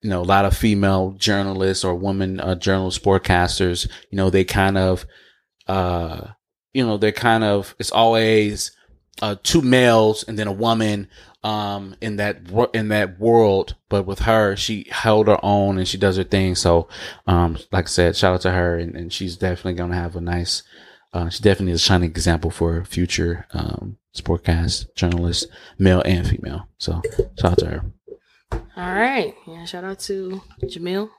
you 0.01 0.09
know, 0.09 0.21
a 0.21 0.23
lot 0.23 0.45
of 0.45 0.57
female 0.57 1.11
journalists 1.11 1.83
or 1.83 1.95
women 1.95 2.39
uh, 2.39 2.55
journalists, 2.55 3.03
sportcasters, 3.03 3.87
you 4.09 4.17
know, 4.17 4.29
they 4.29 4.43
kind 4.43 4.77
of, 4.77 5.05
uh, 5.67 6.27
you 6.73 6.85
know, 6.85 6.97
they're 6.97 7.11
kind 7.11 7.43
of, 7.43 7.75
it's 7.79 7.91
always, 7.91 8.71
uh, 9.21 9.35
two 9.43 9.61
males 9.61 10.23
and 10.27 10.37
then 10.39 10.47
a 10.47 10.51
woman, 10.51 11.07
um, 11.43 11.95
in 12.01 12.17
that, 12.17 12.37
in 12.73 12.89
that 12.89 13.19
world. 13.19 13.75
But 13.89 14.05
with 14.05 14.19
her, 14.19 14.55
she 14.55 14.87
held 14.89 15.27
her 15.27 15.39
own 15.43 15.77
and 15.77 15.87
she 15.87 15.97
does 15.97 16.17
her 16.17 16.23
thing. 16.23 16.55
So, 16.55 16.87
um, 17.27 17.57
like 17.71 17.85
I 17.85 17.87
said, 17.87 18.15
shout 18.15 18.35
out 18.35 18.41
to 18.41 18.51
her 18.51 18.77
and, 18.77 18.95
and 18.95 19.11
she's 19.13 19.37
definitely 19.37 19.73
going 19.73 19.91
to 19.91 19.97
have 19.97 20.15
a 20.15 20.21
nice, 20.21 20.63
uh, 21.13 21.29
she 21.29 21.43
definitely 21.43 21.73
is 21.73 21.81
a 21.81 21.85
shining 21.85 22.09
example 22.09 22.51
for 22.51 22.83
future, 22.85 23.45
um, 23.53 23.97
sportcast 24.15 24.93
journalists, 24.95 25.45
male 25.77 26.01
and 26.05 26.27
female. 26.27 26.67
So 26.77 27.01
shout 27.39 27.51
out 27.53 27.57
to 27.59 27.65
her. 27.65 27.85
All 28.51 28.93
right. 28.93 29.33
Yeah. 29.47 29.65
Shout 29.65 29.83
out 29.83 29.99
to 29.99 30.41
Jemele. 30.63 31.09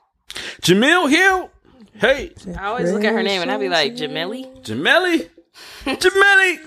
Jemele 0.61 1.09
Hill. 1.09 1.49
Hey, 1.95 2.31
I 2.57 2.65
always 2.65 2.91
look 2.91 3.03
at 3.03 3.13
her 3.13 3.21
name 3.21 3.43
and 3.43 3.51
I'd 3.51 3.59
be 3.59 3.69
like, 3.69 3.93
Jamili? 3.93 4.63
Jameli. 4.63 5.29
Jameli. 5.85 6.59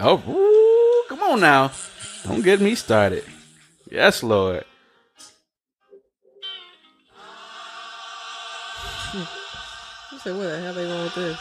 Oh, 0.00 0.22
ooh, 0.28 1.04
come 1.08 1.22
on 1.24 1.40
now. 1.40 1.72
Don't 2.24 2.42
get 2.42 2.60
me 2.60 2.74
started. 2.76 3.24
Yes, 3.90 4.22
Lord. 4.22 4.64
You 9.14 10.18
said, 10.20 10.36
what 10.36 10.44
the 10.44 10.60
hell 10.60 10.74
they 10.74 10.84
going 10.84 11.02
with 11.04 11.14
this? 11.14 11.38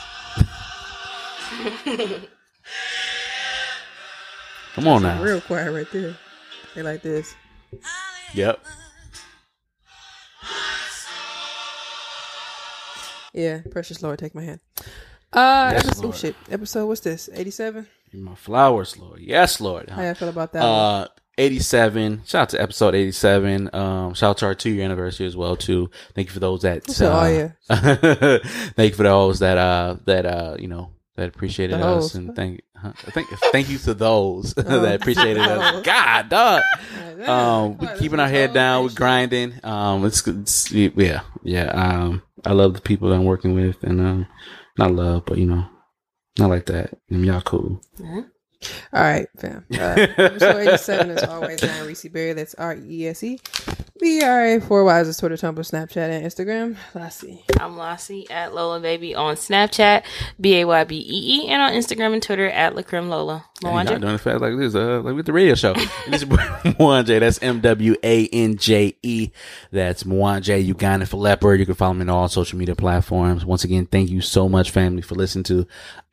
Come 4.74 4.88
on 4.88 5.02
now. 5.04 5.22
Real 5.22 5.42
quiet 5.42 5.72
right 5.72 5.92
there. 5.92 6.16
They 6.74 6.82
like 6.84 7.02
this. 7.02 7.36
Yep. 8.34 8.66
Yeah, 13.34 13.62
precious 13.70 14.02
Lord, 14.02 14.18
take 14.20 14.34
my 14.34 14.44
hand. 14.44 14.60
Uh, 15.34 15.72
Yes, 15.74 15.86
episode, 15.86 16.00
oh 16.00 16.04
Lord. 16.08 16.16
shit. 16.16 16.36
Episode, 16.50 16.88
what's 16.88 17.02
this? 17.02 17.30
87? 17.34 17.88
My 18.14 18.36
flowers, 18.36 18.98
Lord. 18.98 19.20
Yes, 19.20 19.60
Lord. 19.62 19.90
How 19.90 20.02
y'all 20.02 20.14
feel 20.16 20.30
about 20.30 20.54
that? 20.54 20.64
Uh, 20.64 21.08
87. 21.38 22.24
Shout 22.26 22.42
out 22.44 22.50
to 22.50 22.62
episode 22.62 22.96
87. 22.96 23.70
Um, 23.74 24.14
shout 24.16 24.32
out 24.32 24.38
to 24.40 24.46
our 24.48 24.56
two 24.56 24.72
year 24.72 24.86
anniversary 24.86 25.28
as 25.28 25.36
well, 25.38 25.56
too. 25.56 25.92
Thank 26.16 26.30
you 26.30 26.34
for 26.34 26.40
those 26.40 26.62
that, 26.64 26.84
oh, 27.02 27.20
uh, 27.20 27.28
yeah. 27.28 27.50
thank 28.76 28.92
you 28.94 28.98
for 28.98 29.04
those 29.04 29.40
that, 29.40 29.58
uh, 29.58 29.98
that, 30.06 30.26
uh, 30.26 30.56
you 30.58 30.68
know, 30.68 30.92
that 31.16 31.30
appreciated 31.30 31.80
us 31.82 32.16
and 32.16 32.36
thank, 32.36 32.62
huh, 32.82 32.92
thank, 32.96 33.28
thank 33.52 33.70
you 33.70 33.78
to 33.80 33.94
those 33.94 34.54
Oh. 34.58 34.62
that 34.62 35.02
appreciated 35.02 35.42
us. 35.42 35.84
God, 35.84 36.30
dog. 36.30 36.64
Like, 37.18 37.28
Um, 37.28 37.78
we 37.78 37.88
keeping 37.98 38.20
our 38.20 38.28
head 38.28 38.54
down, 38.54 38.84
we're 38.84 38.90
grinding. 38.94 39.54
Um, 39.64 40.06
it's, 40.06 40.26
it's, 40.28 40.72
yeah, 40.72 41.22
yeah. 41.44 41.66
Um, 41.72 42.22
I 42.46 42.54
love 42.54 42.74
the 42.76 42.82
people 42.82 43.10
that 43.10 43.16
I'm 43.16 43.26
working 43.26 43.54
with 43.56 43.84
and, 43.84 44.00
um, 44.02 44.28
not 44.78 44.92
love, 44.92 45.24
but 45.26 45.38
you 45.40 45.46
know, 45.48 45.66
not 46.38 46.50
like 46.50 46.68
that. 46.68 46.98
And 47.10 47.26
y'all 47.26 47.42
cool. 47.42 47.82
All 48.94 49.04
right, 49.04 49.28
fam. 49.38 49.66
Uh, 49.72 50.08
episode 50.18 50.68
87 50.68 51.10
is 51.12 51.24
always 51.24 51.62
Ryan 51.62 51.88
Reese 51.88 52.08
Berry. 52.08 52.34
That's 52.34 52.56
R 52.56 52.76
E 52.76 53.08
S 53.08 53.24
E. 53.24 53.40
B 54.00 54.22
R 54.22 54.46
A 54.46 54.62
4 54.62 54.84
Wise 54.84 55.08
is 55.08 55.18
Twitter, 55.18 55.36
Tumblr, 55.36 55.56
Snapchat, 55.56 55.98
and 55.98 56.26
Instagram. 56.26 56.78
Let's. 56.94 57.26
I'm 57.60 57.78
Lassie 57.78 58.30
at 58.30 58.54
Lola 58.54 58.80
Baby 58.80 59.16
on 59.16 59.36
Snapchat, 59.36 60.04
B 60.40 60.58
A 60.62 60.66
Y 60.66 60.84
B 60.84 60.98
E 60.98 61.42
E, 61.46 61.48
and 61.50 61.62
on 61.62 61.74
Instagram 61.74 62.14
and 62.14 62.22
Twitter 62.22 62.48
at 62.48 62.74
Lacrim 62.74 63.10
Lola. 63.10 63.46
Hey, 63.62 63.70
y'all 63.70 63.78
Mwanje? 63.78 64.00
doing 64.00 64.16
it 64.16 64.20
fast 64.20 64.42
like 64.42 64.58
this, 64.58 64.76
uh, 64.76 65.02
like 65.02 65.16
with 65.16 65.26
the 65.26 65.34
radio 65.34 65.56
show. 65.56 65.74
this 66.10 66.22
is 66.22 66.26
Mwanje. 66.26 67.20
That's 67.20 67.42
M 67.42 67.60
W 67.62 67.96
A 68.04 68.28
N 68.28 68.58
J 68.58 68.96
E. 69.02 69.32
That's 69.72 70.04
Mwanje 70.04 70.64
Uganda 70.64 71.06
for 71.06 71.18
leopard. 71.18 71.60
You 71.60 71.66
can 71.66 71.76
follow 71.76 71.94
me 71.94 72.02
on 72.02 72.10
all 72.10 72.28
social 72.28 72.60
media 72.60 72.76
platforms. 72.76 73.46
Once 73.46 73.64
again, 73.64 73.88
thank 73.88 74.10
you 74.10 74.22
so 74.22 74.48
much, 74.48 74.70
family, 74.70 75.02
for 75.02 75.16
listening 75.16 75.44
to 75.46 75.68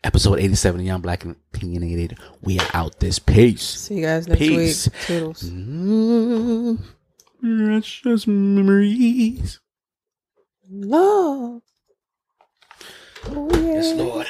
Episode 0.04 0.38
87 0.38 0.80
of 0.82 0.86
Young 0.86 1.00
Black 1.00 1.24
and 1.24 1.34
Opinionated. 1.54 2.18
We 2.42 2.58
are 2.60 2.68
out 2.74 3.00
this. 3.00 3.18
Peace. 3.18 3.62
See 3.62 3.94
you 3.96 4.02
guys 4.02 4.28
next 4.28 4.38
Peace. 4.38 4.86
week. 4.86 4.94
Toodles. 5.06 5.42
Mm, 5.44 6.78
memories. 8.26 9.60
Love. 10.70 11.62
Oh, 13.30 13.48
yeah. 13.54 13.72
Yes, 13.72 13.94
Lord. 13.98 14.26